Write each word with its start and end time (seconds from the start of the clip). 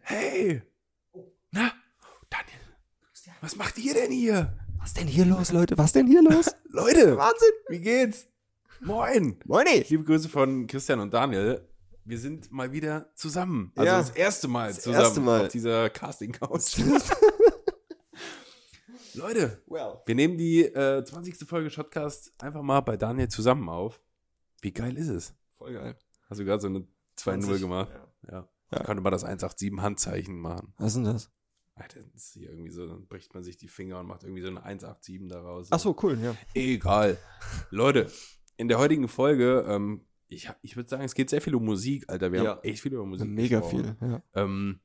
Hey! 0.00 0.62
Na, 1.52 1.72
Daniel, 2.28 2.60
was 3.40 3.56
macht 3.56 3.78
ihr 3.78 3.94
denn 3.94 4.10
hier? 4.12 4.56
Was 4.78 4.94
denn 4.94 5.06
hier 5.06 5.24
los, 5.26 5.52
Leute? 5.52 5.76
Was 5.78 5.92
denn 5.92 6.06
hier 6.06 6.22
los? 6.22 6.50
Leute, 6.68 7.16
Wahnsinn! 7.16 7.50
wie 7.68 7.80
geht's? 7.80 8.26
Moin! 8.80 9.38
Moini! 9.44 9.84
Liebe 9.88 10.04
Grüße 10.04 10.28
von 10.28 10.66
Christian 10.66 11.00
und 11.00 11.12
Daniel. 11.12 11.66
Wir 12.04 12.18
sind 12.18 12.50
mal 12.50 12.72
wieder 12.72 13.10
zusammen. 13.14 13.72
Also 13.76 13.86
Ja. 13.86 13.98
das 13.98 14.10
erste 14.10 14.48
Mal 14.48 14.68
Das 14.68 14.80
zusammen 14.82 15.04
erste 15.04 15.20
Mal. 15.20 15.42
auf 15.42 15.48
dieser 15.48 15.90
Casting-Couch. 15.90 16.78
Leute, 19.14 19.62
Well. 19.66 20.00
wir 20.06 20.14
nehmen 20.14 20.38
die 20.38 20.64
äh, 20.64 21.04
20. 21.04 21.36
Folge 21.48 21.68
Shotcast 21.70 22.32
einfach 22.42 22.62
mal 22.62 22.80
bei 22.80 22.96
Daniel 22.96 23.28
zusammen 23.28 23.68
auf. 23.68 24.00
Wie 24.62 24.72
geil 24.72 24.96
ist 24.96 25.08
es? 25.08 25.34
Voll 25.58 25.74
geil. 25.74 25.96
Hast 26.28 26.40
du 26.40 26.44
gerade 26.44 26.62
so 26.62 26.68
eine 26.68 26.78
2-0 26.80 26.86
20, 27.16 27.60
gemacht? 27.60 27.90
ja. 27.92 28.32
Ja. 28.32 28.48
Ja. 28.72 28.78
Man 28.78 28.86
könnte 28.86 29.02
mal 29.02 29.10
das 29.10 29.24
187 29.24 29.80
Handzeichen 29.82 30.38
machen. 30.38 30.74
Was 30.78 30.88
ist 30.88 30.94
denn 30.96 31.04
das? 31.04 31.30
Alter, 31.74 32.00
das 32.12 32.24
ist 32.26 32.32
hier 32.34 32.50
irgendwie 32.50 32.70
so, 32.70 32.86
dann 32.86 33.06
bricht 33.06 33.32
man 33.34 33.42
sich 33.42 33.56
die 33.56 33.68
Finger 33.68 34.00
und 34.00 34.06
macht 34.06 34.22
irgendwie 34.24 34.42
so 34.42 34.48
eine 34.48 34.62
187 34.62 35.28
daraus. 35.28 35.68
Ach 35.70 35.78
so, 35.78 35.96
cool, 36.02 36.18
ja. 36.22 36.36
Egal. 36.54 37.16
Leute, 37.70 38.10
in 38.58 38.68
der 38.68 38.78
heutigen 38.78 39.08
Folge, 39.08 39.64
ähm, 39.66 40.04
ich, 40.28 40.50
ich 40.62 40.76
würde 40.76 40.88
sagen, 40.88 41.02
es 41.04 41.14
geht 41.14 41.30
sehr 41.30 41.40
viel 41.40 41.54
um 41.54 41.64
Musik, 41.64 42.04
Alter. 42.08 42.32
Wir 42.32 42.42
Ja. 42.42 42.50
haben 42.50 42.60
echt 42.64 42.82
viel 42.82 42.92
über 42.92 43.06
Musik 43.06 43.28
Mega 43.28 43.60
gesprochen. 43.60 43.96
viel, 43.98 44.08
ja. 44.10 44.22
Ähm, 44.34 44.80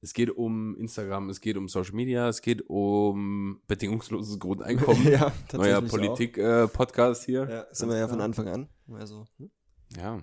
es 0.00 0.14
geht 0.14 0.30
um 0.30 0.76
Instagram, 0.76 1.28
es 1.30 1.40
geht 1.40 1.56
um 1.56 1.68
Social 1.68 1.94
Media, 1.94 2.28
es 2.28 2.40
geht 2.40 2.62
um 2.68 3.60
bedingungsloses 3.66 4.38
Grundeinkommen. 4.38 5.02
ja, 5.10 5.32
Neuer 5.52 5.80
tatsächlich 5.80 5.90
Politik-Podcast 5.90 7.24
hier. 7.24 7.42
auch. 7.44 7.48
Ja, 7.48 7.66
sind 7.72 7.88
wir 7.88 7.98
ja 7.98 8.08
von 8.08 8.20
Anfang 8.20 8.48
an. 8.48 8.68
Also, 8.92 9.26
hm? 9.38 9.50
Ja. 9.96 10.22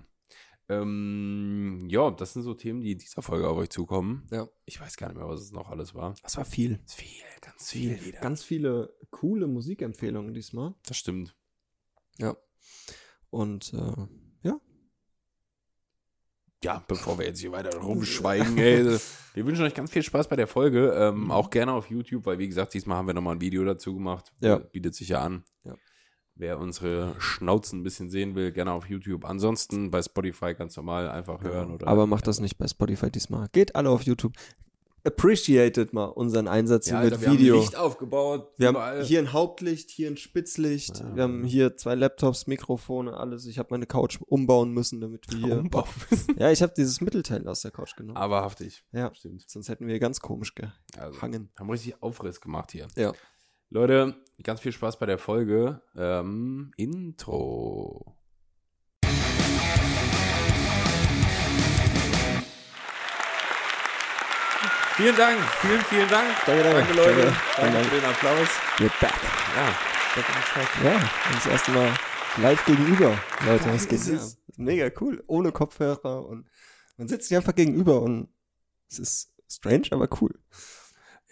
Ähm, 0.70 1.84
ja, 1.88 2.12
das 2.12 2.32
sind 2.32 2.42
so 2.42 2.54
Themen, 2.54 2.80
die 2.80 2.92
in 2.92 2.98
dieser 2.98 3.22
Folge 3.22 3.48
auf 3.48 3.56
euch 3.56 3.70
zukommen. 3.70 4.28
Ja. 4.30 4.48
Ich 4.66 4.80
weiß 4.80 4.96
gar 4.96 5.08
nicht 5.08 5.16
mehr, 5.16 5.28
was 5.28 5.40
es 5.40 5.50
noch 5.50 5.68
alles 5.68 5.96
war. 5.96 6.14
Das 6.22 6.36
war 6.36 6.44
viel. 6.44 6.78
Viel, 6.86 7.24
ganz 7.40 7.70
viel 7.70 8.04
wieder. 8.04 8.20
Ganz 8.20 8.44
viele 8.44 8.94
coole 9.10 9.48
Musikempfehlungen 9.48 10.32
diesmal. 10.32 10.74
Das 10.86 10.96
stimmt. 10.96 11.36
Ja. 12.18 12.36
Und 13.30 13.74
äh, 13.74 14.06
ja. 14.42 14.60
Ja, 16.62 16.84
bevor 16.86 17.18
wir 17.18 17.26
jetzt 17.26 17.40
hier 17.40 17.50
weiter 17.50 17.76
rumschweigen, 17.82 18.56
ey, 18.56 18.96
wir 19.34 19.46
wünschen 19.46 19.64
euch 19.64 19.74
ganz 19.74 19.90
viel 19.90 20.04
Spaß 20.04 20.28
bei 20.28 20.36
der 20.36 20.46
Folge. 20.46 20.92
Ähm, 20.92 21.32
auch 21.32 21.50
gerne 21.50 21.72
auf 21.72 21.90
YouTube, 21.90 22.26
weil 22.26 22.38
wie 22.38 22.46
gesagt, 22.46 22.74
diesmal 22.74 22.98
haben 22.98 23.08
wir 23.08 23.14
nochmal 23.14 23.34
ein 23.34 23.40
Video 23.40 23.64
dazu 23.64 23.92
gemacht. 23.92 24.32
Ja. 24.38 24.58
Äh, 24.58 24.68
Bietet 24.70 24.94
sich 24.94 25.08
ja 25.08 25.20
an. 25.20 25.42
Ja. 25.64 25.74
Wer 26.40 26.58
unsere 26.58 27.14
Schnauzen 27.18 27.80
ein 27.80 27.82
bisschen 27.82 28.08
sehen 28.08 28.34
will, 28.34 28.50
gerne 28.50 28.72
auf 28.72 28.86
YouTube. 28.88 29.26
Ansonsten 29.26 29.90
bei 29.90 30.00
Spotify 30.02 30.54
ganz 30.54 30.74
normal 30.74 31.10
einfach 31.10 31.42
hören. 31.42 31.70
Oder 31.72 31.86
Aber 31.86 32.06
macht 32.06 32.26
das 32.26 32.40
nicht 32.40 32.56
bei 32.56 32.66
Spotify 32.66 33.10
diesmal. 33.10 33.48
Geht 33.52 33.76
alle 33.76 33.90
auf 33.90 34.02
YouTube. 34.02 34.32
Appreciated 35.04 35.92
mal 35.94 36.04
unseren 36.06 36.46
Einsatz 36.46 36.86
hier 36.86 36.94
ja, 36.98 37.04
mit 37.04 37.12
Alter, 37.14 37.26
wir 37.26 37.32
Video. 37.32 37.54
haben 37.56 37.60
Licht 37.62 37.76
aufgebaut. 37.76 38.48
Wir 38.58 38.68
überall. 38.70 38.98
haben 38.98 39.04
hier 39.06 39.18
ein 39.18 39.32
Hauptlicht, 39.32 39.90
hier 39.90 40.08
ein 40.10 40.16
Spitzlicht, 40.18 40.98
Ja. 41.00 41.16
wir 41.16 41.22
haben 41.22 41.44
hier 41.44 41.76
zwei 41.76 41.94
Laptops, 41.94 42.46
Mikrofone, 42.46 43.14
alles. 43.16 43.46
Ich 43.46 43.58
habe 43.58 43.68
meine 43.70 43.86
Couch 43.86 44.18
umbauen 44.26 44.72
müssen, 44.72 45.00
damit 45.00 45.24
wir 45.30 45.38
hier. 45.46 45.58
umbauen 45.60 45.84
müssen. 46.10 46.36
Ja, 46.38 46.50
ich 46.50 46.60
habe 46.62 46.74
dieses 46.76 47.00
Mittelteil 47.00 47.46
aus 47.48 47.62
der 47.62 47.70
Couch 47.70 47.96
genommen. 47.96 48.18
Aber 48.18 48.42
haftig. 48.42 48.84
Ja, 48.92 49.14
Stimmt. 49.14 49.44
sonst 49.48 49.68
hätten 49.70 49.86
wir 49.86 49.98
ganz 50.00 50.20
komisch 50.20 50.52
Also, 50.98 51.14
gehangen. 51.14 51.50
haben 51.58 51.70
richtig 51.70 52.02
Aufriss 52.02 52.40
gemacht 52.42 52.72
hier. 52.72 52.88
Ja. 52.96 53.12
Leute, 53.72 54.16
ganz 54.42 54.60
viel 54.60 54.72
Spaß 54.72 54.98
bei 54.98 55.06
der 55.06 55.16
Folge. 55.18 55.80
Ähm, 55.94 56.72
Intro. 56.76 58.16
Vielen 64.96 65.16
Dank, 65.16 65.40
vielen, 65.60 65.80
vielen 65.82 66.08
Dank. 66.08 66.28
Danke, 66.44 66.62
danke. 66.64 66.78
Danke, 66.80 66.92
Leute. 66.94 67.22
Danke, 67.22 67.36
Danke, 67.56 67.72
danke. 67.72 67.88
für 67.88 67.94
den 68.00 68.04
Applaus. 68.04 68.48
We're 68.78 69.00
back. 69.00 69.14
Ja, 69.56 70.90
Ja, 70.90 71.10
das 71.32 71.46
erste 71.46 71.70
Mal 71.70 71.94
live 72.38 72.64
gegenüber. 72.66 73.18
Leute, 73.46 73.64
das 73.70 73.88
geht 73.88 74.04
ja. 74.06 74.18
Mega 74.56 74.90
cool. 75.00 75.22
Ohne 75.26 75.52
Kopfhörer 75.52 76.26
und 76.26 76.46
man 76.98 77.08
sitzt 77.08 77.28
sich 77.28 77.36
einfach 77.36 77.54
gegenüber 77.54 78.02
und 78.02 78.28
es 78.90 78.98
ist 78.98 79.32
strange, 79.48 79.86
aber 79.92 80.08
cool. 80.20 80.38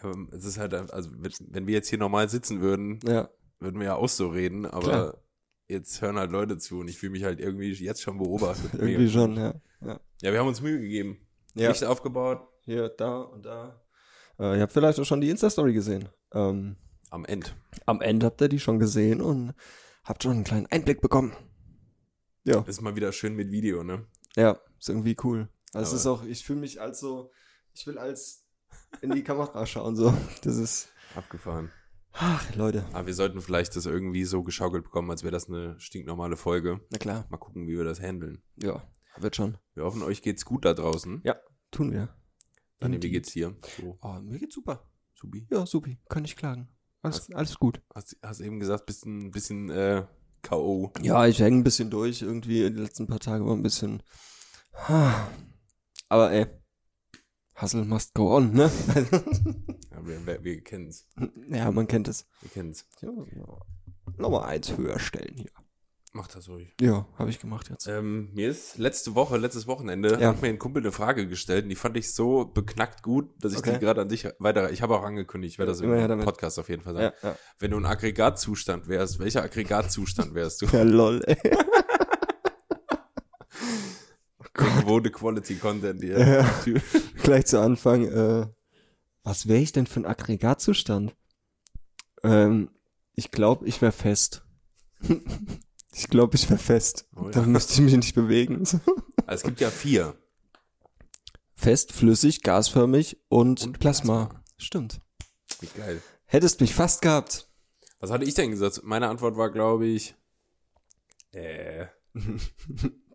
Ja, 0.03 0.13
es 0.33 0.45
ist 0.45 0.59
halt, 0.59 0.75
also 0.75 1.11
wenn- 1.19 1.67
wir 1.67 1.75
jetzt 1.75 1.89
hier 1.89 1.99
normal 1.99 2.29
sitzen 2.29 2.61
würden, 2.61 3.01
Ja. 3.05 3.29
würden 3.59 3.81
wir 3.81 3.87
ja 3.89 3.95
auch 3.97 4.09
so 4.09 4.29
reden, 4.29 4.65
aber 4.67 4.83
Klar. 4.89 5.23
jetzt 5.67 6.01
hören 6.03 6.17
halt 6.19 6.31
Leute 6.31 6.57
zu 6.59 6.79
und 6.81 6.89
ich 6.89 6.99
fühle 6.99 7.13
mich 7.13 7.25
halt 7.25 7.41
irgendwie 7.41 7.73
jetzt 7.73 8.03
schon 8.03 8.19
beobachtet. 8.19 8.75
Irgendwie 8.75 9.11
schon, 9.11 9.37
ja. 9.37 9.55
Ja. 9.81 10.01
Ja, 10.23 10.33
wir 10.33 10.39
haben 10.39 10.49
uns 10.49 10.61
Mühe 10.61 10.81
gegeben. 10.81 11.19
ja. 11.55 11.69
Licht 11.71 11.85
aufgebaut. 11.85 12.47
Hier, 12.63 12.89
da 12.91 13.21
und 13.23 13.45
da. 13.47 13.81
Äh, 14.39 14.57
ihr 14.57 14.63
habt 14.63 14.73
vielleicht 14.73 15.01
auch 15.01 15.05
schon 15.05 15.21
die 15.21 15.31
Insta-Story 15.31 15.73
gesehen. 15.73 16.09
Ähm, 16.33 16.77
Am 17.11 17.25
Ende. 17.25 17.49
am 17.87 18.01
Ende 18.03 18.27
habt 18.27 18.41
ihr 18.43 18.49
die 18.49 18.61
schon 18.61 18.79
gesehen 18.79 19.21
und 19.21 19.55
habt 20.05 20.23
schon 20.23 20.33
einen 20.33 20.45
kleinen 20.45 20.67
Einblick 20.67 21.01
bekommen. 21.01 21.33
Ja, 22.45 22.61
ist 22.63 22.81
mal 22.83 22.95
wieder 22.97 23.13
schön 23.13 23.35
mit 23.35 23.51
Video, 23.51 23.83
ne? 23.83 24.07
ja, 24.37 24.59
ist 24.79 24.89
irgendwie 24.89 25.17
cool. 25.25 25.49
Also 25.73 25.95
es 25.95 26.03
ist 26.03 26.07
auch, 26.07 26.25
ich 26.25 26.45
fühle 26.45 26.61
mich 26.61 26.81
als 26.81 27.01
so, 27.01 27.31
ich 27.75 27.87
will 27.87 27.99
als 27.99 28.45
in 29.03 29.11
die 29.11 29.23
Kamera 29.23 29.65
schauen, 29.67 29.97
so. 29.97 30.13
Das 30.43 30.57
ist, 30.57 30.89
Abgefahren. 31.15 31.71
ach, 32.13 32.55
Leute. 32.55 32.85
Aber 32.93 33.07
wir 33.07 33.15
sollten 33.15 33.41
vielleicht 33.41 33.75
das 33.77 33.87
irgendwie 33.87 34.25
so 34.25 34.43
geschaukelt 34.43 34.85
bekommen, 34.85 35.11
als 35.11 35.23
wäre 35.23 35.33
das 35.33 35.49
eine 35.49 35.79
stinknormale 35.79 36.37
Folge. 36.37 36.81
Na 36.91 36.99
klar. 36.99 37.27
Mal 37.31 37.37
gucken, 37.39 37.67
wie 37.67 37.77
wir 37.77 37.85
das 37.85 38.01
handeln. 38.01 38.43
Ja, 38.57 38.83
wird 39.19 39.37
schon. 39.37 39.59
Wir 39.75 39.85
hoffen, 39.85 40.03
euch 40.03 40.23
geht's 40.23 40.45
gut 40.45 40.65
da 40.65 40.75
draußen. 40.75 41.21
Ja, 41.25 41.37
tun 41.71 41.93
wir. 41.93 42.09
Daniel, 42.79 43.03
wie 43.03 43.11
geht's 43.11 43.33
dir? 43.33 43.57
So, 43.81 43.99
Oh, 44.03 44.19
mir 44.21 44.39
geht's 44.39 44.55
super. 44.55 44.89
Subi. 45.15 45.47
Ja, 45.51 45.67
supi. 45.67 45.99
Kann 46.09 46.25
ich 46.25 46.37
klagen. 46.37 46.69
Alles, 47.03 47.31
alles 47.33 47.59
gut. 47.59 47.81
Hast, 47.95 48.17
hast 48.23 48.41
eben 48.41 48.61
gesagt, 48.61 48.87
bist 48.87 49.05
ein 49.07 49.31
bisschen 49.33 49.69
äh, 49.71 50.05
K.O. 50.43 50.93
Ja, 51.03 51.27
ich 51.27 51.41
hänge 51.41 51.57
ein 51.59 51.65
bisschen 51.65 51.91
durch. 51.91 52.23
Irgendwie 52.23 52.71
die 52.71 52.81
letzten 52.81 53.07
paar 53.09 53.19
Tage 53.19 53.45
war 53.45 53.55
ein 53.55 53.63
bisschen. 53.63 54.03
Aber 56.09 56.31
ey, 56.33 56.47
Hustle 57.61 57.85
must 57.85 58.15
go 58.15 58.37
on, 58.37 58.53
ne? 58.53 58.71
Ja, 59.91 60.07
wir, 60.07 60.27
wir, 60.27 60.45
wir 60.45 60.61
kennen's. 60.63 61.07
ja, 61.51 61.71
man 61.73 61.87
kennt 61.89 62.07
es. 62.09 62.27
Wir 62.41 62.51
kennen's. 62.51 62.87
Ja, 63.01 63.11
Nochmal 64.17 64.45
eins 64.49 64.77
höher 64.77 64.99
stellen 65.01 65.35
hier. 65.37 65.51
Mach 66.13 66.29
das 66.29 66.49
ruhig. 66.49 66.73
Ja, 66.81 67.07
habe 67.19 67.31
ich 67.31 67.39
gemacht 67.39 67.69
jetzt. 67.69 67.87
Ähm, 67.87 68.31
mir 68.33 68.49
ist 68.49 68.79
letzte 68.79 69.15
Woche, 69.15 69.37
letztes 69.37 69.67
Wochenende, 69.67 70.19
Ja. 70.21 70.29
hat 70.31 70.41
mir 70.41 70.49
ein 70.49 70.59
Kumpel 70.59 70.83
eine 70.83 70.93
Frage 70.93 71.29
gestellt 71.29 71.65
und 71.65 71.69
die 71.71 71.77
fand 71.77 71.97
ich 71.97 72.13
so 72.15 72.47
beknackt 72.47 73.03
gut, 73.03 73.29
dass 73.43 73.53
ich 73.53 73.59
Okay. 73.59 73.75
die 73.75 73.79
gerade 73.81 74.01
an 74.03 74.09
dich 74.09 74.27
weiter. 74.39 74.71
Ich 74.73 74.81
habe 74.81 74.97
auch 74.97 75.03
angekündigt, 75.03 75.55
ich 75.55 75.59
werde 75.59 75.73
das 75.73 75.81
im. 75.81 76.21
Podcast 76.25 76.59
auf 76.59 76.69
jeden 76.71 76.83
Fall 76.83 76.95
sagen. 76.95 77.15
Ja. 77.23 77.37
Wenn 77.59 77.73
du 77.73 77.77
ein 77.77 77.85
Aggregatzustand 77.87 78.89
wärst, 78.89 79.19
welcher 79.19 79.43
Aggregatzustand 79.43 80.35
wärst 80.35 80.63
du? 80.63 80.67
Ja, 80.67 80.83
lol, 80.83 81.23
ey. 81.27 81.37
The 84.57 85.11
Quality 85.11 85.57
Content 85.57 86.03
hier. 86.03 86.19
Ja. 86.19 86.51
Gleich 87.23 87.47
zu 87.47 87.61
Anfang, 87.61 88.05
äh, 88.05 88.47
was 89.23 89.47
wäre 89.49 89.61
ich 89.61 89.73
denn 89.73 89.87
für 89.87 90.01
ein 90.01 90.07
Aggregatzustand? 90.07 91.15
Ähm, 92.23 92.71
ich 93.15 93.31
glaube, 93.31 93.67
ich 93.67 93.81
wäre 93.83 93.93
fest. 93.93 94.43
ich 95.93 96.09
glaube, 96.09 96.37
ich 96.37 96.49
wäre 96.49 96.59
fest. 96.59 97.09
Oh 97.15 97.25
ja. 97.25 97.31
Dann 97.31 97.53
müsste 97.53 97.75
ich 97.75 97.81
mich 97.81 97.97
nicht 97.97 98.15
bewegen. 98.15 98.65
Also 99.27 99.43
es 99.43 99.47
gibt 99.47 99.61
ja 99.61 99.69
vier. 99.69 100.15
Fest, 101.55 101.93
flüssig, 101.93 102.43
gasförmig 102.43 103.19
und, 103.29 103.63
Und 103.63 103.79
Plasma. 103.79 104.25
Plasma. 104.25 104.45
Stimmt. 104.57 105.03
Wie 105.61 105.67
geil. 105.67 106.01
Hättest 106.25 106.63
mich 106.63 106.75
fast 106.75 107.03
gehabt. 107.03 107.47
Was 108.01 108.11
hatte 108.11 108.25
ich 108.25 108.33
denn 108.33 108.51
gesagt? 108.51 108.81
Meine 108.85 109.09
Antwort 109.09 109.37
war, 109.37 109.51
glaube 109.51 109.85
ich, 109.85 110.15
äh, 111.33 111.89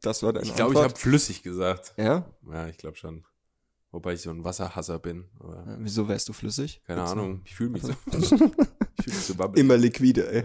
Das 0.03 0.21
war 0.21 0.33
deine 0.33 0.45
ich 0.45 0.55
glaube, 0.55 0.73
ich 0.73 0.79
habe 0.79 0.95
flüssig 0.95 1.41
gesagt. 1.41 1.93
ja? 1.97 2.29
Ja, 2.51 2.67
ich 2.67 2.77
glaube 2.77 2.97
schon. 2.97 3.25
Wobei 3.91 4.13
ich 4.13 4.21
so 4.21 4.31
ein 4.31 4.43
Wasserhasser 4.43 4.99
bin. 4.99 5.29
Äh, 5.39 5.77
Wieso 5.79 6.07
wärst 6.07 6.27
du 6.27 6.33
flüssig? 6.33 6.81
keine 6.85 6.99
Gibt's 7.01 7.11
Ahnung, 7.13 7.41
ich 7.45 7.55
fühle 7.55 7.69
mich 7.71 7.83
so. 7.83 7.89
Ich 8.95 9.05
fühle 9.05 9.15
mich 9.17 9.25
so 9.25 9.35
babbelig. 9.35 9.63
Immer 9.63 9.77
liquide, 9.77 10.31
ey. 10.31 10.43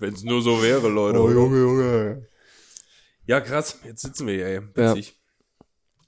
Wenn 0.00 0.12
es 0.14 0.24
nur 0.24 0.42
so 0.42 0.60
wäre, 0.62 0.88
Leute. 0.88 1.20
Oh, 1.20 1.24
oder? 1.24 1.34
Junge. 1.34 2.28
Ja, 3.26 3.40
krass. 3.40 3.80
Jetzt 3.84 4.02
sitzen 4.02 4.26
wir 4.26 4.34
hier, 4.34 4.46
ey. 4.46 4.60
Ja. 4.76 4.90
Witzig. 4.90 5.20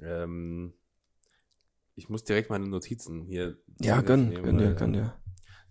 Ähm, 0.01 0.73
ich 1.95 2.09
muss 2.09 2.25
direkt 2.25 2.51
meine 2.51 2.69
Notizen 2.69 3.25
hier. 3.25 3.57
Ja, 3.81 4.01
gönn, 4.03 4.29
nehmen, 4.29 4.43
gönn 4.45 4.59
dir, 4.59 4.75
gönn 4.75 4.93
dir. 4.93 5.15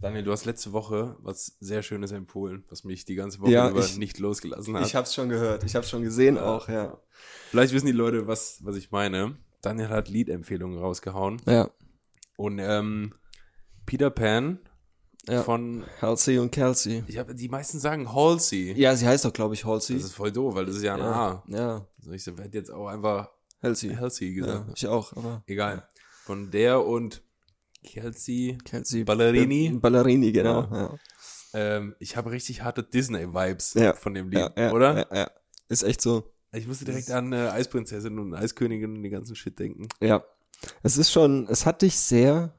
Daniel, 0.06 0.22
du 0.22 0.32
hast 0.32 0.46
letzte 0.46 0.72
Woche 0.72 1.16
was 1.24 1.58
sehr 1.60 1.82
Schönes 1.82 2.12
empfohlen, 2.12 2.64
was 2.70 2.84
mich 2.84 3.06
die 3.06 3.16
ganze 3.16 3.40
Woche 3.40 3.50
Ja, 3.50 3.72
über 3.72 3.80
ich- 3.80 3.98
nicht 3.98 4.20
losgelassen 4.20 4.78
hat. 4.78 4.86
Ich 4.86 4.94
hab's 4.94 5.16
schon 5.16 5.30
gehört, 5.30 5.64
ich 5.64 5.76
hab's 5.76 5.90
schon 5.90 6.04
gesehen 6.04 6.38
auch, 6.38 6.70
ja. 6.70 7.00
Vielleicht 7.50 7.74
wissen 7.74 7.88
die 7.88 7.92
Leute, 7.92 8.28
was, 8.28 8.60
was 8.64 8.76
ich 8.76 8.92
meine. 8.92 9.36
Daniel 9.64 9.90
hat 9.90 10.08
Liedempfehlungen 10.08 10.78
rausgehauen. 10.78 11.42
Ja, 11.48 11.72
Und 12.38 12.60
ähm, 12.60 13.16
Peter 13.88 14.12
Pan 14.12 14.60
ja. 15.28 15.42
von, 15.42 15.84
Halsey 16.04 16.38
und 16.38 16.52
Kelsey. 16.52 17.04
ich 17.08 17.18
hab, 17.18 17.36
die 17.36 17.50
meisten 17.50 17.80
sagen 17.80 18.14
Halsey. 18.14 18.74
Ja, 18.74 18.96
sie 18.96 19.08
heißt 19.08 19.26
doch, 19.26 19.34
glaube 19.34 19.56
ich, 19.56 19.66
Halsey. 19.66 19.96
Das 19.96 20.06
ist 20.06 20.14
voll 20.14 20.32
doof, 20.32 20.54
weil 20.54 20.68
das 20.68 20.76
ist 20.76 20.84
ja 20.84 20.94
ein 20.94 21.00
ja. 21.00 21.12
A. 21.12 21.44
ja. 21.48 21.88
Also 21.98 22.12
ich 22.12 22.28
werde 22.28 22.56
jetzt 22.56 22.70
auch 22.70 22.90
einfach 22.90 23.32
Halsey. 23.64 23.96
Halsey 23.96 24.36
Ja, 24.38 24.46
gesagt. 24.46 24.72
ich 24.76 24.86
auch, 24.88 25.14
aber 25.18 25.42
Egal. 25.48 25.88
Von 26.26 26.52
der 26.52 26.86
und 26.86 27.24
Kelsey. 27.86 28.58
Kelsey 28.66 29.04
Ballerini? 29.04 29.72
Ballerini, 29.72 30.32
genau. 30.32 30.62
Ja. 30.72 30.96
Ähm, 31.54 31.96
ich 32.00 32.18
habe 32.18 32.32
richtig 32.32 32.64
harte 32.64 32.84
Disney-Vibes 32.84 33.76
Ja. 33.76 33.94
von 33.94 34.14
dem 34.14 34.30
Lied, 34.30 34.40
Ja, 34.40 34.52
ja, 34.58 34.72
oder? 34.74 34.98
Ja, 35.12 35.16
ja. 35.18 35.32
Ist 35.70 35.84
echt 35.84 36.02
so. 36.02 36.32
Ich 36.52 36.68
musste 36.68 36.86
direkt 36.86 37.12
an 37.12 37.32
äh, 37.34 37.50
Eisprinzessin 37.50 38.18
und 38.20 38.34
Eiskönigin 38.34 38.96
und 38.96 39.04
den 39.04 39.12
ganzen 39.12 39.36
Shit 39.36 39.58
denken. 39.60 39.88
Ja. 40.02 40.24
Es 40.84 40.98
ist 40.98 41.12
schon, 41.12 41.48
es 41.50 41.66
hat 41.66 41.82
dich 41.82 41.98
sehr 42.00 42.54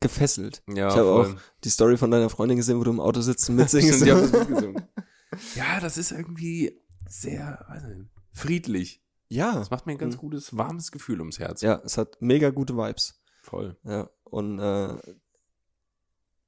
gefesselt. 0.00 0.62
Ja, 0.68 0.88
ich 0.88 0.94
habe 0.96 1.08
auch 1.08 1.28
die 1.64 1.70
Story 1.70 1.96
von 1.96 2.10
deiner 2.10 2.28
Freundin 2.28 2.56
gesehen, 2.58 2.78
wo 2.78 2.84
du 2.84 2.90
im 2.90 3.00
Auto 3.00 3.20
sitzt 3.20 3.48
und 3.48 3.56
mitsingst. 3.56 4.04
Ja, 5.54 5.80
das 5.80 5.96
ist 5.96 6.12
irgendwie 6.12 6.78
sehr 7.08 7.64
weiß 7.68 7.84
nicht, 7.84 8.10
friedlich. 8.32 9.02
ja. 9.28 9.54
Das 9.54 9.70
macht 9.70 9.86
mir 9.86 9.92
ein 9.92 9.98
ganz 9.98 10.16
Mhm. 10.16 10.20
gutes, 10.20 10.56
warmes 10.56 10.92
Gefühl 10.92 11.20
ums 11.20 11.38
Herz. 11.38 11.62
Ja, 11.62 11.80
es 11.84 11.96
hat 11.96 12.18
mega 12.20 12.50
gute 12.50 12.76
Vibes. 12.76 13.21
Voll. 13.42 13.76
Ja. 13.84 14.08
Und 14.24 14.58
äh, 14.58 14.96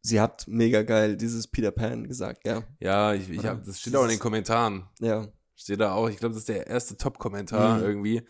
sie 0.01 0.21
hat 0.21 0.47
mega 0.49 0.83
geil 0.83 1.17
dieses 1.17 1.47
Peter 1.49 1.71
Pan 1.71 2.07
gesagt, 2.09 2.47
ja. 2.47 2.63
Ja, 2.81 3.13
ich, 3.15 3.29
ich 3.31 3.45
hab, 3.45 3.65
das 3.65 3.81
steht 3.81 3.95
auch 3.97 4.05
in 4.05 4.11
den 4.11 4.19
Kommentaren. 4.19 4.89
Ja. 5.01 5.29
Steht 5.57 5.81
da 5.81 5.93
auch. 5.93 6.09
Ich 6.09 6.17
glaube, 6.17 6.33
das 6.35 6.41
ist 6.43 6.49
der 6.49 6.67
erste 6.67 6.97
Top-Kommentar 6.97 7.79
Mhm. 7.79 7.85
irgendwie. 7.85 8.23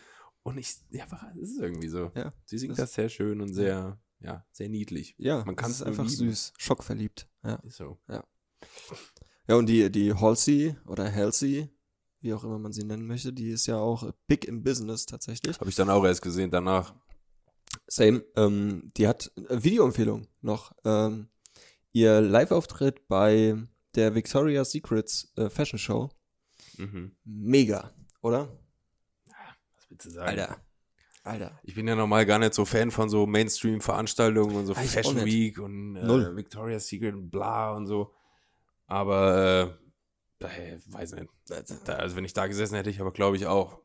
Und 0.42 0.58
ich, 0.58 0.76
ja, 0.90 1.06
es 1.40 1.50
ist 1.52 1.60
irgendwie 1.60 1.88
so. 1.88 2.10
Ja. 2.14 2.32
Sie 2.44 2.58
singt 2.58 2.72
Das- 2.72 2.78
das 2.90 2.94
sehr 2.94 3.08
schön 3.08 3.40
und 3.40 3.54
sehr, 3.54 3.98
ja, 4.20 4.44
sehr 4.52 4.68
niedlich. 4.68 5.14
Ja, 5.18 5.42
Man 5.44 5.56
kann 5.56 5.70
es 5.70 5.82
einfach 5.82 6.04
lieben. 6.04 6.16
süß, 6.16 6.52
schockverliebt. 6.58 7.28
Ja. 7.42 7.60
So. 7.68 7.98
Ja, 8.08 9.56
und 9.56 9.66
die, 9.66 9.90
die 9.90 10.14
Halsey 10.14 10.76
oder 10.86 11.10
Halsey, 11.12 11.68
wie 12.20 12.32
auch 12.34 12.44
immer 12.44 12.58
man 12.58 12.72
sie 12.72 12.84
nennen 12.84 13.06
möchte, 13.06 13.32
die 13.32 13.50
ist 13.50 13.66
ja 13.66 13.76
auch 13.76 14.10
big 14.26 14.46
im 14.46 14.62
Business 14.62 15.04
tatsächlich. 15.06 15.58
Habe 15.60 15.68
ich 15.70 15.76
dann 15.76 15.90
auch 15.90 16.04
erst 16.04 16.22
gesehen 16.22 16.50
danach. 16.50 16.94
Same. 17.86 18.24
Ähm, 18.36 18.90
die 18.96 19.06
hat 19.06 19.30
äh, 19.48 19.62
Videoempfehlung 19.62 20.26
noch. 20.40 20.72
Ähm, 20.84 21.28
ihr 21.92 22.20
Live-Auftritt 22.20 23.06
bei 23.08 23.56
der 23.94 24.14
Victoria's 24.14 24.70
Secrets 24.70 25.32
äh, 25.36 25.48
Fashion 25.50 25.78
Show. 25.78 26.10
Mhm. 26.76 27.16
Mega, 27.24 27.92
oder? 28.20 28.48
Was 29.76 29.90
willst 29.90 30.06
du 30.06 30.10
sagen? 30.10 30.28
Alter. 30.28 30.60
Alter. 31.22 31.58
Ich 31.62 31.74
bin 31.74 31.88
ja 31.88 31.94
normal 31.94 32.26
gar 32.26 32.38
nicht 32.38 32.52
so 32.52 32.66
Fan 32.66 32.90
von 32.90 33.08
so 33.08 33.26
Mainstream-Veranstaltungen 33.26 34.56
und 34.56 34.66
so 34.66 34.72
ich 34.72 34.90
Fashion. 34.90 35.24
Week 35.24 35.58
und 35.58 35.96
äh. 35.96 36.36
Victoria's 36.36 36.86
Secret 36.86 37.14
und 37.14 37.30
bla 37.30 37.72
und 37.72 37.86
so. 37.86 38.12
Aber, 38.86 39.72
äh, 39.72 39.86
daher, 40.38 40.78
weiß 40.86 41.14
nicht. 41.14 41.30
Also 41.88 42.16
wenn 42.16 42.24
ich 42.26 42.34
da 42.34 42.46
gesessen 42.46 42.74
hätte, 42.74 42.90
ich 42.90 43.00
aber 43.00 43.12
glaube 43.12 43.36
ich 43.36 43.46
auch. 43.46 43.80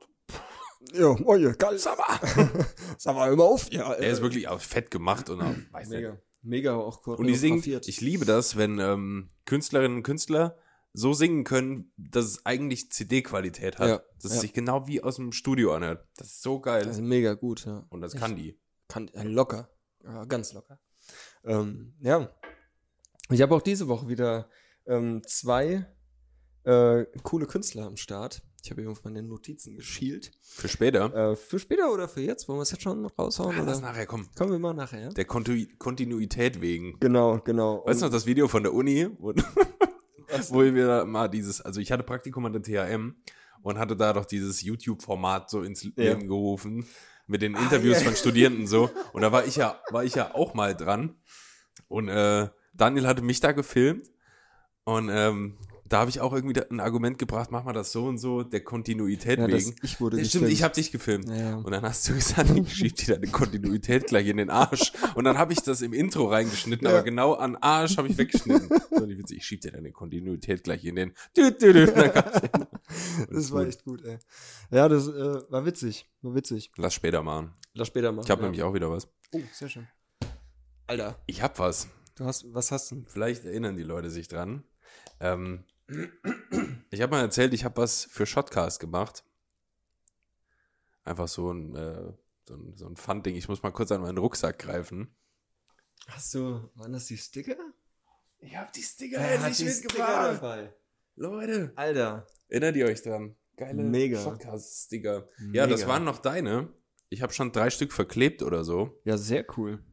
Ja, 0.94 1.16
oh 1.24 1.36
ja, 1.36 1.52
geil. 1.54 1.78
Sag 1.78 1.98
mal. 1.98 2.50
Sag 2.98 3.16
mal, 3.16 3.32
immer 3.32 3.44
auf. 3.44 3.72
Ja, 3.72 3.94
Er 3.94 4.12
ist 4.12 4.22
wirklich 4.22 4.48
auch 4.48 4.60
fett 4.62 4.92
gemacht 4.92 5.30
und 5.30 5.42
auch, 5.42 5.56
weiß 5.72 5.90
nicht. 5.90 5.98
mega. 6.02 6.18
Mega 6.42 6.76
auch 6.76 7.06
Und 7.06 7.28
die 7.28 7.36
singen, 7.36 7.62
ich 7.86 8.00
liebe 8.02 8.24
das, 8.26 8.56
wenn 8.56 8.80
ähm, 8.80 9.30
Künstlerinnen 9.46 9.98
und 9.98 10.04
Künstler 10.04 10.58
so 10.94 11.14
singen 11.14 11.44
können, 11.44 11.92
dass 11.98 12.26
es 12.26 12.46
eigentlich 12.46 12.92
CD-Qualität 12.92 13.78
hat. 13.78 13.88
Ja, 13.90 13.98
dass 14.16 14.32
es 14.32 14.36
ja. 14.36 14.42
sich 14.42 14.54
genau 14.54 14.88
wie 14.88 15.04
aus 15.04 15.18
dem 15.18 15.32
Studio 15.34 15.74
anhört. 15.74 16.08
Das 16.16 16.28
ist 16.28 16.42
so 16.42 16.60
geil. 16.62 16.84
Das 16.84 16.96
ist 16.96 17.02
mega 17.04 17.34
gut, 17.34 17.66
ja. 17.66 17.86
und 17.90 18.02
das 18.02 18.14
Ich- 18.14 18.20
kann 18.20 18.36
die. 18.36 18.58
Kann, 18.88 19.10
ja, 19.14 19.22
locker. 19.24 19.70
Ja, 20.04 20.24
ganz 20.26 20.54
locker. 20.54 20.80
Ähm, 21.44 21.94
ja. 22.00 22.30
Ich 23.30 23.42
habe 23.42 23.54
auch 23.54 23.62
diese 23.62 23.88
Woche 23.88 24.08
wieder 24.08 24.50
ähm, 24.88 25.22
zwei 25.28 25.86
äh, 26.64 27.06
coole 27.22 27.46
Künstler 27.46 27.86
am 27.86 27.98
Start. 27.98 28.42
Ich 28.66 28.72
habe 28.72 28.82
hier 28.82 28.90
auf 28.92 29.04
meine 29.04 29.24
Notizen 29.24 29.76
geschielt. 29.76 30.32
Für 30.42 30.68
später. 30.68 31.32
Äh, 31.32 31.36
für 31.36 31.60
später 31.60 31.92
oder 31.92 32.08
für 32.08 32.22
jetzt? 32.22 32.48
Wollen 32.48 32.60
wir 32.60 32.64
es 32.64 32.72
jetzt 32.72 32.84
schon 32.84 33.06
raushauen? 33.06 33.56
Ah, 33.58 33.64
lass 33.66 33.80
oder? 33.80 33.88
nachher 33.88 34.06
kommen. 34.06 34.30
Kommen 34.36 34.52
wir 34.52 34.60
mal 34.60 34.74
nachher, 34.74 35.02
ja? 35.02 35.10
Der 35.10 35.26
Kontu 35.26 35.54
Kontinuität 35.78 36.62
wegen. 36.62 36.98
Genau, 37.00 37.40
genau. 37.40 37.84
Weißt 37.86 38.02
du 38.02 38.06
noch 38.06 38.12
das 38.12 38.26
Video 38.26 38.48
von 38.48 38.64
der 38.64 38.74
Uni, 38.74 39.10
wo, 39.20 39.34
wir 40.76 41.06
mal 41.06 41.28
dieses, 41.28 41.62
also 41.62 41.80
ich 41.80 41.92
hatte 41.92 42.04
Praktikum 42.04 42.46
an 42.46 42.54
der 42.54 42.62
THM 42.62 43.16
und 43.62 43.78
hatte 43.78 43.96
da 43.96 44.14
doch 44.14 44.26
dieses 44.26 44.62
YouTube-Format 44.62 45.50
so 45.50 45.62
ins 45.62 45.84
Leben 45.96 46.28
gerufen 46.28 46.86
mit 47.28 47.42
den 47.42 47.56
Interviews 47.56 47.98
Ah, 47.98 48.00
ja. 48.02 48.06
von 48.08 48.16
Studierenden 48.16 48.68
so. 48.68 48.90
Und 49.14 49.22
da 49.22 49.32
war 49.32 49.46
ich 49.46 49.56
ja, 49.58 49.80
war 49.92 50.04
ich 50.04 50.16
ja 50.16 50.34
auch 50.34 50.54
mal 50.54 50.76
dran. 50.76 51.16
Und 51.88 52.08
äh, 52.10 52.50
Daniel 52.74 53.08
hatte 53.08 53.22
mich 53.22 53.40
da 53.40 53.52
gefilmt 53.52 54.10
und 54.84 55.10
ähm, 55.12 55.58
da 55.90 56.00
habe 56.00 56.10
ich 56.10 56.22
auch 56.22 56.34
irgendwie 56.34 56.62
ein 56.70 56.80
Argument 56.80 57.18
gebracht, 57.18 57.50
mach 57.52 57.64
mal 57.64 57.74
das 57.74 57.92
so 57.92 58.06
und 58.06 58.20
so, 58.20 58.44
der 58.44 58.62
Kontinuität 58.62 59.40
ja, 59.40 59.48
das, 59.48 59.68
wegen. 59.68 59.76
ich 59.82 60.00
wurde 60.00 60.20
Ja, 60.20 60.26
stimmt, 60.26 60.50
ich 60.50 60.62
habe 60.62 60.76
dich 60.76 60.92
gefilmt. 60.92 61.28
Ja. 61.28 61.58
Und 61.58 61.72
dann 61.72 61.82
hast 61.82 62.08
du 62.08 62.14
gesagt, 62.14 62.50
ich 62.56 62.74
schieb 62.74 62.96
dir 62.96 63.16
deine 63.16 63.28
Kontinuität 63.28 64.08
gleich 64.08 64.28
in 64.28 64.38
den 64.38 64.52
Arsch. 64.52 64.94
Und 65.16 65.24
dann 65.26 65.38
habe 65.38 65.52
ich 65.54 65.62
das 65.62 65.82
im 65.82 65.94
Intro 65.94 66.28
reingeschnitten, 66.28 66.86
aber 66.88 67.02
genau 67.02 67.34
an 67.34 67.56
Arsch 67.56 67.98
habe 67.98 68.08
ich 68.08 68.18
weggeschnitten. 68.18 68.70
So, 68.92 69.08
witzig, 69.08 69.38
ich 69.38 69.46
schieb 69.46 69.62
dir 69.62 69.72
deine 69.72 69.92
Kontinuität 69.92 70.64
gleich 70.64 70.86
in 70.86 70.96
den. 70.96 71.14
Das 73.30 73.52
war 73.52 73.68
echt 73.68 73.84
gut, 73.84 74.04
ey. 74.04 74.18
Ja, 74.72 74.88
das 74.88 75.08
äh, 75.08 75.52
war 75.52 75.66
witzig. 75.66 76.10
War 76.22 76.36
witzig. 76.36 76.72
Lass 76.78 76.94
später 76.94 77.24
machen. 77.24 77.54
Lass 77.74 77.88
später 77.88 78.12
machen. 78.12 78.26
Ich 78.26 78.32
habe 78.32 78.44
nämlich 78.44 78.64
auch 78.64 78.74
wieder 78.74 78.92
was. 78.92 79.08
Oh, 79.32 79.42
sehr 79.54 79.70
schön. 79.70 79.88
Alter. 80.88 81.22
Ich 81.28 81.42
hab 81.42 81.60
was. 81.60 81.88
Du 82.16 82.26
hast, 82.26 82.52
was 82.54 82.72
hast 82.72 82.92
du? 82.92 83.04
Vielleicht 83.08 83.46
erinnern 83.46 83.78
die 83.78 83.84
Leute 83.84 84.10
sich 84.10 84.28
dran. 84.28 84.64
Ähm, 85.20 85.66
ich 86.92 87.02
habe 87.02 87.12
mal 87.12 87.22
erzählt, 87.22 87.54
ich 87.54 87.66
habe 87.66 87.82
was 87.82 88.06
für 88.06 88.26
Shotcast 88.26 88.80
gemacht. 88.80 89.24
Einfach 91.04 91.28
so 91.28 91.52
ein, 91.52 91.76
äh, 91.76 92.14
so 92.48 92.56
ein, 92.56 92.76
so 92.76 92.88
ein 92.88 92.96
Fun-Ding. 92.96 93.36
Ich 93.36 93.48
muss 93.48 93.64
mal 93.64 93.72
kurz 93.72 93.92
an 93.92 94.02
meinen 94.02 94.18
Rucksack 94.18 94.60
greifen. 94.60 95.16
Hast 96.08 96.34
du, 96.34 96.70
waren 96.76 96.94
das 96.94 97.06
die 97.06 97.18
Sticker? 97.18 97.58
Ich 98.40 98.56
habe 98.56 98.72
die 98.74 98.82
Sticker 98.82 99.20
die 99.48 99.54
Sticker 99.54 100.34
dabei? 100.34 100.74
Leute, 101.16 101.74
Alter. 101.76 102.26
erinnert 102.48 102.76
ihr 102.78 102.86
euch 102.86 103.02
dran? 103.02 103.36
Geile 103.58 103.84
Mega. 103.84 104.22
Shotcast-Sticker. 104.22 105.28
Ja, 105.52 105.68
das 105.68 105.86
waren 105.86 106.06
noch 106.06 106.20
deine. 106.20 106.70
Ich 107.10 107.22
habe 107.22 107.34
schon 107.34 107.52
drei 107.52 107.70
Stück 107.70 107.92
verklebt 107.92 108.42
oder 108.42 108.64
so. 108.64 109.02
Ja, 109.04 109.18
sehr 109.18 109.46
cool. 109.58 109.84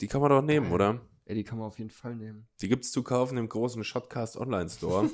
Die 0.00 0.08
kann 0.08 0.20
man 0.20 0.30
doch 0.30 0.42
nehmen, 0.42 0.66
Geil. 0.66 0.74
oder? 0.74 1.08
Ey, 1.32 1.36
die 1.36 1.44
kann 1.44 1.56
man 1.56 1.66
auf 1.66 1.78
jeden 1.78 1.88
Fall 1.88 2.14
nehmen. 2.14 2.46
Die 2.60 2.68
gibt's 2.68 2.92
zu 2.92 3.02
kaufen 3.02 3.38
im 3.38 3.48
großen 3.48 3.82
Shotcast 3.84 4.36
Online 4.36 4.68
Store. 4.68 5.08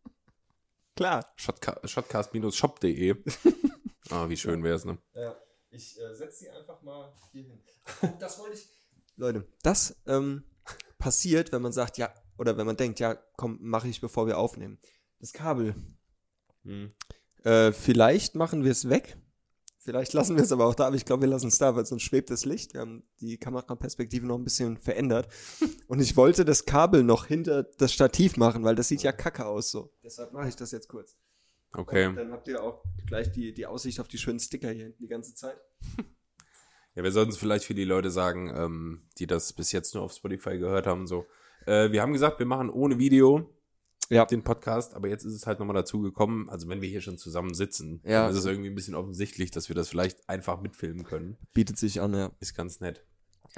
Klar. 0.96 1.26
Shotca 1.34 1.80
Shotcast-shop.de. 1.84 3.16
Ah, 4.10 4.28
wie 4.28 4.36
schön 4.36 4.62
wär's, 4.62 4.84
ne? 4.84 4.96
Ja. 5.14 5.34
Ich 5.70 5.98
äh, 5.98 6.14
setze 6.14 6.44
sie 6.44 6.50
einfach 6.50 6.80
mal 6.82 7.12
hier 7.32 7.42
hin. 7.42 7.60
Das 8.20 8.38
wollte 8.38 8.54
ich. 8.54 8.68
Leute, 9.16 9.48
das 9.64 10.00
ähm, 10.06 10.44
passiert, 10.98 11.50
wenn 11.50 11.62
man 11.62 11.72
sagt, 11.72 11.98
ja, 11.98 12.14
oder 12.38 12.56
wenn 12.56 12.66
man 12.66 12.76
denkt, 12.76 13.00
ja, 13.00 13.16
komm, 13.36 13.58
mache 13.60 13.88
ich, 13.88 14.00
bevor 14.00 14.28
wir 14.28 14.38
aufnehmen. 14.38 14.78
Das 15.18 15.32
Kabel. 15.32 15.74
Hm. 16.62 16.92
Äh, 17.42 17.72
vielleicht 17.72 18.36
machen 18.36 18.62
wir 18.62 18.70
es 18.70 18.88
weg. 18.88 19.16
Vielleicht 19.84 20.14
lassen 20.14 20.36
wir 20.36 20.42
es 20.42 20.50
aber 20.50 20.64
auch 20.64 20.74
da, 20.74 20.86
aber 20.86 20.96
ich 20.96 21.04
glaube, 21.04 21.22
wir 21.22 21.28
lassen 21.28 21.48
es 21.48 21.58
da, 21.58 21.76
weil 21.76 21.84
sonst 21.84 22.04
schwebt 22.04 22.30
das 22.30 22.46
Licht. 22.46 22.72
Wir 22.72 22.80
haben 22.80 23.02
die 23.20 23.36
Kameraperspektive 23.36 24.26
noch 24.26 24.38
ein 24.38 24.44
bisschen 24.44 24.78
verändert. 24.78 25.28
Und 25.88 26.00
ich 26.00 26.16
wollte 26.16 26.46
das 26.46 26.64
Kabel 26.64 27.02
noch 27.02 27.26
hinter 27.26 27.64
das 27.64 27.92
Stativ 27.92 28.38
machen, 28.38 28.64
weil 28.64 28.76
das 28.76 28.88
sieht 28.88 29.02
ja 29.02 29.12
kacke 29.12 29.44
aus 29.44 29.70
so. 29.70 29.92
Deshalb 30.02 30.32
mache 30.32 30.48
ich 30.48 30.56
das 30.56 30.70
jetzt 30.70 30.88
kurz. 30.88 31.16
Und 31.74 31.80
Okay. 31.80 32.10
dann 32.14 32.32
habt 32.32 32.48
ihr 32.48 32.62
auch 32.62 32.82
gleich 33.06 33.30
die, 33.32 33.52
die 33.52 33.66
Aussicht 33.66 34.00
auf 34.00 34.08
die 34.08 34.16
schönen 34.16 34.40
Sticker 34.40 34.70
hier 34.70 34.84
hinten 34.84 35.02
die 35.02 35.08
ganze 35.08 35.34
Zeit. 35.34 35.56
Ja, 36.94 37.02
wir 37.02 37.12
sollten 37.12 37.32
es 37.32 37.36
vielleicht 37.36 37.64
für 37.66 37.74
die 37.74 37.84
Leute 37.84 38.10
sagen, 38.10 38.54
ähm, 38.56 39.02
die 39.18 39.26
das 39.26 39.52
bis 39.52 39.72
jetzt 39.72 39.94
nur 39.94 40.04
auf 40.04 40.12
Spotify 40.14 40.56
gehört 40.56 40.86
haben. 40.86 41.06
So, 41.06 41.26
äh, 41.66 41.90
wir 41.90 42.00
haben 42.00 42.12
gesagt, 42.12 42.38
wir 42.38 42.46
machen 42.46 42.70
ohne 42.70 42.98
Video 42.98 43.50
Ja. 44.10 44.24
den 44.26 44.42
Podcast, 44.44 44.94
aber 44.94 45.08
jetzt 45.08 45.24
ist 45.24 45.32
es 45.34 45.46
halt 45.46 45.58
nochmal 45.58 45.74
dazu 45.74 46.00
gekommen. 46.02 46.48
Also 46.50 46.68
wenn 46.68 46.82
wir 46.82 46.88
hier 46.88 47.00
schon 47.00 47.16
zusammen 47.18 47.54
sitzen, 47.54 48.00
Ja. 48.04 48.28
ist 48.28 48.36
es 48.36 48.44
irgendwie 48.44 48.68
ein 48.70 48.74
bisschen 48.74 48.94
offensichtlich, 48.94 49.50
dass 49.50 49.68
wir 49.68 49.74
das 49.76 49.88
vielleicht 49.88 50.28
einfach 50.28 50.60
mitfilmen 50.60 51.04
können. 51.04 51.36
Bietet 51.54 51.78
sich 51.78 52.00
an, 52.00 52.12
ja. 52.14 52.30
Ist 52.40 52.54
ganz 52.54 52.80
nett. 52.80 53.04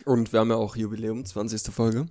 Und 0.04 0.32
wir 0.32 0.40
haben 0.40 0.50
ja 0.50 0.56
auch 0.56 0.76
Jubiläum, 0.76 1.24
20. 1.24 1.72
Folge. 1.72 2.06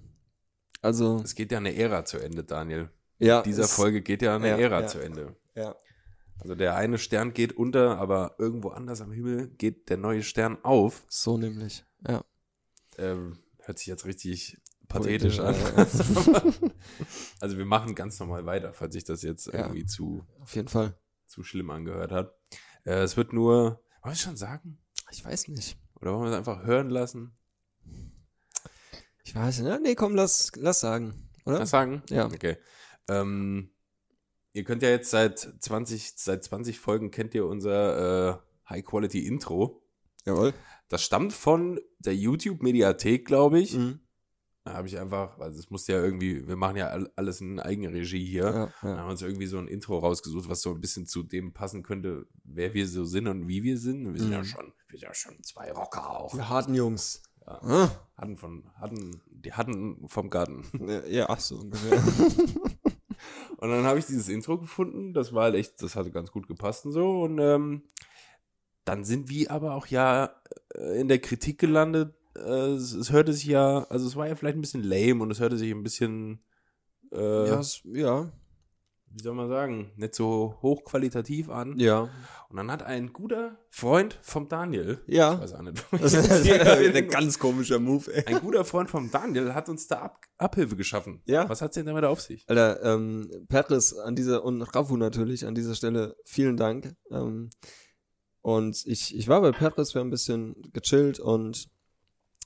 Also, 0.82 1.22
Es 1.24 1.36
geht 1.36 1.51
ja 1.51 1.58
eine 1.60 1.75
Ära 1.75 2.04
zu 2.06 2.18
Ende, 2.18 2.44
Daniel. 2.44 2.89
ja. 3.20 3.42
Dieser 3.42 3.63
es- 3.63 3.74
Folge 3.74 4.01
geht 4.01 4.22
ja 4.22 4.36
eine 4.36 4.50
ja, 4.50 4.58
Ära 4.58 4.82
ja. 4.82 4.88
zu 4.88 5.00
Ende. 5.00 5.36
Ja. 5.56 5.75
Also 6.39 6.54
der 6.54 6.75
eine 6.75 6.98
Stern 6.98 7.34
geht 7.34 7.54
unter, 7.54 7.98
aber 7.98 8.36
irgendwo 8.38 8.70
anders 8.70 9.00
am 9.01 9.12
Himmel 9.13 9.48
geht 9.58 9.89
der 9.89 9.98
neue 9.98 10.22
Stern 10.22 10.58
auf. 10.63 11.06
So 11.08 11.38
nämlich. 11.38 11.86
Ja. 12.06 12.25
Ähm, 12.98 13.39
hört 13.60 13.77
sich 13.80 13.88
jetzt 13.88 14.06
richtig 14.06 14.58
pathetisch 15.02 15.40
an. 15.40 15.56
Also 17.42 17.58
wir 17.58 17.66
machen 17.66 17.96
ganz 17.96 18.20
normal 18.20 18.46
weiter, 18.46 18.74
falls 18.74 18.94
sich 18.94 19.04
das 19.04 19.22
jetzt 19.22 19.48
Ja. 19.48 19.64
irgendwie 19.64 19.86
zu, 19.86 20.25
Auf 20.42 20.56
jeden 20.56 20.68
Fall. 20.68 20.98
zu 21.25 21.44
schlimm 21.44 21.70
angehört 21.70 22.12
hat. 22.12 22.34
Äh, 22.86 23.02
es 23.04 23.18
wird 23.18 23.34
nur, 23.34 23.54
wollen 23.64 23.80
wir 24.04 24.12
es 24.14 24.22
schon 24.22 24.38
sagen? 24.38 24.80
Ich 25.12 25.24
weiß 25.24 25.50
nicht. 25.50 25.78
Oder 26.02 26.14
wollen 26.14 26.24
wir 26.24 26.32
es 26.32 26.38
einfach 26.38 26.64
hören 26.64 26.90
lassen? 26.90 27.36
Ich 29.24 29.36
weiß 29.36 29.60
nicht. 29.60 29.82
Nee, 29.82 29.96
komm, 29.96 30.16
lass, 30.16 30.52
lass 30.56 30.80
sagen. 30.80 31.30
Oder? 31.46 31.60
Was 31.60 31.70
sagen? 31.72 32.04
Ja. 32.10 32.25
Okay. 32.28 32.58
Ähm, 33.08 33.72
ihr 34.54 34.64
könnt 34.64 34.82
ja 34.82 34.90
jetzt 34.90 35.10
seit 35.12 35.40
20, 35.40 36.14
seit 36.16 36.44
20 36.44 36.80
Folgen 36.80 37.12
kennt 37.12 37.34
ihr 37.36 37.46
unser 37.46 38.30
äh, 38.30 38.38
High-Quality-Intro. 38.70 39.84
Jawohl. 40.25 40.54
Das 40.88 41.04
stammt 41.04 41.34
von 41.34 41.80
der 42.00 42.16
YouTube-Mediathek, 42.16 43.25
glaube 43.25 43.60
ich. 43.60 43.75
Mhm. 43.75 44.00
Da 44.65 44.74
habe 44.74 44.88
ich 44.88 44.98
einfach, 45.00 45.38
also 45.39 45.60
es 45.60 45.69
musste 45.69 45.93
ja 45.93 46.03
irgendwie, 46.03 46.48
wir 46.48 46.55
machen 46.55 46.75
ja 46.77 46.88
all- 46.88 47.12
alles 47.15 47.39
in 47.39 47.60
Eigenregie 47.60 48.25
hier. 48.25 48.43
Ja, 48.43 48.89
ja. 48.89 48.98
haben 48.98 49.07
wir 49.07 49.12
uns 49.12 49.22
irgendwie 49.22 49.45
so 49.45 49.60
ein 49.60 49.67
Intro 49.67 50.00
rausgesucht, 50.00 50.50
was 50.50 50.62
so 50.62 50.72
ein 50.72 50.81
bisschen 50.81 51.05
zu 51.05 51.22
dem 51.22 51.53
passen 51.53 51.84
könnte, 51.84 52.25
wer 52.43 52.74
wir 52.74 52.88
so 52.88 53.05
sind 53.05 53.27
und 53.27 53.48
wie 53.48 53.62
wir 53.62 53.77
sind. 53.77 54.12
Wir 54.13 54.19
sind 54.19 54.31
ja 54.31 54.39
Mhm. 54.39 54.45
schon, 54.45 54.74
wir 54.89 54.98
sind 55.00 55.07
ja 55.07 55.13
schon 55.13 55.43
zwei 55.43 55.72
Rocker 55.72 56.10
auch. 56.19 56.34
Wir 56.36 56.50
harten 56.50 56.74
Jungs. 56.74 57.22
Ja. 57.45 57.62
Ah. 57.62 57.91
Hatten 58.17 58.38
von, 58.38 58.63
hatten, 58.79 59.22
die 59.29 59.53
hatten 59.53 60.07
vom 60.07 60.31
Garten. 60.31 60.65
Ja, 61.10 61.29
ach 61.29 61.39
so 61.39 61.57
ungefähr. 61.57 62.01
Und 63.57 63.69
dann 63.69 63.86
habe 63.86 64.00
ich 64.00 64.05
dieses 64.05 64.27
Intro 64.29 64.57
gefunden. 64.57 65.13
Das 65.13 65.31
war 65.34 65.43
halt 65.43 65.55
echt, 65.55 65.81
das 65.81 65.95
hatte 65.95 66.12
ganz 66.12 66.31
gut 66.31 66.48
gepasst 66.48 66.86
und 66.86 66.91
so. 66.91 67.22
Und 67.22 67.39
ähm, 67.39 67.84
dann 68.84 69.03
sind 69.05 69.29
wir 69.29 69.51
aber 69.51 69.75
auch 69.75 69.88
ja 69.88 70.36
äh, 70.74 71.00
in 71.00 71.07
der 71.07 71.19
Kritik 71.19 71.60
gelandet. 71.60 72.13
Äh, 72.36 72.74
es, 72.75 72.94
es 72.94 73.12
hörte 73.12 73.34
sich 73.34 73.46
ja, 73.46 73.84
also 73.89 74.08
es 74.08 74.15
war 74.15 74.27
ja 74.27 74.36
vielleicht 74.36 74.58
ein 74.58 74.62
bisschen 74.62 74.84
lame 74.84 75.22
und 75.24 75.32
es 75.32 75.39
hörte 75.39 75.58
sich 75.58 75.72
ein 75.72 75.84
bisschen, 75.84 76.44
äh, 77.12 77.48
ja, 77.48 77.60
es- 77.60 77.82
ja, 77.86 78.32
wie 79.18 79.24
soll 79.24 79.34
man 79.36 79.48
sagen, 79.48 79.92
nicht 79.96 80.13
so 80.13 80.58
hochqualitativ 80.62 81.50
an. 81.50 81.80
ja, 81.80 82.10
Und 82.50 82.58
dann 82.58 82.70
hat 82.70 82.84
ein 82.84 83.13
guter 83.13 83.58
Freund 83.70 84.20
vom 84.22 84.50
Daniel, 84.50 85.00
ich 85.08 85.15
ja. 85.15 85.39
weiß 85.39 85.54
auch 85.54 85.62
nicht, 85.62 85.86
Das 85.92 86.13
ist 86.13 86.50
ein 86.51 87.08
ganz 87.08 87.39
komischer 87.39 87.80
Move, 87.80 88.13
ey. 88.13 88.25
ein 88.36 88.42
guter 88.42 88.65
Freund 88.65 88.89
vom 88.89 89.10
Daniel 89.12 89.54
hat 89.54 89.70
uns 89.70 89.88
da 89.88 90.00
Ab 90.01 90.20
Abhilfe 90.38 90.75
geschaffen. 90.75 91.22
Ja. 91.25 91.48
Was 91.48 91.62
hat's 91.62 91.75
denn 91.75 91.86
damit 91.86 92.04
auf 92.04 92.20
sich? 92.20 92.44
Alter, 92.50 92.84
ähm, 92.84 93.32
Petres 93.48 93.98
an 93.98 94.18
dieser 94.18 94.44
und 94.44 94.62
Rafu 94.63 94.98
natürlich 94.98 95.46
an 95.46 95.56
dieser 95.56 95.75
Stelle 95.75 96.18
vielen 96.25 96.58
Dank. 96.58 96.94
Ähm, 97.10 97.50
und 98.42 98.84
ich, 98.86 99.15
ich 99.15 99.27
war 99.30 99.39
bei 99.39 99.54
Petres, 99.54 99.94
wir 99.94 100.01
haben 100.01 100.08
ein 100.10 100.12
bisschen 100.12 100.56
gechillt 100.74 101.22
und 101.22 101.70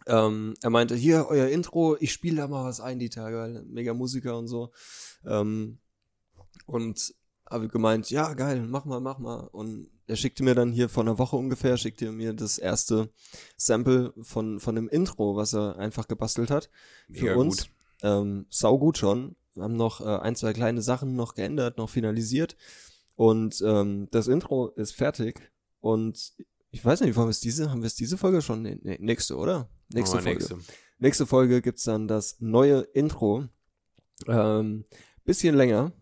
ähm, 0.07 0.55
er 0.61 0.69
meinte, 0.69 0.95
hier, 0.95 1.27
euer 1.29 1.47
Intro, 1.47 1.97
ich 1.99 2.11
spiele 2.11 2.37
da 2.37 2.47
mal 2.47 2.65
was 2.65 2.79
ein 2.79 2.99
die 2.99 3.09
Tage, 3.09 3.63
mega 3.67 3.93
Musiker 3.93 4.37
und 4.37 4.47
so. 4.47 4.71
Ähm, 5.25 5.79
und 6.65 7.13
habe 7.49 7.67
gemeint, 7.67 8.09
ja, 8.09 8.33
geil, 8.33 8.65
mach 8.67 8.85
mal, 8.85 8.99
mach 8.99 9.19
mal. 9.19 9.47
Und 9.51 9.89
er 10.07 10.15
schickte 10.15 10.43
mir 10.43 10.55
dann 10.55 10.71
hier 10.71 10.89
vor 10.89 11.03
einer 11.03 11.17
Woche 11.17 11.35
ungefähr, 11.35 11.77
schickte 11.77 12.11
mir 12.11 12.33
das 12.33 12.57
erste 12.57 13.09
Sample 13.57 14.13
von, 14.21 14.59
von 14.59 14.75
dem 14.75 14.87
Intro, 14.89 15.35
was 15.35 15.53
er 15.53 15.77
einfach 15.77 16.07
gebastelt 16.07 16.51
hat. 16.51 16.69
Mega 17.07 17.33
für 17.33 17.37
uns. 17.37 17.63
gut. 17.63 17.69
Ähm, 18.01 18.45
sau 18.49 18.77
gut 18.77 18.97
schon. 18.97 19.35
Wir 19.55 19.63
haben 19.63 19.75
noch 19.75 20.01
äh, 20.01 20.19
ein, 20.19 20.35
zwei 20.35 20.53
kleine 20.53 20.81
Sachen 20.81 21.15
noch 21.15 21.35
geändert, 21.35 21.77
noch 21.77 21.89
finalisiert. 21.89 22.55
Und 23.15 23.61
ähm, 23.65 24.07
das 24.11 24.27
Intro 24.27 24.69
ist 24.69 24.95
fertig. 24.95 25.51
Und 25.81 26.33
ich 26.71 26.83
weiß 26.85 27.01
nicht, 27.01 27.15
wollen 27.15 27.27
wir 27.27 27.31
es 27.31 27.39
diese, 27.39 27.71
haben 27.71 27.81
wir 27.81 27.87
es 27.87 27.95
diese 27.95 28.17
Folge 28.17 28.41
schon? 28.41 28.61
Nee, 28.61 28.97
nächste, 28.99 29.35
oder? 29.35 29.69
Nächste 29.89 30.17
wir 30.17 30.21
Folge. 30.23 30.39
nächste. 30.39 30.57
Nächste 30.99 31.25
Folge 31.25 31.61
gibt's 31.61 31.83
dann 31.83 32.07
das 32.07 32.37
neue 32.39 32.81
Intro. 32.93 33.45
Ähm, 34.27 34.85
bisschen 35.23 35.55
länger 35.55 35.93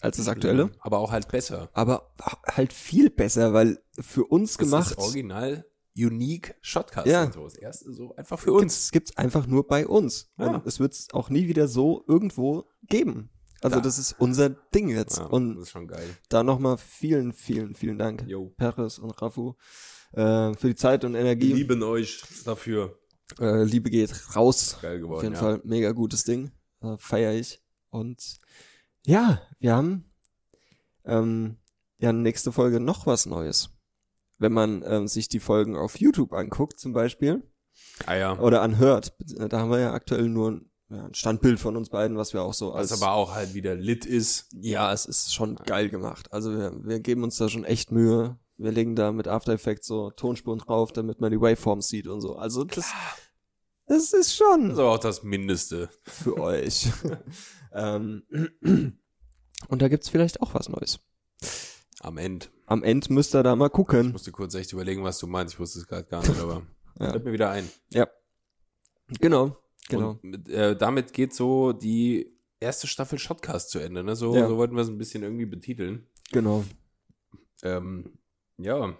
als 0.00 0.16
das 0.16 0.28
aktuelle, 0.28 0.70
Aber 0.80 0.98
auch 0.98 1.10
halt 1.12 1.28
besser. 1.28 1.68
aber 1.74 2.14
halt 2.46 2.72
viel 2.72 3.10
besser, 3.10 3.52
weil 3.52 3.82
für 4.00 4.24
uns 4.24 4.52
Das 4.56 4.58
gemacht. 4.58 4.90
ist 4.92 4.98
original 4.98 5.66
unique 5.94 6.54
Shotcast 6.62 7.06
Ja. 7.06 7.24
Intro. 7.24 7.44
Das 7.44 7.56
erste 7.56 7.92
so 7.92 8.14
einfach 8.16 8.38
für 8.38 8.52
uns. 8.54 8.90
Gibt's, 8.90 8.92
gibt's 8.92 9.16
einfach 9.18 9.46
nur 9.46 9.66
bei 9.66 9.86
uns. 9.86 10.30
Ja. 10.38 10.54
Und 10.54 10.66
es 10.66 10.80
wird's 10.80 11.08
auch 11.12 11.28
nie 11.28 11.48
wieder 11.48 11.68
so 11.68 12.02
irgendwo 12.08 12.64
geben. 12.88 13.28
Also 13.60 13.76
Da. 13.76 13.82
das 13.82 13.98
ist 13.98 14.14
unser 14.18 14.48
Ding 14.48 14.88
jetzt. 14.88 15.18
Ja, 15.18 15.24
Und 15.26 15.56
das 15.56 15.64
ist 15.64 15.70
schon 15.72 15.86
geil. 15.86 16.08
da 16.30 16.42
nochmal 16.42 16.78
vielen, 16.78 17.34
vielen, 17.34 17.74
vielen 17.74 17.98
Dank, 17.98 18.24
Jo. 18.26 18.54
Peres 18.56 18.98
und 18.98 19.10
Rafu, 19.20 19.52
äh, 20.12 20.54
für 20.54 20.68
die 20.68 20.74
Zeit 20.76 21.04
und 21.04 21.14
Energie. 21.14 21.52
Lieben 21.52 21.82
euch 21.82 22.22
dafür. 22.46 22.96
Äh, 23.38 23.64
Liebe 23.64 23.90
geht 23.90 24.12
raus. 24.34 24.78
Geil 24.82 25.00
geworden. 25.00 25.18
Auf 25.18 25.22
jeden 25.22 25.34
ja. 25.34 25.40
Fall 25.40 25.60
mega 25.64 25.92
gutes 25.92 26.24
Ding. 26.24 26.50
Äh, 26.82 26.96
Feier 26.98 27.32
ich. 27.32 27.62
Und 27.90 28.38
ja, 29.06 29.40
wir 29.58 29.74
haben 29.74 30.04
ähm, 31.04 31.56
ja 31.98 32.12
nächste 32.12 32.52
Folge 32.52 32.80
noch 32.80 33.06
was 33.06 33.26
Neues. 33.26 33.70
Wenn 34.38 34.52
man 34.52 34.82
ähm, 34.86 35.06
sich 35.06 35.28
die 35.28 35.40
Folgen 35.40 35.76
auf 35.76 36.00
YouTube 36.00 36.32
anguckt, 36.32 36.78
zum 36.78 36.92
Beispiel, 36.92 37.42
Ah 38.06 38.14
ja. 38.14 38.38
oder 38.38 38.62
anhört, 38.62 39.14
da 39.18 39.58
haben 39.58 39.70
wir 39.70 39.80
ja 39.80 39.92
aktuell 39.92 40.28
nur 40.28 40.52
ein, 40.52 40.70
ja, 40.88 41.04
ein 41.04 41.14
Standbild 41.14 41.60
von 41.60 41.76
uns 41.76 41.90
beiden, 41.90 42.16
was 42.16 42.32
wir 42.32 42.42
auch 42.42 42.54
so 42.54 42.72
als 42.72 42.90
Was 42.90 43.02
aber 43.02 43.12
auch 43.12 43.34
halt 43.34 43.54
wieder 43.54 43.74
lit 43.74 44.06
ist. 44.06 44.48
ja, 44.52 44.92
es 44.92 45.04
ist 45.06 45.34
schon 45.34 45.56
geil 45.56 45.88
gemacht. 45.88 46.32
Also 46.32 46.56
wir, 46.56 46.72
wir 46.82 47.00
geben 47.00 47.22
uns 47.22 47.36
da 47.36 47.48
schon 47.48 47.64
echt 47.64 47.92
Mühe. 47.92 48.38
Wir 48.62 48.72
legen 48.72 48.94
da 48.94 49.10
mit 49.12 49.26
After 49.28 49.52
Effects 49.52 49.86
so 49.86 50.10
Tonspuren 50.10 50.58
drauf, 50.58 50.92
damit 50.92 51.20
man 51.20 51.30
die 51.30 51.40
Waveforms 51.40 51.88
sieht 51.88 52.06
und 52.06 52.20
so. 52.20 52.36
Also 52.36 52.64
das, 52.64 52.92
das 53.86 53.98
ist 54.04 54.12
Das 54.12 54.34
schon 54.34 54.70
ist 54.72 54.78
aber 54.78 54.92
auch 54.92 54.98
das 54.98 55.22
Mindeste. 55.22 55.88
für 56.04 56.36
euch. 56.38 56.88
ähm, 57.72 58.22
und 59.68 59.82
da 59.82 59.88
gibt's 59.88 60.08
vielleicht 60.08 60.40
auch 60.42 60.54
was 60.54 60.68
Neues. 60.68 61.00
Am 62.00 62.16
Ende. 62.18 62.46
Am 62.66 62.82
Ende 62.82 63.12
müsst 63.12 63.34
ihr 63.34 63.42
da 63.42 63.56
mal 63.56 63.66
Ich 63.66 63.72
gucken. 63.72 64.12
musste 64.12 64.32
kurz 64.32 64.54
echt 64.54 64.72
überlegen, 64.72 65.04
was 65.04 65.18
du 65.18 65.26
meinst. 65.26 65.54
Ich 65.54 65.60
wusste 65.60 65.78
es 65.80 65.86
gerade 65.86 66.04
gar 66.08 66.20
nicht, 66.26 66.38
aber 66.40 66.62
Ja. 67.00 67.10
fällt 67.12 67.24
mir 67.24 67.32
wieder 67.32 67.50
ein. 67.50 67.68
Ja. 67.92 68.08
Genau. 69.20 69.56
Genau. 69.88 70.18
Und 70.22 70.48
äh, 70.50 70.76
damit 70.76 71.12
geht 71.14 71.34
so 71.34 71.72
die 71.72 72.30
erste 72.60 72.86
Staffel 72.86 73.18
Shotcast 73.18 73.70
zu 73.70 73.78
Ende. 73.78 74.04
Ne? 74.04 74.14
So, 74.16 74.34
Ja. 74.36 74.46
so 74.48 74.56
wollten 74.58 74.74
wir 74.76 74.82
es 74.82 74.88
ein 74.88 74.98
bisschen 74.98 75.22
irgendwie 75.22 75.46
betiteln. 75.46 76.06
Genau. 76.30 76.64
Ähm, 77.62 78.18
ja, 78.62 78.96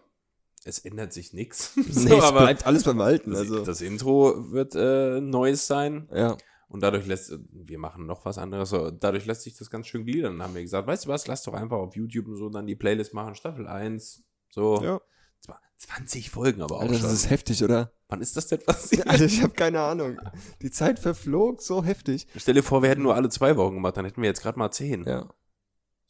es 0.65 0.79
ändert 0.81 1.13
sich 1.13 1.33
nichts. 1.33 1.73
Nee, 1.77 2.17
es 2.19 2.33
bleibt 2.33 2.67
alles 2.67 2.85
beim 2.85 3.01
Alten. 3.01 3.31
das, 3.31 3.41
Also, 3.41 3.65
das 3.65 3.81
Intro 3.81 4.53
wird 4.53 4.75
äh, 4.75 5.21
Neues 5.21 5.67
sein. 5.67 6.09
ja. 6.15 6.37
Und 6.69 6.85
dadurch 6.85 7.05
lässt, 7.05 7.37
wir 7.51 7.81
machen 7.81 8.07
noch 8.07 8.25
was 8.25 8.39
anderes, 8.39 8.71
so, 8.71 8.93
dadurch 8.93 9.27
lässt 9.27 9.43
sich 9.43 9.57
das 9.59 9.71
ganz 9.71 9.89
schön 9.89 10.05
gliedern. 10.05 10.39
Dann 10.39 10.47
haben 10.47 10.55
wir 10.55 10.63
gesagt, 10.63 10.87
weißt 10.87 11.07
du 11.07 11.09
was, 11.09 11.27
lass 11.27 11.43
doch 11.43 11.53
einfach 11.53 11.79
auf 11.79 11.97
YouTube 11.97 12.29
und 12.29 12.37
so 12.37 12.49
dann 12.49 12.69
die 12.69 12.77
Playlist 12.77 13.13
machen, 13.13 13.35
Staffel 13.35 13.67
1, 13.67 14.23
so. 14.51 14.81
ja. 14.81 15.01
Zwar 15.41 15.61
20 15.79 16.31
Folgen 16.31 16.63
aber 16.63 16.77
auch 16.77 16.83
Alter, 16.83 16.95
schon. 16.95 17.03
das 17.03 17.13
ist 17.15 17.31
heftig, 17.31 17.65
oder? 17.65 17.91
Wann 18.09 18.21
ist 18.21 18.37
das 18.37 18.47
denn 18.47 18.61
passiert? 18.65 19.05
Also 19.09 19.25
ich 19.27 19.43
habe 19.43 19.53
keine 19.55 19.81
Ahnung. 19.81 20.21
Die 20.63 20.71
Zeit 20.71 21.01
verflog 21.01 21.61
so 21.61 21.83
heftig. 21.83 22.29
Stell 22.37 22.55
dir 22.55 22.63
vor, 22.63 22.83
wir 22.83 22.91
hätten 22.91 23.03
nur 23.03 23.17
alle 23.17 23.31
zwei 23.31 23.57
Wochen 23.57 23.75
gemacht, 23.75 23.97
dann 23.97 24.05
hätten 24.05 24.23
wir 24.23 24.29
jetzt 24.29 24.43
gerade 24.43 24.57
mal 24.59 24.71
10. 24.71 25.07
Ja. 25.07 25.29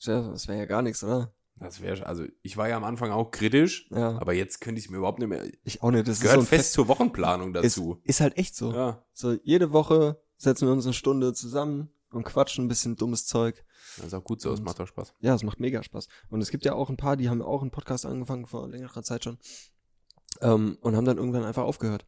Ja, 0.01 0.31
Das 0.31 0.47
wäre 0.47 0.59
ja 0.59 0.65
gar 0.67 0.83
nichts, 0.83 1.03
oder? 1.03 1.33
Das 1.61 1.81
wäre, 1.83 2.07
also 2.07 2.25
ich 2.43 2.57
war 2.57 2.69
ja 2.69 2.77
am 2.77 2.85
Anfang 2.85 3.11
auch 3.13 3.31
kritisch, 3.31 3.87
Ja. 3.91 4.19
aber 4.19 4.33
jetzt 4.33 4.61
könnte 4.61 4.79
ich 4.79 4.87
es 4.87 4.91
mir 4.91 4.97
überhaupt 4.97 5.19
nicht 5.19 5.29
mehr, 5.29 5.45
Ich 5.63 5.83
auch 5.83 5.91
nicht. 5.91 6.09
Das 6.09 6.21
gehört 6.21 6.39
ist 6.41 6.49
so 6.49 6.55
ein 6.55 6.59
fest 6.59 6.73
zur 6.73 6.89
Wochenplanung 6.89 7.55
Ist, 7.55 7.77
dazu. 7.77 8.01
ist 8.05 8.21
halt 8.21 8.37
echt 8.39 8.57
so. 8.57 8.73
Ja, 8.73 9.05
So 9.13 9.33
jede 9.43 9.73
Woche 9.73 10.21
setzen 10.39 10.67
wir 10.67 10.73
uns 10.73 10.87
eine 10.87 10.95
Stunde 10.95 11.33
zusammen 11.35 11.91
und 12.13 12.25
quatschen 12.25 12.65
ein 12.65 12.69
bisschen 12.69 12.97
dummes 12.97 13.27
Zeug. 13.27 13.63
das 13.99 14.07
ist 14.07 14.15
auch 14.15 14.25
gut 14.25 14.41
so, 14.41 14.53
es 14.53 14.61
macht 14.63 14.81
auch 14.81 14.87
Spaß. 14.89 15.15
Ja, 15.21 15.35
es 15.35 15.43
macht 15.43 15.61
mega 15.61 15.83
Spaß. 15.83 16.09
Und 16.31 16.41
es 16.41 16.51
gibt 16.51 16.65
ja 16.65 16.73
auch 16.73 16.89
ein 16.91 16.97
paar, 16.97 17.17
die 17.17 17.29
haben 17.29 17.43
auch 17.43 17.61
einen 17.63 17.71
Podcast 17.71 18.07
angefangen 18.07 18.47
vor 18.47 18.67
längerer 18.69 19.03
Zeit 19.03 19.25
schon 19.25 19.39
ähm, 20.41 20.79
und 20.81 20.97
haben 20.97 21.05
dann 21.05 21.19
irgendwann 21.19 21.45
einfach 21.45 21.65
aufgehört. 21.65 22.07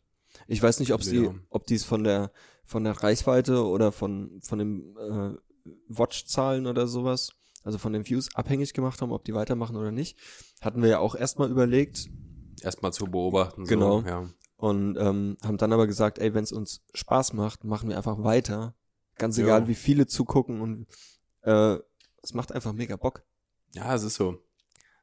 Ich 0.48 0.62
weiß 0.62 0.80
nicht, 0.80 0.94
ob 0.94 1.02
sie, 1.02 1.24
Ja. 1.24 1.34
ob 1.50 1.66
die 1.66 1.74
es 1.74 1.84
von 1.84 2.04
der 2.04 2.32
von 2.64 2.84
der 2.84 2.94
Reichweite 3.02 3.66
oder 3.66 3.92
von 3.92 4.40
von 4.42 4.58
den 4.58 4.96
äh, 4.96 5.34
Watch-Zahlen 5.88 6.66
oder 6.66 6.86
sowas, 6.86 7.32
also 7.64 7.78
von 7.78 7.92
den 7.92 8.06
Views 8.08 8.34
abhängig 8.34 8.74
gemacht 8.74 9.00
haben, 9.02 9.12
ob 9.12 9.24
die 9.24 9.34
weitermachen 9.34 9.76
oder 9.76 9.90
nicht. 9.92 10.18
Hatten 10.60 10.82
wir 10.82 10.88
ja 10.88 10.98
auch 10.98 11.14
erstmal 11.14 11.50
überlegt, 11.50 12.08
Erstmal 12.62 12.92
zu 12.92 13.06
beobachten. 13.06 13.64
Genau. 13.64 14.02
So, 14.02 14.06
ja. 14.06 14.28
und 14.56 14.96
ähm, 14.96 15.36
haben 15.42 15.56
dann 15.56 15.72
aber 15.72 15.86
gesagt, 15.88 16.18
ey, 16.18 16.32
wenn 16.34 16.44
es 16.44 16.52
uns 16.52 16.82
Spaß 16.94 17.32
macht, 17.32 17.64
machen 17.64 17.88
wir 17.88 17.96
einfach 17.96 18.22
weiter. 18.22 18.74
Ganz 19.16 19.36
egal, 19.38 19.62
Ja. 19.62 19.68
wie 19.68 19.74
viele 19.74 20.06
zugucken 20.06 20.60
und 20.60 20.86
äh, 21.42 21.78
es 22.22 22.34
macht 22.34 22.52
einfach 22.52 22.72
mega 22.72 22.96
Bock. 22.96 23.24
ja, 23.72 23.92
es 23.94 24.02
ist 24.04 24.14
so. 24.14 24.38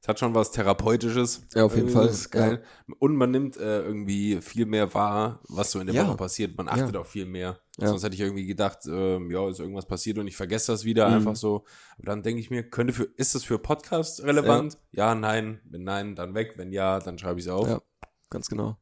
Es 0.02 0.08
hat 0.08 0.18
schon 0.18 0.34
was 0.34 0.52
Therapeutisches. 0.52 1.46
Ja, 1.54 1.66
auf 1.66 1.76
jeden 1.76 1.88
Irgendwie, 1.90 1.94
Fall. 1.94 2.08
Das 2.08 2.16
ist 2.22 2.30
geil. 2.32 2.64
Und 3.00 3.16
man 3.18 3.32
nimmt 3.32 3.58
äh, 3.58 3.82
irgendwie 3.82 4.40
viel 4.42 4.66
mehr 4.66 4.94
wahr, 4.94 5.42
was 5.50 5.72
so 5.72 5.80
in 5.82 5.88
der 5.88 5.96
Ja. 5.96 6.08
Woche 6.08 6.16
passiert. 6.16 6.58
Man 6.58 6.70
achtet 6.70 6.96
auch 6.96 7.06
viel 7.06 7.26
mehr. 7.26 7.60
Ja. 7.78 7.88
Sonst 7.88 8.04
hätte 8.04 8.16
ich 8.16 8.22
irgendwie 8.22 8.46
gedacht, 8.46 8.80
ähm, 8.88 9.30
ja, 9.30 9.50
ist 9.50 9.60
irgendwas 9.60 9.86
passiert 9.88 10.18
und 10.18 10.28
ich 10.28 10.38
vergesse 10.38 10.72
das 10.72 10.86
wieder 10.86 11.08
Mhm. 11.10 11.16
einfach 11.16 11.36
so. 11.36 11.66
Aber 11.98 12.06
dann 12.06 12.24
denke 12.24 12.40
ich 12.40 12.50
mir, 12.50 12.64
könnte 12.64 12.94
für, 12.94 13.04
ist 13.18 13.36
das 13.36 13.44
für 13.44 13.60
Podcast 13.60 14.24
relevant? 14.24 14.78
Ja. 14.92 15.14
nein. 15.16 15.60
Wenn 15.66 15.84
nein, 15.84 16.16
dann 16.16 16.34
weg. 16.34 16.54
Wenn 16.56 16.72
ja, 16.72 17.00
dann 17.00 17.18
schreibe 17.20 17.40
ich 17.42 17.46
es 17.48 17.52
auf. 17.52 17.68
Ja. 17.68 17.82
Ganz 18.30 18.48
genau. 18.48 18.78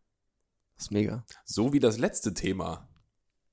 Das 0.76 0.86
ist 0.86 0.92
mega. 0.92 1.26
So 1.46 1.74
wie 1.74 1.80
das 1.80 1.98
letzte 1.98 2.36
Thema, 2.36 2.88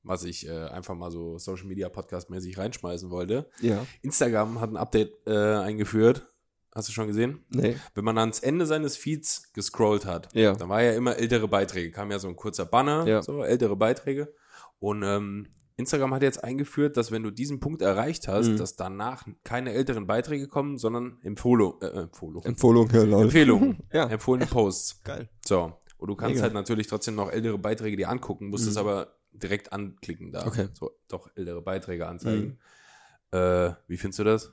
was 0.02 0.24
ich 0.24 0.46
äh, 0.46 0.66
einfach 0.66 0.94
mal 0.94 1.10
so 1.10 1.38
Social 1.38 1.64
Media 1.66 1.88
Podcast 1.88 2.28
mäßig 2.28 2.58
reinschmeißen 2.58 3.08
wollte. 3.08 3.48
Ja. 3.62 3.86
Instagram 4.02 4.60
hat 4.60 4.68
ein 4.68 4.76
Update 4.76 5.14
äh, 5.26 5.32
eingeführt. 5.56 6.26
Hast 6.74 6.88
du 6.88 6.92
schon 6.92 7.06
gesehen? 7.06 7.44
Nee. 7.50 7.76
Wenn 7.94 8.04
man 8.04 8.18
ans 8.18 8.40
Ende 8.40 8.66
seines 8.66 8.96
Feeds 8.96 9.52
gescrollt 9.52 10.06
hat, 10.06 10.28
Ja. 10.34 10.54
dann 10.54 10.68
war 10.68 10.82
ja 10.82 10.92
immer 10.92 11.16
ältere 11.16 11.46
Beiträge. 11.46 11.90
Kam 11.92 12.10
ja 12.10 12.18
so 12.18 12.28
ein 12.28 12.36
kurzer 12.36 12.66
Banner, 12.66 13.06
Ja. 13.06 13.22
so 13.22 13.42
ältere 13.44 13.76
Beiträge. 13.76 14.34
Und 14.80 15.02
ähm, 15.04 15.46
Instagram 15.76 16.14
hat 16.14 16.22
jetzt 16.22 16.42
eingeführt, 16.42 16.96
dass 16.96 17.10
wenn 17.12 17.22
du 17.22 17.30
diesen 17.30 17.60
Punkt 17.60 17.80
erreicht 17.82 18.26
hast, 18.28 18.48
Mhm. 18.48 18.56
dass 18.58 18.76
danach 18.76 19.26
keine 19.44 19.72
älteren 19.72 20.06
Beiträge 20.06 20.46
kommen, 20.48 20.78
sondern 20.78 21.18
Empfohlung, 21.22 21.80
äh, 21.80 21.86
Empfohlung. 21.86 22.42
Empfohlung, 22.44 22.90
ja, 22.90 23.02
lol. 23.04 23.22
Empfehlungen, 23.24 23.78
Ja. 23.92 24.04
empfohlene 24.08 24.46
Posts. 24.46 25.02
Geil. 25.04 25.28
So. 25.44 25.72
Und 25.96 26.08
du 26.08 26.16
kannst 26.16 26.34
Mega. 26.34 26.42
halt 26.42 26.54
natürlich 26.54 26.86
trotzdem 26.88 27.14
noch 27.14 27.30
ältere 27.30 27.56
Beiträge 27.58 27.96
dir 27.96 28.08
angucken, 28.08 28.48
musst 28.48 28.66
es 28.66 28.74
Mhm. 28.74 28.80
aber 28.80 29.14
direkt 29.32 29.72
anklicken 29.72 30.32
da. 30.32 30.46
Okay. 30.46 30.68
So, 30.74 30.90
doch 31.08 31.28
ältere 31.34 31.62
Beiträge 31.62 32.06
anzeigen. 32.06 32.58
Äh, 33.32 33.70
wie 33.88 33.96
findest 33.96 34.18
du 34.20 34.24
das? 34.24 34.52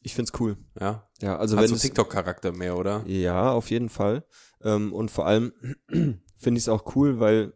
Ich 0.00 0.14
find's 0.14 0.32
cool. 0.40 0.56
Ja. 0.80 1.08
Ja, 1.20 1.36
also 1.38 1.56
Hat 1.56 1.64
wenn 1.64 1.70
so 1.70 1.76
TikTok-Charakter 1.76 2.52
mehr, 2.52 2.76
oder? 2.76 3.04
Ja, 3.06 3.50
auf 3.52 3.70
jeden 3.70 3.88
Fall. 3.88 4.24
Ähm, 4.62 4.92
und 4.92 5.10
vor 5.10 5.26
allem 5.26 5.52
finde 5.88 6.58
ich 6.58 6.64
es 6.64 6.68
auch 6.68 6.94
cool, 6.96 7.18
weil 7.20 7.52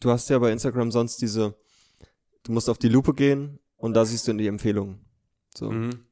du 0.00 0.10
hast 0.10 0.28
ja 0.30 0.38
bei 0.38 0.50
Instagram 0.52 0.90
sonst 0.90 1.20
diese, 1.20 1.54
du 2.44 2.52
musst 2.52 2.68
auf 2.70 2.78
die 2.78 2.88
Lupe 2.88 3.14
gehen 3.14 3.58
und 3.76 3.94
da 3.94 4.04
siehst 4.04 4.26
du 4.26 4.32
die 4.32 4.46
Empfehlungen. 4.46 5.04
So. 5.54 5.70
Mhm. 5.70 6.06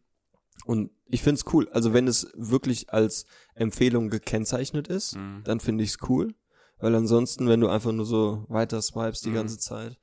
Und 0.67 0.91
ich 1.07 1.23
finde 1.23 1.41
es 1.45 1.53
cool. 1.55 1.69
Also 1.71 1.93
wenn 1.95 2.07
es 2.07 2.31
wirklich 2.37 2.93
als 2.93 3.25
Empfehlung 3.55 4.11
gekennzeichnet 4.11 4.89
ist, 4.89 5.17
Mhm. 5.17 5.43
dann 5.45 5.61
finde 5.61 5.83
ich 5.85 5.91
es 5.91 5.99
cool. 6.09 6.35
Weil 6.79 6.95
ansonsten, 6.95 7.49
wenn 7.49 7.61
du 7.61 7.69
einfach 7.69 7.93
nur 7.93 8.07
so 8.07 8.45
weiter 8.49 8.81
swipest 8.81 9.25
die 9.25 9.31
Mhm. 9.31 9.35
ganze 9.35 9.59
Zeit 9.59 9.99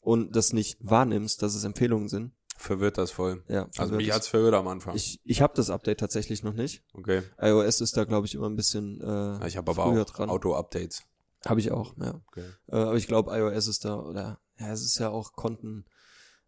und 0.00 0.34
das 0.34 0.52
nicht 0.52 0.76
wahrnimmst, 0.80 1.42
dass 1.42 1.54
es 1.54 1.64
Empfehlungen 1.64 2.08
sind, 2.08 2.32
Verwirrt 2.58 2.98
das 2.98 3.12
voll. 3.12 3.44
ja. 3.48 3.68
Also 3.78 3.94
mich 3.94 4.08
es. 4.08 4.14
hat's 4.14 4.28
verwirrt 4.28 4.54
am 4.54 4.66
Anfang. 4.66 4.96
ich 4.96 5.20
ich 5.24 5.40
habe 5.40 5.54
das 5.54 5.70
Update 5.70 6.00
tatsächlich 6.00 6.42
noch 6.42 6.54
nicht. 6.54 6.82
okay. 6.92 7.22
iOS 7.40 7.80
ist 7.80 7.96
da, 7.96 8.04
glaube 8.04 8.26
ich, 8.26 8.34
immer 8.34 8.48
ein 8.48 8.56
bisschen 8.56 9.00
äh, 9.00 9.46
ich 9.46 9.56
habe 9.56 9.70
aber 9.70 9.86
auch. 9.86 10.18
Auto-Updates. 10.28 11.04
Habe 11.46 11.60
ich 11.60 11.70
auch, 11.70 11.94
ja. 11.98 12.20
Okay. 12.26 12.44
Äh, 12.66 12.76
aber 12.76 12.96
ich 12.96 13.06
glaube, 13.06 13.30
iOS 13.36 13.68
ist 13.68 13.84
da, 13.84 14.00
oder, 14.00 14.40
ja, 14.58 14.72
es 14.72 14.82
ist 14.82 14.98
ja 14.98 15.10
auch 15.10 15.34
Konten, 15.34 15.84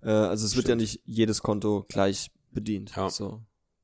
äh, 0.03 0.11
also 0.11 0.45
es 0.45 0.57
wird 0.57 0.67
ja 0.67 0.75
Stimmt. 0.75 0.81
nicht 0.81 1.03
jedes 1.05 1.43
Konto 1.43 1.87
gleich 1.89 2.33
bedient. 2.51 2.97
Ja. 2.97 3.09
So. 3.09 3.43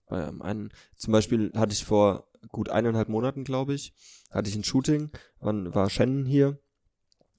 Bei 0.08 0.26
einem 0.26 0.42
einen, 0.42 0.72
zum 0.96 1.12
Beispiel 1.12 1.52
hatte 1.54 1.72
ich 1.72 1.84
vor 1.84 2.28
gut 2.50 2.70
eineinhalb 2.70 3.08
Monaten, 3.08 3.44
glaube 3.44 3.74
ich, 3.74 3.94
hatte 4.30 4.48
ich 4.48 4.56
ein 4.56 4.64
Shooting, 4.64 5.10
wann 5.40 5.74
war 5.74 5.90
Shannon 5.90 6.26
hier 6.26 6.58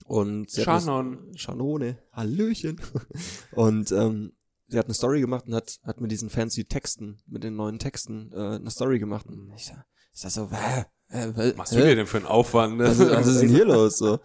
und 0.05 0.47
hat 0.49 0.63
Shannon. 0.63 1.33
Shanone, 1.35 1.97
Hallöchen. 2.11 2.79
und 3.51 3.91
ähm, 3.91 4.33
sie 4.67 4.77
hat 4.77 4.85
eine 4.85 4.93
Story 4.93 5.21
gemacht 5.21 5.45
und 5.47 5.55
hat, 5.55 5.77
hat 5.83 6.01
mit 6.01 6.11
diesen 6.11 6.29
fancy 6.29 6.65
Texten, 6.65 7.19
mit 7.27 7.43
den 7.43 7.55
neuen 7.55 7.79
Texten, 7.79 8.31
äh, 8.33 8.55
eine 8.55 8.69
Story 8.71 8.99
gemacht. 8.99 9.25
Und 9.27 9.51
ich 9.55 9.65
sag, 9.65 9.85
ich 10.13 10.21
sag 10.21 10.31
so, 10.31 10.49
hä? 10.51 10.85
Hä? 11.09 11.31
Was 11.35 11.55
machst 11.55 11.73
du 11.73 11.77
dir 11.77 11.95
denn 11.95 12.05
für 12.07 12.17
einen 12.17 12.25
Aufwand? 12.25 12.77
Ne? 12.77 12.85
Was, 12.85 12.99
ist- 12.99 13.11
was 13.11 13.27
ist 13.27 13.41
denn 13.41 13.49
hier 13.49 13.65
los? 13.73 13.97
So. 13.97 14.19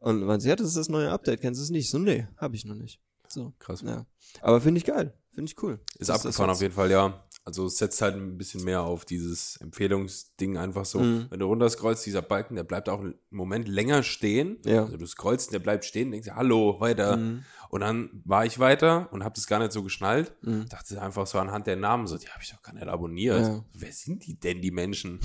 Und 0.00 0.22
man 0.24 0.38
ja, 0.40 0.54
das 0.54 0.68
ist 0.68 0.76
das 0.76 0.88
neue 0.88 1.10
Update, 1.10 1.40
kennst 1.40 1.60
du 1.60 1.64
es 1.64 1.70
nicht? 1.70 1.90
So, 1.90 1.98
nee, 1.98 2.28
habe 2.36 2.54
ich 2.54 2.64
noch 2.64 2.76
nicht. 2.76 3.00
So. 3.28 3.52
Krass. 3.58 3.82
Ja. 3.82 4.06
Aber 4.40 4.60
finde 4.60 4.78
ich 4.78 4.84
geil. 4.84 5.12
Finde 5.38 5.52
ich 5.52 5.62
cool. 5.62 5.78
Ist 6.00 6.08
Das- 6.08 6.16
abgefahren 6.16 6.48
hat's- 6.50 6.58
auf 6.58 6.62
jeden 6.62 6.74
Fall, 6.74 6.90
ja. 6.90 7.22
Also 7.44 7.66
es 7.66 7.78
setzt 7.78 8.02
halt 8.02 8.16
ein 8.16 8.36
bisschen 8.36 8.64
mehr 8.64 8.82
auf 8.82 9.04
dieses 9.04 9.56
Empfehlungsding 9.58 10.58
einfach 10.58 10.84
so. 10.84 10.98
Mhm. 10.98 11.26
Wenn 11.30 11.38
du 11.38 11.46
runterscrollst, 11.46 12.04
dieser 12.04 12.22
Balken, 12.22 12.56
der 12.56 12.64
bleibt 12.64 12.88
auch 12.88 12.98
einen 12.98 13.14
Moment 13.30 13.68
länger 13.68 14.02
stehen. 14.02 14.58
Ja. 14.66 14.84
Also 14.84 14.96
du 14.96 15.06
scrollst, 15.06 15.52
der 15.52 15.60
bleibt 15.60 15.84
stehen, 15.84 16.10
denkst 16.10 16.26
dir, 16.26 16.34
hallo, 16.34 16.80
weiter. 16.80 17.16
Mhm. 17.16 17.44
Und 17.70 17.80
dann 17.82 18.20
war 18.24 18.44
ich 18.44 18.58
weiter 18.58 19.08
und 19.12 19.22
habe 19.22 19.36
das 19.36 19.46
gar 19.46 19.60
nicht 19.60 19.70
so 19.70 19.84
geschnallt. 19.84 20.34
Mhm. 20.42 20.68
Dachte 20.68 21.00
einfach 21.00 21.28
so 21.28 21.38
anhand 21.38 21.68
der 21.68 21.76
Namen 21.76 22.08
so, 22.08 22.18
die 22.18 22.28
habe 22.28 22.42
ich 22.42 22.50
doch 22.50 22.60
gar 22.62 22.74
nicht 22.74 22.88
abonniert. 22.88 23.40
Ja. 23.46 23.64
Wer 23.74 23.92
sind 23.92 24.26
die 24.26 24.34
denn, 24.40 24.60
die 24.60 24.72
Menschen? 24.72 25.20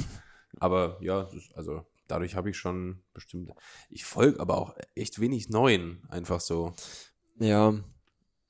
Aber 0.60 1.00
ja, 1.01 1.24
ist- 1.24 1.53
also 1.55 1.82
dadurch 2.08 2.36
habe 2.36 2.51
ich 2.51 2.58
schon 2.58 3.01
bestimmt. 3.15 3.50
Ich 3.89 4.05
folge 4.05 4.39
aber 4.39 4.60
auch 4.60 4.75
echt 4.93 5.20
wenig 5.20 5.50
neuen, 5.50 6.03
einfach 6.10 6.39
so. 6.39 6.72
Ja. 7.39 7.74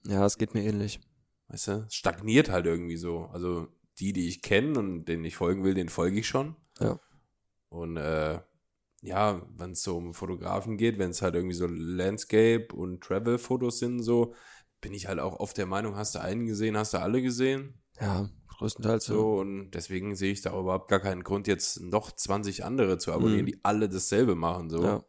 Ja, 0.05 0.25
es 0.25 0.37
geht 0.37 0.53
mir 0.53 0.63
ähnlich. 0.63 0.99
Weißt 1.49 1.67
du, 1.67 1.85
stagniert 1.89 2.49
halt 2.49 2.65
irgendwie 2.65 2.97
so. 2.97 3.25
Also 3.31 3.67
die, 3.99 4.13
die 4.13 4.27
ich 4.27 4.41
kenne 4.41 4.79
und 4.79 5.05
denen 5.05 5.23
ich 5.25 5.35
folgen 5.35 5.63
will, 5.63 5.73
den 5.73 5.89
folge 5.89 6.19
ich 6.19 6.27
schon. 6.27 6.55
Ja. 6.79 6.99
Und 7.69 7.97
äh, 7.97 8.39
ja, 9.01 9.41
wenn 9.57 9.71
es 9.71 9.83
so 9.83 9.97
um 9.97 10.13
Fotografen 10.13 10.77
geht, 10.77 10.97
wenn 10.97 11.11
es 11.11 11.21
halt 11.21 11.35
irgendwie 11.35 11.55
so 11.55 11.67
Landscape 11.67 12.67
und 12.73 13.03
Travel-Fotos 13.03 13.79
sind, 13.79 14.01
so, 14.01 14.33
bin 14.81 14.93
ich 14.93 15.07
halt 15.07 15.19
auch 15.19 15.39
oft 15.39 15.57
der 15.57 15.65
Meinung, 15.65 15.95
hast 15.95 16.15
du 16.15 16.21
einen 16.21 16.45
gesehen, 16.45 16.77
hast 16.77 16.93
du 16.93 16.99
alle 16.99 17.21
gesehen? 17.21 17.81
Ja, 17.99 18.29
größtenteils 18.57 19.05
so. 19.05 19.13
So, 19.13 19.39
und 19.39 19.71
deswegen 19.71 20.15
sehe 20.15 20.31
ich 20.31 20.41
da 20.41 20.57
überhaupt 20.57 20.89
gar 20.89 20.99
keinen 20.99 21.23
Grund, 21.23 21.47
jetzt 21.47 21.81
noch 21.81 22.11
20 22.11 22.63
andere 22.63 22.97
zu 22.97 23.11
abonnieren, 23.11 23.41
Mhm. 23.41 23.47
die 23.47 23.59
alle 23.63 23.89
dasselbe 23.89 24.35
machen. 24.35 24.69
So. 24.69 24.83
Ja. 24.83 25.03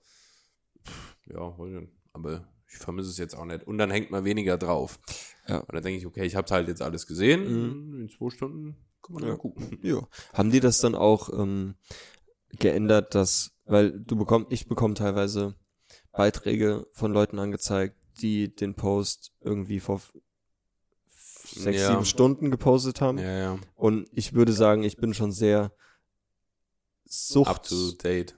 ja, 1.27 1.57
wohl, 1.59 1.89
aber 2.13 2.47
ich 2.75 2.79
vermisse 2.81 3.11
es 3.11 3.19
jetzt 3.19 3.35
auch 3.37 3.45
nicht. 3.45 3.67
Und 3.67 3.79
dann 3.79 3.91
hängt 3.91 4.11
man 4.11 4.25
weniger 4.25 4.59
drauf. 4.59 4.99
Ja. 5.49 5.59
Und 5.59 5.73
dann 5.75 5.83
denke 5.83 5.99
ich, 5.99 6.07
okay, 6.07 6.25
ich 6.25 6.35
habe 6.37 6.53
halt 6.53 6.69
jetzt 6.69 6.83
alles 6.83 7.07
gesehen. 7.07 7.45
Mhm. 7.45 8.01
In 8.03 8.09
zwei 8.09 8.31
Stunden 8.31 8.77
kann 9.03 9.15
man 9.15 9.25
Ja. 9.27 9.37
gucken. 9.37 9.79
Ja. 9.83 10.07
Haben 10.33 10.51
die 10.51 10.61
das 10.61 10.79
dann 10.79 10.95
auch 10.95 11.31
ähm, 11.33 11.77
geändert, 12.59 13.15
dass, 13.15 13.53
weil 13.65 13.93
du 14.01 14.17
bekommst, 14.17 14.49
ich 14.53 14.67
bekomme 14.69 14.95
teilweise 14.95 15.55
Beiträge 16.13 16.87
von 16.93 17.13
Leuten 17.13 17.39
angezeigt, 17.39 17.97
die 18.21 18.55
den 18.55 18.75
Post 18.75 19.33
irgendwie 19.41 19.81
vor 19.81 20.01
sechs, 21.45 21.81
Ja. 21.81 21.91
sieben 21.93 22.05
Stunden 22.05 22.51
gepostet 22.51 23.01
haben. 23.01 23.19
Ja, 23.19 23.39
ja. 23.39 23.59
Und 23.75 24.09
ich 24.13 24.33
würde 24.33 24.53
sagen, 24.53 24.83
ich 24.83 24.97
bin 24.97 25.15
schon 25.15 25.33
sehr 25.33 25.73
Sucht. 27.07 27.49
Up 27.51 27.63
to 27.63 27.93
date. 28.03 28.35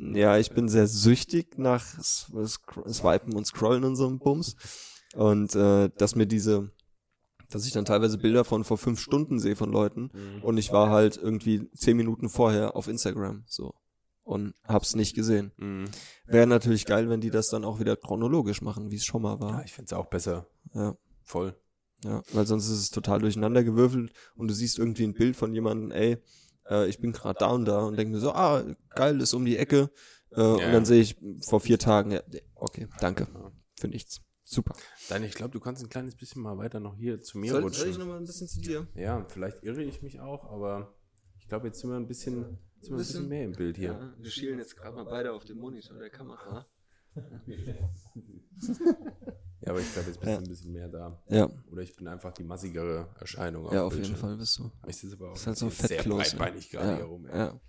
Ja, 0.00 0.38
ich 0.38 0.50
bin 0.50 0.68
sehr 0.68 0.86
süchtig 0.86 1.58
nach 1.58 1.84
Swipen 2.02 3.34
und 3.36 3.46
Scrollen 3.46 3.84
und 3.84 3.96
so 3.96 4.06
einem 4.06 4.18
Bums. 4.18 4.56
Und 5.14 5.54
äh, 5.54 5.90
dass 5.98 6.14
mir 6.14 6.26
diese, 6.26 6.70
dass 7.50 7.66
ich 7.66 7.72
dann 7.72 7.84
teilweise 7.84 8.16
Bilder 8.18 8.44
von 8.44 8.64
vor 8.64 8.78
fünf 8.78 9.00
Stunden 9.00 9.38
sehe 9.38 9.56
von 9.56 9.70
Leuten 9.72 10.10
und 10.42 10.56
ich 10.56 10.72
war 10.72 10.90
halt 10.90 11.16
irgendwie 11.16 11.68
zehn 11.72 11.96
Minuten 11.96 12.28
vorher 12.28 12.76
auf 12.76 12.86
Instagram 12.88 13.42
so 13.46 13.74
und 14.22 14.54
hab's 14.64 14.94
nicht 14.94 15.14
gesehen. 15.16 15.50
Mhm. 15.56 15.86
Wäre 16.26 16.46
natürlich 16.46 16.86
geil, 16.86 17.08
wenn 17.10 17.20
die 17.20 17.30
das 17.30 17.48
dann 17.48 17.64
auch 17.64 17.80
wieder 17.80 17.96
chronologisch 17.96 18.62
machen, 18.62 18.90
wie 18.92 18.96
es 18.96 19.04
schon 19.04 19.22
mal 19.22 19.34
Ja, 19.34 19.40
war. 19.40 19.64
ich 19.64 19.72
finde 19.72 19.86
es 19.86 19.92
auch 19.92 20.06
besser. 20.06 20.46
Ja. 20.74 20.94
Voll. 21.24 21.56
Ja, 22.04 22.22
weil 22.32 22.46
sonst 22.46 22.66
ist 22.68 22.78
es 22.78 22.90
total 22.90 23.18
durcheinander 23.18 23.62
gewürfelt 23.64 24.12
und 24.36 24.48
du 24.48 24.54
siehst 24.54 24.78
irgendwie 24.78 25.04
ein 25.04 25.12
Bild 25.14 25.36
von 25.36 25.52
jemandem, 25.52 25.90
ey, 25.90 26.16
äh, 26.70 26.88
ich 26.88 26.98
bin 27.00 27.12
gerade 27.12 27.38
da 27.38 27.48
und 27.50 27.64
da 27.66 27.80
und 27.80 27.96
denke 27.98 28.14
mir 28.14 28.20
so, 28.20 28.32
ah, 28.32 28.64
geil, 28.94 29.20
ist 29.20 29.34
um 29.34 29.44
die 29.44 29.56
Ecke. 29.58 29.90
Äh, 30.32 30.40
Und 30.40 30.60
dann 30.72 30.84
sehe 30.84 31.00
ich 31.02 31.16
vor 31.44 31.60
vier 31.60 31.78
Tagen, 31.78 32.12
ja, 32.12 32.22
okay, 32.54 32.86
danke, 33.00 33.26
Ja. 33.34 33.52
für 33.78 33.88
nichts. 33.88 34.20
Super. 34.44 34.74
Dann, 35.08 35.22
ich 35.24 35.34
glaube, 35.34 35.50
du 35.52 35.60
kannst 35.60 35.82
ein 35.82 35.88
kleines 35.88 36.14
bisschen 36.16 36.42
mal 36.42 36.56
weiter 36.58 36.80
noch 36.80 36.96
hier 36.96 37.20
zu 37.22 37.38
mir 37.38 37.52
Soll, 37.52 37.62
rutschen. 37.62 37.80
soll 37.82 37.90
ich 37.90 37.98
nochmal 37.98 38.18
ein 38.18 38.24
bisschen 38.24 38.48
zu 38.48 38.60
dir? 38.60 38.86
ja, 38.94 39.24
vielleicht 39.28 39.62
irre 39.62 39.82
ich 39.82 40.02
mich 40.02 40.20
auch, 40.20 40.44
aber 40.50 40.94
ich 41.38 41.46
glaube, 41.48 41.66
jetzt 41.68 41.80
sind 41.80 41.90
wir 41.90 41.96
ein 41.96 42.06
bisschen, 42.08 42.58
sind 42.80 42.90
wir 42.90 42.96
ein 42.96 42.98
bisschen 42.98 43.28
mehr 43.28 43.44
im 43.44 43.52
Bild 43.52 43.76
hier. 43.76 43.92
Ja, 43.92 44.14
wir 44.18 44.30
schielen 44.30 44.58
jetzt 44.58 44.76
gerade 44.76 44.96
mal 44.96 45.04
beide 45.04 45.32
auf 45.32 45.44
den 45.44 45.58
Monitor 45.58 45.98
der 45.98 46.10
Kamera. 46.10 46.66
Ja, 49.62 49.70
aber 49.72 49.80
ich 49.80 49.92
glaube, 49.92 50.08
jetzt 50.08 50.20
bist 50.20 50.30
Ja. 50.30 50.36
du 50.38 50.42
ein 50.44 50.48
bisschen 50.48 50.72
mehr 50.72 50.88
da. 50.88 51.22
Ja, 51.28 51.48
Oder 51.70 51.82
ich 51.82 51.94
bin 51.94 52.08
einfach 52.08 52.32
die 52.32 52.44
massigere 52.44 53.08
Erscheinung. 53.20 53.70
ja, 53.72 53.84
auf 53.84 53.94
jeden. 53.94 54.16
Fall 54.16 54.36
bist 54.36 54.58
du. 54.58 54.70
Ich 54.86 54.96
sitze 54.96 55.16
aber 55.16 55.30
auch 55.30 55.36
Ist 55.36 55.46
halt 55.46 55.58
so 55.58 55.66
ein 55.66 55.70
sehr 55.72 56.02
ja. 56.02 56.08
breitbeinig 56.14 56.70
gerade 56.70 56.88
Ja, 56.90 56.96
hier 56.96 57.04
rum. 57.04 57.26
ey. 57.26 57.38
ja. 57.38 57.60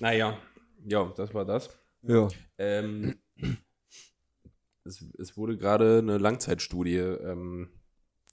Naja, 0.00 0.38
ja, 0.84 1.12
das 1.16 1.34
war 1.34 1.44
das. 1.44 1.68
ja. 2.02 2.28
Ähm, 2.58 3.16
es, 4.84 5.04
es 5.18 5.36
wurde 5.36 5.56
gerade 5.58 5.98
eine 5.98 6.18
Langzeitstudie 6.18 6.96
ähm, 6.96 7.70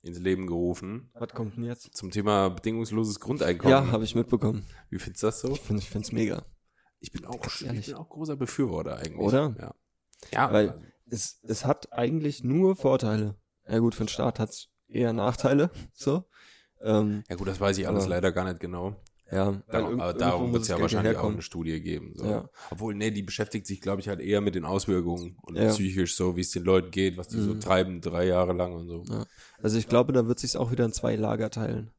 ins 0.03 0.19
Leben 0.19 0.47
gerufen 0.47 1.09
Was 1.13 1.29
kommt 1.33 1.57
denn 1.57 1.65
jetzt? 1.65 1.95
zum 1.95 2.11
Thema 2.11 2.49
bedingungsloses 2.49 3.19
Grundeinkommen. 3.19 3.71
Ja, 3.71 3.91
habe 3.91 4.03
ich 4.05 4.15
mitbekommen. 4.15 4.65
Wie 4.89 4.99
findest 4.99 5.23
du 5.23 5.27
das 5.27 5.41
so? 5.41 5.51
Ich 5.51 5.59
finde 5.61 5.81
find's 5.81 6.11
mega. 6.11 6.45
Ich 6.99 7.11
bin 7.11 7.25
auch, 7.25 7.45
ich 7.45 7.85
bin 7.85 7.95
auch 7.95 8.09
großer 8.09 8.35
Befürworter 8.37 8.95
eigentlich. 8.97 9.17
Oder? 9.19 9.55
Ja. 9.59 9.75
Ja, 10.31 10.51
Weil- 10.53 10.69
also, 10.69 10.81
Es, 11.09 11.39
es 11.47 11.65
hat 11.65 11.91
eigentlich 11.93 12.43
nur 12.43 12.75
Vorteile. 12.75 13.35
Ja 13.67 13.79
gut, 13.79 13.95
für 13.95 14.03
den 14.03 14.09
Staat 14.09 14.39
hat's 14.39 14.69
eher 14.87 15.13
Nachteile. 15.13 15.69
So. 15.93 16.25
Ähm, 16.81 17.23
ja 17.29 17.35
gut, 17.35 17.47
das 17.47 17.59
weiß 17.59 17.77
ich 17.79 17.87
alles 17.87 18.03
Aber- 18.03 18.09
leider 18.11 18.31
gar 18.31 18.43
nicht 18.45 18.59
genau. 18.59 18.95
ja, 19.31 19.61
Darum, 19.67 19.99
aber 19.99 20.13
darum 20.13 20.53
wird 20.53 20.61
es 20.63 20.67
ja 20.69 20.79
wahrscheinlich 20.79 21.11
auch 21.11 21.15
herkommen. 21.15 21.33
eine 21.37 21.41
Studie 21.41 21.81
geben. 21.81 22.13
So. 22.15 22.25
Ja. 22.25 22.49
Obwohl, 22.69 22.93
nee, 22.93 23.09
die 23.11 23.23
beschäftigt 23.23 23.65
sich, 23.65 23.81
glaube 23.81 23.99
ich, 23.99 24.07
halt 24.09 24.19
eher 24.19 24.41
mit 24.41 24.53
den 24.55 24.63
Auswirkungen 24.63 25.37
und 25.41 25.55
Ja. 25.55 25.69
psychisch 25.69 26.15
so, 26.15 26.35
wie 26.37 26.41
es 26.41 26.51
den 26.51 26.63
Leuten 26.63 26.91
geht, 26.91 27.17
was 27.17 27.27
die 27.29 27.39
so 27.41 27.55
Mhm. 27.55 27.59
treiben, 27.59 27.99
drei 28.01 28.25
Jahre 28.27 28.53
lang 28.53 28.73
und 28.73 28.87
so. 28.87 29.03
Ja. 29.09 29.25
Also 29.61 29.77
ich 29.79 29.87
glaube, 29.87 30.13
da 30.13 30.27
wird 30.27 30.37
sich's 30.39 30.55
auch 30.55 30.71
wieder 30.71 30.85
in 30.85 30.93
zwei 30.93 31.15
Lager 31.15 31.49
teilen. 31.49 31.89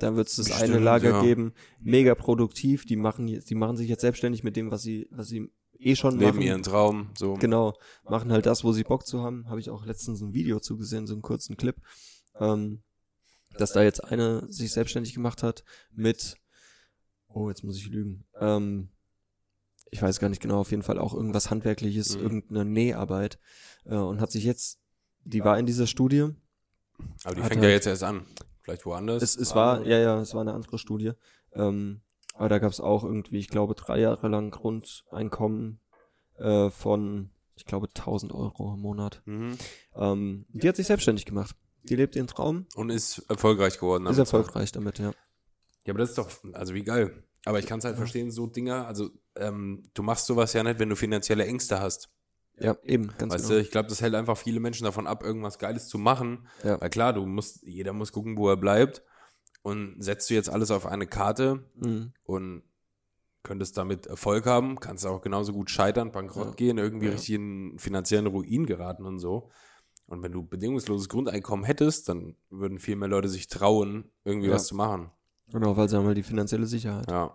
Da 0.00 0.16
wird 0.16 0.26
es 0.26 0.34
das 0.36 0.50
eine 0.50 0.62
Bestimmt, 0.66 0.84
Lager 0.84 1.10
ja. 1.10 1.22
geben, 1.22 1.52
mega 1.80 2.16
produktiv, 2.16 2.84
die 2.84 2.96
machen 2.96 3.28
jetzt, 3.28 3.48
die 3.50 3.54
machen 3.54 3.76
sich 3.76 3.88
jetzt 3.88 4.00
selbstständig 4.00 4.42
mit 4.42 4.56
dem, 4.56 4.72
was 4.72 4.82
sie, 4.82 5.06
was 5.12 5.28
sie 5.28 5.52
eh 5.84 5.96
schon 5.96 6.18
Leben 6.18 6.36
machen. 6.36 6.42
ihren 6.42 6.62
Traum, 6.62 7.10
so. 7.18 7.34
Genau, 7.34 7.74
machen 8.08 8.32
halt 8.32 8.46
das, 8.46 8.64
wo 8.64 8.72
sie 8.72 8.84
Bock 8.84 9.06
zu 9.06 9.22
haben. 9.22 9.48
Habe 9.48 9.60
ich 9.60 9.70
auch 9.70 9.84
letztens 9.86 10.20
ein 10.22 10.32
Video 10.32 10.60
zugesehen, 10.60 11.06
so 11.06 11.12
einen 11.14 11.22
kurzen 11.22 11.56
Clip, 11.56 11.76
ähm, 12.38 12.82
dass 13.58 13.72
da 13.72 13.82
jetzt 13.82 14.02
eine 14.04 14.50
sich 14.52 14.72
selbstständig 14.72 15.14
gemacht 15.14 15.42
hat 15.42 15.64
mit, 15.92 16.36
oh, 17.28 17.48
jetzt 17.48 17.62
muss 17.64 17.76
ich 17.76 17.88
lügen, 17.88 18.24
ähm, 18.40 18.88
ich 19.90 20.02
weiß 20.02 20.18
gar 20.18 20.28
nicht 20.28 20.42
genau, 20.42 20.58
auf 20.60 20.70
jeden 20.72 20.82
Fall 20.82 20.98
auch 20.98 21.14
irgendwas 21.14 21.50
Handwerkliches, 21.50 22.16
Mhm. 22.16 22.22
irgendeine 22.22 22.64
Näharbeit 22.64 23.38
äh, 23.84 23.94
und 23.94 24.20
hat 24.20 24.32
sich 24.32 24.42
jetzt 24.44 24.80
die 25.24 25.42
war 25.44 25.58
in 25.58 25.66
dieser 25.66 25.86
Studie. 25.86 26.28
Aber 27.24 27.34
die 27.34 27.40
fängt 27.42 27.54
halt- 27.54 27.62
ja 27.62 27.68
jetzt 27.70 27.86
erst 27.86 28.02
an. 28.02 28.26
Vielleicht 28.60 28.84
woanders. 28.86 29.22
Es, 29.22 29.36
es 29.36 29.54
war, 29.54 29.86
ja, 29.86 29.98
ja, 29.98 30.20
es 30.20 30.34
war 30.34 30.40
eine 30.40 30.52
andere 30.54 30.78
Studie. 30.78 31.12
Ähm, 31.52 32.00
aber 32.34 32.48
da 32.48 32.58
gab 32.58 32.70
es 32.70 32.80
auch 32.80 33.04
irgendwie, 33.04 33.38
ich 33.38 33.48
glaube, 33.48 33.74
drei 33.74 34.00
Jahre 34.00 34.28
lang 34.28 34.50
Grundeinkommen 34.50 35.80
äh, 36.38 36.68
von, 36.70 37.30
ich 37.56 37.64
glaube, 37.64 37.88
1000 37.88 38.32
Euro 38.32 38.74
im 38.74 38.80
Monat. 38.80 39.22
Mhm. 39.24 39.56
Ähm, 39.94 40.46
die 40.50 40.68
hat 40.68 40.76
sich 40.76 40.86
selbstständig 40.86 41.26
gemacht. 41.26 41.56
Die 41.84 41.96
lebt 41.96 42.16
ihren 42.16 42.26
Traum, 42.26 42.66
Und 42.76 42.90
ist 42.90 43.18
erfolgreich 43.28 43.78
geworden. 43.78 44.04
ist 44.06 44.16
damit. 44.16 44.18
erfolgreich 44.32 44.72
damit, 44.72 44.98
ja. 44.98 45.12
Ja, 45.86 45.92
aber 45.92 45.98
das 45.98 46.10
ist 46.10 46.18
doch, 46.18 46.30
also 46.54 46.74
wie 46.74 46.82
geil. 46.82 47.24
Aber 47.44 47.58
ich 47.58 47.66
kann 47.66 47.78
es 47.78 47.84
halt 47.84 47.96
verstehen, 47.96 48.30
so 48.30 48.46
Dinger, 48.46 48.86
also 48.86 49.10
ähm, 49.36 49.84
du 49.92 50.02
machst 50.02 50.26
sowas 50.26 50.52
ja 50.54 50.62
nicht, 50.62 50.78
wenn 50.78 50.88
du 50.88 50.96
finanzielle 50.96 51.44
Ängste 51.46 51.80
hast. 51.80 52.08
Ja, 52.58 52.76
eben, 52.84 53.12
ganz 53.18 53.34
Weißt 53.34 53.44
genau. 53.48 53.56
du, 53.58 53.62
ich 53.62 53.70
glaube, 53.70 53.88
das 53.88 54.00
hält 54.00 54.14
einfach 54.14 54.38
viele 54.38 54.60
Menschen 54.60 54.84
davon 54.84 55.06
ab, 55.06 55.22
irgendwas 55.22 55.58
Geiles 55.58 55.88
zu 55.88 55.98
machen. 55.98 56.46
Ja. 56.62 56.80
Weil 56.80 56.88
klar, 56.90 57.12
du 57.12 57.26
musst, 57.26 57.62
jeder 57.64 57.92
muss 57.92 58.12
gucken, 58.12 58.36
wo 58.36 58.48
er 58.48 58.56
bleibt. 58.56 59.02
Und 59.64 59.96
setzt 59.98 60.28
du 60.28 60.34
jetzt 60.34 60.50
alles 60.50 60.70
auf 60.70 60.84
eine 60.84 61.06
Karte 61.06 61.64
Mhm. 61.76 62.12
und 62.22 62.62
könntest 63.42 63.78
damit 63.78 64.06
Erfolg 64.06 64.44
haben, 64.46 64.78
kannst 64.78 65.06
auch 65.06 65.22
genauso 65.22 65.52
gut 65.54 65.70
scheitern, 65.70 66.12
bankrott 66.12 66.48
Ja. 66.48 66.54
gehen, 66.54 66.76
irgendwie 66.78 67.06
Ja. 67.06 67.12
richtig 67.12 67.34
in 67.34 67.78
finanziellen 67.78 68.26
Ruin 68.26 68.66
geraten 68.66 69.06
und 69.06 69.18
so. 69.18 69.50
Und 70.06 70.22
wenn 70.22 70.32
du 70.32 70.42
bedingungsloses 70.44 71.08
Grundeinkommen 71.08 71.64
hättest, 71.64 72.10
dann 72.10 72.36
würden 72.50 72.78
viel 72.78 72.96
mehr 72.96 73.08
Leute 73.08 73.28
sich 73.30 73.48
trauen, 73.48 74.10
irgendwie 74.24 74.48
Ja. 74.48 74.54
was 74.54 74.66
zu 74.66 74.74
machen. 74.76 75.10
Genau, 75.50 75.74
weil 75.78 75.88
sie 75.88 75.96
haben 75.96 76.06
halt 76.06 76.18
die 76.18 76.22
finanzielle 76.22 76.66
Sicherheit. 76.66 77.10
Ja. 77.10 77.34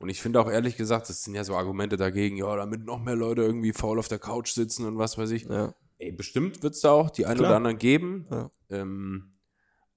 Und 0.00 0.08
ich 0.08 0.20
finde 0.20 0.40
auch 0.40 0.50
ehrlich 0.50 0.76
gesagt, 0.76 1.08
das 1.08 1.22
sind 1.22 1.34
ja 1.36 1.44
so 1.44 1.54
Argumente 1.54 1.96
dagegen, 1.96 2.36
ja, 2.36 2.56
damit 2.56 2.84
noch 2.84 3.00
mehr 3.00 3.14
Leute 3.14 3.42
irgendwie 3.42 3.72
faul 3.72 4.00
auf 4.00 4.08
der 4.08 4.18
Couch 4.18 4.50
sitzen 4.52 4.84
und 4.84 4.98
was 4.98 5.16
weiß 5.16 5.30
ich. 5.30 5.44
Ja, 5.44 5.74
Ey, 5.98 6.10
bestimmt 6.12 6.62
wird 6.64 6.74
es 6.74 6.80
da 6.80 6.90
auch 6.90 7.08
die 7.10 7.24
ein 7.24 7.36
Klar. 7.36 7.50
oder 7.50 7.56
anderen 7.56 7.78
geben. 7.78 8.26
Ja. 8.30 8.50
Ähm, 8.68 9.32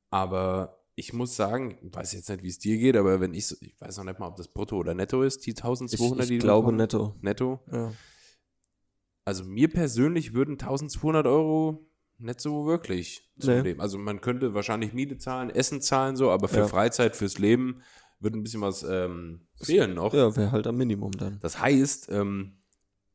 aber 0.10 0.79
ich 1.00 1.14
muss 1.14 1.36
sagen, 1.36 1.78
ich 1.82 1.96
weiß 1.96 2.14
jetzt 2.14 2.30
nicht, 2.30 2.44
wie 2.44 2.50
es 2.50 2.60
dir 2.60 2.78
geht, 2.78 2.98
aber 2.98 3.20
wenn 3.22 3.34
ich, 3.34 3.48
so, 3.48 3.56
ich 3.62 3.80
weiß 3.80 3.98
noch 3.98 4.04
nicht 4.04 4.20
mal, 4.20 4.28
ob 4.28 4.36
das 4.36 4.48
brutto 4.50 4.78
oder 4.78 4.94
netto 4.94 5.24
ist, 5.24 5.46
die 5.46 5.52
ich, 5.52 5.58
1200, 5.58 6.28
die 6.30 6.34
ich 6.36 6.40
du 6.40 6.46
glaube 6.46 6.72
bekommst. 6.72 6.94
netto. 6.94 7.16
netto. 7.22 7.60
Ja. 7.72 7.92
Also 9.26 9.44
mir 9.46 9.70
persönlich 9.70 10.34
würden 10.34 10.54
1200 10.54 11.26
Euro 11.28 11.86
nicht 12.18 12.42
so 12.42 12.66
wirklich 12.66 13.30
zum 13.40 13.54
Nee. 13.54 13.62
Leben. 13.62 13.82
Also 13.82 13.98
man 13.98 14.20
könnte 14.22 14.54
wahrscheinlich 14.54 14.94
Miete 14.94 15.18
zahlen, 15.18 15.50
Essen 15.50 15.82
zahlen 15.82 16.16
so, 16.16 16.32
aber 16.32 16.48
für 16.48 16.60
Ja. 16.60 16.68
Freizeit, 16.68 17.16
fürs 17.16 17.38
Leben 17.38 17.82
würde 18.20 18.38
ein 18.38 18.44
bisschen 18.44 18.62
was 18.62 18.84
ähm, 18.84 19.48
fehlen 19.56 19.94
noch. 19.94 20.14
Ja, 20.14 20.36
wäre 20.36 20.52
halt 20.52 20.68
am 20.68 20.76
Minimum 20.76 21.12
dann. 21.14 21.40
Das 21.40 21.62
heißt, 21.62 22.10
ähm, 22.12 22.58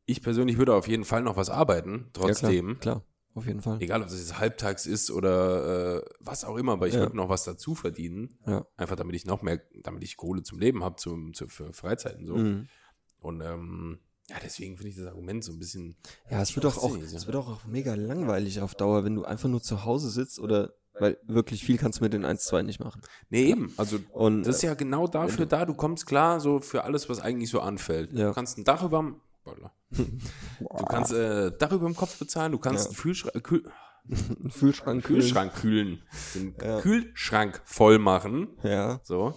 ich 0.07 0.23
persönlich 0.23 0.57
würde 0.57 0.75
auf 0.75 0.89
jeden 0.89 1.05
Fall 1.05 1.23
noch 1.23 1.37
was 1.37 1.51
arbeiten, 1.51 2.09
trotzdem. 2.15 2.69
Ja, 2.69 2.75
klar, 2.77 2.95
klar, 3.01 3.05
auf 3.35 3.47
jeden 3.47 3.61
Fall. 3.61 3.81
Egal, 3.81 4.01
ob 4.03 4.09
das 4.09 4.19
jetzt 4.19 4.39
halbtags 4.39 4.87
ist 4.87 5.11
oder 5.11 5.97
äh, 5.99 6.03
was 6.21 6.45
auch 6.45 6.57
immer, 6.57 6.73
aber 6.73 6.87
ich 6.89 6.95
Ja. 6.95 7.01
würde 7.01 7.17
noch 7.17 7.29
was 7.29 7.45
dazu 7.45 7.75
verdienen. 7.75 8.39
Ja. 8.47 8.67
Einfach 8.77 8.97
damit 8.97 9.15
ich 9.17 9.27
noch 9.27 9.43
mehr, 9.43 9.61
damit 9.83 10.03
ich 10.05 10.17
Kohle 10.17 10.43
zum 10.43 10.59
Leben 10.59 10.85
habe, 10.85 10.97
zum, 10.97 11.35
zu, 11.35 11.49
für 11.49 11.73
Freizeiten 11.73 12.27
so. 12.27 12.37
Mhm. 12.37 12.69
Und 13.19 13.41
ähm, 13.41 13.99
ja, 14.31 14.37
deswegen 14.43 14.77
finde 14.77 14.91
ich 14.91 14.97
das 14.97 15.07
Argument 15.07 15.43
so 15.45 15.53
ein 15.53 15.59
bisschen. 15.59 15.97
Ja, 16.31 16.41
es 16.41 16.55
wird 16.57 16.65
doch 16.65 16.79
auch, 16.79 16.97
es 16.97 17.27
wird 17.27 17.37
auch 17.37 17.65
mega 17.67 17.95
langweilig 17.95 18.61
auf 18.61 18.75
Dauer, 18.75 19.05
wenn 19.05 19.15
du 19.15 19.25
einfach 19.25 19.49
nur 19.49 19.63
zu 19.63 19.85
Hause 19.85 20.09
sitzt 20.11 20.39
oder, 20.39 20.73
weil 20.99 21.19
wirklich 21.27 21.63
viel 21.65 21.77
kannst 21.77 21.99
du 22.01 22.05
mit 22.05 22.13
den 22.13 22.25
1-2 22.25 22.63
nicht 22.63 22.81
machen. 22.81 23.03
Nee, 23.29 23.51
eben. 23.51 23.73
Also 23.77 23.99
Und 24.13 24.45
das 24.45 24.57
ist 24.57 24.63
ja 24.63 24.75
genau 24.75 25.09
dafür 25.09 25.45
da, 25.47 25.67
du 25.67 25.75
kommst 25.75 26.07
klar 26.07 26.41
so 26.41 26.61
für 26.61 26.85
alles, 26.85 27.09
was 27.09 27.21
eigentlich 27.21 27.51
so 27.51 27.61
anfällt. 27.61 28.13
Ja. 28.13 28.29
Du 28.29 28.35
kannst 28.35 28.57
ein 28.59 28.65
Dach 28.65 28.83
über 28.83 29.15
Du 30.59 30.85
kannst 30.89 31.13
äh, 31.13 31.53
Dach 31.59 31.73
über 31.73 31.87
dem 31.87 31.97
Kopf 31.97 32.19
bezahlen, 32.19 32.53
du 32.53 32.59
kannst 32.59 32.85
Ja. 32.85 32.91
einen 32.91 32.97
Kühlschrank, 32.97 33.45
Kühl, 33.45 33.65
Kühlschrank, 34.59 35.05
kühlen. 35.05 35.21
Kühlschrank 35.21 35.55
kühlen, 35.55 36.03
den 36.35 36.55
Ja. 36.61 36.81
Kühlschrank 36.81 37.63
voll 37.65 37.99
machen. 37.99 38.49
Ja, 38.63 39.01
So. 39.05 39.35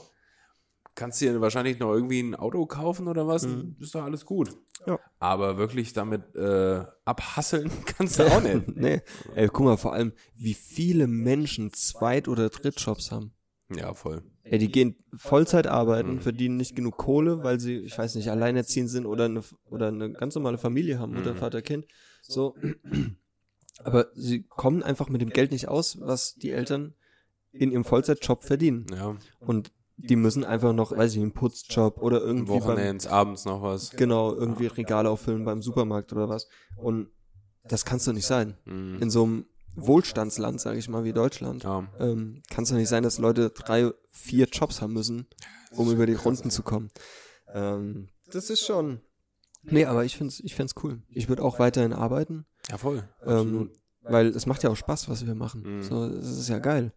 Kannst 0.95 1.21
dir 1.21 1.39
wahrscheinlich 1.41 1.77
noch 1.77 1.93
irgendwie 1.93 2.21
ein 2.21 2.33
Auto 2.33 2.65
kaufen 2.65 3.07
oder 3.07 3.27
was? 3.27 3.43
Ist 3.79 3.93
doch 3.93 4.01
alles 4.03 4.25
gut. 4.25 4.49
Mhm. 4.49 4.57
Ja. 4.93 4.99
Aber 5.19 5.57
wirklich 5.59 5.93
damit 5.93 6.35
äh, 6.35 6.83
abhasseln 7.05 7.69
kannst 7.85 8.17
du 8.17 8.23
auch 8.31 8.41
nicht. 8.41 8.67
nee. 8.75 9.01
Ey, 9.35 9.47
guck 9.47 9.65
mal, 9.65 9.77
vor 9.77 9.93
allem, 9.93 10.13
wie 10.33 10.55
viele 10.55 11.05
Menschen 11.05 11.71
Zweit- 11.71 12.27
oder 12.27 12.49
Drittjobs 12.49 13.11
haben. 13.11 13.31
Ja, 13.69 13.93
voll. 13.93 14.23
Ey, 14.49 14.57
die 14.59 14.71
gehen 14.71 14.95
Vollzeit 15.15 15.65
Mhm. 15.65 15.71
arbeiten, 15.71 16.19
verdienen 16.21 16.57
nicht 16.57 16.75
genug 16.75 16.97
Kohle, 16.97 17.43
weil 17.43 17.59
sie, 17.59 17.77
ich 17.79 17.97
weiß 17.97 18.15
nicht, 18.15 18.29
alleinerziehend 18.29 18.89
sind 18.89 19.05
oder 19.05 19.25
eine, 19.25 19.43
oder 19.69 19.87
eine 19.89 20.11
ganz 20.13 20.35
normale 20.35 20.57
Familie 20.57 20.99
haben, 20.99 21.13
Mutter, 21.13 21.33
Mhm. 21.33 21.37
Vater, 21.37 21.61
Kind. 21.61 21.85
So. 22.21 22.55
Aber 23.83 24.07
sie 24.13 24.43
kommen 24.43 24.83
einfach 24.83 25.09
mit 25.09 25.21
dem 25.21 25.29
Geld 25.29 25.51
nicht 25.51 25.67
aus, 25.67 25.99
was 26.01 26.35
die 26.35 26.51
Eltern 26.51 26.95
in 27.51 27.71
ihrem 27.71 27.83
Vollzeitjob 27.85 28.43
verdienen. 28.43 28.85
Ja. 28.91 29.15
Und 29.39 29.71
die 29.97 30.15
müssen 30.15 30.43
einfach 30.43 30.73
noch, 30.73 30.91
weiß 30.95 31.13
ich, 31.15 31.21
einen 31.21 31.31
Putzjob 31.33 31.97
oder 32.01 32.21
irgendwie 32.21 32.53
beim, 32.59 32.63
Wochenends, 32.63 33.07
abends 33.07 33.45
noch 33.45 33.61
was. 33.63 33.91
genau, 33.91 34.33
irgendwie 34.33 34.67
Regale 34.67 35.09
auffüllen 35.09 35.43
beim 35.43 35.61
Supermarkt 35.61 36.11
oder 36.13 36.29
was. 36.29 36.47
Und 36.75 37.09
das 37.63 37.83
kann's 37.85 38.05
doch 38.05 38.13
nicht 38.13 38.27
sein. 38.27 38.57
Mhm. 38.65 38.97
In 39.01 39.09
so 39.09 39.23
einem 39.23 39.45
Wohlstandsland, 39.77 40.59
sage 40.59 40.79
ich 40.79 40.89
mal, 40.89 41.03
wie 41.03 41.13
Deutschland, 41.13 41.63
Ja. 41.63 41.87
ähm, 41.99 42.41
kann 42.49 42.63
es 42.63 42.69
doch 42.71 42.75
nicht 42.77 42.89
sein, 42.89 43.03
dass 43.03 43.19
Leute 43.19 43.51
drei, 43.51 43.91
vier 44.09 44.47
Jobs 44.47 44.81
haben 44.81 44.93
müssen, 44.93 45.27
um 45.71 45.91
über 45.91 46.05
die 46.05 46.15
Runden 46.15 46.49
zu 46.49 46.63
kommen. 46.63 46.89
Ähm, 47.53 48.09
das 48.31 48.49
ist 48.49 48.65
schon. 48.65 49.01
Nee, 49.63 49.85
aber 49.85 50.03
ich 50.05 50.17
find's, 50.17 50.39
ich 50.39 50.55
find's 50.55 50.73
cool. 50.83 51.01
Ich 51.09 51.29
würde 51.29 51.43
auch 51.43 51.59
weiterhin 51.59 51.93
arbeiten, 51.93 52.45
ja, 52.69 52.77
voll. 52.77 53.07
ähm, 53.23 53.29
Absolut. 53.29 53.71
weil 54.01 54.27
es 54.27 54.45
macht 54.45 54.63
ja 54.63 54.69
auch 54.69 54.75
Spaß, 54.75 55.09
was 55.09 55.25
wir 55.25 55.35
machen. 55.35 55.77
Mhm. 55.77 55.83
So, 55.83 56.09
das 56.09 56.37
ist 56.37 56.49
ja 56.49 56.59
geil. 56.59 56.93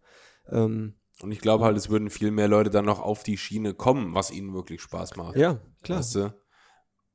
Ähm, 0.49 0.95
Und 1.21 1.31
ich 1.31 1.39
glaube 1.39 1.65
halt, 1.65 1.77
es 1.77 1.89
würden 1.89 2.09
viel 2.09 2.31
mehr 2.31 2.47
Leute 2.47 2.69
dann 2.69 2.85
noch 2.85 2.99
auf 2.99 3.23
die 3.23 3.37
Schiene 3.37 3.73
kommen, 3.73 4.13
was 4.15 4.31
ihnen 4.31 4.53
wirklich 4.53 4.81
Spaß 4.81 5.15
macht. 5.17 5.35
ja, 5.37 5.59
klar. 5.83 5.99
Weißt 5.99 6.15
du? 6.15 6.33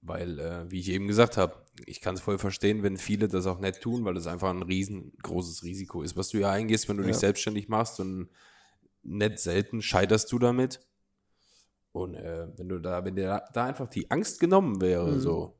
Weil, 0.03 0.39
äh, 0.39 0.71
wie 0.71 0.81
ich 0.81 0.89
eben 0.91 1.09
gesagt 1.09 1.37
habe, 1.37 1.65
ich 1.85 2.01
kann 2.01 2.15
es 2.15 2.21
voll 2.21 2.39
verstehen, 2.39 2.83
wenn 2.83 2.97
viele 2.97 3.29
das 3.29 3.47
auch 3.47 3.59
nicht 3.59 3.81
tun, 3.81 4.05
weil 4.05 4.17
es 4.17 4.27
einfach 4.27 4.51
ein 4.51 4.63
riesengroßes 4.63 5.65
Risiko 5.65 6.03
ist, 6.03 6.17
was 6.17 6.29
du 6.29 6.39
ja 6.39 6.51
eingehst, 6.51 6.89
wenn 6.89 6.97
du 6.97 7.03
dich 7.03 7.15
Ja. 7.15 7.21
selbstständig 7.21 7.69
machst 7.69 7.99
und 8.01 8.29
nicht 9.03 9.39
selten 9.39 9.83
scheiterst 9.83 10.31
du 10.33 10.39
damit. 10.39 10.81
Und 11.93 12.15
äh, 12.15 12.47
wenn 12.57 12.69
du 12.69 12.79
da, 12.79 13.05
wenn 13.05 13.17
dir 13.17 13.43
da, 13.53 13.65
einfach 13.65 13.89
die 13.89 14.11
Angst 14.11 14.39
genommen 14.39 14.81
wäre, 14.81 15.15
Mhm. 15.17 15.21
so, 15.21 15.59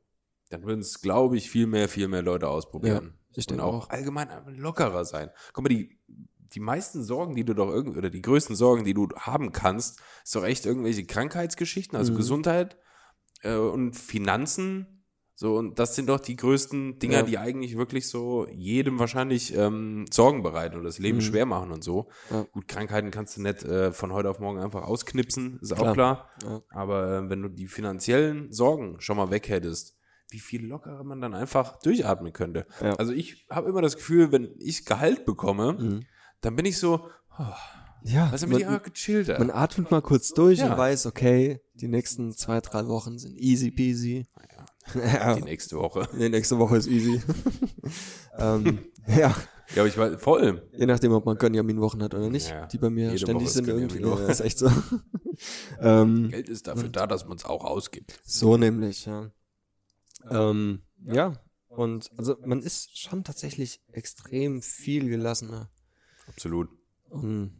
dann 0.49 0.63
würden 0.63 0.81
es, 0.81 1.01
glaube 1.01 1.35
ich, 1.35 1.49
viel 1.49 1.67
mehr, 1.67 1.89
viel 1.89 2.07
mehr 2.07 2.21
Leute 2.21 2.47
ausprobieren. 2.47 3.17
ich 3.35 3.45
und 3.47 3.49
denke 3.57 3.63
auch, 3.63 3.85
auch. 3.85 3.89
allgemein 3.89 4.29
lockerer 4.55 5.03
sein. 5.05 5.29
Guck 5.53 5.63
mal, 5.63 5.69
die, 5.69 5.99
die 6.07 6.59
meisten 6.59 7.03
Sorgen, 7.03 7.35
die 7.35 7.43
du 7.43 7.53
doch 7.53 7.69
irgendwie, 7.69 7.97
oder 7.97 8.09
die 8.09 8.21
größten 8.21 8.55
Sorgen, 8.55 8.83
die 8.85 8.93
du 8.93 9.07
haben 9.17 9.51
kannst, 9.51 9.99
ist 10.23 10.35
doch 10.35 10.45
echt 10.45 10.65
irgendwelche 10.65 11.05
Krankheitsgeschichten, 11.05 11.97
also 11.97 12.13
Mhm. 12.13 12.17
Gesundheit 12.17 12.77
äh, 13.43 13.55
und 13.55 13.95
Finanzen. 13.95 14.87
So, 15.39 15.55
und 15.55 15.77
das 15.77 15.95
sind 15.95 16.09
doch 16.09 16.19
die 16.19 16.35
größten 16.35 16.97
Dinger, 16.97 17.17
Ja. 17.17 17.21
die 17.23 17.37
eigentlich 17.37 17.77
wirklich 17.77 18.09
so 18.09 18.47
jedem 18.49 18.97
wahrscheinlich 18.97 19.55
ähm, 19.55 20.05
Sorgen 20.11 20.41
bereiten 20.41 20.75
oder 20.77 20.85
das 20.85 20.97
Leben 20.97 21.17
Mhm. 21.19 21.21
schwer 21.21 21.45
machen 21.45 21.71
und 21.71 21.83
so. 21.83 22.09
Ja. 22.31 22.41
Gut, 22.51 22.67
Krankheiten 22.67 23.11
kannst 23.11 23.37
du 23.37 23.43
nicht 23.43 23.63
äh, 23.63 23.91
von 23.91 24.11
heute 24.13 24.31
auf 24.31 24.39
morgen 24.39 24.57
einfach 24.59 24.81
ausknipsen, 24.81 25.59
ist 25.61 25.75
Klar. 25.75 25.89
auch 25.91 25.93
klar. 25.93 26.29
Ja. 26.43 26.61
Aber 26.69 27.17
äh, 27.19 27.29
wenn 27.29 27.43
du 27.43 27.49
die 27.49 27.67
finanziellen 27.67 28.51
Sorgen 28.51 28.99
schon 28.99 29.17
mal 29.17 29.29
weg 29.29 29.47
hättest, 29.49 29.95
wie 30.31 30.39
viel 30.39 30.65
lockerer 30.65 31.03
man 31.03 31.21
dann 31.21 31.33
einfach 31.35 31.79
durchatmen 31.79 32.33
könnte. 32.33 32.65
Also 32.97 33.13
ich 33.13 33.45
habe 33.49 33.69
immer 33.69 33.81
das 33.81 33.95
Gefühl, 33.95 34.31
wenn 34.33 34.55
ich 34.57 34.83
Gehalt 34.85 35.23
bekomme, 35.25 35.73
Mhm. 35.73 36.05
dann 36.41 36.55
bin 36.55 36.65
ich 36.65 36.79
so, 36.79 37.07
oh, 37.39 37.43
Ja, 38.07 38.31
ich 38.33 38.47
man, 38.47 38.63
einfach 38.63 38.83
gechillter. 38.83 39.39
man 39.39 39.49
atmet 39.51 39.91
mal 39.91 40.01
kurz 40.01 40.33
durch 40.33 40.59
Ja. 40.59 40.71
und 40.71 40.77
weiß, 40.77 41.05
okay, 41.07 41.61
die 41.73 41.87
nächsten 41.87 42.31
zwei, 42.33 42.61
drei 42.61 42.87
Wochen 42.87 43.17
sind 43.19 43.37
easy 43.37 43.71
peasy. 43.71 44.27
Ja. 44.95 45.35
die 45.35 45.41
nächste 45.43 45.77
Woche. 45.77 46.07
Nee, 46.15 46.29
nächste 46.29 46.57
Woche 46.59 46.77
ist 46.77 46.87
easy. 46.87 47.21
ähm, 48.37 48.79
ja, 49.07 49.15
Ja, 49.17 49.35
aber 49.81 49.87
ich 49.87 49.97
war 49.97 50.17
voll. 50.17 50.67
je 50.71 50.85
nachdem, 50.85 51.11
ob 51.11 51.25
man 51.25 51.37
Gönjamin-Wochen 51.37 52.01
hat 52.01 52.13
oder 52.13 52.29
nicht, 52.29 52.49
Ja, 52.49 52.67
die 52.67 52.77
bei 52.77 52.89
mir 52.89 53.07
jede 53.07 53.17
ständig 53.19 53.47
Woche 53.47 53.53
sind 53.53 53.67
irgendwie. 53.67 54.01
Ja, 54.01 54.15
ist 54.27 54.39
echt 54.39 54.57
so. 54.59 54.71
ähm, 55.81 56.29
Geld 56.29 56.47
ist 56.49 56.67
dafür 56.67 56.89
da, 56.89 57.05
dass 57.07 57.25
man 57.27 57.37
es 57.37 57.45
auch 57.45 57.65
ausgibt. 57.65 58.19
so 58.23 58.55
nämlich, 58.57 59.05
ja. 59.05 59.31
Ähm, 60.29 60.81
ja, 61.03 61.33
und 61.67 62.09
also 62.17 62.37
man 62.45 62.61
ist 62.61 62.97
schon 62.97 63.23
tatsächlich 63.23 63.81
extrem 63.91 64.61
viel 64.61 65.09
gelassener. 65.09 65.69
Absolut. 66.27 66.69
Und 67.09 67.51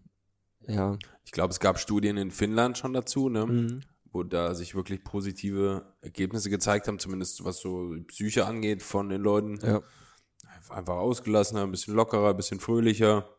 ja, 0.68 0.98
Ich 1.26 1.32
glaube, 1.32 1.52
es 1.52 1.60
gab 1.60 1.80
Studien 1.80 2.18
in 2.18 2.32
Finnland 2.32 2.78
schon 2.78 2.94
dazu, 2.94 3.30
ne? 3.30 3.46
mhm. 3.46 3.82
wo 4.12 4.24
da 4.24 4.54
sich 4.54 4.76
wirklich 4.76 5.04
positive 5.04 5.94
Ergebnisse 6.02 6.50
gezeigt 6.50 6.88
haben, 6.88 7.00
zumindest 7.00 7.44
was 7.44 7.60
so 7.60 7.94
die 7.94 8.04
Psyche 8.04 8.46
angeht 8.46 8.84
von 8.84 9.10
den 9.10 9.22
Leuten. 9.22 9.60
ja, 9.64 9.82
Einfach 10.70 10.96
ausgelassener, 10.96 11.64
ein 11.64 11.72
bisschen 11.72 11.94
lockerer, 11.96 12.32
ein 12.32 12.38
bisschen 12.38 12.60
fröhlicher. 12.60 13.30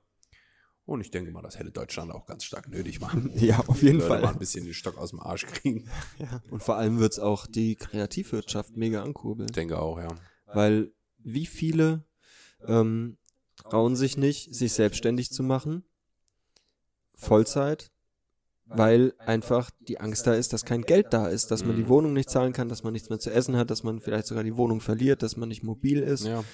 Und 0.88 1.02
ich 1.02 1.10
denke 1.10 1.30
mal, 1.32 1.42
das 1.42 1.58
hätte 1.58 1.70
Deutschland 1.70 2.10
auch 2.10 2.24
ganz 2.24 2.44
stark 2.44 2.70
nötig 2.70 2.98
machen. 2.98 3.30
ja, 3.36 3.58
auf 3.66 3.82
jeden 3.82 3.98
Leute 3.98 4.08
mal 4.08 4.20
Fall. 4.22 4.32
ein 4.32 4.38
bisschen 4.38 4.64
den 4.64 4.72
Stock 4.72 4.96
aus 4.96 5.10
dem 5.10 5.20
Arsch 5.20 5.44
kriegen. 5.44 5.86
Ja. 6.18 6.42
Und 6.50 6.62
vor 6.62 6.76
allem 6.76 6.98
wird's 6.98 7.18
auch 7.18 7.46
die 7.46 7.76
Kreativwirtschaft 7.76 8.74
mega 8.74 9.02
ankurbeln. 9.02 9.50
Ich 9.50 9.54
denke 9.54 9.78
auch, 9.78 9.98
ja. 9.98 10.14
Weil 10.46 10.92
wie 11.18 11.44
viele 11.44 12.06
ähm, 12.66 13.18
trauen 13.56 13.96
sich 13.96 14.16
nicht, 14.16 14.54
sich 14.54 14.72
selbstständig 14.72 15.30
zu 15.30 15.42
machen. 15.42 15.84
Vollzeit. 17.18 17.90
Weil 18.70 19.14
einfach 19.18 19.70
die 19.80 19.98
Angst 19.98 20.26
da 20.26 20.34
ist, 20.34 20.52
dass 20.52 20.66
kein 20.66 20.82
Geld 20.82 21.06
da 21.14 21.26
ist, 21.28 21.50
dass 21.50 21.64
man 21.64 21.74
die 21.76 21.88
Wohnung 21.88 22.12
nicht 22.12 22.28
zahlen 22.28 22.52
kann, 22.52 22.68
dass 22.68 22.82
man 22.82 22.92
nichts 22.92 23.08
mehr 23.08 23.18
zu 23.18 23.30
essen 23.30 23.56
hat, 23.56 23.70
dass 23.70 23.82
man 23.82 23.98
vielleicht 24.00 24.26
sogar 24.26 24.44
die 24.44 24.58
Wohnung 24.58 24.82
verliert, 24.82 25.22
dass 25.22 25.38
man 25.38 25.48
nicht 25.48 25.62
mobil 25.62 26.00
ist. 26.00 26.26
Ja. 26.26 26.44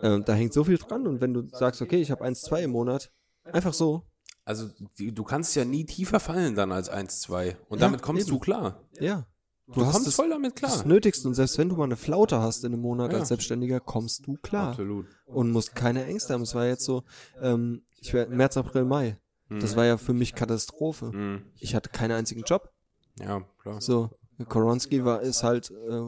Ähm, 0.00 0.24
da 0.24 0.32
hängt 0.32 0.54
so 0.54 0.64
viel 0.64 0.78
dran. 0.78 1.06
Und 1.06 1.20
wenn 1.20 1.34
du 1.34 1.46
sagst, 1.52 1.82
okay, 1.82 2.00
ich 2.00 2.10
habe 2.10 2.24
eins, 2.24 2.40
zwei 2.40 2.62
im 2.62 2.70
Monat, 2.70 3.12
einfach 3.44 3.74
so, 3.74 4.04
Also 4.46 4.70
du 4.96 5.22
kannst 5.22 5.54
ja 5.54 5.66
nie 5.66 5.84
tiefer 5.84 6.18
fallen 6.18 6.54
dann 6.54 6.72
als 6.72 6.88
1, 6.88 7.20
2. 7.20 7.58
Und 7.68 7.78
Ja, 7.78 7.86
damit 7.88 8.00
kommst 8.00 8.28
eben. 8.28 8.36
du 8.36 8.38
klar. 8.40 8.82
ja. 8.98 9.26
Du, 9.66 9.82
kommst 9.84 10.06
das, 10.06 10.14
voll 10.14 10.30
damit 10.30 10.62
das 10.62 10.72
klar. 10.76 10.86
Nötigste. 10.86 11.28
Und 11.28 11.34
selbst 11.34 11.58
wenn 11.58 11.68
du 11.68 11.76
mal 11.76 11.84
eine 11.84 11.96
Flaute 11.96 12.40
hast 12.40 12.64
in 12.64 12.72
einem 12.72 12.80
Monat 12.80 13.12
Ja. 13.12 13.18
als 13.18 13.28
Selbstständiger, 13.28 13.80
kommst 13.80 14.26
du 14.26 14.38
klar. 14.40 14.68
Absolut. 14.70 15.04
Und 15.26 15.50
musst 15.52 15.74
keine 15.74 16.06
Ängste 16.06 16.32
haben. 16.32 16.40
Es 16.40 16.54
war 16.54 16.64
jetzt 16.64 16.84
so, 16.86 17.02
ähm, 17.42 17.82
ich 18.00 18.14
war 18.14 18.26
März, 18.28 18.56
April, 18.56 18.86
Mai. 18.86 19.18
Das 19.50 19.72
Mhm. 19.72 19.76
war 19.76 19.84
ja 19.86 19.96
für 19.96 20.12
mich 20.12 20.34
Katastrophe. 20.34 21.06
Mhm. 21.12 21.42
Ich 21.58 21.74
hatte 21.74 21.88
keinen 21.90 22.12
einzigen 22.12 22.42
Job. 22.42 22.70
Ja, 23.18 23.42
klar. 23.62 23.80
So, 23.80 24.10
Koronski 24.48 25.04
war, 25.04 25.22
ist 25.22 25.42
halt 25.42 25.70
äh, 25.70 26.02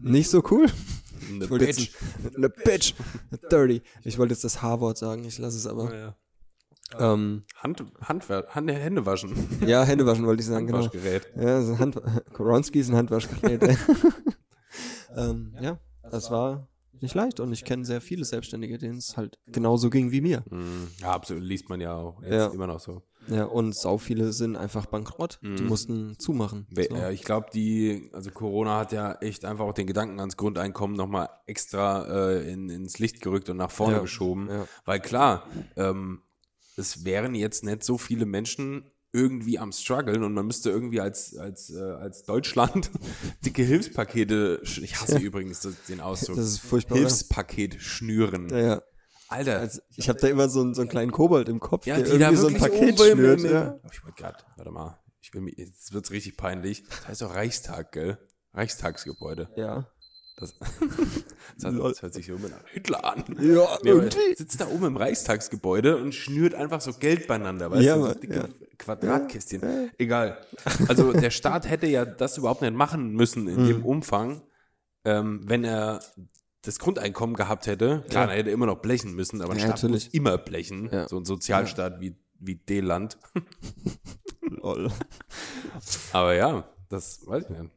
nicht 0.00 0.30
so 0.30 0.42
cool. 0.50 0.66
Eine 1.28 1.44
Ich 1.44 1.50
wollte 1.50 1.64
jetzt 1.66 1.78
Bitch. 1.78 1.94
ein- 2.24 2.36
eine 2.36 2.48
Bitch, 2.48 2.94
dirty. 3.50 3.82
Ich 4.04 4.18
wollte 4.18 4.32
jetzt 4.34 4.44
das 4.44 4.62
H-Wort 4.62 4.96
sagen, 4.98 5.24
ich 5.24 5.38
lasse 5.38 5.56
es 5.56 5.66
aber. 5.66 5.94
Ja. 5.94 6.16
Ähm, 6.98 7.44
Hand, 7.56 7.84
Handwer 8.00 8.46
Hand, 8.48 8.70
Hände 8.70 9.06
waschen. 9.06 9.32
ja, 9.66 9.84
Hände 9.84 10.06
waschen 10.06 10.26
wollte 10.26 10.40
ich 10.40 10.46
sagen, 10.48 10.66
genau. 10.66 10.78
Handwaschgerät. 10.78 11.28
Ja, 11.36 11.62
so 11.62 11.78
Hand 11.78 11.96
Koronski 12.32 12.80
ist 12.80 12.88
ein 12.90 12.96
Handwaschgerät. 12.96 13.62
ähm, 15.16 15.54
ja, 15.60 15.78
das 16.10 16.30
war 16.30 16.68
nicht 17.02 17.14
leicht 17.14 17.40
und 17.40 17.52
ich 17.52 17.64
kenne 17.64 17.84
sehr 17.84 18.00
viele 18.00 18.24
Selbstständige, 18.24 18.78
denen 18.78 18.98
es 18.98 19.16
halt 19.16 19.38
genauso 19.46 19.90
ging 19.90 20.10
wie 20.12 20.20
mir. 20.20 20.42
Mhm. 20.50 20.88
Ja, 21.00 21.12
absolut. 21.12 21.42
Liest 21.42 21.68
man 21.68 21.80
ja 21.80 21.94
auch 21.94 22.22
jetzt 22.22 22.32
Ja. 22.32 22.46
immer 22.48 22.66
noch 22.66 22.80
so. 22.80 23.02
Ja, 23.28 23.44
und 23.44 23.74
sau 23.76 23.98
viele 23.98 24.32
sind 24.32 24.56
einfach 24.56 24.86
bankrott. 24.86 25.38
Die 25.42 25.62
Mhm. 25.62 25.68
mussten 25.68 26.18
zumachen. 26.18 26.66
We- 26.70 26.88
So. 26.90 26.96
äh, 26.96 27.12
Ich 27.12 27.22
glaube, 27.22 27.48
die, 27.52 28.08
also 28.12 28.30
Corona 28.30 28.78
hat 28.78 28.92
ja 28.92 29.12
echt 29.20 29.44
einfach 29.44 29.66
auch 29.66 29.74
den 29.74 29.86
Gedanken 29.86 30.18
ans 30.20 30.36
Grundeinkommen 30.36 30.96
nochmal 30.96 31.28
extra 31.46 32.30
äh, 32.30 32.50
in, 32.50 32.70
ins 32.70 32.98
Licht 32.98 33.20
gerückt 33.20 33.48
und 33.50 33.58
nach 33.58 33.70
vorne 33.70 33.96
Ja, 33.96 34.00
geschoben. 34.00 34.48
ja. 34.48 34.66
Weil 34.86 35.00
klar, 35.00 35.46
ähm, 35.76 36.22
es 36.76 37.04
wären 37.04 37.34
jetzt 37.34 37.62
nicht 37.62 37.84
so 37.84 37.98
viele 37.98 38.24
Menschen 38.26 38.90
irgendwie 39.12 39.58
am 39.58 39.72
struggeln 39.72 40.22
und 40.22 40.34
man 40.34 40.46
müsste 40.46 40.70
irgendwie 40.70 41.00
als, 41.00 41.36
als, 41.36 41.70
äh, 41.70 41.80
als 41.80 42.22
Deutschland 42.24 42.90
dicke 43.44 43.62
Hilfspakete, 43.62 44.60
ich 44.62 45.00
hasse 45.00 45.18
übrigens 45.18 45.66
den 45.88 46.00
Ausdruck, 46.00 46.36
Das 46.36 46.46
ist 46.46 46.58
furchtbar. 46.60 46.94
oder? 46.96 47.06
Hilfspaket 47.06 47.80
schnüren. 47.82 48.48
Ja, 48.50 48.58
ja. 48.58 48.82
Alter, 49.28 49.60
Also, 49.60 49.80
ich 49.96 50.08
habe 50.08 50.18
da 50.20 50.28
immer 50.28 50.48
so 50.48 50.60
einen, 50.60 50.74
so 50.74 50.80
einen 50.80 50.90
kleinen 50.90 51.12
Kobold 51.12 51.48
im 51.48 51.60
Kopf, 51.60 51.86
ja, 51.86 51.96
der 51.96 52.06
irgendwie 52.06 52.36
so 52.36 52.48
ein 52.48 52.54
Paket 52.58 52.98
schnürt. 53.00 53.40
Ja. 53.42 53.78
Oh, 53.82 53.88
ich 53.92 54.02
wollte 54.04 54.16
gerade, 54.22 54.38
warte 54.56 54.70
mal, 54.72 54.98
ich 55.20 55.32
will 55.34 55.48
jetzt 55.56 55.92
wird's 55.92 56.10
richtig 56.10 56.36
peinlich. 56.36 56.84
Das 56.88 57.08
heißt 57.08 57.22
doch 57.22 57.34
Reichstag, 57.34 57.92
gell? 57.92 58.18
Reichstagsgebäude. 58.54 59.48
ja. 59.56 59.86
Das, 60.40 60.54
das, 61.58 61.64
hat, 61.64 61.78
das 61.78 62.02
hört 62.02 62.14
sich 62.14 62.26
so 62.26 62.34
immer 62.34 62.48
nach 62.48 62.64
Hitler 62.68 63.04
an. 63.04 63.24
Ja, 63.40 63.78
Nee, 63.82 63.90
irgendwie. 63.90 64.34
sitzt 64.36 64.60
da 64.60 64.66
oben 64.68 64.86
im 64.86 64.96
Reichstagsgebäude 64.96 65.96
und 65.98 66.14
schnürt 66.14 66.54
einfach 66.54 66.80
so 66.80 66.92
Geld 66.94 67.26
beieinander, 67.26 67.70
weißt 67.70 67.82
Ja, 67.82 67.96
du, 67.96 68.06
so 68.06 68.14
dicke 68.14 68.34
ja. 68.36 68.48
Quadratkästchen. 68.78 69.90
Egal. 69.98 70.38
Also 70.88 71.12
der 71.12 71.30
Staat 71.30 71.68
hätte 71.68 71.86
ja 71.86 72.04
das 72.06 72.38
überhaupt 72.38 72.62
nicht 72.62 72.74
machen 72.74 73.12
müssen 73.12 73.46
in 73.48 73.62
Mhm. 73.62 73.66
dem 73.68 73.84
Umfang, 73.84 74.42
ähm, 75.04 75.42
wenn 75.44 75.64
er 75.64 76.00
das 76.62 76.78
Grundeinkommen 76.78 77.36
gehabt 77.36 77.66
hätte. 77.66 78.04
Klar, 78.08 78.26
Ja. 78.26 78.32
er 78.32 78.38
hätte 78.38 78.50
immer 78.50 78.66
noch 78.66 78.78
blechen 78.80 79.14
müssen, 79.14 79.42
aber 79.42 79.52
ein 79.52 79.58
Ja, 79.58 79.64
Staat 79.66 79.82
natürlich. 79.82 80.06
muss 80.06 80.14
immer 80.14 80.38
blechen. 80.38 80.88
Ja. 80.92 81.08
So 81.08 81.18
ein 81.18 81.24
Sozialstaat 81.24 82.00
wie, 82.00 82.16
wie 82.38 82.54
D-Land. 82.56 83.18
Lol. 84.42 84.90
Aber 86.12 86.34
ja, 86.34 86.64
das 86.88 87.20
weiß 87.26 87.44
ich 87.44 87.50
nicht. 87.50 87.70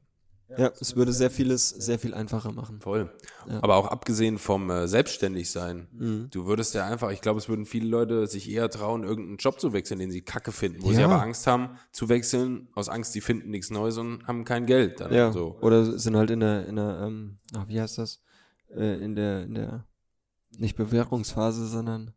Ja, 0.57 0.71
es 0.79 0.95
würde 0.95 1.11
sehr 1.13 1.29
vieles 1.31 1.69
sehr 1.69 1.97
viel 1.99 2.13
einfacher 2.13 2.51
machen. 2.51 2.79
Voll. 2.81 3.11
Ja. 3.49 3.59
Aber 3.63 3.75
auch 3.75 3.87
abgesehen 3.87 4.37
vom 4.37 4.69
äh, 4.69 4.87
Selbstständigsein. 4.87 5.87
Mhm. 5.91 6.27
Du 6.31 6.45
würdest 6.45 6.73
ja 6.73 6.85
einfach, 6.85 7.11
ich 7.11 7.21
glaube, 7.21 7.39
es 7.39 7.49
würden 7.49 7.65
viele 7.65 7.87
Leute 7.87 8.27
sich 8.27 8.49
eher 8.49 8.69
trauen, 8.69 9.03
irgendeinen 9.03 9.37
Job 9.37 9.59
zu 9.59 9.73
wechseln, 9.73 9.99
den 9.99 10.11
sie 10.11 10.21
kacke 10.21 10.51
finden, 10.51 10.83
wo 10.83 10.91
sie 10.91 10.99
Ja. 11.01 11.05
aber 11.05 11.21
Angst 11.21 11.47
haben 11.47 11.77
zu 11.91 12.09
wechseln, 12.09 12.67
aus 12.75 12.89
Angst, 12.89 13.13
sie 13.13 13.21
finden 13.21 13.49
nichts 13.49 13.69
Neues 13.71 13.97
und 13.97 14.27
haben 14.27 14.45
kein 14.45 14.65
Geld. 14.65 14.99
Dann 14.99 15.13
Ja, 15.13 15.31
so. 15.31 15.57
oder 15.61 15.97
sind 15.97 16.15
halt 16.15 16.29
in 16.31 16.39
der, 16.41 16.65
in 16.67 16.75
der, 16.75 16.99
ähm, 17.03 17.37
ach, 17.55 17.67
wie 17.67 17.81
heißt 17.81 17.97
das? 17.97 18.21
Äh, 18.75 19.03
in 19.03 19.15
der, 19.15 19.43
in 19.43 19.55
der, 19.55 19.85
nicht 20.57 20.75
Bewährungsphase, 20.75 21.67
sondern 21.67 22.13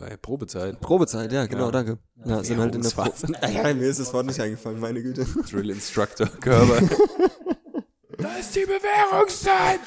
äh, 0.00 0.16
Probezeit. 0.16 0.80
Probezeit, 0.80 1.32
ja, 1.32 1.46
genau, 1.46 1.66
Ja. 1.66 1.70
danke. 1.72 1.98
Ja, 2.24 2.42
sind 2.44 2.58
halt 2.60 2.74
in 2.74 2.82
der 2.82 2.90
Pro 2.90 3.04
ja, 3.52 3.74
mir 3.74 3.88
ist 3.88 3.98
das 4.00 4.12
Wort 4.14 4.26
nicht 4.26 4.40
eingefallen, 4.40 4.78
meine 4.78 5.02
Güte. 5.02 5.26
Drill 5.50 5.70
Instructor 5.70 6.26
Körper. 6.28 6.80
ist 8.52 8.56
die 8.56 8.66
Bewährungszeit! 8.66 9.80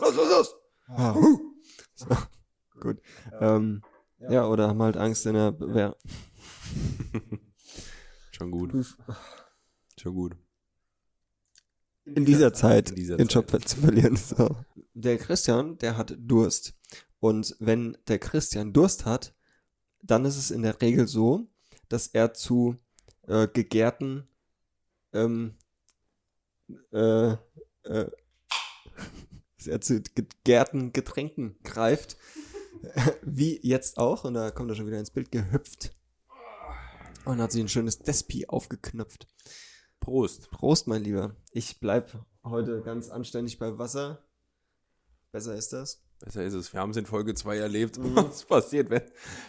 Los, 0.00 0.16
los, 0.16 0.28
los! 0.28 0.54
Ah, 0.88 1.14
huh. 1.14 1.54
so, 1.94 2.06
gut. 2.80 3.00
Ähm, 3.40 3.82
ja, 4.18 4.46
oder 4.46 4.68
haben 4.68 4.82
halt 4.82 4.96
Angst 4.96 5.26
in 5.26 5.34
der 5.34 5.52
Bewehr. 5.52 5.96
Schon 8.32 8.50
gut. 8.50 8.72
Schon 9.96 10.14
gut. 10.14 10.36
in 12.04 12.24
dieser 12.24 12.52
Zeit 12.52 12.90
In 12.90 12.96
dieser 12.96 13.16
den 13.16 13.28
Job 13.28 13.48
zu 13.64 13.76
verlieren. 13.76 14.16
So. 14.16 14.56
Der 14.94 15.18
Christian, 15.18 15.78
der 15.78 15.96
hat 15.96 16.16
Durst. 16.18 16.74
Und 17.20 17.54
wenn 17.60 17.96
der 18.08 18.18
Christian 18.18 18.72
Durst 18.72 19.04
hat, 19.04 19.34
dann 20.02 20.24
ist 20.24 20.36
es 20.36 20.50
in 20.50 20.62
der 20.62 20.80
Regel 20.80 21.06
so, 21.06 21.46
dass 21.88 22.08
er 22.08 22.34
zu 22.34 22.76
äh, 23.28 23.46
gegärten 23.46 24.26
ähm, 25.12 25.54
äh, 26.92 27.32
äh, 27.84 28.10
er 29.66 29.80
zu 29.80 30.00
gegärten 30.02 30.92
Getränken 30.92 31.56
greift. 31.62 32.16
Wie 33.22 33.60
jetzt 33.62 33.98
auch. 33.98 34.24
Und 34.24 34.34
da 34.34 34.50
kommt 34.50 34.70
er 34.70 34.74
schon 34.74 34.86
wieder 34.86 34.98
ins 34.98 35.10
Bild 35.10 35.30
gehüpft. 35.30 35.94
Und 37.24 37.40
hat 37.40 37.52
sich 37.52 37.60
ein 37.62 37.68
schönes 37.68 38.00
Despi 38.00 38.46
aufgeknöpft. 38.48 39.28
Prost. 40.00 40.50
Prost, 40.50 40.88
mein 40.88 41.04
Lieber. 41.04 41.36
Ich 41.52 41.78
bleib 41.78 42.18
heute 42.42 42.82
ganz 42.82 43.08
anständig 43.08 43.58
bei 43.60 43.78
Wasser. 43.78 44.24
Besser 45.30 45.54
ist 45.54 45.72
das. 45.72 46.02
Besser 46.18 46.42
ist 46.42 46.54
es. 46.54 46.72
Wir 46.72 46.80
haben 46.80 46.90
es 46.90 46.96
in 46.96 47.06
Folge 47.06 47.34
2 47.34 47.56
erlebt, 47.58 47.98
Mhm. 47.98 48.16
was 48.16 48.44
passiert, 48.44 48.90
wenn, 48.90 49.02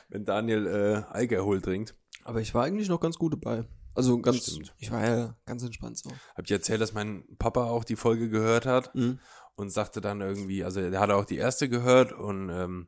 wenn 0.09 0.25
Daniel 0.25 0.67
äh, 0.67 1.03
Alkohol 1.11 1.61
trinkt. 1.61 1.95
Aber 2.23 2.39
ich 2.41 2.53
war 2.53 2.63
eigentlich 2.63 2.89
noch 2.89 2.99
ganz 2.99 3.17
gut 3.17 3.33
dabei. 3.33 3.65
Also 3.95 4.19
ganz, 4.19 4.47
Stimmt. 4.51 4.73
ich 4.79 4.91
war 4.91 5.05
ja 5.05 5.37
ganz 5.45 5.63
entspannt 5.63 5.97
so. 5.97 6.09
Hab 6.35 6.45
ich 6.45 6.51
erzählt, 6.51 6.81
dass 6.81 6.93
mein 6.93 7.23
Papa 7.37 7.65
auch 7.65 7.83
die 7.83 7.95
Folge 7.95 8.29
gehört 8.29 8.65
hat 8.65 8.93
Mhm. 8.95 9.19
und 9.55 9.69
sagte 9.69 10.01
dann 10.01 10.21
irgendwie, 10.21 10.63
also 10.63 10.81
der 10.89 10.99
hat 10.99 11.11
auch 11.11 11.25
die 11.25 11.37
erste 11.37 11.69
gehört 11.69 12.11
und 12.11 12.49
ähm, 12.49 12.87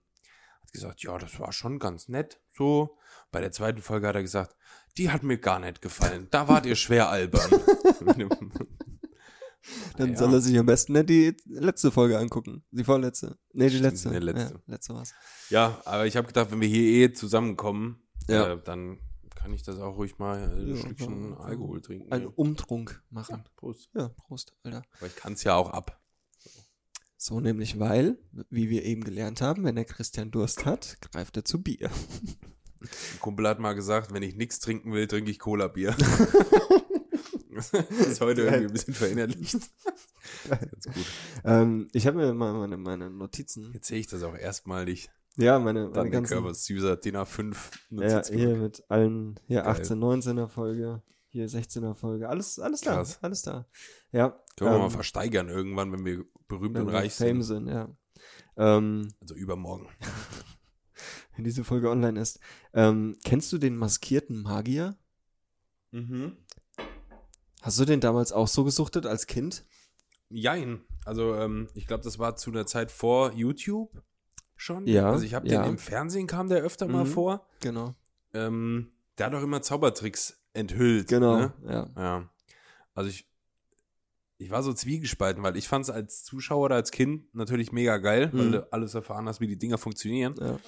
hat 0.63 0.71
gesagt, 0.71 1.03
ja, 1.03 1.17
das 1.17 1.39
war 1.39 1.51
schon 1.53 1.77
ganz 1.79 2.07
nett 2.09 2.39
so. 2.57 2.97
Bei 3.31 3.39
der 3.41 3.51
zweiten 3.51 3.81
Folge 3.81 4.07
hat 4.07 4.15
er 4.15 4.21
gesagt, 4.23 4.55
die 4.97 5.11
hat 5.11 5.21
mir 5.23 5.37
gar 5.37 5.59
nicht 5.59 5.81
gefallen. 5.81 6.27
Da 6.31 6.47
wart 6.47 6.65
ihr 6.65 6.75
schwer 6.75 7.09
albern. 7.09 7.51
Dann 9.97 10.11
Ja. 10.11 10.15
soll 10.17 10.33
er 10.33 10.41
sich 10.41 10.57
am 10.59 10.65
besten 10.67 10.93
nicht 10.93 11.09
die 11.09 11.35
letzte 11.47 11.91
Folge 11.91 12.19
angucken. 12.19 12.63
Die 12.71 12.83
vorletzte. 12.83 13.37
Nee, 13.53 13.69
die 13.69 13.79
letzte. 13.79 14.09
Die 14.11 14.17
letzte. 14.19 14.53
Ja, 14.53 14.59
letzte 14.67 14.93
war's. 14.93 15.13
ja, 15.49 15.81
aber 15.85 16.05
ich 16.05 16.15
habe 16.17 16.27
gedacht, 16.27 16.51
wenn 16.51 16.61
wir 16.61 16.67
hier 16.67 17.09
eh 17.09 17.13
zusammenkommen, 17.13 18.03
Ja. 18.27 18.53
äh, 18.53 18.61
dann 18.63 18.99
kann 19.45 19.53
ich 19.53 19.61
das 19.61 19.77
auch 19.79 19.95
ruhig 19.95 20.17
mal 20.17 20.39
ein 20.39 20.69
Ja, 20.69 20.75
Stückchen 20.75 21.33
ja. 21.33 21.37
Alkohol 21.37 21.79
trinken. 21.79 22.11
Einen 22.11 22.25
Umtrunk 22.25 23.03
machen. 23.11 23.43
Prost. 23.55 23.91
Ja, 23.93 24.09
Prost, 24.09 24.55
Alter. 24.63 24.81
Aber 24.97 25.05
ich 25.05 25.15
kann 25.15 25.33
es 25.33 25.43
ja 25.43 25.53
auch 25.53 25.69
ab. 25.69 26.01
So 27.15 27.39
nämlich, 27.39 27.77
weil, 27.77 28.17
wie 28.49 28.71
wir 28.71 28.83
eben 28.83 29.03
gelernt 29.03 29.41
haben, 29.41 29.63
wenn 29.63 29.75
der 29.75 29.85
Christian 29.85 30.31
Durst 30.31 30.65
hat, 30.65 30.97
greift 30.99 31.37
er 31.37 31.45
zu 31.45 31.61
Bier. 31.61 31.91
Ein 32.81 33.19
Kumpel 33.19 33.47
hat 33.47 33.59
mal 33.59 33.73
gesagt, 33.73 34.11
wenn 34.11 34.23
ich 34.23 34.33
nichts 34.33 34.59
trinken 34.59 34.91
will, 34.93 35.05
trinke 35.05 35.29
ich 35.29 35.37
Cola-Bier. 35.37 35.91
das 37.51 37.71
ist 37.71 38.21
heute 38.21 38.41
irgendwie 38.41 38.65
ein 38.65 38.73
bisschen 38.73 38.95
verinnerlicht. 38.95 39.59
Ganz 40.49 40.85
gut. 40.85 41.05
Ähm, 41.43 41.87
ich 41.93 42.07
habe 42.07 42.17
mir 42.17 42.33
mal 42.33 42.51
meine, 42.53 42.77
meine 42.77 43.11
Notizen. 43.11 43.73
Jetzt 43.73 43.89
sehe 43.89 43.99
ich 43.99 44.07
das 44.07 44.23
auch 44.23 44.35
erstmalig. 44.35 45.11
Ja, 45.37 45.59
meine, 45.59 45.89
meine 45.89 45.93
Dann 45.93 46.11
ganzen. 46.11 46.45
Ist 46.47 46.65
süßer, 46.65 46.95
DIN 46.97 47.17
A5 47.17 47.55
Ja, 47.89 48.23
hier 48.25 48.55
mit 48.55 48.83
allen, 48.89 49.39
hier 49.47 49.63
Geil. 49.63 49.71
18, 49.71 49.99
19er 49.99 50.47
Folge, 50.47 51.01
hier 51.27 51.49
16er 51.49 51.93
Folge, 51.93 52.29
alles, 52.29 52.59
alles 52.59 52.81
da, 52.81 53.03
alles 53.21 53.41
da. 53.41 53.67
Ja. 54.11 54.39
Können 54.57 54.71
wir 54.71 54.79
mal 54.79 54.85
ähm, 54.85 54.91
versteigern 54.91 55.49
irgendwann, 55.49 55.91
wenn 55.91 56.05
wir 56.05 56.23
berühmt 56.47 56.75
wenn 56.75 56.83
und 56.83 56.87
wir 56.87 56.99
reich 56.99 57.13
Fame 57.13 57.41
sind. 57.41 57.67
sind, 57.67 57.75
ja. 57.75 57.89
Ähm, 58.57 59.13
Also 59.19 59.35
übermorgen. 59.35 59.89
wenn 61.35 61.43
diese 61.43 61.63
Folge 61.63 61.89
online 61.89 62.19
ist. 62.19 62.39
Ähm, 62.73 63.17
kennst 63.23 63.51
du 63.53 63.57
den 63.57 63.77
maskierten 63.77 64.41
Magier? 64.41 64.97
Mhm. 65.91 66.37
Hast 67.61 67.79
du 67.79 67.85
den 67.85 67.99
damals 67.99 68.31
auch 68.31 68.47
so 68.47 68.63
gesuchtet 68.63 69.05
als 69.05 69.27
Kind? 69.27 69.65
Jein. 70.29 70.81
Also 71.05 71.35
ähm, 71.35 71.69
ich 71.73 71.87
glaube, 71.87 72.03
das 72.03 72.19
war 72.19 72.35
zu 72.35 72.51
einer 72.51 72.65
Zeit 72.65 72.91
vor 72.91 73.33
YouTube. 73.33 74.03
Schon. 74.57 74.87
Ja, 74.87 75.09
Also 75.11 75.25
ich 75.25 75.33
habe 75.33 75.47
ja. 75.47 75.61
den 75.63 75.71
im 75.71 75.77
Fernsehen 75.77 76.27
kam 76.27 76.47
der 76.49 76.59
öfter 76.61 76.87
mal 76.87 77.03
Mhm. 77.05 77.09
vor. 77.09 77.47
Genau. 77.61 77.93
Ähm, 78.33 78.91
der 79.17 79.27
hat 79.27 79.33
auch 79.35 79.41
immer 79.43 79.61
Zaubertricks 79.61 80.41
enthüllt. 80.53 81.07
Genau. 81.07 81.37
Ne? 81.37 81.53
Ja. 81.67 81.89
Ja. 81.97 82.29
Also 82.93 83.09
ich, 83.09 83.27
ich 84.37 84.49
war 84.51 84.63
so 84.63 84.73
zwiegespalten, 84.73 85.41
weil 85.43 85.55
ich 85.57 85.67
fand 85.67 85.85
es 85.85 85.89
als 85.89 86.23
Zuschauer 86.23 86.65
oder 86.65 86.75
als 86.75 86.91
Kind 86.91 87.33
natürlich 87.33 87.71
mega 87.71 87.97
geil, 87.97 88.29
weil 88.33 88.45
Mhm. 88.47 88.51
du 88.53 88.73
alles 88.73 88.93
erfahren 88.93 89.27
hast, 89.27 89.39
wie 89.39 89.47
die 89.47 89.57
Dinger 89.57 89.77
funktionieren. 89.77 90.35
ja. 90.39 90.59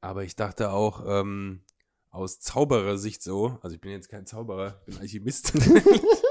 Aber 0.00 0.22
ich 0.22 0.36
dachte 0.36 0.70
auch, 0.70 1.02
ähm, 1.06 1.62
aus 2.10 2.38
Zauberersicht 2.38 3.20
so, 3.22 3.58
also 3.62 3.74
ich 3.74 3.80
bin 3.80 3.90
jetzt 3.90 4.08
kein 4.08 4.26
Zauberer, 4.26 4.80
ich 4.86 4.94
bin 4.94 4.98
Alchemist. 5.02 5.52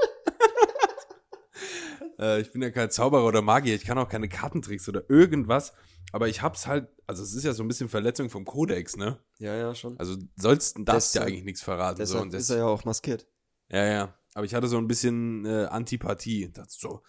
äh, 2.18 2.40
ich 2.40 2.52
bin 2.52 2.62
ja 2.62 2.70
kein 2.70 2.90
Zauberer 2.90 3.24
oder 3.26 3.42
Magier, 3.42 3.74
ich 3.74 3.84
kann 3.84 3.98
auch 3.98 4.08
keine 4.08 4.28
Kartentricks 4.28 4.88
oder 4.88 5.08
irgendwas. 5.08 5.72
Aber 6.12 6.26
ich 6.28 6.40
hab's 6.40 6.66
halt, 6.66 6.88
also 7.06 7.22
es 7.22 7.34
ist 7.34 7.44
ja 7.44 7.52
so 7.52 7.62
ein 7.62 7.68
bisschen 7.68 7.88
Verletzung 7.90 8.30
vom 8.30 8.46
Kodex, 8.46 8.96
ne? 8.96 9.18
Ja, 9.38 9.54
ja, 9.54 9.74
schon. 9.74 9.98
Also 9.98 10.16
sollst 10.36 10.76
darfst 10.80 11.14
ja 11.14 11.20
Deshalb- 11.20 11.28
eigentlich 11.28 11.44
nichts 11.44 11.62
verraten. 11.62 11.96
So, 11.98 12.02
Deshalb 12.02 12.22
und 12.22 12.32
das, 12.34 12.42
ist 12.44 12.50
er 12.50 12.58
ja 12.58 12.66
auch 12.66 12.84
maskiert. 12.84 13.26
ja, 13.70 13.84
ja. 13.84 14.14
Aber 14.34 14.44
ich 14.46 14.54
hatte 14.54 14.68
so 14.68 14.78
ein 14.78 14.86
bisschen 14.86 15.44
äh, 15.46 15.64
Antipathie. 15.66 16.50
Das 16.52 16.74
so, 16.78 17.02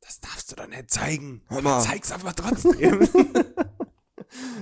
das 0.00 0.20
darfst 0.20 0.52
du 0.52 0.56
doch 0.56 0.68
nicht 0.68 0.90
zeigen. 0.90 1.42
Aber 1.48 1.80
zeig's 1.80 2.12
einfach 2.12 2.34
trotzdem. 2.34 3.00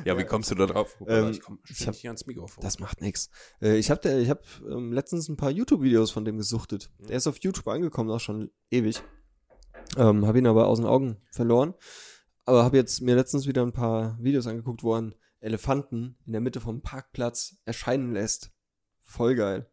ja, 0.05 0.17
wie 0.17 0.25
kommst 0.25 0.51
du 0.51 0.55
da 0.55 0.67
drauf? 0.67 0.97
Ähm, 1.07 1.31
ich 1.31 1.41
komm 1.41 1.59
ich 1.69 1.87
hab- 1.87 1.95
nicht 1.95 2.07
ans 2.07 2.27
Mikrofon. 2.27 2.63
Das 2.63 2.79
macht 2.79 3.01
nix. 3.01 3.31
Äh, 3.61 3.77
ich 3.79 3.91
habe 3.91 4.09
ich 4.11 4.31
hab, 4.31 4.45
ähm, 4.71 4.93
letztens 4.93 5.29
ein 5.29 5.37
paar 5.37 5.51
YouTube-Videos 5.51 6.11
von 6.11 6.25
dem 6.25 6.37
gesuchtet. 6.39 6.91
Mhm. 6.99 7.07
Der 7.09 7.17
ist 7.17 7.27
auf 7.27 7.39
YouTube 7.39 7.67
angekommen, 7.69 8.11
auch 8.11 8.21
schon 8.21 8.51
ewig. 8.71 9.03
Ähm, 9.99 10.27
habe 10.27 10.39
ihn 10.39 10.47
aber 10.47 10.69
aus 10.69 10.79
den 10.79 10.87
Augen 10.87 11.17
verloren. 11.33 11.75
Aber 12.45 12.65
habe 12.65 12.77
jetzt 12.77 13.03
mir 13.03 13.17
letztens 13.17 13.47
wieder 13.47 13.63
ein 13.63 13.73
paar 13.73 14.17
Videos 14.23 14.47
angeguckt, 14.47 14.83
wo 14.83 14.95
er 14.95 14.99
einen 14.99 15.15
Elefanten 15.41 16.17
in 16.25 16.33
der 16.33 16.41
Mitte 16.41 16.61
vom 16.61 16.81
Parkplatz 16.83 17.57
erscheinen 17.65 18.13
lässt. 18.13 18.53
Voll 19.03 19.35
geil. 19.35 19.71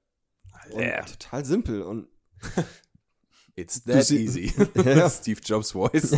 Alter. 0.52 1.06
total 1.06 1.46
simpel. 1.46 1.82
Und 1.84 2.08
It's 3.56 3.84
that 3.84 4.10
easy. 4.12 4.52
Ja. 4.84 5.10
Steve 5.10 5.40
Jobs 5.44 5.72
Voice. 5.72 6.12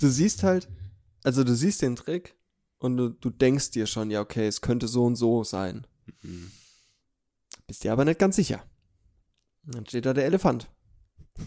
du 0.00 0.08
siehst 0.08 0.42
halt, 0.42 0.68
also 1.22 1.44
du 1.44 1.54
siehst 1.54 1.82
den 1.82 1.94
Trick 1.94 2.36
und 2.78 2.96
du, 2.96 3.10
du 3.10 3.30
denkst 3.30 3.70
dir 3.72 3.86
schon, 3.86 4.10
ja, 4.10 4.20
okay, 4.20 4.46
es 4.46 4.60
könnte 4.60 4.88
so 4.88 5.04
und 5.04 5.16
so 5.16 5.44
sein. 5.44 5.86
Mhm. 6.22 6.50
Bist 7.66 7.84
dir 7.84 7.92
aber 7.92 8.04
nicht 8.04 8.18
ganz 8.18 8.36
sicher. 8.36 8.64
Dann 9.64 9.86
steht 9.86 10.06
da 10.06 10.14
der 10.14 10.24
Elefant. 10.24 10.70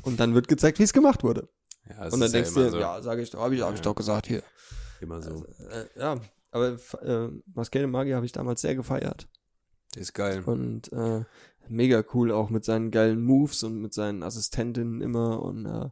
Und 0.03 0.19
dann 0.19 0.33
wird 0.35 0.47
gezeigt, 0.47 0.79
wie 0.79 0.83
es 0.83 0.93
gemacht 0.93 1.23
wurde. 1.23 1.49
Ja, 1.89 2.05
und 2.09 2.19
dann 2.19 2.31
denkst 2.31 2.55
ja 2.55 2.63
du 2.63 2.69
so. 2.69 2.79
ja, 2.79 3.01
sage 3.01 3.21
ich, 3.21 3.33
habe 3.33 3.55
ich, 3.55 3.61
hab 3.61 3.73
ich 3.73 3.81
doch 3.81 3.95
gesagt 3.95 4.27
hier. 4.27 4.43
Immer 5.01 5.21
so. 5.21 5.45
Äh, 5.69 5.99
ja, 5.99 6.19
aber 6.51 6.77
äh, 7.01 7.29
Maskele 7.53 7.87
Magier 7.87 8.15
habe 8.15 8.25
ich 8.25 8.31
damals 8.31 8.61
sehr 8.61 8.75
gefeiert. 8.75 9.27
ist 9.95 10.13
geil. 10.13 10.43
Und 10.45 10.91
äh, 10.91 11.23
mega 11.67 12.03
cool 12.13 12.31
auch 12.31 12.49
mit 12.49 12.65
seinen 12.65 12.91
geilen 12.91 13.23
Moves 13.23 13.63
und 13.63 13.79
mit 13.79 13.93
seinen 13.93 14.23
Assistentinnen 14.23 15.01
immer 15.01 15.41
und 15.41 15.65
äh, 15.65 15.89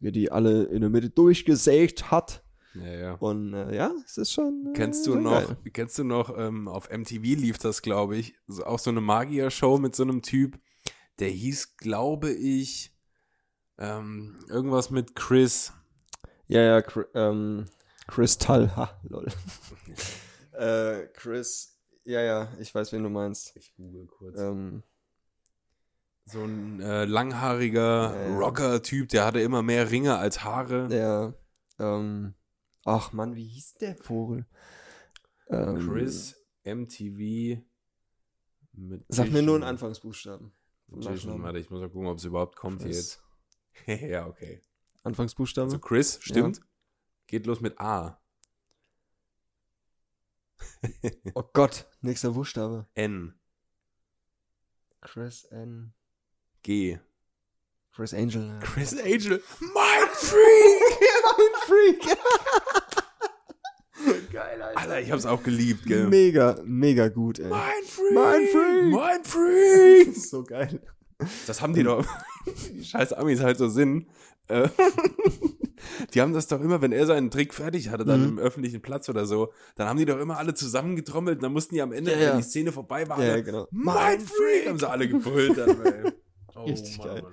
wie 0.00 0.12
die 0.12 0.30
alle 0.30 0.64
in 0.64 0.80
der 0.80 0.90
Mitte 0.90 1.10
durchgesägt 1.10 2.10
hat. 2.10 2.42
Ja, 2.74 2.92
ja. 2.92 3.14
Und 3.14 3.54
äh, 3.54 3.74
ja, 3.74 3.92
es 4.04 4.18
ist 4.18 4.32
schon. 4.32 4.68
Äh, 4.68 4.72
Kennst 4.74 5.06
du 5.06 5.16
noch, 5.16 5.46
geil. 5.46 5.56
kennst 5.72 5.98
du 5.98 6.04
noch, 6.04 6.36
ähm, 6.38 6.68
auf 6.68 6.90
MTV 6.90 7.22
lief 7.22 7.58
das, 7.58 7.82
glaube 7.82 8.16
ich, 8.16 8.34
auch 8.64 8.78
so 8.78 8.90
eine 8.90 9.00
Magier-Show 9.00 9.78
mit 9.78 9.96
so 9.96 10.04
einem 10.04 10.22
Typ, 10.22 10.58
der 11.18 11.28
hieß, 11.28 11.76
glaube 11.76 12.30
ich, 12.30 12.94
ähm, 13.78 14.38
irgendwas 14.48 14.90
mit 14.90 15.14
Chris. 15.14 15.72
Ja, 16.46 16.62
ja, 16.62 16.78
Chri- 16.78 17.06
ähm, 17.14 17.66
Kristall, 18.06 18.74
ha, 18.76 18.98
lol. 19.02 19.26
äh, 20.52 21.06
Chris, 21.14 21.78
ja, 22.04 22.20
ja, 22.22 22.48
ich 22.58 22.74
weiß, 22.74 22.92
wen 22.92 23.02
du 23.02 23.10
meinst. 23.10 23.54
Ich 23.56 23.74
google 23.74 24.06
kurz. 24.06 24.40
Ähm, 24.40 24.82
So 26.24 26.42
ein 26.44 26.80
äh, 26.80 27.04
langhaariger 27.04 28.14
Ja, 28.14 28.28
ja. 28.30 28.38
Rocker-Typ, 28.38 29.08
der 29.10 29.24
hatte 29.24 29.40
immer 29.40 29.62
mehr 29.62 29.90
Ringe 29.90 30.16
als 30.16 30.42
Haare. 30.44 30.88
der, 30.88 31.34
ähm, 31.78 32.34
ach 32.84 33.12
Mann, 33.12 33.34
wie 33.34 33.46
hieß 33.46 33.74
der 33.74 33.94
Vogel? 33.96 34.46
Ähm, 35.50 35.76
Chris 35.86 36.34
MTV 36.64 37.62
mit 38.72 39.04
Sag 39.08 39.30
mir 39.32 39.42
nur 39.42 39.56
einen 39.56 39.64
Anfangsbuchstaben. 39.64 40.52
warte, 40.88 41.58
ich 41.58 41.70
muss 41.70 41.80
mal 41.80 41.90
gucken, 41.90 42.08
ob 42.08 42.18
es 42.18 42.24
überhaupt 42.24 42.56
kommt 42.56 42.82
Chris. 42.82 42.96
jetzt. 42.96 43.22
ja, 43.86 44.26
okay. 44.26 44.60
Anfangsbuchstabe? 45.02 45.66
Also 45.66 45.78
Chris, 45.78 46.18
stimmt. 46.22 46.60
Geht 47.26 47.46
los 47.46 47.60
mit 47.60 47.78
A. 47.80 48.20
oh 51.34 51.44
Gott, 51.52 51.86
nächster 52.00 52.30
Buchstabe. 52.30 52.86
N. 52.94 53.34
Chris 55.00 55.44
N. 55.44 55.92
G. 56.62 56.98
Chris 57.94 58.14
Angel. 58.14 58.46
Ja. 58.46 58.58
Chris 58.60 58.92
Angel. 58.92 59.42
Mind 59.60 60.10
Freak! 60.12 60.98
Freak. 61.66 62.18
Geil, 64.32 64.62
Alter, 64.62 65.00
ich 65.00 65.10
hab's 65.10 65.26
auch 65.26 65.42
geliebt, 65.42 65.84
gell? 65.86 66.06
Mega, 66.06 66.60
mega 66.64 67.08
gut, 67.08 67.40
ey. 67.40 67.48
Mind 67.48 67.86
Freak! 67.86 68.12
Mind 68.12 68.48
Freak! 68.50 68.84
Mind 68.84 69.26
Freak! 69.26 70.16
so 70.16 70.44
geil. 70.44 70.80
Das 71.46 71.60
haben 71.60 71.74
die 71.74 71.82
doch. 71.82 72.06
Die 72.74 72.84
scheiß 72.84 73.12
Amis 73.14 73.40
halt 73.40 73.58
so 73.58 73.68
Sinn. 73.68 74.06
Äh, 74.48 74.68
Die 76.14 76.20
haben 76.20 76.32
das 76.32 76.46
doch 76.48 76.60
immer, 76.60 76.80
wenn 76.82 76.92
er 76.92 77.06
seinen 77.06 77.30
Trick 77.30 77.54
fertig 77.54 77.88
hatte, 77.90 78.04
dann 78.04 78.22
Mhm. 78.22 78.28
im 78.28 78.38
öffentlichen 78.38 78.82
Platz 78.82 79.08
oder 79.08 79.26
so, 79.26 79.52
dann 79.76 79.88
haben 79.88 79.98
die 79.98 80.04
doch 80.04 80.18
immer 80.18 80.38
alle 80.38 80.54
zusammengetrommelt 80.54 81.38
und 81.38 81.42
dann 81.44 81.52
mussten 81.52 81.74
die 81.74 81.82
am 81.82 81.92
Ende, 81.92 82.12
Ja, 82.12 82.16
wenn 82.18 82.24
ja. 82.26 82.36
die 82.36 82.42
Szene 82.42 82.72
vorbei 82.72 83.08
war, 83.08 83.22
Ja, 83.22 83.32
alle, 83.32 83.42
genau. 83.44 83.66
Mind 83.70 84.22
Freak! 84.22 84.68
Haben 84.68 84.78
sie 84.78 84.88
alle 84.88 85.08
gebrüllt 85.08 85.56
dann, 85.58 85.80
ey. 85.84 86.12
Oh, 86.56 86.64
Richtig 86.64 86.98
geil. 87.00 87.22
Mann. 87.22 87.32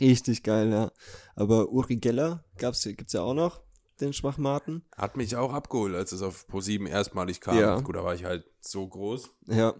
Richtig 0.00 0.42
geil, 0.42 0.68
ja. 0.72 0.90
Aber 1.36 1.68
Uri 1.68 1.94
Geller 1.96 2.44
gab's, 2.58 2.82
gibt's 2.82 3.12
ja 3.12 3.22
auch 3.22 3.34
noch, 3.34 3.62
den 4.00 4.12
Schwachmaten. 4.12 4.84
Hat 4.96 5.16
mich 5.16 5.36
auch 5.36 5.52
abgeholt, 5.52 5.94
als 5.94 6.10
es 6.10 6.22
auf 6.22 6.46
Pro7 6.50 6.88
erstmalig 6.88 7.40
kam. 7.40 7.56
Ja. 7.56 7.78
Gut, 7.80 7.94
da 7.94 8.02
war 8.02 8.16
ich 8.16 8.24
halt 8.24 8.44
so 8.60 8.88
groß. 8.88 9.30
Ja. 9.46 9.74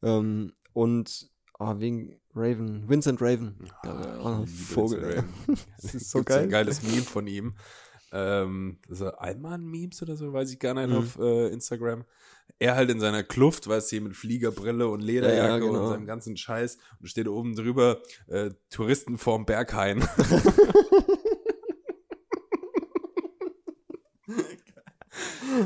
Ähm, 0.00 0.52
und 0.74 1.28
ah, 1.58 1.80
wegen 1.80 2.20
Raven, 2.38 2.88
Vincent 2.88 3.20
Raven. 3.20 3.54
Ah, 3.82 4.40
Ja, 4.40 4.46
Vogel, 4.46 5.02
Vincent. 5.02 5.24
Raven. 5.46 5.58
Das 5.82 5.94
ist 5.94 6.10
so 6.10 6.18
Gibt's 6.20 6.34
ein 6.36 6.48
geil. 6.50 6.64
geiles 6.64 6.82
Meme 6.82 7.02
von 7.02 7.26
ihm. 7.26 7.54
Ähm, 8.12 8.78
so 8.88 9.08
Allmann-Memes 9.08 10.00
oder 10.02 10.16
so, 10.16 10.32
weiß 10.32 10.50
ich 10.52 10.58
gar 10.58 10.72
nicht 10.74 10.88
Mhm. 10.88 10.96
auf 10.96 11.18
äh, 11.18 11.48
Instagram. 11.48 12.04
Er 12.58 12.74
halt 12.74 12.90
in 12.90 12.98
seiner 13.00 13.22
Kluft, 13.22 13.68
weißt 13.68 13.92
du, 13.92 13.96
hier 13.96 14.00
mit 14.02 14.16
Fliegerbrille 14.16 14.88
und 14.88 15.00
Lederjacke 15.02 15.46
Ja, 15.48 15.58
genau. 15.58 15.82
und 15.84 15.88
seinem 15.90 16.06
ganzen 16.06 16.36
Scheiß 16.36 16.78
und 17.00 17.06
steht 17.08 17.28
oben 17.28 17.54
drüber 17.54 18.00
äh, 18.28 18.50
Touristen 18.70 19.18
vorm 19.18 19.44
Berghain. 19.44 20.02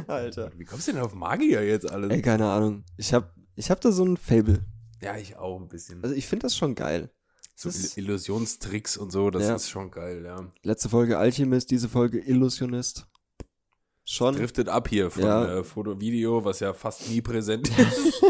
Alter. 0.06 0.50
Wie 0.56 0.64
kommst 0.64 0.88
du 0.88 0.92
denn 0.92 1.00
auf 1.02 1.14
Magier 1.14 1.66
jetzt 1.66 1.90
alles? 1.90 2.10
Ey, 2.10 2.22
keine 2.22 2.46
Ahnung. 2.48 2.84
Ich 2.96 3.12
hab, 3.12 3.34
ich 3.56 3.70
hab 3.70 3.80
da 3.80 3.92
so 3.92 4.04
ein 4.04 4.16
Fable. 4.16 4.64
Ja, 5.02 5.16
ich 5.16 5.36
auch 5.36 5.60
ein 5.60 5.68
bisschen. 5.68 6.02
Also 6.02 6.14
ich 6.14 6.26
finde 6.26 6.44
das 6.46 6.56
schon 6.56 6.74
geil. 6.74 7.10
so 7.54 7.68
das 7.68 7.96
Illusionstricks 7.96 8.96
und 8.96 9.10
so, 9.12 9.30
das 9.30 9.42
Ja. 9.44 9.54
ist 9.56 9.68
schon 9.68 9.90
geil, 9.90 10.24
ja. 10.24 10.50
Letzte 10.62 10.88
Folge 10.88 11.18
Alchemist, 11.18 11.70
diese 11.70 11.88
Folge 11.88 12.18
Illusionist. 12.20 13.06
Schon. 14.04 14.34
Driftet 14.36 14.68
ab 14.68 14.88
hier 14.88 15.10
von 15.10 15.22
Ja. 15.22 15.58
äh, 15.58 15.64
Foto, 15.64 16.00
Video, 16.00 16.44
was 16.44 16.60
ja 16.60 16.72
fast 16.74 17.08
nie 17.08 17.20
präsent 17.20 17.68
ist, 17.78 18.20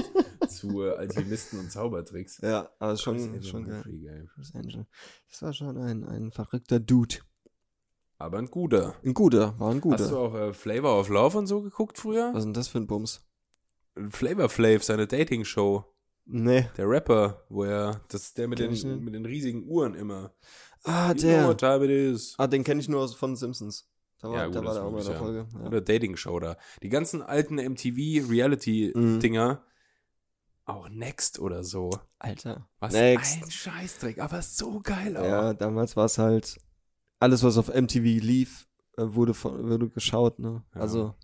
zu 0.60 0.82
äh, 0.82 0.90
Alchemisten 0.96 1.58
und 1.60 1.70
Zaubertricks. 1.72 2.38
Ja, 2.42 2.68
aber 2.78 2.96
schon, 2.98 3.16
Angel 3.16 3.42
schon 3.42 3.66
geil. 3.68 4.28
Angel. 4.54 4.86
Das 5.30 5.40
war 5.42 5.52
schon 5.54 5.78
ein, 5.78 6.04
ein 6.04 6.30
verrückter 6.32 6.78
Dude. 6.80 7.16
Aber 8.18 8.38
ein 8.38 8.50
guter. 8.50 8.96
Ein 9.04 9.14
guter, 9.14 9.58
war 9.58 9.70
ein 9.70 9.82
Hast 9.82 10.10
du 10.10 10.14
guter. 10.14 10.18
auch 10.18 10.34
äh, 10.34 10.52
Flavor 10.52 10.98
of 11.00 11.08
Love 11.08 11.38
und 11.38 11.46
so 11.46 11.62
geguckt 11.62 11.96
früher? 11.98 12.30
Was 12.32 12.40
ist 12.40 12.44
denn 12.44 12.54
das 12.54 12.68
für 12.68 12.78
ein 12.78 12.86
Bums? 12.86 13.24
Flavor 14.10 14.48
Flav, 14.48 14.82
seine 14.84 15.06
Dating-Show. 15.06 15.84
Nee. 16.24 16.68
Der 16.76 16.88
Rapper, 16.88 17.42
wo 17.48 17.64
er, 17.64 18.00
das 18.08 18.22
ist 18.22 18.38
der 18.38 18.48
mit 18.48 18.58
den, 18.58 18.70
mit 19.04 19.14
den 19.14 19.26
riesigen 19.26 19.66
Uhren 19.68 19.94
immer. 19.94 20.32
Ah, 20.84 21.08
You 21.12 21.14
know 21.14 21.22
der. 21.22 21.48
what 21.48 21.58
time 21.58 21.84
it 21.84 21.90
is. 21.90 22.34
Ah, 22.38 22.46
den 22.46 22.64
kenne 22.64 22.80
ich 22.80 22.88
nur 22.88 23.00
aus 23.00 23.14
von 23.14 23.36
Simpsons. 23.36 23.88
Da 24.20 24.28
war, 24.30 24.36
Ja, 24.36 24.46
gut, 24.46 24.54
da 24.56 24.64
war 24.64 24.74
der 24.74 24.84
auch 24.84 24.90
mal 24.92 25.00
in 25.00 25.06
der 25.06 25.16
Folge. 25.18 25.46
Ja. 25.52 25.66
Oder 25.66 25.80
Dating-Show 25.80 26.40
da. 26.40 26.56
Die 26.82 26.88
ganzen 26.88 27.22
alten 27.22 27.56
MTV-Reality-Dinger. 27.58 29.62
Auch 30.64 30.88
Next 30.88 31.40
oder 31.40 31.64
so. 31.64 31.90
Alter. 32.18 32.68
Was 32.78 32.92
Next. 32.92 33.42
ein 33.42 33.50
Scheißdreck, 33.50 34.20
aber 34.20 34.42
so 34.42 34.80
geil 34.80 35.16
auch. 35.16 35.24
Ja, 35.24 35.54
damals 35.54 35.96
war 35.96 36.04
es 36.04 36.18
halt 36.18 36.56
alles, 37.18 37.42
was 37.42 37.58
auf 37.58 37.68
MTV 37.68 38.04
lief, 38.22 38.68
äh, 38.96 39.02
wurde 39.06 39.34
von, 39.34 39.68
wurde 39.68 39.88
geschaut, 39.88 40.38
ne? 40.38 40.62
Ja. 40.74 40.80
Also 40.80 41.14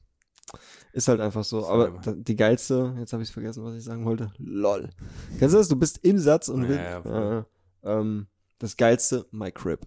ist 0.93 1.09
halt 1.09 1.21
einfach 1.21 1.45
so. 1.45 1.67
Aber 1.67 2.01
die 2.15 2.37
geilste, 2.37 2.95
jetzt 2.99 3.13
habe 3.13 3.23
ich 3.23 3.31
vergessen, 3.33 3.65
was 3.65 3.75
ich 3.75 3.85
sagen 3.85 4.05
wollte. 4.05 4.33
LOL. 4.39 4.91
Kennst 5.39 5.55
du 5.55 5.59
das? 5.59 5.69
Du 5.69 5.77
bist 5.77 5.99
im 6.05 6.19
Satz 6.19 6.49
und 6.49 6.69
Ja, 6.71 7.05
will, 7.05 7.45
äh, 7.83 7.91
ähm, 7.91 8.27
das 8.59 8.77
geilste, 8.77 9.27
My 9.31 9.51
Crib. 9.53 9.87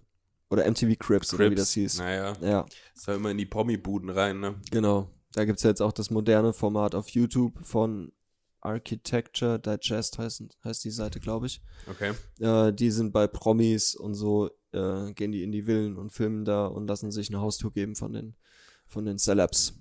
Oder 0.50 0.70
MTV 0.70 0.98
Crips, 0.98 1.32
oder 1.32 1.50
wie 1.50 1.54
das 1.54 1.72
hieß. 1.72 1.98
Naja, 1.98 2.34
Ja, 2.42 2.66
ist 2.94 3.08
da 3.08 3.14
immer 3.14 3.30
in 3.30 3.38
die 3.38 3.46
Promi-Buden 3.46 4.10
rein, 4.10 4.40
ne? 4.40 4.56
genau. 4.70 5.08
Da 5.32 5.46
gibt's 5.46 5.62
ja 5.62 5.70
jetzt 5.70 5.80
auch 5.80 5.92
das 5.92 6.10
moderne 6.10 6.52
Format 6.52 6.94
auf 6.94 7.08
YouTube 7.08 7.64
von 7.64 8.12
Architecture 8.60 9.58
Digest 9.58 10.18
heißt, 10.18 10.42
heißt 10.64 10.84
die 10.84 10.90
Seite, 10.90 11.20
glaube 11.20 11.46
ich. 11.46 11.62
Okay. 11.90 12.12
Äh, 12.38 12.72
die 12.72 12.90
sind 12.90 13.12
bei 13.12 13.26
Promis 13.26 13.94
und 13.94 14.14
so, 14.14 14.50
äh, 14.72 15.12
gehen 15.14 15.32
die 15.32 15.42
in 15.42 15.52
die 15.52 15.62
Villen 15.62 15.96
und 15.96 16.10
filmen 16.12 16.44
da 16.44 16.66
und 16.66 16.86
lassen 16.86 17.10
sich 17.10 17.28
eine 17.30 17.40
Haustour 17.40 17.72
geben 17.72 17.96
von 17.96 18.12
den, 18.12 18.36
von 18.86 19.04
den 19.04 19.18
Celebs. 19.18 19.74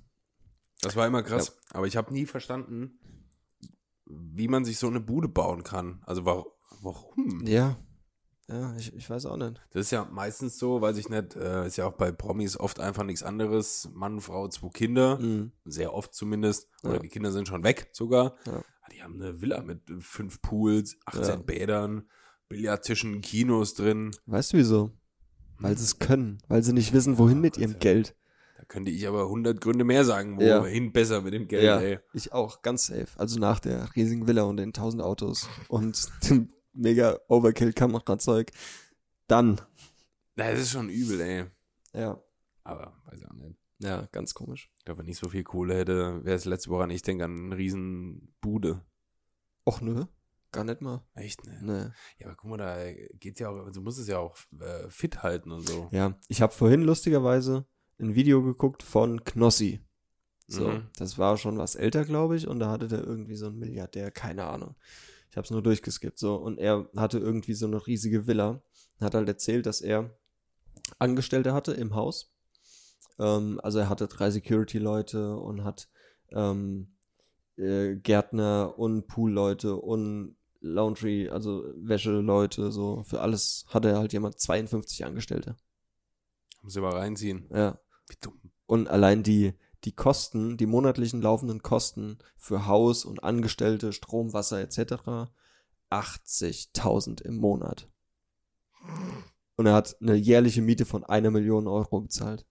Das 0.82 0.96
war 0.96 1.08
immer 1.08 1.24
krass. 1.24 1.58
Aber 1.72 1.88
ich 1.88 1.96
habe 1.98 2.12
nie 2.14 2.26
verstanden, 2.26 3.00
wie 4.06 4.48
man 4.48 4.66
sich 4.66 4.78
so 4.78 4.88
eine 4.88 5.00
Bude 5.00 5.28
bauen 5.28 5.64
kann. 5.64 6.02
Also 6.06 6.26
wa 6.26 6.46
warum? 6.82 7.46
Ja. 7.46 7.78
Ja, 8.48 8.76
ich, 8.76 8.94
ich 8.94 9.10
weiß 9.10 9.28
auch 9.28 9.38
nicht. 9.38 9.62
Das 9.72 9.86
ist 9.86 9.92
ja 9.92 10.04
meistens 10.12 10.58
so, 10.58 10.82
weiß 10.82 10.98
ich 10.98 11.08
nicht, 11.08 11.36
äh, 11.38 11.66
ist 11.68 11.78
ja 11.78 11.86
auch 11.88 11.94
bei 11.94 12.12
Promis 12.12 12.58
oft 12.60 12.82
einfach 12.82 13.04
nichts 13.04 13.24
anderes. 13.24 13.90
Mann, 13.94 14.20
Frau, 14.20 14.50
zwei 14.50 14.68
Kinder. 14.70 15.20
Mhm. 15.20 15.54
Sehr 15.64 15.94
oft 15.94 16.14
zumindest. 16.14 16.68
Oder 16.84 16.96
Ja. 16.96 17.00
die 17.00 17.08
Kinder 17.08 17.32
sind 17.32 17.48
schon 17.48 17.64
weg 17.64 17.90
sogar. 17.94 18.36
Ja. 18.46 18.58
Ah, 18.82 18.90
Die 18.92 19.02
haben 19.04 19.22
eine 19.22 19.40
Villa 19.42 19.62
mit 19.62 19.84
fünf 20.02 20.42
Pools, 20.42 20.98
18 21.06 21.24
Ja. 21.24 21.36
Bädern, 21.38 22.10
Billardtischen, 22.50 23.22
Kinos 23.22 23.74
drin. 23.76 24.12
Weißt 24.26 24.52
du 24.52 24.58
wieso? 24.58 24.92
Weil 25.60 25.78
sie 25.78 25.86
es 25.86 26.00
können. 26.00 26.40
Weil 26.50 26.64
sie 26.64 26.74
nicht 26.74 26.92
wissen, 26.92 27.18
wohin 27.20 27.40
mit 27.40 27.58
ihrem 27.58 27.80
Geld. 27.80 28.18
Da 28.62 28.66
könnte 28.68 28.92
ich 28.92 29.08
aber 29.08 29.24
100 29.24 29.60
Gründe 29.60 29.84
mehr 29.84 30.06
sagen, 30.06 30.40
Ja. 30.40 30.62
wohin 30.62 30.92
besser 30.92 31.22
mit 31.22 31.34
dem 31.34 31.48
Geld, 31.48 31.64
Ja, 31.64 31.80
ey. 31.82 31.98
ich 32.14 32.32
auch, 32.32 32.62
ganz 32.62 32.86
safe. 32.86 33.08
Also 33.18 33.40
nach 33.40 33.60
der 33.60 33.90
riesigen 33.96 34.28
Villa 34.28 34.44
und 34.44 34.58
den 34.58 34.72
1000 34.72 35.02
Autos 35.02 35.50
und 35.68 36.08
dem 36.30 36.50
mega 36.74 37.18
Overkill-Kamerazeug. 37.28 38.52
Dann. 39.28 39.60
Das 40.36 40.60
ist 40.60 40.70
schon 40.72 40.90
übel, 40.90 41.20
ey. 41.22 41.46
Ja. 41.94 42.22
Aber 42.64 42.94
weiß 43.06 43.20
ich 43.20 43.28
auch 43.28 43.34
nicht. 43.34 43.56
Ja, 43.80 44.08
ganz 44.12 44.36
komisch. 44.36 44.70
Ich 44.78 44.86
glaube, 44.86 45.00
wenn 45.00 45.08
ich 45.10 45.18
so 45.18 45.28
viel 45.28 45.44
Kohle 45.44 45.76
hätte, 45.76 46.24
wäre 46.24 46.36
es 46.36 46.46
letzte 46.46 46.70
Woche 46.70 46.92
ich 46.94 47.02
denke 47.02 47.26
an 47.26 47.46
eine 47.46 47.58
riesen 47.58 48.32
Bude. 48.42 48.86
Och 49.68 49.82
nö, 49.82 50.06
gar 50.52 50.64
nicht 50.64 50.82
mal. 50.82 51.04
Echt, 51.16 51.44
ne? 51.46 51.60
Nee. 51.64 51.92
Ja, 52.20 52.28
aber 52.28 52.36
guck 52.36 52.52
mal, 52.52 52.58
da 52.58 52.78
geht's 53.18 53.40
ja 53.40 53.50
auch, 53.50 53.72
du 53.72 53.82
musst 53.82 53.98
es 53.98 54.08
ja 54.08 54.20
auch 54.20 54.38
äh, 54.60 54.88
fit 54.90 55.24
halten 55.24 55.52
und 55.52 55.68
so. 55.68 55.90
Ja, 55.92 56.16
ich 56.28 56.44
habe 56.44 56.54
vorhin 56.54 56.84
lustigerweise 56.84 57.66
ein 58.02 58.16
Video 58.16 58.42
geguckt 58.44 58.84
von 58.84 59.24
Knossi. 59.24 59.80
So, 60.48 60.68
Mhm. 60.68 60.88
das 60.98 61.18
war 61.18 61.38
schon 61.38 61.58
was 61.58 61.76
älter, 61.76 62.04
glaube 62.04 62.36
ich, 62.36 62.48
und 62.48 62.60
da 62.60 62.70
hatte 62.70 62.88
der 62.88 63.04
irgendwie 63.04 63.36
so 63.36 63.48
ein 63.48 63.58
Milliardär, 63.58 64.12
keine 64.12 64.46
Ahnung. 64.48 64.76
Ich 65.30 65.38
habe 65.38 65.46
es 65.46 65.52
nur 65.52 65.62
durchgeskippt, 65.64 66.20
so. 66.20 66.36
Und 66.36 66.58
er 66.58 66.90
hatte 66.98 67.20
irgendwie 67.20 67.54
so 67.54 67.66
eine 67.66 67.86
riesige 67.88 68.28
Villa. 68.28 68.62
Hat 69.00 69.16
halt 69.16 69.30
erzählt, 69.30 69.66
dass 69.66 69.80
er 69.82 70.10
Angestellte 71.00 71.54
hatte 71.54 71.72
im 71.72 71.96
Haus. 71.96 72.34
Ähm, 73.18 73.60
also 73.64 73.80
er 73.80 73.88
hatte 73.90 74.08
drei 74.08 74.30
Security-Leute 74.30 75.38
und 75.38 75.64
hat 75.64 75.88
ähm, 76.32 76.92
äh, 77.58 77.96
Gärtner 77.96 78.78
und 78.78 79.08
Pool-Leute 79.08 79.76
und 79.78 80.36
Laundry, 80.60 81.30
also 81.30 81.64
Wäscheleute, 81.78 82.72
so. 82.72 83.04
Für 83.04 83.22
alles 83.22 83.66
hatte 83.70 83.90
er 83.90 84.00
halt 84.00 84.12
jemand 84.14 84.38
52 84.40 85.06
Angestellte. 85.06 85.56
Muss 86.62 86.76
ich 86.76 86.82
mal 86.82 86.92
reinziehen. 86.96 87.48
Ja. 87.54 87.80
Und 88.66 88.88
allein 88.88 89.24
die, 89.24 89.54
die 89.84 89.94
Kosten, 89.94 90.58
die 90.58 90.66
monatlichen 90.66 91.22
laufenden 91.22 91.62
Kosten 91.62 92.20
für 92.38 92.68
Haus 92.68 93.06
und 93.06 93.24
Angestellte, 93.24 93.94
Strom, 93.94 94.34
Wasser 94.34 94.62
etc. 94.62 95.30
80.000 95.90 97.22
im 97.22 97.38
Monat. 97.38 97.90
Und 99.56 99.66
er 99.66 99.74
hat 99.74 99.98
eine 100.02 100.16
jährliche 100.16 100.62
Miete 100.62 100.86
von 100.86 101.04
einer 101.04 101.32
Million 101.32 101.68
Euro 101.68 102.02
bezahlt. 102.02 102.46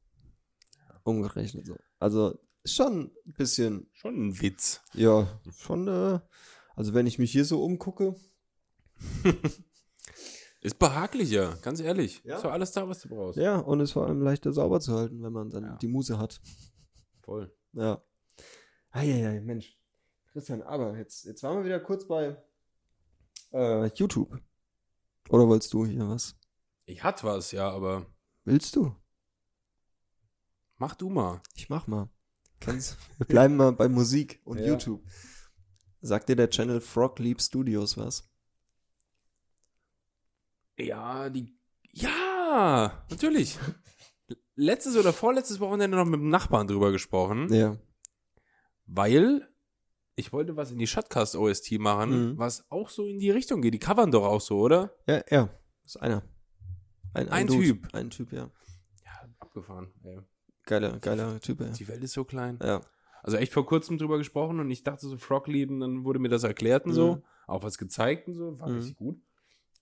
Umgerechnet 1.02 1.66
so. 1.66 1.76
Also 1.98 2.38
schon 2.64 3.10
ein 3.26 3.32
bisschen, 3.34 3.88
Schon 3.92 4.28
ein 4.28 4.40
Witz. 4.40 4.82
ja, 4.92 5.40
schon, 5.56 5.88
äh, 5.88 6.20
also 6.76 6.94
wenn 6.94 7.06
ich 7.06 7.18
mich 7.18 7.32
hier 7.32 7.44
so 7.44 7.64
umgucke, 7.64 8.14
Ist 10.62 10.78
behaglicher, 10.78 11.56
ganz 11.62 11.80
ehrlich. 11.80 12.22
Ja. 12.24 12.36
Ist 12.36 12.44
doch 12.44 12.52
alles 12.52 12.72
da, 12.72 12.86
was 12.88 13.00
du 13.00 13.08
brauchst. 13.08 13.38
ja, 13.38 13.56
und 13.58 13.80
ist 13.80 13.92
vor 13.92 14.06
allem 14.06 14.20
leichter 14.22 14.52
sauber 14.52 14.80
zu 14.80 14.94
halten, 14.94 15.22
wenn 15.22 15.32
man 15.32 15.48
dann 15.50 15.64
Ja. 15.64 15.76
die 15.76 15.88
Muse 15.88 16.18
hat. 16.18 16.40
Voll. 17.22 17.54
Ja. 17.72 18.02
Eieiei, 18.90 19.40
Mensch. 19.40 19.78
Christian, 20.32 20.62
aber 20.62 20.96
jetzt, 20.98 21.24
jetzt 21.24 21.42
waren 21.42 21.58
wir 21.58 21.64
wieder 21.64 21.80
kurz 21.80 22.06
bei 22.06 22.36
äh, 23.52 23.86
YouTube. 23.94 24.38
Oder 25.30 25.48
wolltest 25.48 25.72
du 25.72 25.86
hier 25.86 26.08
was? 26.08 26.36
Ich 26.84 27.02
hatte 27.02 27.24
was, 27.24 27.52
ja, 27.52 27.70
aber 27.70 28.06
Willst 28.44 28.76
du? 28.76 28.94
mach 30.76 30.94
du 30.94 31.08
mal. 31.10 31.40
Ich 31.54 31.68
mach 31.68 31.86
mal. 31.86 32.08
Kennst, 32.60 32.96
wir 33.18 33.26
bleiben 33.26 33.56
mal 33.56 33.72
bei 33.72 33.88
Musik 33.88 34.40
und 34.44 34.58
Ja. 34.58 34.66
YouTube. 34.66 35.02
Sagt 36.02 36.28
dir 36.28 36.36
der 36.36 36.48
Channel 36.50 36.80
Frog 36.80 37.18
Leap 37.18 37.40
Studios 37.42 37.96
was? 37.96 38.29
Ja, 40.86 41.28
die. 41.30 41.56
Ja, 41.92 43.04
natürlich. 43.10 43.58
Letztes 44.54 44.96
oder 44.96 45.12
vorletztes 45.12 45.60
Wochenende 45.60 45.96
noch 45.96 46.04
mit 46.06 46.20
dem 46.20 46.28
Nachbarn 46.28 46.66
drüber 46.68 46.92
gesprochen, 46.92 47.52
Ja. 47.52 47.76
weil 48.86 49.48
ich 50.16 50.32
wollte 50.32 50.56
was 50.56 50.70
in 50.70 50.78
die 50.78 50.86
Shotcast 50.86 51.34
OST 51.36 51.78
machen, 51.78 52.32
Mhm. 52.32 52.38
was 52.38 52.70
auch 52.70 52.88
so 52.90 53.06
in 53.06 53.18
die 53.18 53.30
Richtung 53.30 53.62
geht. 53.62 53.74
Die 53.74 53.78
covern 53.78 54.10
doch 54.10 54.24
auch 54.24 54.40
so, 54.40 54.58
oder? 54.60 54.94
Ja, 55.06 55.22
ja. 55.30 55.48
Ist 55.84 55.96
einer. 56.00 56.22
Ein, 57.14 57.28
Ein 57.30 57.46
Dude. 57.46 57.64
Typ. 57.64 57.88
Ein 57.94 58.10
Typ, 58.10 58.32
ja. 58.32 58.50
Ja, 59.04 59.28
abgefahren. 59.38 59.92
Ey. 60.04 60.20
Geiler, 60.64 60.98
geiler 60.98 61.40
Typ, 61.40 61.60
ja. 61.60 61.68
Die 61.70 61.88
Welt 61.88 62.04
ist 62.04 62.12
so 62.12 62.24
klein. 62.24 62.58
Ja. 62.62 62.82
Also 63.22 63.36
echt 63.36 63.52
vor 63.52 63.66
kurzem 63.66 63.98
drüber 63.98 64.18
gesprochen 64.18 64.60
und 64.60 64.70
ich 64.70 64.82
dachte 64.82 65.06
so 65.08 65.16
Frog 65.18 65.48
lieben, 65.48 65.80
dann 65.80 66.04
wurde 66.04 66.18
mir 66.18 66.28
das 66.28 66.44
erklärt 66.44 66.84
und 66.86 66.92
so, 66.92 67.16
Mhm. 67.16 67.22
auch 67.46 67.62
was 67.62 67.78
gezeigt 67.78 68.28
und 68.28 68.34
so, 68.34 68.58
war 68.60 68.68
Mhm. 68.68 68.76
richtig 68.76 68.96
gut. 68.96 69.20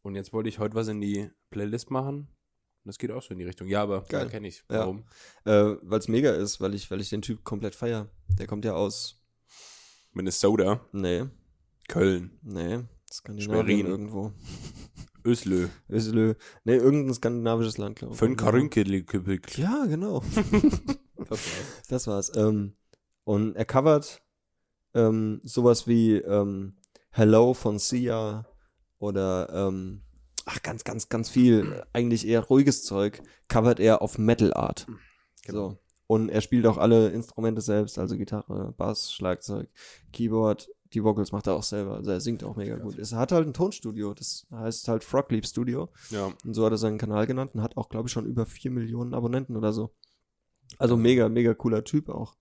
Und 0.09 0.15
jetzt 0.15 0.33
wollte 0.33 0.49
ich 0.49 0.59
heute 0.59 0.75
was 0.75 0.89
in 0.89 1.03
die 1.03 1.31
Playlist 1.51 1.91
machen. 1.91 2.29
Das 2.85 2.97
geht 2.97 3.11
auch 3.11 3.23
so 3.23 3.33
in 3.35 3.39
die 3.39 3.45
Richtung. 3.45 3.69
Ja, 3.69 3.83
aber 3.83 4.01
Geil. 4.09 4.27
kenne 4.31 4.49
ich. 4.49 4.65
Ja. 4.71 4.79
Warum? 4.81 5.05
Äh, 5.45 5.77
Weil 5.83 5.99
es 5.99 6.09
mega 6.09 6.31
ist, 6.31 6.63
weil 6.63 6.73
ich, 6.73 6.91
weil 6.91 7.03
ich 7.03 7.11
den 7.11 7.21
Typ 7.21 7.45
komplett 7.45 7.75
feier. 7.75 8.09
Der 8.29 8.47
kommt 8.47 8.65
ja 8.65 8.73
aus. 8.73 9.23
Minnesota, 10.15 10.81
Nee, 10.93 11.27
Köln, 11.89 12.39
nee. 12.43 12.81
Skandinavien 13.13 13.67
Schwerin. 13.67 13.87
irgendwo. 13.87 14.33
Öslö, 15.27 15.69
Öslö. 15.91 16.35
Nee, 16.65 16.77
irgendein 16.77 17.13
skandinavisches 17.13 17.77
Land, 17.77 17.97
glaube 17.99 18.15
ich. 18.15 18.19
Fön 18.19 18.35
Karinkeliküppik. 18.37 19.59
Ja, 19.59 19.85
genau. 19.87 20.23
Das 21.19 21.31
war's. 21.31 21.83
Das 21.89 22.07
war's. 22.07 22.33
Ähm, 22.37 22.73
und 23.25 23.55
er 23.57 23.67
covert 23.67 24.23
ähm, 24.95 25.43
sowas 25.45 25.87
wie 25.87 26.15
ähm, 26.15 26.79
Hello 27.11 27.53
von 27.53 27.79
Sia 27.79 28.47
oder 28.99 29.49
ähm, 29.53 30.03
ach, 30.45 30.63
ganz, 30.63 30.85
ganz, 30.85 31.09
ganz 31.09 31.29
viel, 31.29 31.85
eigentlich 31.93 32.27
eher 32.27 32.45
ruhiges 32.45 32.85
Zeug, 32.85 33.23
covert 33.49 33.81
er 33.81 34.03
auf 34.03 34.19
Metal 34.19 34.53
Art. 34.55 34.87
Genau. 35.47 35.71
So. 35.71 35.79
Und 36.07 36.31
er 36.31 36.41
spielt 36.41 36.67
auch 36.67 36.79
alle 36.79 37.11
Instrumente 37.11 37.61
selbst, 37.61 37.99
also 37.99 38.17
Gitarre, 38.17 38.73
Bass, 38.77 39.13
Schlagzeug, 39.13 39.69
Keyboard, 40.13 40.71
die 40.95 41.05
Vocals 41.05 41.33
macht 41.33 41.47
er 41.47 41.55
auch 41.55 41.63
selber, 41.63 41.97
also 41.97 42.11
er 42.11 42.21
singt 42.21 42.43
auch 42.43 42.57
mega 42.57 42.77
gut. 42.77 42.99
Es 42.99 43.13
hat 43.13 43.31
halt 43.31 43.47
ein 43.47 43.53
Tonstudio, 43.53 44.15
das 44.15 44.47
heißt 44.51 44.89
halt 44.89 45.05
Frog 45.05 45.31
Leap 45.31 45.47
Studio. 45.47 45.91
Ja, 46.09 46.33
Und 46.45 46.55
so 46.55 46.65
hat 46.65 46.73
er 46.73 46.79
seinen 46.79 46.97
Kanal 46.97 47.27
genannt 47.27 47.55
und 47.55 47.63
hat 47.63 47.77
auch, 47.77 47.91
glaube 47.91 48.09
ich, 48.09 48.13
schon 48.13 48.25
über 48.25 48.47
vier 48.47 48.71
Millionen 48.71 49.13
Abonnenten 49.13 49.57
oder 49.57 49.75
so. 49.75 49.95
Also 50.79 50.97
mega, 50.97 51.29
mega 51.29 51.53
cooler 51.55 51.85
Typ 51.85 52.09
auch. 52.09 52.37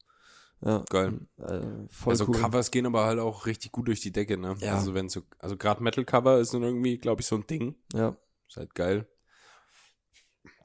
Ja. 0.62 0.84
Geil. 0.90 1.20
Äh, 1.38 1.62
voll 1.90 2.14
also 2.14 2.26
cool. 2.28 2.36
Covers 2.40 2.72
gehen 2.72 2.86
aber 2.88 3.06
halt 3.06 3.20
auch 3.20 3.46
richtig 3.46 3.72
gut 3.72 3.88
durch 3.88 4.00
die 4.02 4.12
Decke, 4.12 4.38
ne? 4.38 4.56
Ja. 4.60 4.74
Also 4.76 4.94
wenn 4.96 5.08
so, 5.10 5.22
also 5.40 5.56
gerade 5.58 5.84
Metal 5.84 6.04
Cover 6.06 6.40
ist 6.40 6.54
dann 6.54 6.64
irgendwie, 6.64 6.98
glaube 6.98 7.22
ich, 7.22 7.28
so 7.28 7.36
ein 7.36 7.46
Ding. 7.48 7.76
Ja. 7.94 8.18
Ist 8.48 8.58
halt 8.58 8.74
geil. 8.74 9.08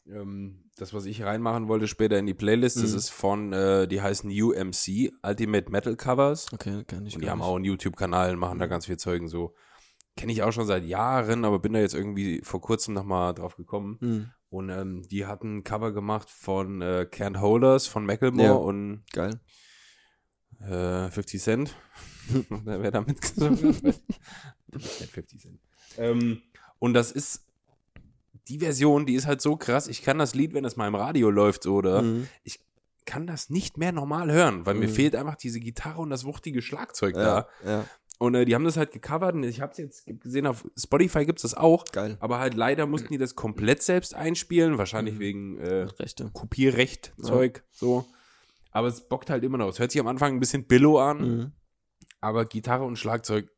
Ähm, 0.07 0.64
das, 0.76 0.95
was 0.95 1.05
ich 1.05 1.22
reinmachen 1.22 1.68
wollte 1.68 1.86
später 1.86 2.18
in 2.18 2.26
die 2.26 2.34
Playlist, 2.34 2.76
das 2.82 2.93
Mhm. 2.93 2.97
ist 2.97 3.11
von, 3.11 3.53
äh, 3.53 3.86
die 3.86 4.01
heißen 4.01 4.30
UMC, 4.30 5.12
Ultimate 5.22 5.70
Metal 5.70 5.97
Covers. 5.97 6.53
Okay, 6.53 6.84
kann 6.84 7.07
ich 7.07 7.14
Und 7.14 7.22
die 7.22 7.30
haben 7.30 7.38
nicht. 7.38 7.47
auch 7.47 7.57
einen 7.57 7.64
YouTube-Kanal, 7.64 8.36
machen 8.36 8.59
da 8.59 8.66
Mhm. 8.66 8.70
ganz 8.70 8.86
viel 8.86 8.97
Zeugen 8.97 9.28
so. 9.28 9.55
Kenne 10.16 10.32
ich 10.32 10.43
auch 10.43 10.53
schon 10.53 10.66
seit 10.66 10.84
Jahren, 10.84 11.45
aber 11.45 11.59
bin 11.59 11.72
da 11.72 11.78
jetzt 11.80 11.95
irgendwie 11.95 12.40
vor 12.43 12.61
kurzem 12.61 12.95
nochmal 12.95 13.32
drauf 13.34 13.57
gekommen. 13.57 13.99
Mhm. 14.01 14.30
Und 14.51 14.68
ähm, 14.70 15.03
die 15.11 15.24
hatten 15.26 15.59
ein 15.59 15.64
Cover 15.64 15.93
gemacht 15.93 16.28
von 16.30 16.82
äh, 16.82 17.07
Can't 17.11 17.40
Holders 17.40 17.86
von 17.86 18.05
Macklemore 18.05 18.49
Ja. 18.49 18.53
und 18.55 19.05
Geil. 19.12 19.40
Äh, 20.69 21.11
50 21.11 21.43
Cent. 21.43 21.77
wer, 22.49 22.83
wer 22.83 22.91
da 22.91 23.01
mitgesungen 23.01 23.75
hat? 23.75 23.83
Nicht 24.73 25.11
50 25.13 25.41
Cent. 25.41 25.59
Ähm, 25.99 26.43
und 26.79 26.95
das 26.95 27.13
ist 27.13 27.45
die 28.49 28.59
Version, 28.59 29.07
die 29.07 29.15
ist 29.15 29.27
halt 29.27 29.41
so 29.41 29.57
krass. 29.57 29.87
Ich 29.89 30.03
kann 30.03 30.19
das 30.19 30.35
Lied, 30.35 30.53
wenn 30.55 30.65
es 30.65 30.77
mal 30.77 30.89
im 30.89 30.95
Radio 30.95 31.31
läuft, 31.31 31.67
oder 31.67 32.03
Mhm. 32.03 32.27
kann 33.05 33.27
das 33.27 33.51
nicht 33.51 33.79
mehr 33.79 33.93
normal 33.93 34.31
hören, 34.33 34.65
weil 34.65 34.75
mir 34.75 34.89
Mhm. 34.89 34.93
fehlt 34.93 35.17
einfach 35.17 35.35
diese 35.37 35.61
Gitarre 35.61 36.01
und 36.01 36.11
das 36.11 36.25
wuchtige 36.25 36.63
Schlagzeug 36.63 37.17
Ja, 37.17 37.23
da. 37.23 37.49
ja. 37.71 37.85
Und 38.19 38.37
äh, 38.37 38.45
die 38.45 38.55
haben 38.55 38.65
das 38.65 38.77
halt 38.77 38.93
gecovert 38.93 39.35
und 39.35 39.43
ich 39.43 39.61
habe 39.61 39.73
es 39.73 39.79
jetzt 39.79 40.05
gesehen, 40.21 40.47
auf 40.47 40.65
Spotify 40.79 41.25
gibt's 41.27 41.43
das 41.43 41.55
auch. 41.55 41.85
Geil. 41.87 42.17
Aber 42.21 42.39
halt 42.39 42.55
leider 42.55 42.87
mussten 42.87 43.09
die 43.09 43.19
das 43.19 43.35
komplett 43.35 43.83
selbst 43.83 44.15
einspielen, 44.15 44.79
wahrscheinlich 44.79 45.15
Mhm. 45.17 45.19
wegen 45.21 45.59
äh, 45.59 45.83
Rechte. 45.99 46.31
Kopierrecht, 46.33 47.13
Zeug, 47.21 47.65
so. 47.73 48.07
Aber 48.73 48.89
es 48.89 49.09
bockt 49.09 49.31
halt 49.31 49.45
immer 49.45 49.59
noch. 49.59 49.68
Es 49.68 49.79
hört 49.79 49.93
sich 49.93 50.01
am 50.01 50.09
Anfang 50.09 50.35
ein 50.35 50.41
bisschen 50.41 50.66
Billo 50.66 50.99
an, 51.01 51.18
Mhm. 51.20 51.53
aber 52.20 52.45
Gitarre 52.47 52.85
und 52.85 52.97
Schlagzeug 52.99 53.49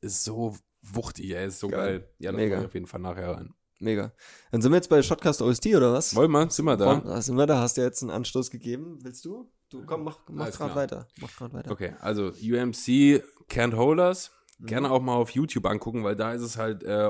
ist 0.00 0.24
so 0.24 0.56
wuchtig, 0.82 1.34
ey, 1.34 1.46
ist 1.46 1.58
so 1.60 1.68
geil. 1.68 2.00
Geil. 2.00 2.08
Ja, 2.18 2.32
das 2.32 2.40
Mega. 2.40 2.64
auf 2.64 2.74
jeden 2.74 2.86
Fall 2.86 3.00
nachher 3.00 3.36
rein. 3.36 3.54
Mega. 3.78 4.12
Dann 4.50 4.62
sind 4.62 4.72
wir 4.72 4.76
jetzt 4.76 4.88
bei 4.88 5.02
Shotcast 5.02 5.42
OST 5.42 5.66
oder 5.76 5.92
was? 5.92 6.14
Wollen 6.14 6.30
wir? 6.30 6.48
Sind 6.50 6.64
wir 6.64 6.76
da? 6.76 7.00
Von, 7.00 7.20
sind 7.22 7.36
wir 7.36 7.46
da, 7.46 7.60
hast 7.60 7.76
du 7.76 7.82
jetzt 7.82 8.02
einen 8.02 8.10
Anstoß 8.10 8.50
gegeben. 8.50 8.98
Willst 9.02 9.24
du? 9.24 9.50
Du 9.68 9.84
komm, 9.84 10.04
mach, 10.04 10.20
mach 10.30 10.50
gerade 10.50 10.74
weiter. 10.74 11.08
Mach 11.20 11.36
gerade 11.36 11.52
weiter. 11.52 11.70
Okay, 11.72 11.94
also 12.00 12.28
UMC 12.28 13.22
Can't 13.50 13.74
Hold 13.76 13.98
Us. 13.98 14.30
Mhm. 14.58 14.66
Gerne 14.66 14.90
auch 14.90 15.02
mal 15.02 15.14
auf 15.16 15.30
YouTube 15.30 15.66
angucken, 15.66 16.04
weil 16.04 16.16
da 16.16 16.32
ist 16.32 16.40
es 16.42 16.56
halt 16.56 16.84
äh, 16.84 17.04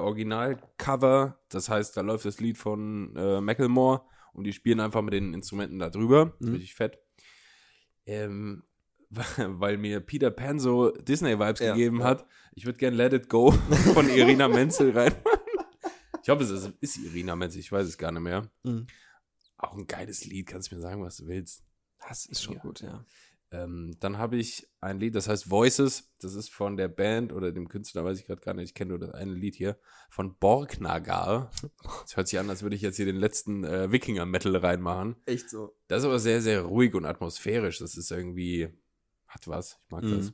Originalcover. 0.51 1.39
Das 1.49 1.69
heißt, 1.69 1.97
da 1.97 2.01
läuft 2.01 2.25
das 2.25 2.41
Lied 2.41 2.59
von 2.59 3.15
äh, 3.17 3.41
Macklemore 3.41 4.03
und 4.33 4.45
die 4.45 4.53
spielen 4.53 4.81
einfach 4.81 5.03
mit 5.03 5.15
den 5.15 5.35
Instrumenten 5.35 5.79
da 5.79 5.91
drüber. 5.91 6.35
Mhm. 6.41 6.53
Richtig 6.55 6.75
fett. 6.75 6.99
Ähm, 8.07 8.63
weil 9.39 9.77
mir 9.79 10.01
Peter 10.01 10.31
Pan 10.31 10.59
so 10.59 10.91
Disney-Vibes 10.91 11.61
Ja, 11.61 11.73
gegeben 11.75 12.01
ja. 12.01 12.07
hat. 12.07 12.27
Ich 12.55 12.65
würde 12.67 12.79
gerne 12.79 12.97
Let 12.97 13.13
It 13.13 13.29
Go 13.29 13.51
von 13.95 14.09
Irina 14.09 14.49
Menzel 14.49 14.91
reinmachen. 14.97 15.23
Ich 16.23 16.29
hoffe, 16.31 16.43
es 16.43 16.51
ist, 16.51 16.73
ist 16.81 16.97
Irina 16.97 17.37
Menzel, 17.37 17.61
ich 17.61 17.71
weiß 17.71 17.87
es 17.87 17.97
gar 17.97 18.11
nicht 18.11 18.23
mehr. 18.23 18.51
Mhm. 18.65 18.89
Auch 19.59 19.75
ein 19.77 19.87
geiles 19.87 20.25
Lied, 20.25 20.49
kannst 20.49 20.73
du 20.73 20.75
mir 20.75 20.81
sagen, 20.81 21.01
was 21.01 21.19
du 21.19 21.29
willst. 21.29 21.63
Das 22.09 22.27
ist 22.27 22.43
schon 22.43 22.55
Ja. 22.55 22.61
gut, 22.63 22.81
ja. 22.81 23.05
Ähm, 23.53 23.97
dann 24.01 24.19
habe 24.19 24.37
ich 24.37 24.69
ein 24.81 24.99
Lied, 24.99 25.15
das 25.15 25.29
heißt 25.29 25.49
Voices. 25.51 26.13
Das 26.21 26.35
ist 26.35 26.51
von 26.51 26.77
der 26.77 26.89
Band 26.89 27.33
oder 27.33 27.53
dem 27.53 27.69
Künstler, 27.69 28.05
weiß 28.05 28.19
ich 28.19 28.27
gerade 28.27 28.41
gar 28.41 28.55
nicht. 28.55 28.71
Ich 28.71 28.75
kenne 28.75 28.91
nur 28.91 28.99
das 28.99 29.11
eine 29.11 29.33
Lied 29.35 29.55
hier. 29.55 29.79
Von 30.11 30.37
Borgnagar. 30.39 31.51
Das 32.03 32.17
hört 32.17 32.27
sich 32.29 32.39
an, 32.41 32.51
als 32.51 32.63
würde 32.63 32.75
ich 32.77 32.83
jetzt 32.83 32.97
hier 32.97 33.07
den 33.07 33.17
letzten 33.17 33.63
äh, 33.65 33.91
Wikinger-Metal 33.93 34.57
reinmachen. 34.57 35.17
Echt 35.27 35.49
so. 35.51 35.77
Das 35.89 36.01
ist 36.01 36.07
aber 36.07 36.19
sehr, 36.19 36.43
sehr 36.43 36.63
ruhig 36.63 36.95
und 36.95 37.05
atmosphärisch. 37.05 37.79
Das 37.79 37.97
ist 37.97 38.11
irgendwie, 38.11 38.69
hat 39.29 39.47
was. 39.47 39.79
Ich 39.85 39.91
mag 39.93 40.03
Mhm. 40.03 40.17
das. 40.17 40.33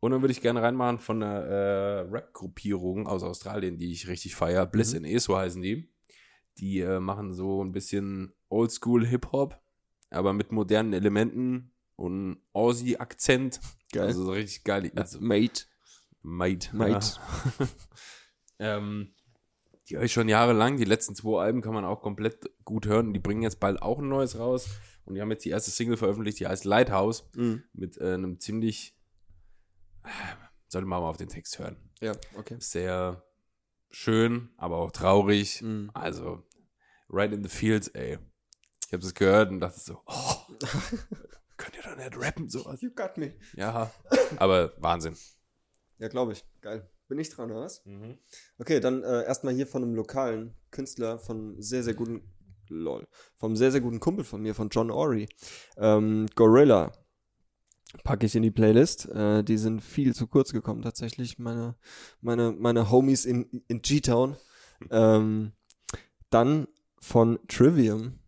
Und 0.00 0.10
dann 0.10 0.22
würde 0.22 0.32
ich 0.32 0.40
gerne 0.42 0.60
reinmachen 0.62 0.98
von 0.98 1.22
einer 1.22 1.44
äh, 1.44 1.98
Rap-Gruppierung 2.10 3.06
aus 3.06 3.22
Australien, 3.22 3.78
die 3.78 3.92
ich 3.92 4.08
richtig 4.08 4.34
feiere. 4.34 4.66
Bliss 4.66 4.92
Mhm. 4.92 5.04
in 5.04 5.14
ESO 5.16 5.36
heißen 5.36 5.62
die. 5.62 5.90
Die 6.58 6.80
äh, 6.80 7.00
machen 7.00 7.32
so 7.32 7.62
ein 7.64 7.72
bisschen 7.72 8.32
Oldschool-Hip-Hop, 8.48 9.58
aber 10.10 10.32
mit 10.32 10.52
modernen 10.52 10.92
Elementen 10.92 11.72
und 11.96 12.40
Aussie-Akzent. 12.52 13.60
Geil. 13.92 14.06
Also 14.06 14.24
so 14.24 14.32
richtig 14.32 14.64
geil. 14.64 14.90
Also, 14.96 15.20
Mate. 15.20 15.64
Mate. 16.22 16.74
Mate. 16.74 17.18
Ja. 17.58 17.68
ähm, 18.76 19.14
die 19.88 19.96
höre 19.96 20.04
ich 20.04 20.12
schon 20.12 20.28
jahrelang. 20.28 20.76
Die 20.78 20.84
letzten 20.84 21.14
zwei 21.14 21.42
Alben 21.42 21.60
kann 21.60 21.74
man 21.74 21.84
auch 21.84 22.00
komplett 22.00 22.50
gut 22.64 22.86
hören. 22.86 23.12
Die 23.12 23.20
bringen 23.20 23.42
jetzt 23.42 23.60
bald 23.60 23.82
auch 23.82 23.98
ein 23.98 24.08
neues 24.08 24.38
raus. 24.38 24.68
Und 25.04 25.14
die 25.14 25.20
haben 25.20 25.30
jetzt 25.30 25.44
die 25.44 25.50
erste 25.50 25.70
Single 25.70 25.98
veröffentlicht, 25.98 26.40
die 26.40 26.46
heißt 26.46 26.64
Lighthouse 26.64 27.28
Mhm. 27.36 27.62
mit 27.74 27.98
äh, 27.98 28.14
einem 28.14 28.40
ziemlich, 28.40 28.96
sollte 30.68 30.86
man 30.86 31.02
mal 31.02 31.08
auf 31.10 31.18
den 31.18 31.28
Text 31.28 31.58
hören. 31.58 31.76
Ja, 32.00 32.12
okay. 32.38 32.56
Sehr 32.58 33.22
schön, 33.90 34.48
aber 34.56 34.78
auch 34.78 34.90
traurig. 34.92 35.60
Mhm. 35.60 35.90
Also, 35.92 36.42
right 37.10 37.32
in 37.32 37.42
the 37.42 37.50
fields, 37.50 37.88
ey. 37.88 38.18
Ich 38.86 38.92
habe 38.94 39.02
das 39.02 39.12
gehört 39.14 39.50
und 39.50 39.60
dachte 39.60 39.78
so, 39.80 40.00
oh, 40.06 40.36
könnt 41.56 41.76
ihr 41.76 41.82
doch 41.82 41.96
nicht 41.96 42.16
rappen, 42.16 42.48
sowas. 42.48 42.80
You 42.82 42.90
got 42.90 43.16
me. 43.16 43.34
Ja, 43.56 43.90
aber 44.36 44.72
Wahnsinn. 44.78 45.16
Ja, 45.98 46.08
glaube 46.08 46.32
ich. 46.32 46.44
Geil. 46.60 46.88
Bin 47.08 47.18
ich 47.18 47.28
dran, 47.28 47.50
oder 47.50 47.60
was? 47.60 47.84
Okay, 48.58 48.80
dann 48.80 49.02
äh, 49.02 49.24
erstmal 49.24 49.54
hier 49.54 49.66
von 49.66 49.82
einem 49.82 49.94
lokalen 49.94 50.54
Künstler, 50.70 51.18
von 51.18 51.60
sehr, 51.60 51.82
sehr 51.82 51.94
guten, 51.94 52.32
lol, 52.68 53.06
vom 53.36 53.56
sehr, 53.56 53.70
sehr 53.70 53.82
guten 53.82 54.00
Kumpel 54.00 54.24
von 54.24 54.40
mir, 54.40 54.54
von 54.54 54.70
John 54.70 54.90
Ori. 54.90 55.28
Ähm, 55.76 56.28
Gorilla 56.34 56.92
packe 58.04 58.24
ich 58.26 58.34
in 58.34 58.42
die 58.42 58.50
Playlist. 58.50 59.06
Äh, 59.10 59.44
die 59.44 59.58
sind 59.58 59.82
viel 59.82 60.14
zu 60.14 60.26
kurz 60.26 60.52
gekommen, 60.52 60.80
tatsächlich. 60.82 61.38
Meine, 61.38 61.76
meine, 62.22 62.52
meine 62.52 62.90
Homies 62.90 63.26
in, 63.26 63.62
in 63.68 63.82
G-Town. 63.82 64.36
Ähm, 64.90 65.52
dann 66.30 66.66
von 67.00 67.38
Trivium, 67.48 68.18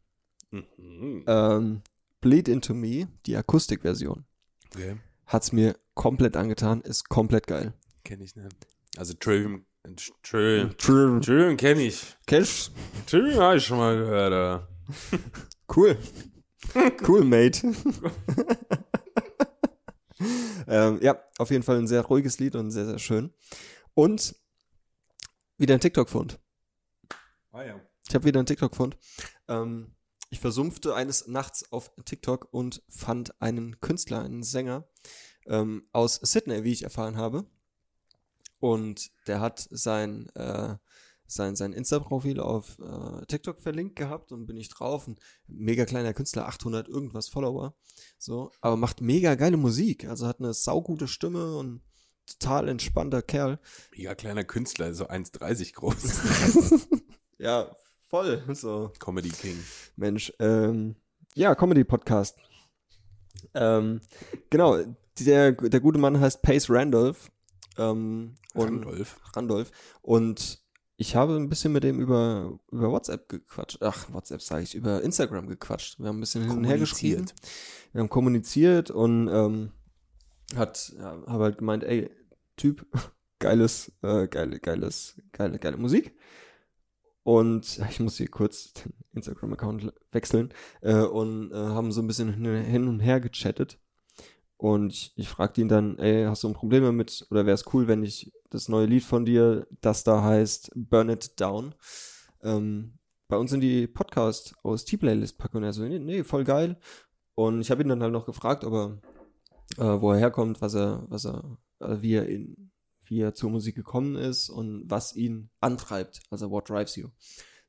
Mhm. 0.52 1.24
ähm, 1.26 1.82
Bleed 2.20 2.48
Into 2.48 2.74
Me, 2.74 3.08
die 3.26 3.36
Akustikversion. 3.36 4.24
Okay, 4.74 4.96
Hat's 5.26 5.52
mir 5.52 5.76
komplett 5.94 6.36
angetan, 6.36 6.80
ist 6.82 7.08
komplett 7.08 7.46
geil. 7.46 7.72
kenne 8.04 8.24
ich 8.24 8.36
nicht. 8.36 8.54
Also 8.96 9.14
Trillium, 9.14 9.66
Trillium, 10.22 10.76
Trivium. 10.78 11.20
Trillium 11.20 11.56
kenne 11.56 11.82
ich. 11.82 12.16
Cash, 12.26 12.70
Trillium 13.06 13.40
habe 13.40 13.56
ich 13.58 13.64
schon 13.66 13.78
mal 13.78 13.96
gehört, 13.96 14.32
aber 14.32 14.68
Cool. 15.76 15.98
cool, 17.06 17.24
Mate. 17.24 17.72
ähm, 20.68 20.98
ja, 21.02 21.20
auf 21.38 21.50
jeden 21.50 21.62
Fall 21.62 21.78
ein 21.78 21.86
sehr 21.86 22.02
ruhiges 22.02 22.38
Lied 22.38 22.54
und 22.56 22.70
sehr, 22.70 22.86
sehr 22.86 22.98
schön. 22.98 23.32
Und 23.94 24.34
wieder 25.58 25.74
ein 25.74 25.80
TikTok-Fund. 25.80 26.38
Ah 27.52 27.62
ja. 27.64 27.80
Ich 28.08 28.14
habe 28.14 28.24
wieder 28.24 28.38
einen 28.40 28.46
TikTok-Fund. 28.46 28.96
Ähm, 29.48 29.95
ich 30.30 30.40
versumpfte 30.40 30.94
eines 30.94 31.26
Nachts 31.26 31.70
auf 31.72 31.92
TikTok 32.04 32.48
und 32.52 32.82
fand 32.88 33.40
einen 33.40 33.80
Künstler, 33.80 34.22
einen 34.22 34.42
Sänger 34.42 34.88
ähm, 35.46 35.88
aus 35.92 36.16
Sydney, 36.16 36.64
wie 36.64 36.72
ich 36.72 36.82
erfahren 36.82 37.16
habe. 37.16 37.46
Und 38.58 39.10
der 39.26 39.40
hat 39.40 39.66
sein, 39.70 40.28
äh, 40.34 40.76
sein, 41.26 41.56
sein 41.56 41.72
Insta-Profil 41.72 42.40
auf 42.40 42.78
äh, 42.78 43.26
TikTok 43.26 43.60
verlinkt 43.60 43.96
gehabt 43.96 44.32
und 44.32 44.46
bin 44.46 44.56
ich 44.56 44.68
drauf. 44.68 45.06
Ein 45.06 45.16
mega 45.46 45.84
kleiner 45.84 46.14
Künstler, 46.14 46.48
800 46.48 46.88
irgendwas 46.88 47.28
Follower. 47.28 47.76
So, 48.18 48.50
aber 48.60 48.76
macht 48.76 49.00
mega 49.00 49.34
geile 49.34 49.56
Musik. 49.56 50.08
Also 50.08 50.26
hat 50.26 50.40
eine 50.40 50.54
saugute 50.54 51.06
Stimme 51.06 51.56
und 51.56 51.82
total 52.26 52.68
entspannter 52.68 53.22
Kerl. 53.22 53.60
Mega 53.96 54.14
kleiner 54.14 54.44
Künstler, 54.44 54.94
so 54.94 55.08
1,30 55.08 55.74
groß. 55.74 56.90
Ja, 57.38 57.76
voll. 58.06 58.42
So. 58.54 58.92
Comedy 58.98 59.30
King. 59.30 59.58
Mensch, 59.96 60.32
ähm, 60.38 60.96
ja, 61.34 61.54
Comedy-Podcast. 61.54 62.36
Ähm, 63.54 64.00
genau, 64.50 64.78
der, 65.20 65.52
der 65.52 65.80
gute 65.80 65.98
Mann 65.98 66.20
heißt 66.20 66.42
Pace 66.42 66.70
Randolph. 66.70 67.30
Ähm, 67.78 68.36
Randolph. 68.54 69.20
Randolph. 69.34 69.70
Und 70.02 70.62
ich 70.96 71.14
habe 71.14 71.36
ein 71.36 71.48
bisschen 71.48 71.72
mit 71.72 71.84
dem 71.84 72.00
über, 72.00 72.58
über 72.70 72.90
WhatsApp 72.90 73.28
gequatscht. 73.28 73.82
Ach, 73.82 74.12
WhatsApp 74.12 74.40
sage 74.40 74.62
ich, 74.64 74.74
über 74.74 75.02
Instagram 75.02 75.46
gequatscht. 75.46 75.98
Wir 75.98 76.08
haben 76.08 76.18
ein 76.18 76.20
bisschen 76.20 76.42
hin 76.42 76.56
und 76.56 76.64
her 76.64 76.78
geschrieben. 76.78 77.26
Wir 77.92 78.00
haben 78.00 78.08
kommuniziert 78.08 78.90
und 78.90 79.28
ähm, 79.28 79.72
hat, 80.54 80.94
ja, 80.96 81.22
habe 81.26 81.44
halt 81.44 81.58
gemeint, 81.58 81.84
ey, 81.84 82.10
Typ, 82.56 82.86
geiles, 83.38 83.92
äh, 84.02 84.26
geile, 84.28 84.58
geiles, 84.58 85.20
geile, 85.32 85.58
geile 85.58 85.76
Musik. 85.76 86.16
Und 87.26 87.80
ich 87.90 87.98
muss 87.98 88.18
hier 88.18 88.28
kurz 88.28 88.72
den 88.72 88.94
Instagram-Account 89.14 89.92
wechseln 90.12 90.54
äh, 90.80 91.00
und 91.00 91.50
äh, 91.50 91.56
haben 91.56 91.90
so 91.90 92.00
ein 92.00 92.06
bisschen 92.06 92.32
hin 92.32 92.86
und 92.86 93.00
her 93.00 93.20
gechattet. 93.20 93.80
Und 94.56 94.92
ich, 94.92 95.12
ich 95.16 95.28
fragte 95.28 95.60
ihn 95.60 95.68
dann, 95.68 95.98
ey, 95.98 96.24
hast 96.24 96.44
du 96.44 96.48
ein 96.48 96.54
Problem 96.54 96.84
damit? 96.84 97.26
Oder 97.30 97.44
wäre 97.44 97.56
es 97.56 97.64
cool, 97.74 97.88
wenn 97.88 98.04
ich 98.04 98.32
das 98.50 98.68
neue 98.68 98.86
Lied 98.86 99.02
von 99.02 99.24
dir, 99.24 99.66
das 99.80 100.04
da 100.04 100.22
heißt 100.22 100.70
Burn 100.76 101.08
It 101.10 101.38
Down, 101.40 101.74
ähm, 102.42 102.96
bei 103.26 103.36
uns 103.36 103.52
in 103.52 103.60
die 103.60 103.88
Podcast-OST-Playlist 103.88 105.36
packe? 105.36 105.58
Und 105.58 105.64
er 105.64 105.72
so, 105.72 105.82
nee, 105.82 105.98
nee, 105.98 106.22
voll 106.22 106.44
geil. 106.44 106.78
Und 107.34 107.60
ich 107.60 107.72
habe 107.72 107.82
ihn 107.82 107.88
dann 107.88 108.02
halt 108.02 108.12
noch 108.12 108.24
gefragt, 108.24 108.64
ob 108.64 108.72
er, 108.72 108.98
äh, 109.78 110.00
wo 110.00 110.12
er 110.12 110.18
herkommt, 110.18 110.60
was 110.62 110.74
er, 110.74 111.04
was 111.08 111.26
er, 111.26 111.58
äh, 111.80 111.96
wie 112.00 112.14
er 112.14 112.28
in, 112.28 112.70
wie 113.06 113.20
er 113.20 113.34
zur 113.34 113.50
Musik 113.50 113.74
gekommen 113.74 114.16
ist 114.16 114.48
und 114.48 114.84
was 114.88 115.14
ihn 115.14 115.50
antreibt, 115.60 116.20
also 116.30 116.50
what 116.50 116.68
drives 116.68 116.96
you. 116.96 117.08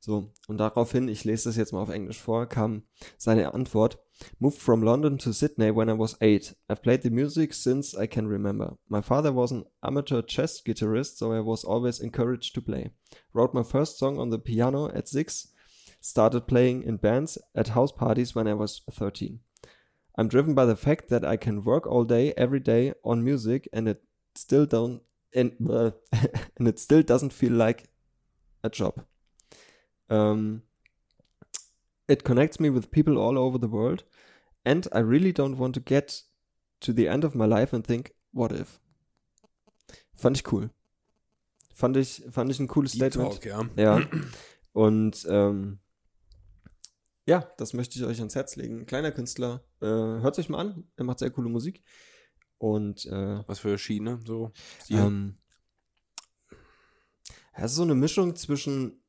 So, 0.00 0.32
und 0.46 0.58
daraufhin, 0.58 1.08
ich 1.08 1.24
lese 1.24 1.48
das 1.48 1.56
jetzt 1.56 1.72
mal 1.72 1.82
auf 1.82 1.88
Englisch 1.88 2.20
vor, 2.20 2.46
kam 2.46 2.84
seine 3.16 3.52
Antwort. 3.52 3.98
Moved 4.38 4.58
from 4.58 4.82
London 4.82 5.18
to 5.18 5.32
Sydney 5.32 5.74
when 5.74 5.88
I 5.88 5.98
was 5.98 6.16
eight. 6.20 6.56
I've 6.68 6.82
played 6.82 7.02
the 7.02 7.10
music 7.10 7.54
since 7.54 7.96
I 7.96 8.06
can 8.06 8.26
remember. 8.26 8.76
My 8.88 9.00
father 9.00 9.32
was 9.32 9.52
an 9.52 9.64
amateur 9.80 10.22
chess 10.22 10.62
guitarist, 10.64 11.18
so 11.18 11.32
I 11.32 11.40
was 11.40 11.64
always 11.64 12.00
encouraged 12.00 12.54
to 12.54 12.62
play. 12.62 12.90
Wrote 13.32 13.54
my 13.54 13.62
first 13.62 13.98
song 13.98 14.18
on 14.18 14.30
the 14.30 14.38
piano 14.38 14.88
at 14.88 15.08
six. 15.08 15.48
Started 16.00 16.46
playing 16.46 16.84
in 16.84 16.96
bands 16.96 17.38
at 17.54 17.68
house 17.68 17.92
parties 17.92 18.34
when 18.34 18.46
I 18.46 18.54
was 18.54 18.82
13. 18.90 19.40
I'm 20.16 20.28
driven 20.28 20.54
by 20.54 20.64
the 20.64 20.76
fact 20.76 21.08
that 21.10 21.24
I 21.24 21.36
can 21.36 21.62
work 21.62 21.86
all 21.86 22.04
day, 22.04 22.34
every 22.36 22.60
day 22.60 22.94
on 23.04 23.24
music, 23.24 23.68
and 23.72 23.88
it 23.88 24.02
still 24.34 24.66
don't 24.66 25.02
and, 25.34 25.52
uh, 25.68 25.90
and 26.58 26.68
it 26.68 26.78
still 26.78 27.02
doesn't 27.02 27.32
feel 27.32 27.52
like 27.52 27.88
a 28.62 28.68
job. 28.68 29.04
Um, 30.10 30.62
it 32.08 32.24
connects 32.24 32.58
me 32.58 32.70
with 32.70 32.90
people 32.90 33.18
all 33.18 33.38
over 33.38 33.58
the 33.58 33.68
world, 33.68 34.04
and 34.64 34.86
I 34.92 35.00
really 35.00 35.32
don't 35.32 35.58
want 35.58 35.74
to 35.74 35.80
get 35.80 36.22
to 36.80 36.92
the 36.92 37.08
end 37.08 37.24
of 37.24 37.34
my 37.34 37.44
life 37.44 37.72
and 37.72 37.86
think, 37.86 38.12
what 38.32 38.52
if? 38.52 38.80
Fand 40.16 40.36
ich 40.36 40.44
cool. 40.50 40.70
Fand 41.74 41.96
ich, 41.96 42.22
fand 42.30 42.50
ich 42.50 42.58
ein 42.58 42.66
cooles 42.66 42.92
Deep 42.92 43.12
Statement. 43.12 43.42
Talk, 43.42 43.44
ja. 43.44 43.68
Ja. 43.76 44.06
Und 44.72 45.26
ähm, 45.28 45.78
ja, 47.26 47.52
das 47.58 47.74
möchte 47.74 47.98
ich 47.98 48.04
euch 48.04 48.18
ans 48.18 48.34
Herz 48.34 48.56
legen. 48.56 48.86
Kleiner 48.86 49.12
Künstler, 49.12 49.62
äh, 49.80 49.86
hört 49.86 50.38
euch 50.38 50.48
mal 50.48 50.60
an. 50.60 50.84
Er 50.96 51.04
macht 51.04 51.18
sehr 51.18 51.30
coole 51.30 51.48
Musik. 51.48 51.82
Und 52.58 53.06
äh, 53.06 53.42
Was 53.46 53.60
für 53.60 53.78
Schiene, 53.78 54.20
so. 54.26 54.52
Ähm, 54.90 55.36
ja, 57.56 57.64
es 57.64 57.70
ist 57.72 57.76
so 57.76 57.82
eine 57.82 57.94
Mischung 57.94 58.34
zwischen 58.36 59.00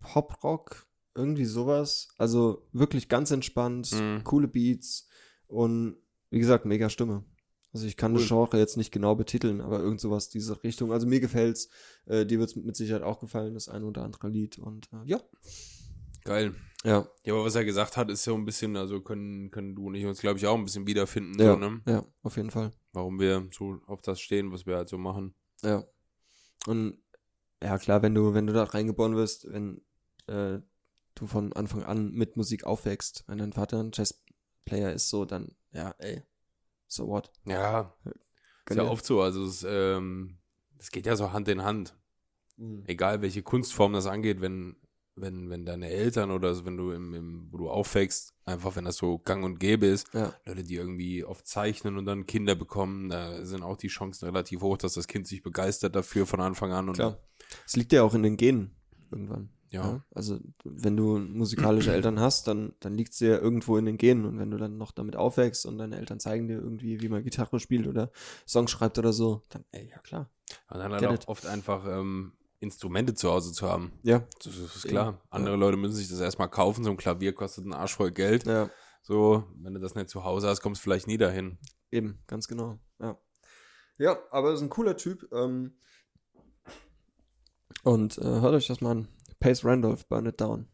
Pop-Rock, 0.00 0.86
irgendwie 1.14 1.44
sowas. 1.44 2.08
Also 2.18 2.66
wirklich 2.72 3.08
ganz 3.08 3.30
entspannt, 3.30 3.90
Mhm. 3.92 4.24
coole 4.24 4.48
Beats 4.48 5.08
und 5.46 5.96
wie 6.30 6.38
gesagt, 6.38 6.64
mega 6.64 6.88
Stimme. 6.88 7.24
Also 7.72 7.86
ich 7.86 7.96
kann 7.96 8.14
das 8.14 8.26
Genre 8.26 8.58
jetzt 8.58 8.76
nicht 8.76 8.90
genau 8.90 9.14
betiteln, 9.14 9.60
aber 9.60 9.78
irgend 9.80 10.00
sowas 10.00 10.28
diese 10.28 10.62
Richtung. 10.64 10.92
Also 10.92 11.06
mir 11.06 11.20
gefällt's. 11.20 11.68
Äh, 12.06 12.26
dir 12.26 12.38
wird's 12.40 12.56
mit 12.56 12.74
Sicherheit 12.76 13.02
auch 13.02 13.20
gefallen, 13.20 13.54
das 13.54 13.68
eine 13.68 13.84
oder 13.84 14.02
andere 14.02 14.28
Lied. 14.28 14.58
Und 14.58 14.88
äh, 14.92 15.04
ja. 15.04 15.20
Geil. 16.24 16.54
Ja, 16.84 17.06
Ja, 17.24 17.34
aber 17.34 17.44
was 17.44 17.54
er 17.54 17.64
gesagt 17.64 17.96
hat, 17.96 18.10
ist 18.10 18.24
so 18.24 18.34
ein 18.34 18.44
bisschen, 18.44 18.76
also 18.76 19.00
können, 19.00 19.50
können 19.50 19.74
du 19.74 19.88
und 19.88 19.94
ich 19.94 20.06
uns, 20.06 20.20
glaube 20.20 20.38
ich, 20.38 20.46
auch 20.46 20.56
ein 20.56 20.64
bisschen 20.64 20.86
wiederfinden, 20.86 21.38
ja, 21.38 21.52
so, 21.52 21.58
ne? 21.58 21.82
ja, 21.86 22.04
auf 22.22 22.36
jeden 22.36 22.50
Fall. 22.50 22.72
Warum 22.92 23.20
wir 23.20 23.48
so 23.52 23.80
auf 23.86 24.00
das 24.00 24.20
stehen, 24.20 24.50
was 24.50 24.64
wir 24.64 24.76
halt 24.76 24.88
so 24.88 24.96
machen. 24.96 25.34
Ja. 25.62 25.84
Und 26.66 26.98
ja, 27.62 27.76
klar, 27.78 28.02
wenn 28.02 28.14
du, 28.14 28.32
wenn 28.32 28.46
du 28.46 28.54
da 28.54 28.64
reingeboren 28.64 29.14
wirst, 29.14 29.50
wenn 29.52 29.82
äh, 30.26 30.60
du 31.14 31.26
von 31.26 31.52
Anfang 31.52 31.82
an 31.84 32.12
mit 32.12 32.36
Musik 32.36 32.64
aufwächst, 32.64 33.24
wenn 33.26 33.38
dein 33.38 33.52
Vater 33.52 33.82
ein 33.82 33.90
Jazzplayer 33.92 34.92
ist, 34.92 35.10
so, 35.10 35.26
dann, 35.26 35.54
ja, 35.72 35.94
ey, 35.98 36.22
so 36.86 37.08
what? 37.08 37.30
Ja, 37.44 37.94
ist 38.68 38.76
ja 38.76 38.84
oft 38.84 39.04
so. 39.04 39.20
Also 39.20 39.44
es, 39.44 39.64
ähm, 39.68 40.38
es 40.78 40.90
geht 40.90 41.06
ja 41.06 41.16
so 41.16 41.32
Hand 41.32 41.48
in 41.48 41.62
Hand. 41.62 41.96
Mhm. 42.56 42.84
Egal 42.86 43.20
welche 43.20 43.42
Kunstform 43.42 43.92
das 43.92 44.06
angeht, 44.06 44.40
wenn, 44.40 44.76
wenn, 45.20 45.50
wenn 45.50 45.64
deine 45.64 45.88
Eltern 45.88 46.30
oder 46.30 46.54
so, 46.54 46.64
wenn 46.64 46.76
du 46.76 46.92
im, 46.92 47.14
im, 47.14 47.48
wo 47.50 47.58
du 47.58 47.70
aufwächst, 47.70 48.34
einfach 48.44 48.76
wenn 48.76 48.84
das 48.84 48.96
so 48.96 49.18
gang 49.18 49.44
und 49.44 49.60
gäbe 49.60 49.86
ist, 49.86 50.12
Ja, 50.12 50.34
Leute, 50.44 50.64
die 50.64 50.74
irgendwie 50.74 51.24
oft 51.24 51.46
zeichnen 51.46 51.96
und 51.96 52.06
dann 52.06 52.26
Kinder 52.26 52.54
bekommen, 52.54 53.08
da 53.08 53.44
sind 53.44 53.62
auch 53.62 53.76
die 53.76 53.88
Chancen 53.88 54.26
relativ 54.26 54.60
hoch, 54.60 54.76
dass 54.76 54.94
das 54.94 55.06
Kind 55.06 55.26
sich 55.26 55.42
begeistert 55.42 55.94
dafür 55.94 56.26
von 56.26 56.40
Anfang 56.40 56.72
an. 56.72 56.88
Und 56.88 56.94
klar. 56.94 57.18
Es 57.66 57.76
liegt 57.76 57.92
ja 57.92 58.02
auch 58.02 58.14
in 58.14 58.22
den 58.22 58.36
Genen 58.36 58.76
irgendwann. 59.10 59.50
Ja. 59.70 60.04
Also, 60.12 60.40
wenn 60.64 60.96
du 60.96 61.18
musikalische 61.18 61.92
Eltern 61.92 62.18
hast, 62.18 62.48
dann, 62.48 62.72
dann 62.80 62.94
liegt 62.94 63.12
es 63.12 63.20
ja 63.20 63.38
irgendwo 63.38 63.76
in 63.76 63.86
den 63.86 63.98
Genen. 63.98 64.24
Und 64.24 64.38
wenn 64.38 64.50
du 64.50 64.56
dann 64.56 64.78
noch 64.78 64.90
damit 64.90 65.14
aufwächst 65.14 65.64
und 65.64 65.78
deine 65.78 65.96
Eltern 65.96 66.18
zeigen 66.18 66.48
dir 66.48 66.58
irgendwie, 66.58 67.00
wie 67.00 67.08
man 67.08 67.22
Gitarre 67.22 67.60
spielt 67.60 67.86
oder 67.86 68.10
Songs 68.48 68.72
schreibt 68.72 68.98
oder 68.98 69.12
so, 69.12 69.42
dann, 69.48 69.64
ey, 69.70 69.88
ja 69.88 69.98
klar. 69.98 70.28
Und 70.70 70.80
dann 70.80 70.92
halt 70.92 71.06
auch 71.06 71.14
it. 71.14 71.28
oft 71.28 71.46
einfach 71.46 71.86
ähm, 71.86 72.32
Instrumente 72.60 73.14
zu 73.14 73.30
Hause 73.30 73.52
zu 73.52 73.68
haben. 73.68 73.92
Ja, 74.02 74.26
Das 74.44 74.56
ist, 74.56 74.84
klar. 74.86 75.20
Andere 75.30 75.56
Leute 75.56 75.76
müssen 75.76 75.94
sich 75.94 76.08
das 76.08 76.20
erstmal 76.20 76.50
kaufen. 76.50 76.84
So 76.84 76.90
ein 76.90 76.96
Klavier 76.96 77.32
kostet 77.34 77.64
einen 77.64 77.72
Arsch 77.74 77.96
voll 77.96 78.12
Geld. 78.12 78.46
ja. 78.46 78.70
So, 79.02 79.44
wenn 79.56 79.72
du 79.72 79.80
das 79.80 79.94
nicht 79.94 80.10
zu 80.10 80.24
Hause 80.24 80.46
hast, 80.48 80.60
kommst 80.60 80.80
du 80.80 80.84
vielleicht 80.84 81.06
nie 81.06 81.16
dahin. 81.16 81.58
Eben, 81.90 82.22
ganz 82.26 82.46
genau. 82.46 82.78
Ja. 83.00 83.18
Ja, 83.96 84.18
aber 84.30 84.52
ist 84.52 84.60
ein 84.60 84.68
cooler 84.68 84.96
Typ. 84.96 85.26
Ähm, 85.32 85.74
und 87.82 88.18
äh, 88.18 88.24
hört 88.24 88.54
euch 88.54 88.66
das 88.66 88.82
mal 88.82 88.90
an. 88.90 89.08
Pace 89.40 89.64
Randolph, 89.64 90.06
Burn 90.06 90.26
It 90.26 90.38
Down. 90.40 90.68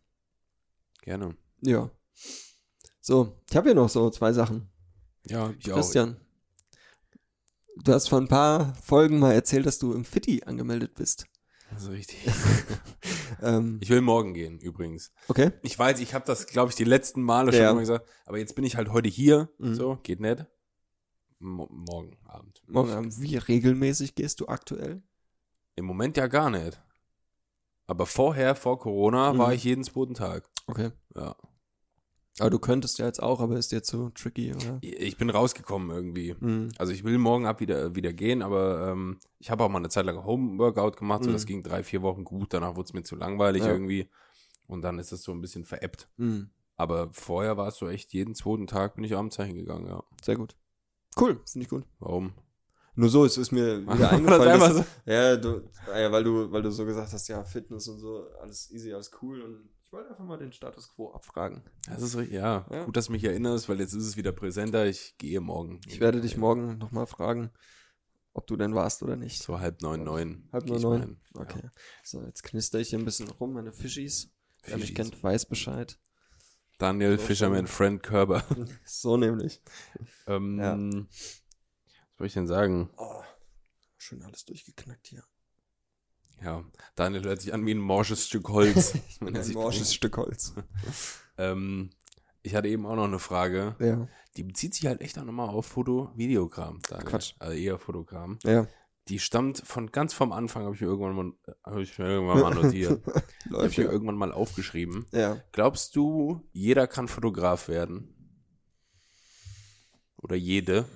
Gerne. 1.02 1.36
Ja. 1.60 1.88
So, 3.00 3.40
ich 3.48 3.56
habe 3.56 3.68
hier 3.68 3.76
noch 3.76 3.88
so 3.88 4.10
zwei 4.10 4.32
Sachen. 4.32 4.68
Ja, 5.28 5.54
ich 5.58 5.70
auch. 5.70 5.76
Christian, 5.76 6.20
du 7.76 7.92
hast 7.92 8.08
vor 8.08 8.20
ein 8.20 8.28
paar 8.28 8.74
Folgen 8.82 9.20
mal 9.20 9.32
erzählt, 9.34 9.66
dass 9.66 9.78
du 9.78 9.92
im 9.92 10.04
Fitti 10.04 10.42
angemeldet 10.44 10.94
bist. 10.94 11.26
Also 11.72 11.90
richtig. 11.90 12.18
Ähm, 13.42 13.78
Ich 13.82 13.90
will 13.90 14.00
morgen 14.00 14.32
gehen, 14.34 14.58
übrigens. 14.60 15.12
okay. 15.28 15.50
Ich 15.62 15.78
weiß, 15.78 16.00
ich 16.00 16.14
habe 16.14 16.24
das, 16.24 16.46
glaube 16.46 16.70
ich, 16.70 16.76
die 16.76 16.84
letzten 16.84 17.20
Male 17.22 17.52
schon 17.52 17.60
Ja. 17.60 17.70
immer 17.72 17.80
gesagt. 17.80 18.08
Aber 18.24 18.38
jetzt 18.38 18.54
bin 18.54 18.64
ich 18.64 18.76
halt 18.76 18.88
heute 18.92 19.08
hier. 19.08 19.50
Mhm. 19.58 19.74
So, 19.74 19.98
geht 20.02 20.20
nicht. 20.20 20.46
Mo 21.38 21.66
morgen 21.70 22.16
Abend. 22.24 22.62
Morgen 22.66 22.92
Abend, 22.92 23.20
wie 23.20 23.36
regelmäßig 23.36 24.14
gehst 24.14 24.40
du 24.40 24.46
aktuell? 24.48 25.02
Im 25.74 25.84
Moment 25.84 26.16
ja 26.16 26.28
gar 26.28 26.48
nicht. 26.50 26.80
Aber 27.86 28.06
vorher, 28.06 28.54
vor 28.54 28.78
Corona, 28.78 29.32
Mhm. 29.34 29.38
war 29.38 29.52
ich 29.52 29.64
jeden 29.64 29.84
zweiten 29.84 30.14
Tag. 30.14 30.48
Okay. 30.66 30.92
Ja. 31.14 31.36
Aber 32.38 32.50
du 32.50 32.58
könntest 32.58 32.98
ja 32.98 33.06
jetzt 33.06 33.22
auch, 33.22 33.40
aber 33.40 33.56
ist 33.56 33.72
dir 33.72 33.82
zu 33.82 34.10
tricky, 34.10 34.52
oder? 34.54 34.78
Ich 34.82 35.16
bin 35.16 35.30
rausgekommen 35.30 35.90
irgendwie. 35.90 36.34
Mhm. 36.38 36.70
Also 36.78 36.92
ich 36.92 37.02
will 37.04 37.16
morgen 37.18 37.46
ab 37.46 37.60
wieder, 37.60 37.94
wieder 37.94 38.12
gehen, 38.12 38.42
aber 38.42 38.90
ähm, 38.92 39.18
ich 39.38 39.50
habe 39.50 39.64
auch 39.64 39.68
mal 39.70 39.78
eine 39.78 39.88
Zeit 39.88 40.04
lang 40.06 40.22
Homeworkout 40.24 40.92
gemacht, 40.98 41.24
so 41.24 41.30
Mhm. 41.30 41.34
das 41.34 41.46
ging 41.46 41.62
drei, 41.62 41.82
vier 41.82 42.02
Wochen 42.02 42.24
gut, 42.24 42.52
danach 42.52 42.76
wurde 42.76 42.86
es 42.88 42.92
mir 42.92 43.02
zu 43.04 43.16
langweilig 43.16 43.62
Ja. 43.64 43.72
irgendwie. 43.72 44.10
Und 44.66 44.82
dann 44.82 44.98
ist 44.98 45.12
es 45.12 45.22
so 45.22 45.32
ein 45.32 45.40
bisschen 45.40 45.64
veräppt. 45.64 46.08
Mhm. 46.18 46.50
Aber 46.76 47.08
vorher 47.12 47.56
war 47.56 47.68
es 47.68 47.76
so 47.76 47.88
echt, 47.88 48.12
jeden 48.12 48.34
zweiten 48.34 48.66
Tag 48.66 48.96
bin 48.96 49.04
ich 49.04 49.16
abends 49.16 49.36
dahin 49.36 49.54
gegangen, 49.54 49.86
ja. 49.86 50.02
Sehr 50.22 50.36
gut. 50.36 50.56
Cool, 51.18 51.40
finde 51.50 51.64
ich 51.64 51.70
gut. 51.70 51.84
Warum? 52.00 52.34
Nur 52.96 53.08
so, 53.08 53.24
es 53.24 53.38
ist 53.38 53.50
mir 53.52 53.80
wieder 53.86 54.10
eingefallen. 54.12 54.60
das 54.60 54.74
dass- 54.76 54.86
Ja, 55.06 55.36
du, 55.36 55.62
ah 55.90 55.98
ja, 55.98 56.12
weil 56.12 56.24
du, 56.24 56.50
weil 56.52 56.60
du 56.62 56.70
so 56.70 56.84
gesagt 56.84 57.12
hast, 57.12 57.28
ja, 57.28 57.42
Fitness 57.44 57.88
und 57.88 57.98
so, 57.98 58.26
alles 58.42 58.70
easy, 58.72 58.92
alles 58.92 59.10
cool. 59.22 59.40
Und 59.40 59.70
ich 59.86 59.92
wollte 59.92 60.10
einfach 60.10 60.24
mal 60.24 60.36
den 60.36 60.52
Status 60.52 60.92
quo 60.92 61.12
abfragen. 61.12 61.62
Das 61.88 62.02
ist 62.02 62.16
richtig, 62.16 62.34
ja, 62.34 62.66
Ja. 62.70 62.84
Gut, 62.84 62.96
dass 62.96 63.06
du 63.06 63.12
mich 63.12 63.22
erinnerst, 63.22 63.68
weil 63.68 63.78
jetzt 63.78 63.92
ist 63.92 64.04
es 64.04 64.16
wieder 64.16 64.32
präsenter. 64.32 64.84
Ich 64.86 65.16
gehe 65.16 65.40
morgen. 65.40 65.80
Ich 65.86 66.00
werde 66.00 66.20
dich 66.20 66.36
morgen 66.36 66.76
nochmal 66.78 67.06
fragen, 67.06 67.50
ob 68.32 68.48
du 68.48 68.56
denn 68.56 68.74
warst 68.74 69.04
oder 69.04 69.14
nicht. 69.14 69.40
So 69.42 69.60
halb 69.60 69.82
neun, 69.82 70.02
neun. 70.02 70.48
Halb 70.52 70.66
neun, 70.66 70.82
neun? 70.82 71.20
Okay. 71.34 71.70
So, 72.02 72.20
jetzt 72.22 72.42
knister 72.42 72.80
ich 72.80 72.90
hier 72.90 72.98
ein 72.98 73.04
bisschen 73.04 73.28
rum, 73.30 73.52
meine 73.52 73.72
Fischis. 73.72 74.28
Wer 74.64 74.78
mich 74.78 74.94
kennt, 74.94 75.22
weiß 75.22 75.46
Bescheid. 75.46 75.98
Daniel 76.78 77.16
So 77.18 77.24
Fisherman, 77.26 77.68
Friend 77.68 78.02
Körber. 78.02 78.44
So 78.84 79.16
nämlich. 79.16 79.62
ähm, 80.26 80.58
Ja. 80.58 80.76
Was 80.76 82.18
soll 82.18 82.26
ich 82.26 82.34
denn 82.34 82.46
sagen? 82.48 82.90
Oh, 82.96 83.22
schön 83.96 84.22
alles 84.24 84.44
durchgeknackt 84.44 85.06
hier. 85.06 85.22
Ja, 86.42 86.64
Daniel 86.94 87.24
hört 87.24 87.40
sich 87.40 87.54
an 87.54 87.64
wie 87.66 87.72
ein 87.72 87.78
morsches 87.78 88.26
Stück 88.26 88.48
Holz. 88.48 88.94
Ein 89.20 89.52
morsches 89.52 89.94
Stück 89.94 90.16
Holz. 90.16 90.54
Ähm, 91.38 91.90
ich 92.42 92.54
hatte 92.54 92.68
eben 92.68 92.86
auch 92.86 92.96
noch 92.96 93.04
eine 93.04 93.18
Frage. 93.18 93.76
Ja. 93.78 94.08
Die 94.38 94.42
bezieht 94.42 94.72
sich 94.72 94.86
halt 94.86 95.02
echt 95.02 95.18
auch 95.18 95.24
nochmal 95.24 95.50
auf 95.50 95.66
Foto-Videokram. 95.66 96.80
Quatsch. 96.80 97.34
Also 97.38 97.54
eher 97.54 97.78
Fotogramm. 97.78 98.38
Ja. 98.42 98.66
Die 99.08 99.18
stammt 99.18 99.58
von 99.58 99.92
ganz 99.92 100.14
vom 100.14 100.32
Anfang, 100.32 100.64
habe 100.64 100.74
ich 100.74 100.80
mir 100.80 100.86
irgendwann 100.86 101.14
mal, 101.14 101.32
habe 101.62 101.82
ich 101.82 101.98
mir 101.98 102.06
irgendwann 102.06 102.40
mal 102.40 102.54
notiert. 102.54 103.02
habe 103.52 103.66
ich 103.66 103.76
mir 103.76 103.84
irgendwann 103.84 104.16
mal 104.16 104.32
aufgeschrieben. 104.32 105.04
Ja. 105.12 105.42
Glaubst 105.52 105.94
du, 105.94 106.40
jeder 106.52 106.86
kann 106.86 107.06
Fotograf 107.06 107.68
werden? 107.68 108.14
Oder 110.16 110.36
jede? 110.36 110.86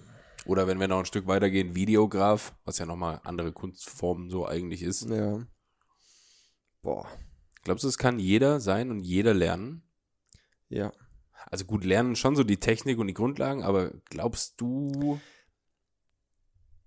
Oder 0.50 0.66
wenn 0.66 0.80
wir 0.80 0.88
noch 0.88 0.98
ein 0.98 1.04
Stück 1.04 1.28
weitergehen, 1.28 1.76
Videograf, 1.76 2.56
was 2.64 2.78
ja 2.78 2.84
nochmal 2.84 3.20
andere 3.22 3.52
Kunstformen 3.52 4.30
so 4.30 4.48
eigentlich 4.48 4.82
ist. 4.82 5.08
Ja. 5.08 5.46
Boah. 6.82 7.08
Glaubst 7.62 7.84
du, 7.84 7.88
es 7.88 7.98
kann 7.98 8.18
jeder 8.18 8.58
sein 8.58 8.90
und 8.90 8.98
jeder 8.98 9.32
lernen? 9.32 9.84
Ja. 10.68 10.92
Also 11.46 11.66
gut, 11.66 11.84
lernen 11.84 12.16
schon 12.16 12.34
so 12.34 12.42
die 12.42 12.56
Technik 12.56 12.98
und 12.98 13.06
die 13.06 13.14
Grundlagen, 13.14 13.62
aber 13.62 13.92
glaubst 14.06 14.60
du, 14.60 15.20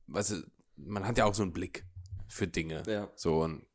was, 0.08 0.44
man 0.76 1.08
hat 1.08 1.18
ja 1.18 1.24
auch 1.24 1.34
so 1.34 1.44
einen 1.44 1.54
Blick 1.54 1.86
für 2.28 2.50
Dinge. 2.50 2.84
Ja. 2.86 3.10
So, 3.16 3.44
und 3.44 3.66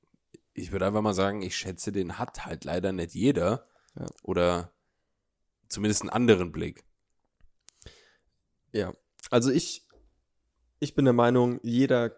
ich 0.52 0.70
würde 0.70 0.86
einfach 0.86 1.00
mal 1.00 1.14
sagen, 1.14 1.40
ich 1.40 1.56
schätze, 1.56 1.92
den 1.92 2.18
hat 2.18 2.44
halt 2.44 2.64
leider 2.64 2.92
nicht 2.92 3.14
jeder. 3.14 3.66
Ja. 3.98 4.04
Oder 4.22 4.70
zumindest 5.70 6.02
einen 6.02 6.10
anderen 6.10 6.52
Blick. 6.52 6.84
Ja. 8.72 8.92
Also 9.30 9.50
ich, 9.50 9.86
ich 10.80 10.94
bin 10.94 11.04
der 11.04 11.14
Meinung, 11.14 11.60
jeder 11.62 12.14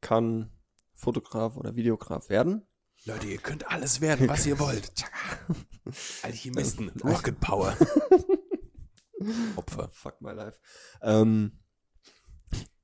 kann 0.00 0.50
Fotograf 0.94 1.56
oder 1.56 1.76
Videograf 1.76 2.28
werden. 2.28 2.66
Leute, 3.04 3.28
ihr 3.28 3.38
könnt 3.38 3.70
alles 3.70 4.00
werden, 4.00 4.28
was 4.28 4.44
ihr 4.46 4.58
wollt. 4.58 4.90
Alchemisten, 6.22 6.90
Rocket 7.04 7.38
Power. 7.40 7.76
Opfer. 9.56 9.88
Fuck 9.92 10.20
my 10.20 10.32
life. 10.32 10.58
Ähm, 11.02 11.58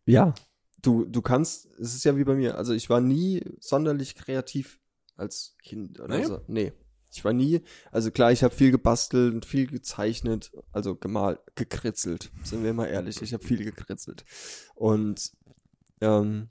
ja, 0.06 0.34
du, 0.82 1.04
du 1.04 1.22
kannst, 1.22 1.66
es 1.78 1.94
ist 1.94 2.04
ja 2.04 2.16
wie 2.16 2.24
bei 2.24 2.34
mir, 2.34 2.56
also 2.56 2.72
ich 2.74 2.90
war 2.90 3.00
nie 3.00 3.42
sonderlich 3.60 4.14
kreativ 4.14 4.80
als 5.16 5.56
Kind 5.62 6.00
oder 6.00 6.18
Nee? 6.18 6.24
so. 6.24 6.40
Nee. 6.46 6.72
Ich 7.14 7.24
war 7.24 7.32
nie, 7.32 7.60
also 7.92 8.10
klar, 8.10 8.32
ich 8.32 8.42
habe 8.42 8.52
viel 8.52 8.72
gebastelt 8.72 9.32
und 9.32 9.46
viel 9.46 9.68
gezeichnet, 9.68 10.50
also 10.72 10.96
gemalt, 10.96 11.38
gekritzelt, 11.54 12.32
sind 12.42 12.64
wir 12.64 12.74
mal 12.74 12.86
ehrlich, 12.86 13.22
ich 13.22 13.32
habe 13.32 13.44
viel 13.44 13.62
gekritzelt. 13.62 14.24
Und, 14.74 15.30
ähm, 16.00 16.48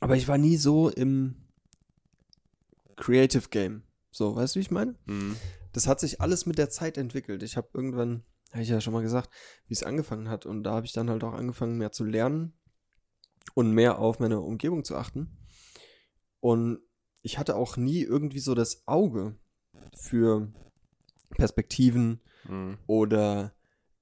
aber 0.00 0.16
ich 0.16 0.26
war 0.26 0.36
nie 0.36 0.56
so 0.56 0.88
im 0.88 1.36
Creative 2.96 3.48
Game. 3.50 3.84
So, 4.10 4.34
weißt 4.34 4.56
du, 4.56 4.58
wie 4.58 4.62
ich 4.62 4.72
meine? 4.72 4.96
Hm. 5.06 5.36
das 5.72 5.86
hat 5.86 6.00
sich 6.00 6.20
alles 6.20 6.44
mit 6.44 6.58
der 6.58 6.70
Zeit 6.70 6.98
entwickelt. 6.98 7.44
Ich 7.44 7.56
habe 7.56 7.68
irgendwann, 7.72 8.24
habe 8.50 8.62
ich 8.62 8.68
ja 8.68 8.80
schon 8.80 8.92
mal 8.92 9.02
gesagt, 9.02 9.30
wie 9.68 9.74
es 9.74 9.84
angefangen 9.84 10.28
hat. 10.28 10.44
Und 10.44 10.64
da 10.64 10.72
habe 10.72 10.86
ich 10.86 10.92
dann 10.92 11.08
halt 11.08 11.22
auch 11.22 11.34
angefangen, 11.34 11.78
mehr 11.78 11.92
zu 11.92 12.04
lernen. 12.04 12.52
und 13.54 13.72
mehr 13.72 13.98
auf 13.98 14.18
meine 14.18 14.40
Umgebung 14.40 14.84
zu 14.84 14.96
achten. 14.96 15.38
Und 16.40 16.80
ich 17.22 17.38
hatte 17.38 17.56
auch 17.56 17.76
nie 17.76 18.02
irgendwie 18.02 18.40
so 18.40 18.54
das 18.54 18.86
Auge 18.86 19.36
für 20.00 20.52
Perspektiven 21.30 22.20
Mhm. 22.48 22.78
oder 22.86 23.52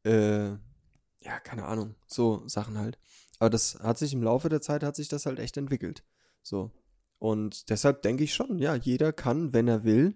äh, 0.05 0.51
ja, 0.51 1.41
keine 1.43 1.65
Ahnung, 1.65 1.97
so 2.07 2.47
Sachen 2.47 2.79
halt. 2.79 2.99
Aber 3.41 3.51
das 3.51 3.79
hat 3.81 3.99
sich 3.99 4.13
im 4.13 4.23
Laufe 4.23 4.49
der 4.49 4.61
Zeit 4.61 4.83
hat 4.85 4.95
sich 4.95 5.09
das 5.09 5.27
halt 5.27 5.41
echt 5.41 5.57
entwickelt. 5.57 6.05
So. 6.43 6.71
Und 7.19 7.71
deshalb 7.71 8.03
denke 8.03 8.23
ich 8.25 8.35
schon, 8.35 8.59
ja, 8.59 8.75
jeder 8.77 9.13
kann, 9.13 9.53
wenn 9.53 9.67
er 9.67 9.83
will 9.85 10.15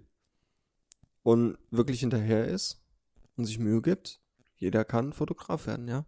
und 1.23 1.59
wirklich 1.71 2.01
hinterher 2.01 2.47
ist 2.47 2.83
und 3.37 3.47
sich 3.47 3.59
Mühe 3.59 3.83
gibt, 3.83 4.21
jeder 4.57 4.85
kann 4.85 5.13
Fotograf 5.13 5.67
werden, 5.67 5.89
ja. 5.89 6.07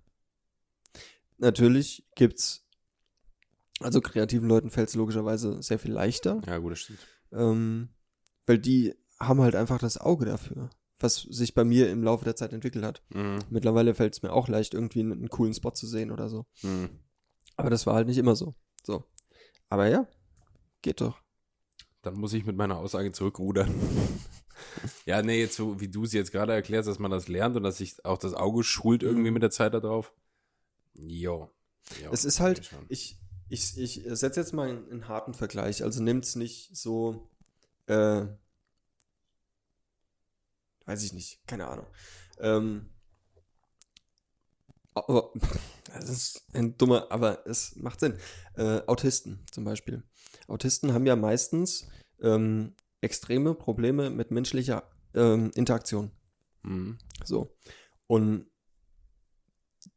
Natürlich 1.38 2.06
gibt's, 2.14 2.64
also 3.80 4.00
kreativen 4.00 4.48
Leuten 4.48 4.70
fällt 4.70 4.90
es 4.90 4.94
logischerweise 4.94 5.60
sehr 5.62 5.78
viel 5.78 5.92
leichter, 5.92 6.40
Ja, 6.46 6.58
gut, 6.58 6.72
das 6.72 6.80
stimmt. 6.80 7.00
ähm, 7.32 7.88
weil 8.46 8.58
die 8.58 8.94
haben 9.26 9.40
halt 9.40 9.54
einfach 9.54 9.78
das 9.78 9.98
Auge 9.98 10.24
dafür, 10.26 10.70
was 10.98 11.22
sich 11.22 11.54
bei 11.54 11.64
mir 11.64 11.90
im 11.90 12.02
Laufe 12.02 12.24
der 12.24 12.36
Zeit 12.36 12.52
entwickelt 12.52 12.84
hat. 12.84 13.02
Mhm. 13.14 13.38
Mittlerweile 13.50 13.94
fällt 13.94 14.14
es 14.14 14.22
mir 14.22 14.32
auch 14.32 14.48
leicht, 14.48 14.74
irgendwie 14.74 15.00
einen, 15.00 15.12
einen 15.12 15.28
coolen 15.30 15.54
Spot 15.54 15.70
zu 15.70 15.86
sehen 15.86 16.10
oder 16.10 16.28
so. 16.28 16.46
Mhm. 16.62 16.90
Aber 17.56 17.70
das 17.70 17.86
war 17.86 17.94
halt 17.94 18.06
nicht 18.08 18.18
immer 18.18 18.36
so. 18.36 18.54
So. 18.84 19.04
Aber 19.68 19.88
ja, 19.88 20.06
geht 20.82 21.00
doch. 21.00 21.20
Dann 22.02 22.14
muss 22.14 22.32
ich 22.32 22.44
mit 22.44 22.56
meiner 22.56 22.78
Aussage 22.78 23.12
zurückrudern. 23.12 23.72
ja, 25.06 25.22
nee, 25.22 25.40
jetzt 25.40 25.56
so 25.56 25.80
wie 25.80 25.88
du 25.88 26.04
es 26.04 26.12
jetzt 26.12 26.32
gerade 26.32 26.52
erklärst, 26.52 26.88
dass 26.88 26.98
man 26.98 27.10
das 27.10 27.28
lernt 27.28 27.56
und 27.56 27.62
dass 27.62 27.78
sich 27.78 28.04
auch 28.04 28.18
das 28.18 28.34
Auge 28.34 28.64
schult 28.64 29.02
irgendwie 29.02 29.28
Mhm. 29.28 29.34
mit 29.34 29.42
der 29.42 29.50
Zeit 29.50 29.74
da 29.74 29.80
drauf. 29.80 30.12
Jo. 30.94 31.50
Jo, 32.02 32.10
Es 32.12 32.24
ist 32.24 32.40
halt, 32.40 32.70
ich, 32.88 33.18
ich, 33.48 33.78
ich 33.78 34.02
setze 34.06 34.40
jetzt 34.40 34.52
mal 34.52 34.68
einen, 34.68 34.90
einen 34.90 35.08
harten 35.08 35.34
Vergleich. 35.34 35.82
Also 35.84 36.02
nimmt's 36.02 36.36
nicht 36.36 36.76
so, 36.76 37.28
äh, 37.86 38.26
weiß 40.86 41.02
ich 41.02 41.12
nicht, 41.12 41.46
keine 41.46 41.66
Ahnung. 41.66 41.86
Ähm, 42.38 42.90
aber, 44.94 45.32
das 45.86 46.08
ist 46.08 46.46
ein 46.52 46.76
dummer, 46.76 47.06
aber 47.10 47.46
es 47.46 47.76
macht 47.76 48.00
Sinn. 48.00 48.18
Äh, 48.56 48.82
Autisten 48.86 49.44
zum 49.50 49.64
Beispiel. 49.64 50.02
Autisten 50.48 50.92
haben 50.92 51.06
ja 51.06 51.16
meistens 51.16 51.86
ähm, 52.20 52.74
extreme 53.00 53.54
Probleme 53.54 54.10
mit 54.10 54.30
menschlicher 54.30 54.84
ähm, 55.14 55.50
Interaktion. 55.54 56.10
Mhm. 56.62 56.98
So. 57.24 57.56
Und 58.06 58.46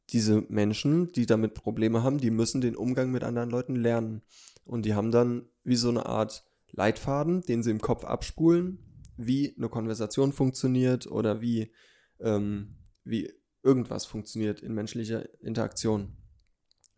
diese 0.09 0.41
Menschen, 0.49 1.11
die 1.11 1.25
damit 1.25 1.55
Probleme 1.55 2.03
haben, 2.03 2.19
die 2.19 2.31
müssen 2.31 2.61
den 2.61 2.75
Umgang 2.75 3.11
mit 3.11 3.23
anderen 3.23 3.49
Leuten 3.49 3.75
lernen. 3.75 4.21
Und 4.65 4.85
die 4.85 4.93
haben 4.93 5.11
dann 5.11 5.47
wie 5.63 5.75
so 5.75 5.89
eine 5.89 6.05
Art 6.05 6.45
Leitfaden, 6.71 7.41
den 7.41 7.63
sie 7.63 7.71
im 7.71 7.81
Kopf 7.81 8.03
abspulen, 8.03 8.84
wie 9.17 9.55
eine 9.57 9.69
Konversation 9.69 10.33
funktioniert 10.33 11.07
oder 11.07 11.41
wie, 11.41 11.71
ähm, 12.19 12.75
wie 13.03 13.31
irgendwas 13.63 14.05
funktioniert 14.05 14.61
in 14.61 14.73
menschlicher 14.73 15.27
Interaktion. 15.41 16.15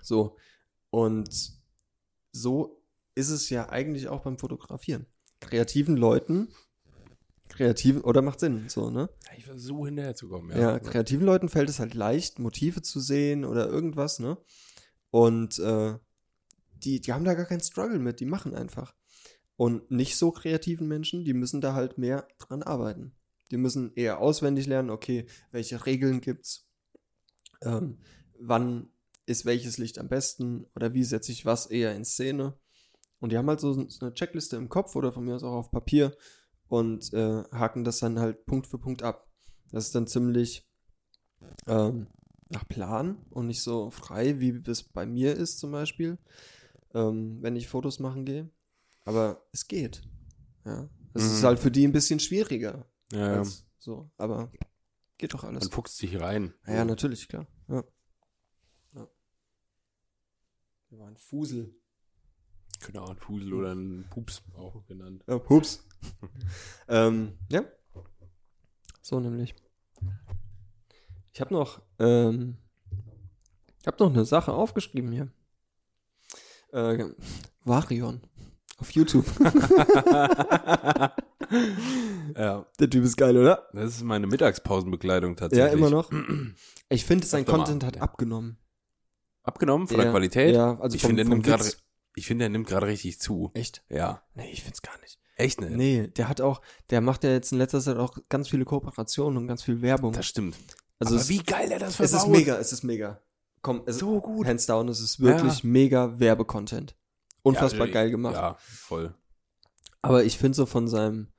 So. 0.02 0.38
Und 0.90 1.58
so 2.32 2.84
ist 3.16 3.30
es 3.30 3.50
ja 3.50 3.70
eigentlich 3.70 4.08
auch 4.08 4.22
beim 4.22 4.38
Fotografieren. 4.38 5.06
Kreativen 5.40 5.98
Leuten, 5.98 6.50
kreativen, 7.50 8.02
oder 8.02 8.22
macht 8.22 8.40
Sinn, 8.40 8.70
so, 8.70 8.90
ne? 8.90 9.10
Ich 9.38 9.46
versuche 9.46 9.88
hinterher 9.88 10.16
zu 10.16 10.30
kommen, 10.30 10.52
Ja, 10.52 10.58
ja. 10.74 10.80
kreativen 10.80 11.26
Leuten 11.26 11.50
fällt 11.50 11.70
es 11.70 11.80
halt 11.80 11.94
leicht, 11.94 12.40
Motive 12.40 12.82
zu 12.82 13.00
sehen 13.00 13.46
oder 13.46 13.68
irgendwas, 13.68 14.20
ne? 14.20 14.38
Und 15.10 15.60
äh, 15.60 15.96
die, 16.84 17.02
die 17.02 17.14
haben 17.14 17.26
da 17.26 17.34
gar 17.34 17.46
keinen 17.46 17.62
Struggle 17.62 18.00
mit, 18.00 18.20
die 18.20 18.26
machen 18.26 18.56
einfach. 18.56 18.94
Und 19.58 19.90
nicht 19.92 20.18
so 20.18 20.32
kreativen 20.32 20.88
Menschen, 20.88 21.26
die 21.26 21.34
müssen 21.34 21.62
da 21.62 21.74
halt 21.74 21.98
mehr 21.98 22.28
dran 22.38 22.64
arbeiten. 22.64 23.14
Die 23.52 23.58
müssen 23.58 23.92
eher 23.96 24.20
auswendig 24.20 24.68
lernen, 24.68 24.92
okay, 24.92 25.26
welche 25.52 25.86
Regeln 25.86 26.22
gibt's, 26.22 26.70
ähm, 27.62 27.98
wann 28.40 28.90
ist 29.26 29.46
welches 29.46 29.78
Licht 29.78 30.00
am 30.00 30.08
besten 30.08 30.68
oder 30.76 30.94
wie 30.94 31.04
setze 31.04 31.32
ich 31.32 31.46
was 31.46 31.66
eher 31.66 31.96
in 31.96 32.06
Szene. 32.06 32.58
Und 33.20 33.32
die 33.32 33.38
haben 33.38 33.50
halt 33.50 33.60
so 33.60 33.74
so 33.90 34.06
eine 34.06 34.14
Checkliste 34.14 34.58
im 34.58 34.70
Kopf 34.70 34.96
oder 34.96 35.12
von 35.12 35.26
mir 35.26 35.36
aus 35.36 35.44
auch 35.44 35.56
auf 35.56 35.72
Papier 35.72 36.16
und 36.68 37.12
äh, 37.14 37.44
haken 37.52 37.84
das 37.84 38.00
dann 38.00 38.20
halt 38.20 38.46
Punkt 38.46 38.68
für 38.68 38.78
Punkt 38.78 39.02
ab. 39.02 39.28
Das 39.72 39.86
ist 39.86 39.96
dann 39.96 40.08
ziemlich 40.08 40.68
ähm, 41.66 42.08
nach 42.50 42.68
Plan 42.68 43.26
und 43.32 43.48
nicht 43.48 43.62
so 43.62 43.90
frei, 43.90 44.40
wie 44.40 44.62
es 44.66 44.84
bei 44.84 45.06
mir 45.06 45.36
ist 45.36 45.60
zum 45.60 45.72
Beispiel, 45.72 46.18
ähm, 46.94 47.42
wenn 47.42 47.56
ich 47.56 47.68
Fotos 47.68 48.00
machen 48.00 48.24
gehe. 48.24 48.50
Aber 49.08 49.48
es 49.54 49.66
geht. 49.70 50.02
Ja. 50.66 50.90
Es 51.14 51.24
Mhm. 51.24 51.30
ist 51.32 51.44
halt 51.44 51.60
für 51.60 51.72
die 51.72 51.88
ein 51.88 51.94
bisschen 51.94 52.20
schwieriger. 52.20 52.86
Ja, 53.14 53.20
ja. 53.20 53.34
Als 53.38 53.66
so. 53.80 54.12
Aber 54.18 54.52
geht 55.18 55.34
doch 55.34 55.46
alles. 55.46 55.64
Man 55.64 55.72
fuchst 55.72 55.96
sich 55.96 56.20
rein. 56.20 56.54
Ja, 56.68 56.74
ja, 56.76 56.86
natürlich, 56.86 57.30
klar. 57.30 57.48
Ja. 57.70 57.86
ja. 58.94 59.08
Wir 60.90 61.00
waren 61.00 61.16
Fusel. 61.16 61.74
Genau, 62.86 63.08
ein 63.08 63.18
Fusel 63.18 63.54
oder 63.54 63.74
ein 63.74 64.06
Pups 64.10 64.44
auch 64.54 64.86
genannt. 64.88 65.24
Ja, 65.26 65.36
hups. 65.50 65.88
ähm, 66.90 67.38
ja. 67.50 67.64
So 69.02 69.22
nämlich. 69.22 69.56
Ich 71.32 71.40
habe 71.40 71.54
noch, 71.54 71.82
ähm, 71.98 72.58
ich 73.80 73.88
habe 73.88 74.04
noch 74.04 74.10
eine 74.10 74.26
Sache 74.26 74.52
aufgeschrieben 74.52 75.14
hier. 75.14 75.32
Äh, 76.74 77.06
Varion 77.64 78.22
auf 78.78 78.92
YouTube. 78.92 79.26
Ja, 82.38 82.66
Der 82.80 82.90
Typ 82.90 83.04
ist 83.06 83.16
geil, 83.18 83.38
oder? 83.38 83.68
das 83.74 83.96
ist 83.96 84.04
meine 84.04 84.28
Mittagspausenbekleidung 84.28 85.32
Ja, 85.32 85.36
tatsächlich. 85.36 85.74
immer 85.74 85.90
noch. 85.90 86.12
Ich 86.90 87.04
finde, 87.06 87.26
sein. 87.26 87.46
Content 87.46 87.84
hat 87.84 88.00
abgenommen. 88.02 88.58
Abgenommen 89.44 89.88
von 89.88 89.98
Ja, 89.98 90.04
der 90.04 90.12
Qualität? 90.12 90.56
Ja, 90.56 90.80
also 90.80 90.96
ich 90.96 91.02
finde, 91.02 91.24
er 91.24 91.28
nimmt 91.30 91.44
gerade, 91.46 91.66
ich 92.16 92.26
finde, 92.28 92.46
er 92.46 92.50
nimmt 92.50 92.66
gerade 92.68 92.88
richtig 92.88 93.20
zu. 93.20 93.52
Echt? 93.54 93.84
Ja. 93.90 94.22
Nee, 94.36 94.50
ich 94.52 94.64
find's 94.64 94.82
gar 94.82 94.98
nicht. 95.02 95.20
Echt, 95.36 95.60
ne? 95.60 95.70
Nee, 95.70 96.08
der 96.08 96.30
hat 96.30 96.40
auch, 96.42 96.62
der 96.90 97.02
macht 97.02 97.24
ja 97.26 97.30
jetzt 97.32 97.52
in 97.52 97.58
letzter 97.58 97.82
Zeit 97.82 97.98
auch 97.98 98.18
ganz 98.30 98.48
viele 98.50 98.64
Kooperationen 98.66 99.38
und 99.38 99.48
ganz 99.48 99.64
viel 99.64 99.82
Werbung. 99.82 100.14
Das 100.14 100.26
stimmt. 100.26 100.56
also 101.00 101.14
Aber 101.16 101.22
es, 101.22 101.28
wie 101.30 101.40
geil 101.44 101.72
er 101.72 101.80
das 101.80 102.00
es 102.00 102.12
verbaut. 102.12 102.28
ist 102.28 102.40
mega, 102.40 102.58
es 102.58 102.72
ist 102.72 102.84
mega. 102.84 103.22
Komm, 103.62 103.84
es 103.86 103.98
So 104.00 104.22
gut. 104.22 104.48
hands 104.48 104.66
down, 104.66 104.88
es 104.88 105.00
ist 105.02 105.20
wirklich 105.20 105.64
mega 105.66 106.20
Werbecontent. 106.20 106.96
Unfassbar 107.48 107.88
Ja, 107.88 107.94
geil 107.94 108.12
gemacht. 108.12 108.36
Ja, 108.36 108.56
voll. 108.60 109.16
Aber 110.02 110.24
ich 110.24 110.38
finde 110.38 110.56
so 110.56 110.66
von 110.66 110.88
seinem, 110.88 111.34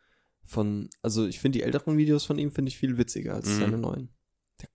von, 0.45 0.89
also 1.03 1.27
ich 1.27 1.41
finde 1.41 1.59
die 1.59 1.63
älteren 1.65 1.97
Videos 1.97 2.25
von 2.25 2.39
ihm 2.39 2.51
finde 2.51 2.71
ich 2.71 2.79
viel 2.79 2.99
witziger 2.99 3.35
als 3.35 3.49
Mhm. 3.49 3.61
seine 3.61 3.79
neuen. 3.79 4.15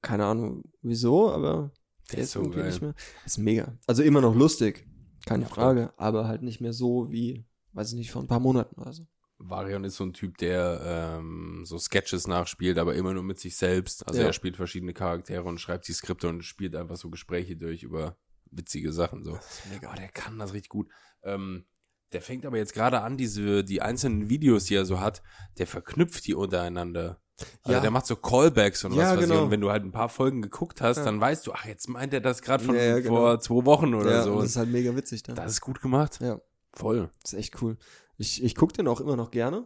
Keine 0.01 0.25
Ahnung 0.25 0.63
wieso, 0.81 1.31
aber 1.31 1.71
der, 2.09 2.15
Der 2.15 2.19
ist 2.19 2.25
ist 2.25 2.31
so 2.33 2.39
irgendwie 2.41 2.59
geil. 2.59 2.67
nicht 2.69 2.81
mehr. 2.81 2.95
Ist 3.25 3.37
mega. 3.37 3.77
Also 3.87 4.03
immer 4.03 4.21
noch 4.21 4.35
lustig, 4.35 4.87
keine 5.25 5.43
Ja. 5.43 5.49
Frage, 5.49 5.93
aber 5.97 6.27
halt 6.27 6.41
nicht 6.41 6.61
mehr 6.61 6.73
so 6.73 7.11
wie, 7.11 7.45
weiß 7.73 7.89
ich 7.91 7.95
nicht, 7.97 8.11
vor 8.11 8.21
ein 8.21 8.27
paar 8.27 8.39
Monaten 8.39 8.79
oder 8.79 8.93
so. 8.93 9.05
Varion 9.39 9.83
ist 9.83 9.97
so 9.97 10.05
ein 10.05 10.13
Typ, 10.13 10.37
der 10.37 11.17
ähm, 11.19 11.63
so 11.65 11.77
Sketches 11.77 12.27
nachspielt, 12.27 12.77
aber 12.77 12.95
immer 12.95 13.13
nur 13.13 13.23
mit 13.23 13.39
sich 13.39 13.57
selbst. 13.57 14.07
Also 14.07 14.21
Ja. 14.21 14.27
er 14.27 14.33
spielt 14.33 14.55
verschiedene 14.55 14.93
Charaktere 14.93 15.43
und 15.43 15.59
schreibt 15.59 15.85
die 15.87 15.93
Skripte 15.93 16.29
und 16.29 16.43
spielt 16.43 16.75
einfach 16.77 16.95
so 16.95 17.09
Gespräche 17.09 17.57
durch 17.57 17.83
über 17.83 18.15
witzige 18.51 18.93
Sachen. 18.93 19.23
So. 19.23 19.37
Aber 19.85 19.95
der 19.97 20.07
kann 20.09 20.39
das 20.39 20.53
richtig 20.53 20.69
gut. 20.69 20.87
Ähm, 21.23 21.65
der 22.11 22.21
fängt 22.21 22.45
aber 22.45 22.57
jetzt 22.57 22.73
gerade 22.73 23.01
an, 23.01 23.17
diese, 23.17 23.63
die 23.63 23.81
einzelnen 23.81 24.29
Videos, 24.29 24.65
die 24.65 24.75
er 24.75 24.85
so 24.85 24.99
hat, 24.99 25.23
der 25.57 25.65
verknüpft 25.67 26.27
die 26.27 26.35
untereinander. 26.35 27.19
Also 27.63 27.73
Ja. 27.73 27.79
der 27.79 27.89
macht 27.89 28.05
so 28.05 28.15
Callbacks 28.15 28.83
und 28.85 28.93
Ja, 28.93 29.03
was 29.11 29.17
weiß 29.17 29.19
genau. 29.21 29.35
ich. 29.35 29.41
Und 29.41 29.51
wenn 29.51 29.61
du 29.61 29.71
halt 29.71 29.83
ein 29.83 29.91
paar 29.91 30.09
Folgen 30.09 30.41
geguckt 30.43 30.79
hast, 30.81 30.97
Ja. 30.97 31.05
dann 31.05 31.19
weißt 31.19 31.47
du, 31.47 31.53
ach, 31.53 31.65
jetzt 31.65 31.89
meint 31.89 32.13
er 32.13 32.21
das 32.21 32.41
gerade 32.43 32.63
von 32.63 32.75
Ja, 32.75 32.99
genau. 32.99 33.15
vor 33.15 33.39
zwei 33.39 33.65
Wochen 33.65 33.95
oder 33.95 34.11
ja, 34.11 34.23
so. 34.23 34.35
das 34.39 34.51
ist 34.51 34.55
halt 34.57 34.69
mega 34.69 34.95
witzig 34.95 35.23
dann. 35.23 35.35
das 35.35 35.53
ist 35.53 35.61
gut 35.61 35.81
gemacht. 35.81 36.19
Ja, 36.21 36.39
Voll. 36.73 37.09
das 37.23 37.33
ist 37.33 37.39
echt 37.39 37.61
cool. 37.63 37.77
Ich, 38.17 38.43
ich 38.43 38.53
gucke 38.55 38.73
den 38.73 38.87
auch 38.87 39.01
immer 39.01 39.15
noch 39.15 39.31
gerne. 39.31 39.65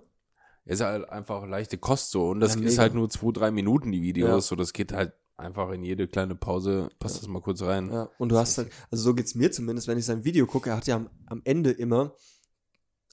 Ist 0.64 0.82
halt 0.82 1.10
einfach 1.10 1.46
leichte 1.46 1.78
Kost 1.78 2.12
so. 2.12 2.30
Und 2.30 2.40
das 2.40 2.56
ist 2.56 2.78
halt 2.78 2.94
nur 2.94 3.10
zwei, 3.10 3.32
drei 3.32 3.52
Minuten, 3.52 3.92
die 3.92 4.02
Videos. 4.02 4.48
So, 4.48 4.56
das 4.56 4.72
geht 4.74 4.92
halt 4.94 5.14
einfach 5.38 5.70
in 5.72 5.84
jede 5.84 6.08
kleine 6.08 6.36
Pause. 6.36 6.90
Passt 7.00 7.22
das 7.22 7.28
mal 7.28 7.42
kurz 7.42 7.62
rein. 7.62 7.92
Ja, 7.92 8.10
und 8.18 8.30
du 8.30 8.38
hast 8.38 8.58
halt, 8.58 8.72
also 8.92 9.04
so 9.04 9.14
geht's 9.14 9.36
mir 9.36 9.52
zumindest, 9.52 9.88
wenn 9.88 9.98
ich 9.98 10.06
sein 10.06 10.24
Video 10.24 10.46
gucke, 10.46 10.70
er 10.72 10.78
hat 10.78 10.88
ja 10.88 10.96
am, 10.96 11.10
am 11.28 11.42
Ende 11.46 11.72
immer 11.72 12.16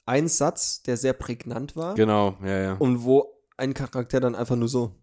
einen 0.05 0.27
Satz, 0.27 0.81
der 0.83 0.97
sehr 0.97 1.13
prägnant 1.13 1.75
war 1.75 1.95
Genau, 1.95 2.37
ja, 2.43 2.59
ja. 2.61 2.73
und 2.73 3.03
wo 3.03 3.25
ein 3.57 3.73
Charakter 3.73 4.19
dann 4.19 4.35
einfach 4.35 4.55
nur 4.55 4.67
so 4.67 5.01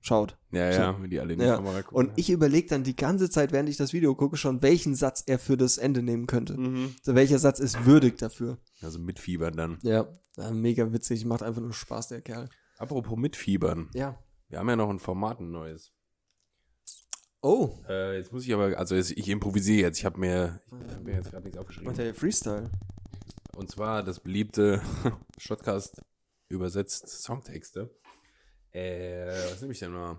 schaut. 0.00 0.38
ja, 0.50 0.70
ja, 0.70 1.02
wenn 1.02 1.10
die 1.10 1.20
alle 1.20 1.34
in 1.34 1.40
die 1.40 1.44
Ja, 1.44 1.56
Kamera 1.56 1.82
gucken. 1.82 1.96
Und 2.08 2.18
ich 2.18 2.30
überlege 2.30 2.68
dann 2.68 2.82
die 2.84 2.96
ganze 2.96 3.28
Zeit, 3.28 3.52
während 3.52 3.68
ich 3.68 3.76
das 3.76 3.92
Video 3.92 4.14
gucke, 4.14 4.36
schon, 4.36 4.62
welchen 4.62 4.94
Satz 4.94 5.22
er 5.26 5.38
für 5.38 5.56
das 5.58 5.76
Ende 5.78 6.02
nehmen 6.02 6.26
könnte. 6.26 6.56
Mhm. 6.56 6.94
So, 7.02 7.14
welcher 7.14 7.38
Satz 7.38 7.60
ist 7.60 7.84
würdig 7.84 8.16
dafür. 8.18 8.58
Also 8.82 8.98
mitfiebern 8.98 9.54
dann. 9.56 9.78
Ja, 9.82 10.08
ja, 10.36 10.50
mega 10.52 10.90
witzig, 10.92 11.24
macht 11.26 11.42
einfach 11.42 11.60
nur 11.60 11.74
Spaß, 11.74 12.08
der 12.08 12.22
Kerl. 12.22 12.48
Apropos 12.78 13.18
mitfiebern. 13.18 13.90
Ja. 13.92 14.18
Wir 14.48 14.58
haben 14.58 14.68
ja 14.70 14.76
noch 14.76 14.88
ein 14.90 14.98
Format, 15.00 15.38
ein 15.40 15.50
neues. 15.50 15.92
Oh, 17.42 17.74
Äh, 17.88 18.18
jetzt 18.18 18.32
muss 18.32 18.44
ich 18.44 18.52
aber, 18.52 18.76
also 18.78 18.94
ich 18.96 19.28
improvisiere 19.28 19.86
jetzt. 19.88 19.98
Ich 19.98 20.04
habe 20.04 20.20
mir, 20.20 20.60
ich 20.86 20.94
hab 20.94 21.02
mir 21.02 21.14
jetzt 21.14 21.30
gerade 21.30 21.44
nichts 21.44 21.58
aufgeschrieben. 21.58 21.88
und 21.88 21.98
der 21.98 22.14
Freestyle. 22.14 22.70
Und 23.56 23.70
zwar 23.70 24.02
das 24.02 24.20
beliebte 24.20 24.82
Shotcast 25.38 26.02
übersetzt 26.48 27.08
Songtexte. 27.08 27.90
Äh, 28.72 29.26
was 29.50 29.60
nehme 29.62 29.72
ich 29.72 29.78
denn 29.78 29.92
mal? 29.92 30.18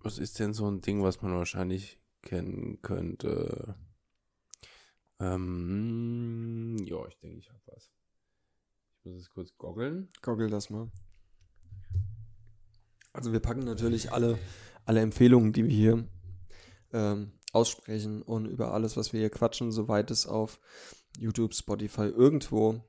Was 0.00 0.18
ist 0.18 0.38
denn 0.38 0.54
so 0.54 0.70
ein 0.70 0.80
Ding, 0.80 1.02
was 1.02 1.20
man 1.22 1.34
wahrscheinlich 1.34 2.00
kennen 2.22 2.80
könnte? 2.82 3.74
Ähm, 5.20 6.76
ja, 6.86 7.06
ich 7.06 7.18
denke, 7.18 7.38
ich 7.38 7.48
habe 7.50 7.60
was. 7.66 7.90
Ich 8.98 9.04
muss 9.04 9.16
es 9.22 9.30
kurz 9.30 9.56
goggeln. 9.58 10.08
Goggle 10.22 10.48
das 10.48 10.70
mal. 10.70 10.90
Also 13.18 13.32
wir 13.32 13.40
packen 13.40 13.64
natürlich 13.64 14.12
alle, 14.12 14.38
alle 14.84 15.00
Empfehlungen, 15.00 15.52
die 15.52 15.64
wir 15.64 15.74
hier 15.74 16.08
ähm, 16.92 17.32
aussprechen 17.52 18.22
und 18.22 18.46
über 18.46 18.72
alles, 18.72 18.96
was 18.96 19.12
wir 19.12 19.18
hier 19.18 19.28
quatschen, 19.28 19.72
soweit 19.72 20.12
es 20.12 20.28
auf 20.28 20.60
YouTube, 21.18 21.52
Spotify, 21.52 22.02
irgendwo 22.02 22.80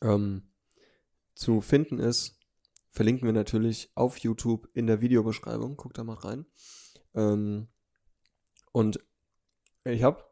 ähm, 0.00 0.48
zu 1.34 1.60
finden 1.60 1.98
ist, 1.98 2.40
verlinken 2.88 3.26
wir 3.26 3.34
natürlich 3.34 3.90
auf 3.94 4.16
YouTube 4.16 4.66
in 4.72 4.86
der 4.86 5.02
Videobeschreibung. 5.02 5.76
Guckt 5.76 5.98
da 5.98 6.04
mal 6.04 6.14
rein. 6.14 6.46
Ähm, 7.12 7.68
und 8.72 8.98
ich 9.84 10.02
habe 10.02 10.24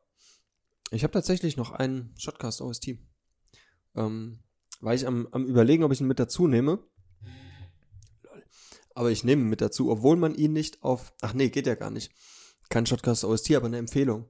ich 0.91 1.05
hab 1.05 1.13
tatsächlich 1.13 1.59
noch 1.59 1.73
einen 1.73 2.15
Shotcast 2.17 2.63
OST. 2.63 2.97
Ähm, 3.95 4.39
war 4.81 4.95
ich 4.95 5.07
am, 5.07 5.29
am 5.33 5.45
überlegen, 5.45 5.85
ob 5.85 5.93
ich 5.93 6.01
ihn 6.01 6.07
mit 6.07 6.19
dazu 6.19 6.49
nehme. 6.49 6.83
Aber 8.95 9.11
ich 9.11 9.25
nehme 9.25 9.43
ihn 9.43 9.49
mit 9.49 9.61
dazu, 9.61 9.91
obwohl 9.91 10.17
man 10.17 10.35
ihn 10.35 10.53
nicht 10.53 10.83
auf. 10.83 11.13
Ach 11.21 11.35
nee, 11.35 11.49
geht 11.49 11.67
ja 11.67 11.75
gar 11.75 11.91
nicht. 11.91 12.13
Kein 12.69 12.87
Shotcast 12.87 13.25
OST, 13.25 13.55
aber 13.55 13.67
eine 13.67 13.79
Empfehlung. 13.79 14.27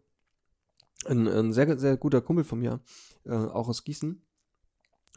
Ein, 1.04 1.26
ein 1.26 1.52
sehr, 1.52 1.78
sehr 1.78 1.96
guter 1.96 2.20
Kumpel 2.20 2.44
von 2.44 2.60
mir, 2.60 2.80
äh, 3.24 3.32
auch 3.32 3.68
aus 3.68 3.82
Gießen, 3.82 4.24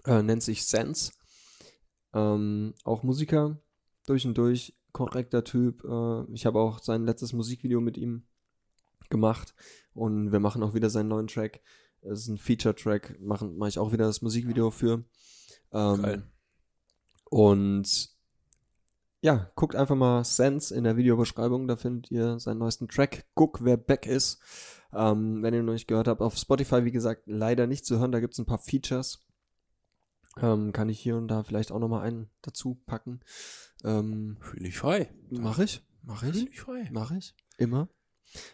äh, 0.06 0.24
nennt 0.24 0.42
sich 0.42 0.66
Sense. 0.66 1.12
Ähm, 2.14 2.74
auch 2.84 3.04
Musiker, 3.04 3.62
durch 4.08 4.26
und 4.26 4.38
durch, 4.38 4.76
korrekter 4.94 5.44
Typ. 5.44 5.84
Äh, 5.84 6.34
ich 6.34 6.46
habe 6.46 6.60
auch 6.60 6.80
sein 6.80 7.06
letztes 7.06 7.34
Musikvideo 7.34 7.82
mit 7.82 7.98
ihm 7.98 8.24
gemacht 9.10 9.54
und 9.94 10.32
wir 10.32 10.40
machen 10.40 10.64
auch 10.64 10.74
wieder 10.74 10.90
seinen 10.90 11.10
neuen 11.10 11.28
Track. 11.28 11.62
Es 12.02 12.22
ist 12.22 12.28
ein 12.28 12.38
Feature-Track, 12.38 13.20
mache 13.20 13.46
mach 13.46 13.68
ich 13.68 13.80
auch 13.80 13.92
wieder 13.92 14.06
das 14.06 14.22
Musikvideo 14.22 14.72
für. 14.72 15.04
Ähm, 15.72 16.02
Geil. 16.02 16.32
Und 17.26 18.15
ja, 19.26 19.50
guckt 19.56 19.76
einfach 19.76 19.96
mal 19.96 20.24
Sense 20.24 20.74
in 20.76 20.84
der 20.84 20.98
Videobeschreibung, 20.98 21.68
da 21.68 21.78
findet 21.78 22.12
ihr 22.12 22.40
seinen 22.40 22.60
neuesten 22.60 22.88
Track. 22.88 23.26
Guck, 23.34 23.66
wer 23.66 23.76
back 23.76 24.06
ist. 24.06 24.40
Ähm, 24.94 25.42
wenn 25.42 25.52
ihr 25.56 25.64
noch 25.64 25.74
nicht 25.74 25.88
gehört 25.88 26.08
habt, 26.08 26.22
auf 26.22 26.38
Spotify, 26.38 26.86
wie 26.86 26.92
gesagt, 26.92 27.24
leider 27.26 27.66
nicht 27.66 27.88
zu 27.88 27.98
hören, 27.98 28.12
da 28.12 28.20
gibt 28.20 28.34
es 28.34 28.40
ein 28.40 28.46
paar 28.46 28.60
Features. 28.60 29.26
Ähm, 30.38 30.74
kann 30.74 30.90
ich 30.90 31.00
hier 31.00 31.18
und 31.18 31.28
da 31.28 31.42
vielleicht 31.42 31.72
auch 31.72 31.80
nochmal 31.80 32.06
einen 32.06 32.30
dazu 32.44 32.76
packen. 32.86 33.22
Ähm, 33.84 34.38
Fühle 34.42 34.68
ich 34.68 34.78
frei. 34.78 35.12
mach 35.32 35.58
ich, 35.58 35.82
mach 36.04 36.22
ich. 36.22 36.34
Fühle 36.34 36.50
ich 36.52 36.62
frei. 36.62 36.90
Mache 36.92 37.18
ich. 37.18 37.34
Immer. 37.58 37.90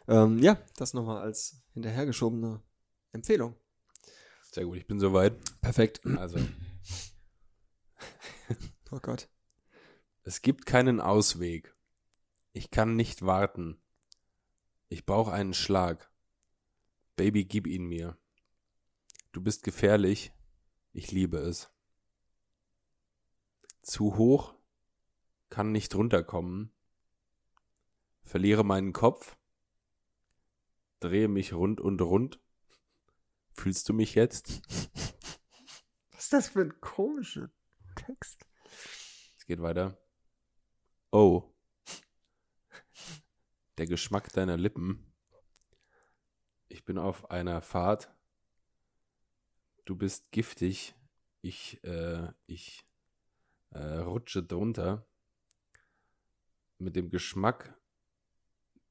Ähm, 0.07 0.39
ja, 0.39 0.57
das 0.77 0.93
nochmal 0.93 1.21
als 1.21 1.61
hinterhergeschobene 1.73 2.61
Empfehlung. 3.11 3.57
Sehr 4.53 4.63
gut, 4.63 4.77
ich 4.77 4.87
bin 4.87 5.01
soweit. 5.01 5.33
Perfekt. 5.59 5.99
Also, 6.15 6.37
Oh 8.89 8.99
Gott. 9.01 9.27
Es 10.23 10.41
gibt 10.41 10.65
keinen 10.65 11.01
Ausweg. 11.01 11.75
Ich 12.53 12.69
kann 12.69 12.95
nicht 12.95 13.25
warten. 13.25 13.81
Ich 14.87 15.05
brauche 15.05 15.31
einen 15.31 15.53
Schlag. 15.53 16.11
Baby, 17.15 17.45
gib 17.45 17.65
ihn 17.65 17.85
mir. 17.85 18.17
Du 19.31 19.41
bist 19.41 19.63
gefährlich. 19.63 20.33
Ich 20.93 21.11
liebe 21.11 21.37
es. 21.37 21.69
Zu 23.81 24.17
hoch 24.17 24.53
kann 25.49 25.71
nicht 25.71 25.95
runterkommen. 25.95 26.71
Verliere 28.23 28.63
meinen 28.63 28.93
Kopf. 28.93 29.37
Drehe 30.99 31.27
mich 31.27 31.53
rund 31.53 31.81
und 31.81 32.01
rund. 32.01 32.39
Fühlst 33.53 33.89
du 33.89 33.93
mich 33.93 34.15
jetzt? 34.15 34.61
Was 36.11 36.23
ist 36.23 36.33
das 36.33 36.49
für 36.49 36.61
ein 36.61 36.79
komischer 36.79 37.49
Text? 37.95 38.45
Es 39.37 39.45
geht 39.45 39.61
weiter. 39.61 39.97
Oh. 41.11 41.43
Der 43.77 43.85
Geschmack 43.85 44.31
deiner 44.33 44.57
Lippen. 44.57 45.13
Ich 46.69 46.85
bin 46.85 46.97
auf 46.97 47.29
einer 47.29 47.61
Fahrt. 47.61 48.13
Du 49.85 49.95
bist 49.95 50.31
giftig. 50.31 50.95
Ich, 51.41 51.83
äh, 51.83 52.31
ich 52.47 52.85
äh, 53.71 53.97
rutsche 53.97 54.41
drunter. 54.41 55.05
Mit 56.77 56.95
dem 56.95 57.09
Geschmack 57.09 57.77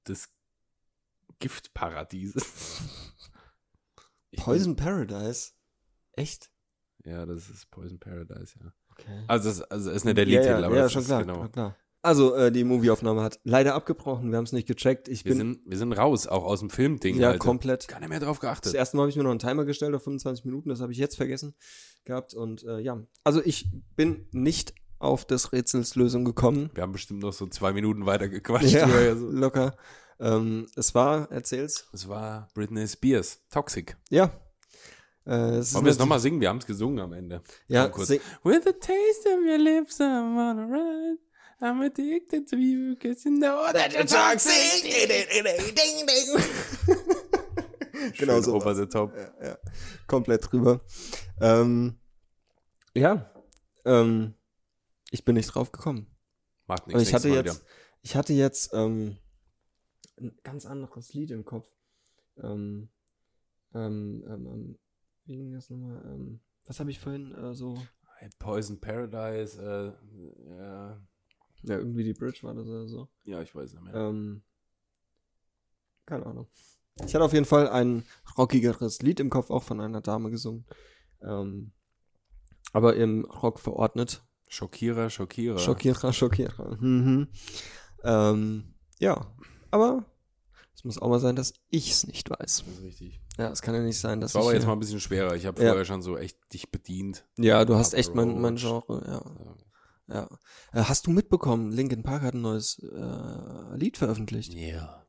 des 0.07 0.33
Giftparadieses. 1.39 2.83
Ich 4.31 4.39
bin- 4.39 4.45
Poison 4.45 4.77
Paradise. 4.77 5.53
Echt? 6.13 6.51
Ja, 7.05 7.25
das 7.25 7.49
ist 7.49 7.71
Poison 7.71 7.99
Paradise, 7.99 8.59
ja. 8.63 8.73
Okay. 8.91 9.25
Also, 9.27 9.49
es, 9.49 9.63
also 9.63 9.91
es 9.91 9.97
ist 9.97 10.05
nicht 10.05 10.19
der 10.19 10.29
ja, 10.29 10.41
Liedtitel, 10.41 10.61
ja, 10.61 10.67
aber 10.67 10.77
ja, 10.77 10.83
das 10.83 10.93
schon 10.93 11.03
ist 11.03 11.09
klar, 11.09 11.25
genau. 11.25 11.49
klar. 11.49 11.77
Also, 12.03 12.35
äh, 12.35 12.51
die 12.51 12.65
Movieaufnahme 12.65 13.23
hat 13.23 13.41
leider 13.45 13.75
abgebrochen. 13.75 14.31
Wir 14.31 14.39
haben 14.39 14.45
es 14.45 14.53
nicht 14.53 14.67
gecheckt. 14.67 15.07
Ich 15.09 15.25
Wir 15.25 15.31
bin 15.33 15.39
sind, 15.39 15.61
wir 15.67 15.77
sind 15.77 15.93
raus, 15.93 16.27
auch 16.27 16.45
aus 16.45 16.61
dem 16.61 16.71
Filmding. 16.71 17.19
ja 17.19 17.29
Alter. 17.29 17.39
komplett. 17.39 17.89
Keiner 17.89 18.09
mehr 18.09 18.21
drauf 18.21 18.39
Das 18.39 18.41
geachtet. 18.41 18.75
erste 18.75 18.97
Mal 18.97 19.03
habe 19.03 19.11
ich 19.11 19.17
mir 19.17 19.23
noch 19.25 19.31
einen 19.31 19.39
Timer 19.39 19.65
gestellt 19.67 19.95
auf 19.95 20.03
25 20.05 20.45
Minuten. 20.47 20.71
Das 20.71 20.81
habe 20.81 20.93
ich 20.93 20.99
jetzt 20.99 21.17
vergessen 21.17 21.55
gehabt. 22.05 22.33
Und 22.33 22.65
äh, 22.65 22.79
ja, 22.79 22.99
also 23.25 23.43
ich 23.45 23.71
bin 23.97 24.27
nicht 24.33 24.73
auf 24.99 25.27
des 25.27 25.53
Rätsels 25.53 25.95
Lösung 25.95 26.25
gekommen. 26.25 26.71
Wir 26.75 26.83
haben 26.83 26.93
bestimmt 26.93 27.21
noch 27.21 27.33
so 27.35 27.47
zwei 27.47 27.73
Minuten 27.73 28.07
weiter 28.07 28.29
gequatscht. 28.29 28.73
Ja, 28.73 28.87
oder 28.87 29.17
so. 29.17 29.31
locker. 29.31 29.77
Ähm, 30.19 30.67
es 30.77 30.95
war, 30.95 31.31
erzähl's. 31.31 31.87
Es 31.93 32.09
war 32.09 32.49
Britney 32.55 32.87
Spears, 32.89 33.41
Toxic. 33.51 33.97
Ja. 34.11 34.31
Äh, 35.27 35.31
Wollen 35.31 35.85
wir 35.85 35.91
es 35.93 35.99
nochmal 35.99 36.21
singen? 36.21 36.41
Wir 36.41 36.49
haben 36.49 36.59
es 36.59 36.67
gesungen 36.67 36.99
am 37.01 37.13
Ende. 37.13 37.43
Ja, 37.69 37.89
kurz. 37.89 38.09
With 38.11 38.21
the 38.65 38.73
taste 38.73 39.29
of 39.29 39.39
your 39.47 39.59
lips, 39.59 40.01
I 40.01 40.05
wanna 40.05 40.65
ride. 40.65 41.19
I'm 41.61 41.83
addicted 41.83 42.49
to 42.49 42.57
you, 42.57 42.97
cause 42.97 43.25
you 43.25 43.33
know 43.33 43.71
that 43.73 43.93
you're 43.93 44.07
toxic. 44.07 44.83
genau 48.19 48.37
Schön 48.37 48.43
so. 48.43 48.55
Over 48.55 48.75
the 48.75 48.87
top. 48.87 49.15
ja, 49.15 49.31
ja. 49.43 49.59
Komplett 50.07 50.51
drüber. 50.51 50.81
Ähm, 51.41 51.99
ja, 52.95 53.31
ähm, 53.85 54.35
ich 55.11 55.25
bin 55.25 55.35
nicht 55.35 55.49
drauf 55.49 55.71
gekommen. 55.71 56.07
Macht 56.67 56.87
nichts. 56.87 57.03
ich 57.03 57.15
hatte 57.15 57.29
Mal 57.29 57.45
jetzt, 57.45 57.65
ich 58.03 58.17
hatte 58.17 58.33
jetzt 58.33 58.71
ähm, 58.73 59.19
ein 60.19 60.33
ganz 60.43 60.65
anderes 60.65 61.13
Lied 61.13 61.31
im 61.31 61.45
Kopf. 61.45 61.69
Ähm, 62.43 62.89
ähm, 63.75 64.25
ähm, 64.27 64.47
ähm, 64.47 64.79
wie 65.27 65.37
ging 65.37 65.53
das 65.53 65.69
nochmal? 65.69 66.03
Ähm, 66.07 66.41
was 66.65 66.81
habe 66.81 66.91
ich 66.91 66.99
vorhin 66.99 67.35
äh, 67.35 67.55
so? 67.55 67.77
wieder. 68.21 68.39
Poison 68.39 68.81
Paradise, 68.81 69.61
äh, 69.61 69.93
ja, 70.57 71.01
Ja, 71.63 71.77
irgendwie 71.77 72.05
die 72.05 72.15
Bridge 72.15 72.39
war 72.43 72.55
das 72.55 72.67
oder 72.67 72.87
so. 72.89 73.09
ja, 73.25 73.43
ich 73.43 73.55
weiß 73.55 73.73
nicht 73.75 73.83
mehr. 73.85 73.95
Ähm, 73.95 74.43
keine 76.07 76.27
Ahnung. 76.27 76.49
Ich 77.07 77.15
hatte 77.15 77.25
auf 77.25 77.33
jeden 77.33 77.45
Fall 77.47 77.69
ein 77.69 78.05
rockigeres 78.37 79.01
Lied 79.03 79.21
im 79.21 79.31
Kopf, 79.31 79.51
auch 79.51 79.63
von 79.63 79.81
einer 79.81 80.01
Dame 80.01 80.31
gesungen. 80.31 80.67
Ähm, 81.23 81.73
aber 82.73 82.97
im 82.97 83.25
Rock 83.25 83.59
verordnet. 83.61 84.23
Schockierer, 84.49 85.11
Schockierer. 85.11 85.59
Schockierer, 85.59 86.13
Schockierer. 86.13 86.77
Mhm. 86.81 87.29
Ähm, 88.03 88.75
ja, 88.99 89.33
aber 89.71 90.05
es 90.75 90.85
muss 90.85 90.99
auch 90.99 91.09
mal 91.09 91.21
sein, 91.21 91.37
dass 91.37 91.53
ich 91.69 91.91
es 91.91 92.07
nicht 92.07 92.29
weiß. 92.31 92.65
Das 92.67 92.75
ist 92.79 92.83
richtig. 92.83 93.21
Ja, 93.39 93.51
es 93.51 93.63
kann 93.63 93.75
ja 93.75 93.83
nicht 93.83 93.99
sein, 94.01 94.21
dass 94.21 94.33
Das 94.33 94.41
war 94.41 94.43
aber 94.43 94.51
ich 94.53 94.55
jetzt 94.57 94.63
hier- 94.65 94.69
mal 94.69 94.73
ein 94.77 94.81
bisschen 94.81 95.01
schwerer. 95.01 95.35
Ich 95.37 95.47
habe 95.47 95.63
Ja. 95.63 95.69
vorher 95.69 95.85
schon 95.85 96.03
so 96.03 96.17
echt 96.19 96.39
dich 96.53 96.71
bedient. 96.71 97.25
Ja, 97.39 97.65
du 97.65 97.77
hast 97.77 97.95
echt 97.95 98.15
mein, 98.15 98.41
mein. 98.41 98.57
Genre, 98.57 99.03
ja. 99.07 99.45
Ja. 99.45 99.57
Ja. 100.11 100.29
Äh, 100.73 100.85
hast 100.85 101.07
du 101.07 101.11
mitbekommen, 101.11 101.71
Linkin 101.71 102.03
Park 102.03 102.23
hat 102.23 102.35
ein 102.35 102.43
neues 102.43 102.79
äh, 102.79 103.77
Lied 103.77 103.97
veröffentlicht. 103.97 104.55
Yeah. 104.55 105.07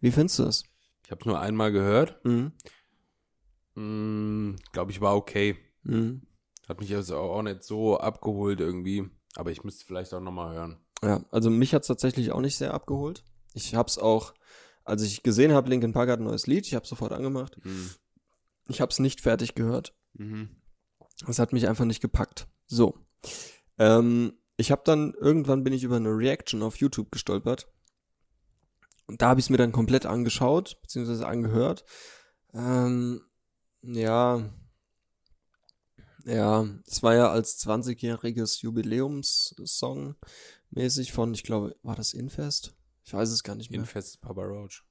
Wie 0.00 0.10
findest 0.10 0.38
du 0.38 0.44
es? 0.44 0.64
Ich 1.04 1.10
habe 1.10 1.20
es 1.20 1.26
nur 1.26 1.40
einmal 1.40 1.72
gehört. 1.72 2.24
Mhm. 2.24 2.52
Mm, 3.74 4.56
Glaube 4.72 4.90
ich, 4.90 5.00
war 5.00 5.16
okay. 5.16 5.56
Mhm. 5.82 6.26
Hat 6.68 6.80
mich 6.80 6.94
also 6.94 7.16
auch 7.18 7.42
nicht 7.42 7.62
so 7.62 7.98
abgeholt 7.98 8.60
irgendwie. 8.60 9.10
Aber 9.34 9.50
ich 9.50 9.64
müsste 9.64 9.84
vielleicht 9.84 10.14
auch 10.14 10.20
nochmal 10.20 10.54
hören. 10.54 10.78
Ja, 11.02 11.24
also 11.30 11.50
mich 11.50 11.74
hat's 11.74 11.88
tatsächlich 11.88 12.32
auch 12.32 12.40
nicht 12.40 12.56
sehr 12.56 12.72
abgeholt. 12.72 13.24
Ich 13.52 13.74
hab's 13.74 13.98
auch, 13.98 14.34
als 14.84 15.02
ich 15.02 15.22
gesehen 15.22 15.52
habe, 15.52 15.68
Linkin 15.68 15.92
Park 15.92 16.08
hat 16.08 16.20
ein 16.20 16.24
neues 16.24 16.46
Lied, 16.46 16.66
ich 16.66 16.74
habe 16.74 16.86
sofort 16.86 17.12
angemacht. 17.12 17.58
Mhm. 17.64 17.90
Ich 18.68 18.80
hab's 18.80 18.98
nicht 18.98 19.20
fertig 19.20 19.54
gehört. 19.54 19.94
Mhm. 20.14 20.48
Es 21.26 21.38
hat 21.38 21.52
mich 21.52 21.68
einfach 21.68 21.84
nicht 21.84 22.00
gepackt. 22.00 22.48
So. 22.66 22.98
Ähm, 23.78 24.34
ich 24.56 24.70
habe 24.70 24.82
dann, 24.84 25.14
irgendwann 25.14 25.64
bin 25.64 25.72
ich 25.72 25.82
über 25.84 25.96
eine 25.96 26.10
Reaction 26.16 26.62
auf 26.62 26.76
YouTube 26.76 27.10
gestolpert. 27.10 27.68
Und 29.06 29.20
da 29.20 29.28
habe 29.30 29.40
ich 29.40 29.46
es 29.46 29.50
mir 29.50 29.56
dann 29.58 29.72
komplett 29.72 30.06
angeschaut, 30.06 30.78
beziehungsweise 30.82 31.26
angehört. 31.26 31.84
Ähm, 32.54 33.20
ja. 33.82 34.48
Ja, 36.24 36.66
es 36.86 37.02
war 37.02 37.14
ja 37.14 37.30
als 37.30 37.58
20-jähriges 37.66 38.62
Jubiläumssong 38.62 40.14
mäßig 40.70 41.12
von, 41.12 41.34
ich 41.34 41.42
glaube, 41.42 41.76
war 41.82 41.96
das 41.96 42.14
Infest? 42.14 42.74
Ich 43.04 43.12
weiß 43.12 43.28
es 43.28 43.42
gar 43.42 43.54
nicht 43.56 43.70
mehr. 43.70 43.80
Infest 43.80 44.22
Papa 44.22 44.42
Roach. 44.42 44.84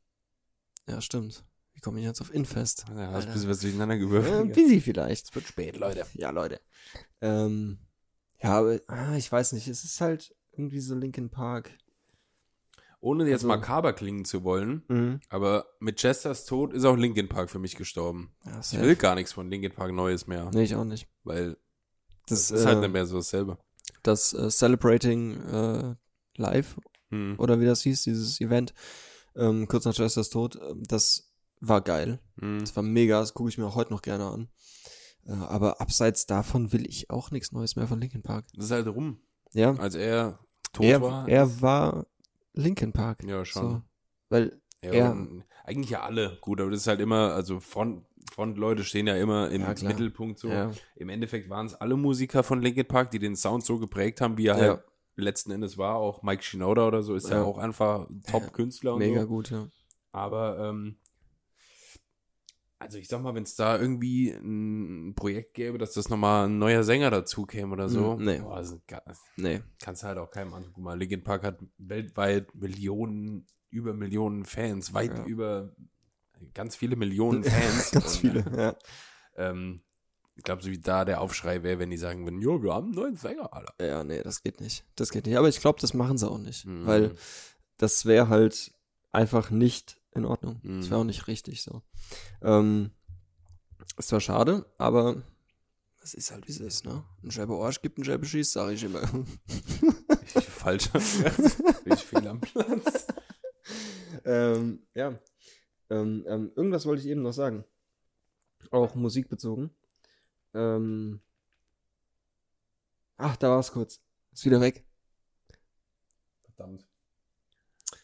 Ja, 0.88 1.02
stimmt. 1.02 1.44
Wie 1.74 1.80
komme 1.80 2.00
ich 2.00 2.06
jetzt 2.06 2.22
auf 2.22 2.32
Infest? 2.32 2.86
Ja, 2.90 3.12
hast 3.14 3.26
ein 3.28 3.34
bisschen 3.34 3.50
was 3.50 3.62
durcheinander 3.62 3.96
Äh, 3.96 4.00
gewürfelt. 4.00 4.54
busy 4.54 4.80
vielleicht. 4.80 5.26
es 5.30 5.34
wird 5.36 5.48
spät, 5.48 5.78
Leute. 5.78 6.06
Ja, 6.14 6.30
Leute. 6.30 6.62
Ähm, 7.22 7.80
ja, 8.44 8.60
aber 8.60 8.80
ah, 8.88 9.16
ich 9.16 9.32
weiß 9.32 9.54
nicht. 9.54 9.68
Es 9.68 9.84
ist 9.84 10.00
halt 10.02 10.36
irgendwie 10.52 10.80
so 10.80 10.94
Linkin 10.96 11.30
Park. 11.30 11.72
Ohne 13.00 13.24
jetzt 13.26 13.44
Also- 13.44 13.48
makaber 13.48 13.92
klingen 13.94 14.24
zu 14.24 14.44
wollen, 14.44 14.84
Mhm. 14.88 15.20
aber 15.30 15.66
mit 15.80 15.98
Chesters 15.98 16.46
Tod 16.46 16.74
ist 16.74 16.86
auch 16.86 16.96
Linkin 16.96 17.28
Park 17.28 17.50
für 17.50 17.60
mich 17.60 17.76
gestorben. 17.76 18.34
Ja, 18.46 18.60
Ich 18.62 18.80
will 18.80 18.96
gar 18.96 19.16
nichts 19.16 19.34
von 19.34 19.50
Linkin 19.50 19.74
Park 19.74 19.92
Neues 19.92 20.26
mehr, 20.28 20.50
Nee, 20.54 20.64
ich 20.64 20.76
auch 20.76 20.86
nicht. 20.86 21.08
weil 21.24 21.58
Das, 22.28 22.48
das 22.48 22.60
ist 22.62 22.66
halt 22.66 22.78
äh, 22.78 22.82
nicht 22.82 22.94
mehr 22.94 23.06
so 23.06 23.18
dasselbe. 23.18 23.58
das 24.04 24.32
äh, 24.34 24.50
Celebrating 24.50 25.36
äh, 25.42 25.96
Live 26.38 26.78
Hm. 27.10 27.36
oder 27.40 27.60
wie 27.60 27.66
das 27.66 27.82
hieß, 27.82 28.04
dieses 28.04 28.40
Event, 28.40 28.74
ähm, 29.36 29.68
kurz 29.68 29.84
nach 29.84 29.94
Chesters 29.94 30.30
Tod, 30.30 30.56
ähm, 30.62 30.84
das 30.88 31.30
war 31.60 31.82
geil. 31.82 32.20
Hm. 32.40 32.60
Das 32.62 32.74
war 32.76 32.84
mega, 32.84 33.20
das 33.20 33.34
gucke 33.34 33.50
ich 33.50 33.58
mir 33.58 33.66
auch 33.66 33.76
heute 33.76 33.92
noch 33.92 34.02
gerne 34.02 34.28
an. 34.28 34.48
Äh, 35.26 35.32
aber 35.34 35.80
abseits 35.82 36.26
davon 36.26 36.72
will 36.74 36.88
ich 36.88 37.10
auch 37.10 37.32
nichts 37.32 37.52
Neues 37.52 37.76
mehr 37.76 37.88
von 37.88 38.00
Linkin 38.00 38.22
Park. 38.24 38.46
Das 38.56 38.66
ist 38.66 38.72
halt 38.72 38.88
rum. 38.88 39.20
Ja, 39.54 39.74
Als 39.76 39.96
er 39.96 40.40
tot 40.74 40.86
er, 40.86 41.02
war. 41.02 41.28
er 41.30 41.62
war 41.62 42.06
Linkin 42.54 42.92
Park. 42.92 43.24
ja, 43.26 43.46
schon. 43.46 43.64
So, 43.64 43.82
weil, 44.30 44.60
Ja, 44.84 44.92
er- 44.92 45.28
eigentlich 45.66 45.92
ja 45.92 46.02
alle 46.02 46.38
gut, 46.42 46.60
aber 46.60 46.72
das 46.72 46.82
ist 46.82 46.88
halt 46.88 47.00
immer, 47.00 47.34
also 47.34 47.60
Front, 47.60 48.04
Frontleute 48.34 48.84
stehen 48.84 49.08
ja 49.08 49.16
immer 49.16 49.50
im 49.52 49.62
Ja. 49.62 49.74
Mittelpunkt 49.88 50.40
so. 50.40 50.50
ja, 50.50 50.72
Im 50.96 51.10
Endeffekt 51.10 51.50
waren 51.50 51.68
es 51.68 51.74
alle 51.76 51.96
Musiker 51.96 52.44
von 52.44 52.62
Linkin 52.62 52.88
Park, 52.88 53.12
die 53.12 53.20
den 53.20 53.36
Sound 53.36 53.64
so 53.64 53.78
geprägt 53.80 54.20
haben, 54.22 54.38
wie 54.38 54.48
er 54.48 54.56
halt 54.56 54.82
letzten 55.16 55.52
Endes 55.52 55.78
war. 55.78 55.96
Auch 55.96 56.24
Mike 56.24 56.42
Shinoda 56.44 56.88
oder 56.88 57.04
so 57.04 57.14
ist 57.16 57.30
ja, 57.30 57.44
auch 57.44 57.60
einfach 57.60 58.10
ein 58.10 58.24
Top-Künstler 58.24 58.94
und 58.96 59.00
mega 59.00 59.22
so. 59.22 59.28
gut, 59.28 59.52
ja. 59.52 59.68
Aber 60.12 60.58
ähm, 60.60 60.98
also 62.84 62.98
ich 62.98 63.08
sag 63.08 63.22
mal, 63.22 63.34
wenn 63.36 63.44
es 63.44 63.56
da 63.56 63.78
irgendwie 63.80 64.30
ein 64.30 65.14
Projekt 65.16 65.54
gäbe, 65.56 65.78
dass 65.78 65.94
das 65.94 66.10
nochmal 66.10 66.48
ein 66.48 66.60
neuer 66.60 66.84
Sänger 66.84 67.10
dazu 67.10 67.46
käme 67.46 67.74
oder 67.74 67.90
so, 67.90 68.16
Mm, 68.18 68.24
nee. 68.24 68.40
boah, 68.40 68.58
das 68.58 68.78
Nee, 69.38 69.62
kannst 69.82 70.04
halt 70.04 70.18
auch 70.18 70.30
keinem 70.30 70.54
an. 70.54 70.66
Guck 70.74 70.84
mal, 70.84 70.98
Linkin 70.98 71.24
Park 71.24 71.44
hat 71.44 71.60
weltweit 71.78 72.54
Millionen, 72.56 73.48
über 73.70 73.94
Millionen 73.94 74.46
Fans, 74.46 74.94
weit 74.94 75.18
Ja. 75.18 75.26
über 75.26 75.74
ganz 76.54 76.76
viele 76.76 76.96
Millionen 76.96 77.44
Fans. 77.44 77.92
ganz 77.92 78.16
Und, 78.16 78.20
viele, 78.22 78.46
ja. 78.56 78.76
Ähm, 79.36 79.82
ich 80.36 80.44
glaube, 80.44 80.64
so 80.64 80.70
wie 80.72 80.80
da 80.80 81.06
der 81.06 81.22
Aufschrei 81.22 81.62
wäre, 81.64 81.80
wenn 81.80 81.90
die 81.92 81.98
sagen 81.98 82.26
würden, 82.26 82.42
jo, 82.42 82.62
wir 82.64 82.74
haben 82.74 82.86
einen 82.88 82.96
neuen 82.96 83.16
Sänger, 83.16 83.54
Alter. 83.54 83.74
Ja, 83.86 84.04
nee, 84.04 84.22
das 84.24 84.42
geht 84.44 84.62
nicht. 84.62 84.84
Das 84.96 85.12
geht 85.12 85.26
nicht. 85.28 85.38
Aber 85.38 85.48
ich 85.48 85.60
glaube, 85.60 85.80
das 85.80 85.94
machen 85.94 86.18
sie 86.18 86.30
auch 86.30 86.40
nicht. 86.40 86.66
Mhm. 86.66 86.86
Weil 86.88 87.16
das 87.78 88.06
wäre 88.06 88.30
halt 88.30 88.74
einfach 89.12 89.52
nicht 89.52 90.02
in 90.16 90.26
Ordnung. 90.26 90.60
Das 90.64 90.72
Mhm. 90.88 90.90
wäre 90.90 91.00
auch 91.02 91.04
nicht 91.06 91.28
richtig 91.28 91.62
so. 91.64 91.82
Ähm, 92.42 92.92
ist 93.98 94.10
zwar 94.10 94.22
schade, 94.22 94.66
aber 94.78 95.22
es 96.02 96.14
ist 96.14 96.32
halt 96.32 96.48
wie 96.48 96.52
es 96.52 96.60
ist, 96.60 96.86
ne? 96.86 97.04
Ein 97.24 97.32
Scheibe 97.32 97.54
Arsch 97.56 97.82
gibt 97.82 97.98
ein 97.98 98.04
Scheibe 98.04 98.26
Schieß, 98.26 98.52
sage 98.52 98.74
ich 98.74 98.84
immer. 98.84 99.02
Richtig 99.02 100.46
falsch. 100.50 100.94
Richtig 100.94 102.04
viel 102.06 102.28
am 102.28 102.42
Platz. 102.42 103.08
ähm, 104.26 104.86
ja. 104.94 105.20
Ähm, 105.90 106.26
ähm, 106.28 106.52
irgendwas 106.56 106.86
wollte 106.86 107.02
ich 107.02 107.08
eben 107.08 107.22
noch 107.22 107.34
sagen. 107.34 107.64
Auch 108.72 108.96
musikbezogen. 108.96 109.70
Ähm, 110.54 111.22
ach, 113.18 113.36
da 113.38 113.50
war 113.52 113.60
es 113.60 113.72
kurz. 113.72 114.02
Ist 114.32 114.46
wieder 114.46 114.62
weg. 114.62 114.86
Verdammt. 116.44 116.86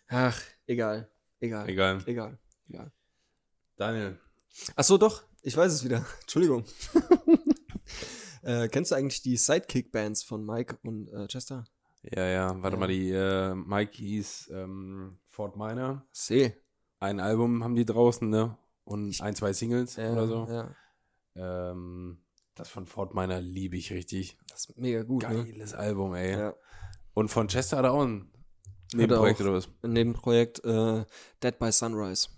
Ach, 0.07 0.41
egal. 0.67 1.09
Egal. 1.39 1.69
Egal. 1.69 2.03
Egal. 2.05 2.37
Egal. 2.67 2.91
Daniel. 3.75 4.19
Ach 4.75 4.83
so, 4.83 4.97
doch. 4.97 5.23
Ich 5.41 5.55
weiß 5.55 5.71
es 5.73 5.83
wieder. 5.83 6.05
Entschuldigung. 6.21 6.65
äh, 8.43 8.67
kennst 8.67 8.91
du 8.91 8.95
eigentlich 8.95 9.21
die 9.21 9.37
Sidekick-Bands 9.37 10.23
von 10.23 10.45
Mike 10.45 10.77
und 10.83 11.07
äh, 11.09 11.27
Chester? 11.27 11.65
Ja, 12.03 12.25
ja, 12.25 12.61
warte 12.63 12.75
Ja. 12.75 12.79
mal, 12.79 12.87
die 12.87 13.11
äh, 13.11 13.53
Mike 13.55 13.93
hieß 13.97 14.49
ähm, 14.53 15.19
Fort 15.29 15.57
Minor. 15.57 16.05
See. 16.11 16.55
Ein 16.99 17.19
Album 17.19 17.63
haben 17.63 17.75
die 17.75 17.85
draußen, 17.85 18.29
ne? 18.29 18.57
Und 18.83 19.21
ein, 19.21 19.35
zwei 19.35 19.53
Singles 19.53 19.97
oder 19.97 20.27
so. 20.27 20.47
Ja. 20.49 20.75
Ähm, 21.35 22.21
das 22.55 22.69
von 22.69 22.85
Fort 22.87 23.13
Minor 23.13 23.39
liebe 23.39 23.77
ich 23.77 23.93
richtig. 23.93 24.37
Das 24.49 24.65
ist 24.65 24.77
mega 24.77 25.03
gut, 25.03 25.23
ne? 25.23 25.45
Geiles 25.45 25.73
Album, 25.73 26.15
ey. 26.15 26.31
Ja. 26.31 26.55
Und 27.13 27.29
von 27.29 27.47
Chester 27.47 27.77
hat 27.77 27.85
er 27.85 27.93
auch 27.93 28.03
ein 28.03 28.29
Nebenprojekt 28.93 29.41
oder 29.41 29.53
was? 29.53 29.69
Ein 29.83 29.93
Nebenprojekt 29.93 30.63
äh, 30.65 31.05
Dead 31.43 31.57
by 31.59 31.71
Sunrise. 31.71 32.29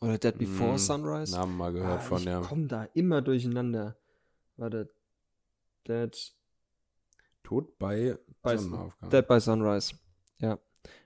Oder 0.00 0.18
Dead 0.18 0.36
Before 0.36 0.74
Mm, 0.74 0.78
Sunrise. 0.78 1.32
Namen 1.32 1.56
mal 1.56 1.72
gehört 1.72 1.98
Ah, 2.00 2.02
von, 2.02 2.18
ich 2.18 2.24
ja. 2.24 2.40
komm 2.40 2.68
da 2.68 2.84
immer 2.94 3.22
durcheinander. 3.22 3.96
Warte. 4.56 4.92
Dead, 5.86 6.34
Tod 7.42 7.78
bei, 7.78 8.16
Bei- 8.42 8.56
Sonnenaufgang. 8.56 9.10
Dead 9.10 9.26
by 9.26 9.40
Sunrise. 9.40 9.94
Ja. 10.38 10.58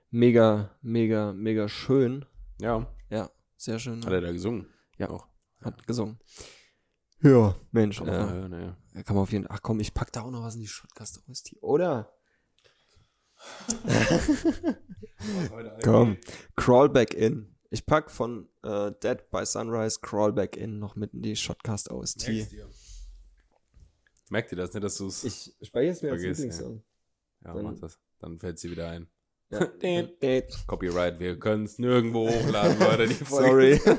Mega, 0.09 0.69
mega, 0.81 1.33
mega 1.33 1.67
schön. 1.67 2.25
Ja, 2.59 2.87
Ja, 3.09 3.29
sehr 3.55 3.77
schön. 3.79 4.03
hat 4.05 4.11
er 4.13 4.21
da 4.21 4.31
gesungen. 4.31 4.67
Ja. 4.97 5.09
Auch. 5.09 5.27
Hat 5.61 5.85
gesungen. 5.87 6.19
Ja, 7.21 7.55
Mensch. 7.71 7.97
Kann 7.97 8.07
man 8.07 8.15
Äh, 8.15 8.31
hören, 8.31 8.51
ja. 8.53 8.77
Ja, 8.93 9.03
kann 9.03 9.15
man 9.15 9.23
auf 9.23 9.31
jeden 9.31 9.45
Fall. 9.45 9.55
Ach 9.57 9.61
komm, 9.63 9.79
ich 9.79 9.93
pack 9.93 10.11
da 10.11 10.21
auch 10.21 10.31
noch 10.31 10.43
was 10.43 10.55
in 10.55 10.61
die 10.61 10.67
Shotcast 10.67 11.21
oder? 11.61 12.11
Komm. 15.83 16.17
Crawl 16.55 16.89
Back 16.89 17.13
In. 17.13 17.53
Ich 17.69 17.85
pack 17.85 18.09
von 18.09 18.47
äh, 18.63 18.91
Dead 19.03 19.29
by 19.29 19.45
Sunrise 19.45 19.99
Crawl 20.01 20.31
Back 20.33 20.55
In 20.55 20.79
noch 20.79 20.95
mit 20.95 21.13
in 21.13 21.21
die 21.21 21.35
Shotcast 21.35 21.91
OST. 21.91 22.27
Merkst 22.27 22.51
dir. 22.51 22.69
Merkt 24.29 24.51
ihr 24.51 24.57
das 24.57 24.73
nicht, 24.73 24.83
dass 24.83 24.97
du 24.97 25.07
es. 25.07 25.23
Ich 25.23 25.55
speichere 25.61 25.91
es 25.91 26.01
mir 26.01 26.11
als 26.11 26.21
Lieblingssong. 26.21 26.83
Ja, 27.45 27.53
dann- 27.53 27.63
mach 27.63 27.79
das. 27.79 27.99
Dann 28.19 28.39
fällt 28.39 28.57
sie 28.59 28.71
wieder 28.71 28.89
ein. 28.89 29.07
Ja. 29.49 29.65
Den. 29.81 30.09
Copyright, 30.65 31.19
wir 31.19 31.37
können 31.39 31.65
es 31.65 31.77
nirgendwo 31.77 32.27
hochladen, 32.29 32.79
Leute. 32.79 33.07
Die 33.07 33.13
Folge. 33.25 33.79
Sorry. 33.83 33.97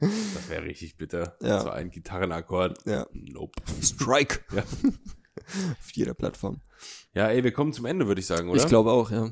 Das 0.00 0.48
wäre 0.48 0.64
richtig 0.64 0.96
bitter. 0.96 1.36
Ja. 1.40 1.60
So 1.60 1.70
ein 1.70 1.90
Gitarrenakkord. 1.90 2.84
ja. 2.86 3.06
Nope. 3.12 3.62
Strike. 3.82 4.40
Ja. 4.54 4.64
Auf 5.78 5.90
jeder 5.92 6.14
Plattform. 6.14 6.60
Ja, 7.14 7.28
ey, 7.28 7.44
wir 7.44 7.52
kommen 7.52 7.72
zum 7.72 7.84
Ende, 7.86 8.06
würde 8.06 8.20
ich 8.20 8.26
sagen, 8.26 8.48
oder? 8.48 8.60
Ich 8.60 8.68
glaube 8.68 8.90
auch, 8.92 9.10
ja. 9.10 9.30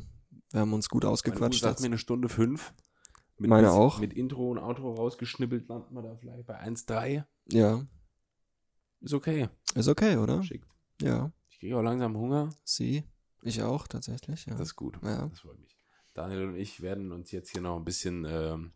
Wir 0.53 0.61
haben 0.61 0.73
uns 0.73 0.89
gut 0.89 1.03
Meine 1.03 1.11
Uhr 1.11 1.13
ausgequatscht. 1.13 1.61
sagt 1.61 1.81
mir 1.81 1.85
jetzt. 1.85 1.87
eine 1.87 1.99
Stunde 1.99 2.29
fünf. 2.29 2.73
Mit 3.39 3.49
Meine 3.51 3.69
bis- 3.69 3.77
auch. 3.77 4.01
Mit 4.01 4.13
Intro 4.13 4.51
und 4.51 4.59
Outro 4.59 4.93
rausgeschnippelt 4.95 5.69
landen 5.69 5.95
wir 5.95 6.03
da 6.03 6.17
vielleicht 6.17 6.47
bei 6.47 6.59
1,3. 6.61 7.25
Ja. 7.53 7.87
Ist 9.01 9.15
okay. 9.15 9.49
Ist 9.75 9.89
okay, 9.89 10.17
oder? 10.17 10.43
Schickt. 10.43 10.69
Ja. 11.01 11.33
Ich 11.49 11.59
kriege 11.59 11.77
auch 11.79 11.83
langsam 11.83 12.17
Hunger. 12.17 12.51
Sie. 12.65 13.05
Ich 13.43 13.63
auch, 13.63 13.87
tatsächlich. 13.89 14.45
Ja. 14.47 14.53
Das 14.53 14.69
ist 14.69 14.77
gut. 14.77 14.99
Ja. 15.03 15.27
Das 15.29 15.41
freut 15.41 15.59
mich. 15.59 15.79
Daniel 16.13 16.49
und 16.49 16.57
ich 16.57 16.83
werden 16.83 17.13
uns 17.13 17.31
jetzt 17.31 17.51
hier 17.53 17.63
noch 17.63 17.77
ein 17.77 17.85
bisschen 17.85 18.27
ähm, 18.29 18.73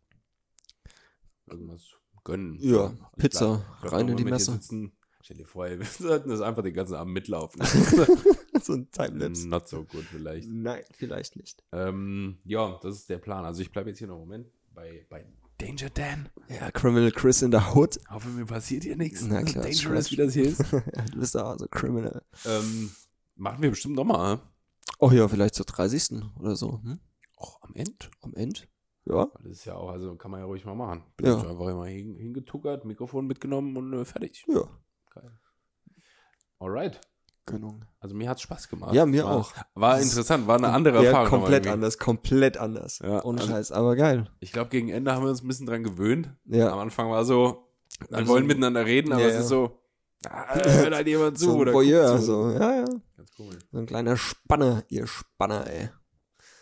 irgendwas 1.47 1.83
gönnen. 2.23 2.57
Ja, 2.61 2.85
Also 2.87 2.95
ich 2.95 3.19
Pizza. 3.19 3.79
rein 3.83 4.09
in 4.09 4.17
die 4.17 4.25
Messe. 4.25 4.53
Sitzen. 4.53 4.97
Stell 5.25 5.39
dir 5.39 5.47
vor, 5.47 5.65
wir 5.79 5.87
sollten 5.87 6.29
das 6.29 6.43
einfach 6.43 6.63
den 6.63 6.75
ganzen 6.75 6.97
Abend 6.97 7.15
mitlaufen. 7.15 7.63
so 8.63 8.75
ein 8.75 8.91
Timelapse. 8.91 9.49
Not 9.49 9.67
so 9.67 9.85
gut 9.85 10.05
vielleicht. 10.05 10.51
Nein, 10.51 10.83
vielleicht 10.93 11.37
nicht. 11.37 11.65
Ähm, 11.73 12.37
ja, 12.45 12.79
das 12.83 12.97
ist 12.97 13.09
der 13.09 13.17
Plan. 13.17 13.47
Also 13.47 13.63
ich 13.63 13.73
bleibe 13.73 13.89
jetzt 13.89 13.99
hier 14.01 14.07
noch 14.07 14.17
einen 14.17 14.25
Moment 14.25 14.49
bei, 14.75 15.07
bei 15.09 15.25
Danger 15.57 15.89
Dan. 15.89 16.29
Ja, 16.51 16.71
Criminal 16.73 17.11
Chris 17.11 17.41
in 17.41 17.53
the 17.53 17.59
Hood. 17.75 17.99
Hoffe, 18.11 18.29
mir 18.29 18.45
passiert 18.45 18.85
hier 18.85 18.97
nichts. 18.97 19.23
Na 19.23 19.43
klar, 19.43 19.65
Dangerous, 19.65 20.11
wie 20.11 20.17
das 20.17 20.35
hier 20.35 20.45
ist. 20.45 20.61
du 21.13 21.19
bist 21.19 21.35
da 21.35 21.53
also 21.53 21.69
Criminal. 21.69 22.23
ähm, 22.45 22.91
machen 23.37 23.63
wir 23.63 23.71
bestimmt 23.71 23.95
nochmal. 23.95 24.43
Oh 24.99 25.11
ja, 25.11 25.27
vielleicht 25.27 25.55
zur 25.55 25.65
30. 25.65 26.23
oder 26.39 26.55
so. 26.55 26.83
Hm? 26.83 27.01
Auch 27.37 27.63
am 27.63 27.75
Ende. 27.75 27.95
Am 28.21 28.35
Ende. 28.35 28.61
Ja. 29.07 29.29
Das 29.43 29.53
ist 29.53 29.65
ja 29.65 29.75
auch, 29.77 29.89
also 29.89 30.17
kann 30.17 30.31
man 30.31 30.41
ja 30.41 30.47
ruhig 30.47 30.67
mal 30.67 30.75
machen. 30.75 31.03
Bin 31.17 31.27
Ja. 31.27 31.39
einfach 31.39 31.69
immer 31.69 31.87
hin, 31.87 32.15
hingetuckert, 32.19 32.85
Mikrofon 32.85 33.27
mitgenommen 33.27 33.75
und 33.79 33.95
äh, 33.95 34.05
fertig. 34.05 34.45
Ja. 34.49 34.69
Geil. 35.15 35.31
Alright. 36.59 37.01
Genau. 37.47 37.79
Also 38.01 38.15
mir 38.15 38.29
hat's 38.31 38.41
Spaß 38.41 38.69
gemacht. 38.69 38.95
Ja, 38.95 39.05
mir 39.05 39.25
war, 39.25 39.37
auch. 39.37 39.53
War 39.75 39.97
Das 39.97 40.05
interessant, 40.07 40.47
war 40.47 40.57
eine 40.57 40.71
andere 40.71 41.03
ja, 41.03 41.11
Erfahrung. 41.11 41.29
komplett 41.41 41.67
anders, 41.67 41.99
komplett 41.99 42.57
anders. 42.57 43.01
Ja, 43.01 43.23
Ohne 43.23 43.41
also- 43.43 43.53
Scheiß, 43.53 43.73
aber 43.73 43.97
geil. 43.97 44.31
Ich 44.41 44.53
glaube, 44.53 44.71
gegen 44.71 44.89
Ende 44.89 45.13
haben 45.13 45.25
wir 45.25 45.31
uns 45.31 45.43
ein 45.43 45.49
bisschen 45.49 45.67
dran 45.67 45.83
gewöhnt. 45.83 46.29
Am 46.47 46.55
Ja. 46.55 46.75
Anfang 46.79 47.11
war 47.11 47.25
so, 47.27 47.69
wir 48.09 48.17
Also- 48.19 48.33
wollen 48.33 48.47
miteinander 48.47 48.87
reden, 48.87 49.13
aber 49.13 49.23
Ja, 49.23 49.29
es 49.29 49.41
ist 49.41 49.49
so, 49.49 49.79
ah, 50.29 50.55
hört 50.55 50.95
halt 50.95 51.07
jemand 51.07 51.39
zu 51.39 51.45
so 51.47 51.53
ein 51.55 51.61
oder 51.61 51.73
Voyeur, 51.75 52.17
so. 52.19 52.51
Ja, 52.51 52.77
ja. 52.79 52.85
Ganz 53.17 53.31
cool. 53.39 53.59
So 53.71 53.79
ein 53.79 53.87
kleiner 53.87 54.17
Spanner, 54.17 54.83
ihr 54.89 55.07
Spanner, 55.07 55.67
ey. 55.67 55.91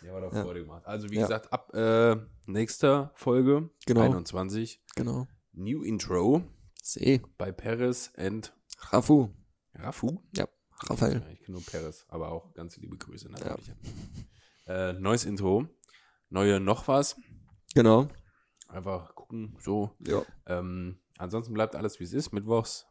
Ja, 0.05 0.11
war 0.13 0.19
doch 0.21 0.33
Ja. 0.33 0.43
Freude 0.43 0.63
gemacht. 0.63 0.85
Also 0.85 1.09
wie 1.09 1.15
Ja. 1.15 1.21
gesagt, 1.21 1.53
ab 1.53 1.73
äh, 1.73 2.17
nächster 2.45 3.11
Folge, 3.15 3.69
Genau. 3.85 4.01
21, 4.01 4.83
Genau. 4.97 5.27
New 5.53 5.81
Intro 5.83 6.43
See. 6.85 7.21
bei 7.37 7.51
Paris 7.53 8.11
and 8.17 8.53
Rafu. 8.91 9.29
Rafu. 9.73 10.21
Ja. 10.35 10.47
Raphael. 10.89 11.21
Ja, 11.21 11.29
ich 11.29 11.39
kenne 11.39 11.53
nur 11.57 11.65
Paris, 11.65 12.05
aber 12.09 12.29
auch 12.29 12.53
ganz 12.53 12.75
liebe 12.75 12.97
Grüße 12.97 13.29
natürlich. 13.31 13.71
Äh, 14.67 14.91
neues 14.93 15.23
Intro, 15.23 15.65
neue 16.29 16.59
noch 16.59 16.89
was. 16.89 17.15
Genau. 17.73 18.09
Einfach 18.67 19.15
gucken, 19.15 19.55
so. 19.61 19.95
Ja. 20.05 20.23
Ähm, 20.45 20.99
ansonsten 21.17 21.53
bleibt 21.53 21.75
alles 21.77 22.01
wie 22.01 22.03
es 22.03 22.11
ist. 22.11 22.33
Mittwochs 22.33 22.85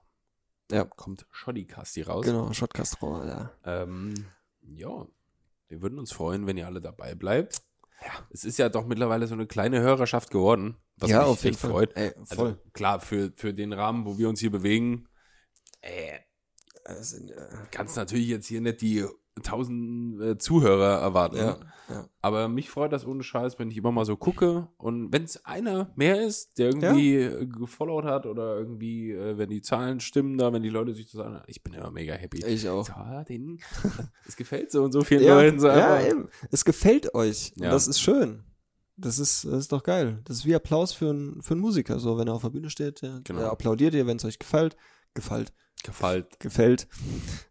Ja. 0.70 0.84
kommt 0.84 1.26
Shoddy-Casti 1.30 2.02
raus. 2.02 2.24
Genau. 2.24 2.50
Shotcast-Roller, 2.50 3.26
ja. 3.26 3.82
Ähm, 3.82 4.14
ja, 4.62 5.06
wir 5.68 5.82
würden 5.82 5.98
uns 5.98 6.12
freuen, 6.12 6.46
wenn 6.46 6.56
ihr 6.56 6.66
alle 6.66 6.80
dabei 6.80 7.14
bleibt. 7.14 7.62
Ja. 8.00 8.26
Es 8.30 8.44
ist 8.44 8.58
ja 8.58 8.70
doch 8.70 8.86
mittlerweile 8.86 9.26
so 9.26 9.34
eine 9.34 9.46
kleine 9.46 9.80
Hörerschaft 9.80 10.30
geworden, 10.30 10.76
was 11.02 11.10
ja, 11.10 11.18
mich 11.20 11.28
auf 11.28 11.44
jeden 11.44 11.56
Fall. 11.56 11.70
freut. 11.70 11.96
Ey, 11.96 12.12
Also 12.18 12.34
voll. 12.36 12.60
klar, 12.72 13.00
für, 13.00 13.32
für 13.36 13.52
den 13.52 13.72
Rahmen, 13.72 14.06
wo 14.06 14.16
wir 14.18 14.28
uns 14.28 14.40
hier 14.40 14.50
bewegen, 14.50 15.08
äh, 15.80 16.18
Also, 16.84 17.16
kannst 17.70 17.96
natürlich 17.96 18.28
jetzt 18.28 18.46
hier 18.46 18.60
nicht 18.60 18.80
die 18.80 19.04
tausend 19.42 20.20
äh, 20.20 20.36
Zuhörer 20.38 21.00
erwarten. 21.00 21.36
ja, 21.36 21.58
ja. 21.88 22.08
Aber 22.20 22.48
mich 22.48 22.68
freut 22.68 22.92
das 22.92 23.06
ohne 23.06 23.22
Scheiß, 23.22 23.58
wenn 23.58 23.70
ich 23.70 23.78
immer 23.78 23.90
mal 23.90 24.04
so 24.04 24.14
gucke. 24.16 24.68
Und 24.76 25.10
wenn 25.12 25.24
es 25.24 25.42
einer 25.46 25.90
mehr 25.96 26.20
ist, 26.22 26.58
der 26.58 26.66
irgendwie 26.68 27.16
äh, 27.16 27.46
gefollowt 27.46 28.04
hat 28.04 28.26
oder 28.26 28.56
irgendwie, 28.58 29.10
äh, 29.12 29.38
wenn 29.38 29.48
die 29.48 29.62
Zahlen 29.62 30.00
stimmen 30.00 30.36
da, 30.36 30.52
wenn 30.52 30.62
die 30.62 30.68
Leute 30.68 30.92
sich 30.92 31.14
an, 31.18 31.42
ich 31.46 31.62
bin 31.62 31.72
immer 31.72 31.90
mega 31.90 32.12
happy. 32.14 32.44
Ich 32.44 32.68
auch. 32.68 32.86
Ja, 32.88 33.24
den, 33.24 33.58
es 34.28 34.36
gefällt 34.36 34.70
so 34.70 34.82
und 34.84 34.92
so 34.92 35.02
vielen 35.02 35.22
Ja, 35.22 35.34
Leuten 35.40 35.58
so 35.60 35.68
ja, 35.68 36.02
eben. 36.06 36.28
Es 36.50 36.64
gefällt 36.66 37.14
euch. 37.14 37.52
Ja. 37.56 37.70
das 37.70 37.88
ist 37.88 38.00
schön. 38.00 38.44
Das 39.02 39.18
ist, 39.18 39.44
das 39.44 39.54
ist 39.54 39.72
doch 39.72 39.82
geil. 39.82 40.20
Das 40.24 40.38
ist 40.38 40.46
wie 40.46 40.54
Applaus 40.54 40.92
für, 40.92 41.10
einen 41.10 41.42
für 41.42 41.54
einen 41.54 41.60
Musiker. 41.60 41.98
So, 41.98 42.16
wenn 42.18 42.28
er 42.28 42.34
auf 42.34 42.42
der 42.42 42.50
Bühne 42.50 42.70
steht, 42.70 43.02
der, 43.02 43.20
Genau. 43.24 43.40
der 43.40 43.50
applaudiert 43.50 43.94
ihr, 43.94 44.06
wenn 44.06 44.16
es 44.16 44.24
euch 44.24 44.38
gefällt. 44.38 44.76
Gefällt. 45.14 45.52
Gefällt. 45.82 46.38
Gefällt. 46.38 46.86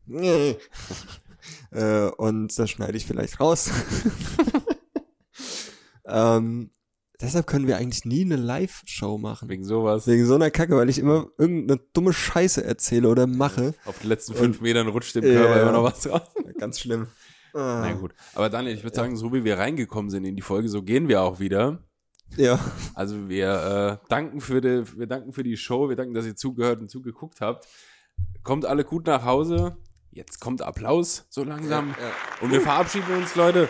Nee. 0.06 0.58
äh, 1.72 2.08
und 2.18 2.58
das 2.58 2.70
schneide 2.70 2.98
ich 2.98 3.06
vielleicht 3.06 3.42
raus. 3.42 3.70
ähm, 6.06 6.72
deshalb 7.20 7.48
können 7.48 7.68
wir 7.68 7.76
eigentlich 7.76 8.06
nie 8.06 8.24
eine 8.24 8.38
Live-Show 8.38 9.18
machen. 9.18 9.50
Wegen 9.50 9.66
sowas. 9.66 10.08
Wegen 10.08 10.26
so 10.26 10.36
einer 10.36 10.52
Kacke, 10.52 10.78
weil 10.78 10.90
ich 10.90 11.00
immer 11.00 11.28
irgendeine 11.38 11.82
dumme 11.92 12.14
Scheiße 12.14 12.64
erzähle 12.64 13.10
oder 13.10 13.28
mache. 13.28 13.74
Auf 13.84 14.00
den 14.00 14.08
letzten 14.08 14.36
fünf 14.36 14.62
Metern 14.62 14.88
rutscht 14.88 15.16
dem 15.16 15.24
Körper 15.24 15.58
ja. 15.58 15.62
immer 15.64 15.74
noch 15.74 15.84
was 15.84 16.10
raus. 16.10 16.22
Ganz 16.58 16.80
schlimm. 16.80 17.08
Ah. 17.54 17.82
Na 17.86 17.94
gut. 17.94 18.14
Aber 18.34 18.50
Daniel, 18.50 18.76
ich 18.76 18.84
würde 18.84 18.96
sagen, 18.96 19.16
so 19.16 19.34
wie 19.34 19.44
wir 19.44 19.58
reingekommen 19.58 20.10
sind 20.10 20.24
in 20.26 20.36
die 20.36 20.42
Folge, 20.42 20.70
so 20.70 20.84
gehen 20.84 21.08
wir 21.08 21.22
auch 21.22 21.40
wieder. 21.40 21.84
Ja. 22.38 22.60
Also 22.96 23.30
wir 23.30 24.00
äh, 24.02 24.08
danken 24.08 24.42
für 24.42 24.62
die, 24.62 24.84
wir 24.98 25.08
danken 25.08 25.34
für 25.34 25.44
die 25.44 25.58
Show, 25.58 25.90
wir 25.90 25.96
danken, 25.96 26.14
dass 26.14 26.26
ihr 26.26 26.36
zugehört 26.36 26.80
und 26.80 26.90
zugeguckt 26.90 27.42
habt. 27.42 27.68
Kommt 28.44 28.66
alle 28.66 28.84
gut 28.84 29.08
nach 29.08 29.26
Hause. 29.26 29.78
Jetzt 30.12 30.40
kommt 30.40 30.62
Applaus 30.62 31.26
so 31.30 31.44
langsam. 31.44 31.90
Ja. 31.90 32.12
Und 32.42 32.52
wir 32.52 32.62
verabschieden 32.62 33.16
uns, 33.16 33.36
Leute. 33.36 33.70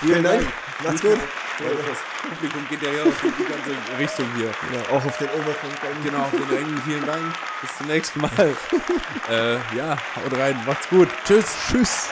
Vielen 0.00 0.22
Dank. 0.22 0.46
Macht's 0.82 1.02
gut. 1.02 1.18
Das 1.58 2.30
Publikum 2.30 2.62
geht 2.70 2.82
ja 2.82 2.90
hier 2.90 3.02
auf 3.02 3.20
die 3.20 3.44
ganze 3.44 3.98
Richtung 3.98 4.26
hier. 4.36 4.46
Ja, 4.46 4.96
auch 4.96 5.04
auf 5.04 5.18
den 5.18 5.28
Oberpunkt. 5.28 5.78
Genau, 6.04 6.20
auf 6.20 6.30
den 6.30 6.42
Rängen. 6.44 6.78
Vielen 6.82 7.04
Dank. 7.04 7.34
Bis 7.60 7.76
zum 7.76 7.86
nächsten 7.88 8.20
Mal. 8.20 8.56
äh, 9.30 9.76
ja, 9.76 9.96
haut 10.16 10.38
rein. 10.38 10.56
Macht's 10.66 10.88
gut. 10.88 11.08
Tschüss. 11.24 11.56
Tschüss. 11.68 12.08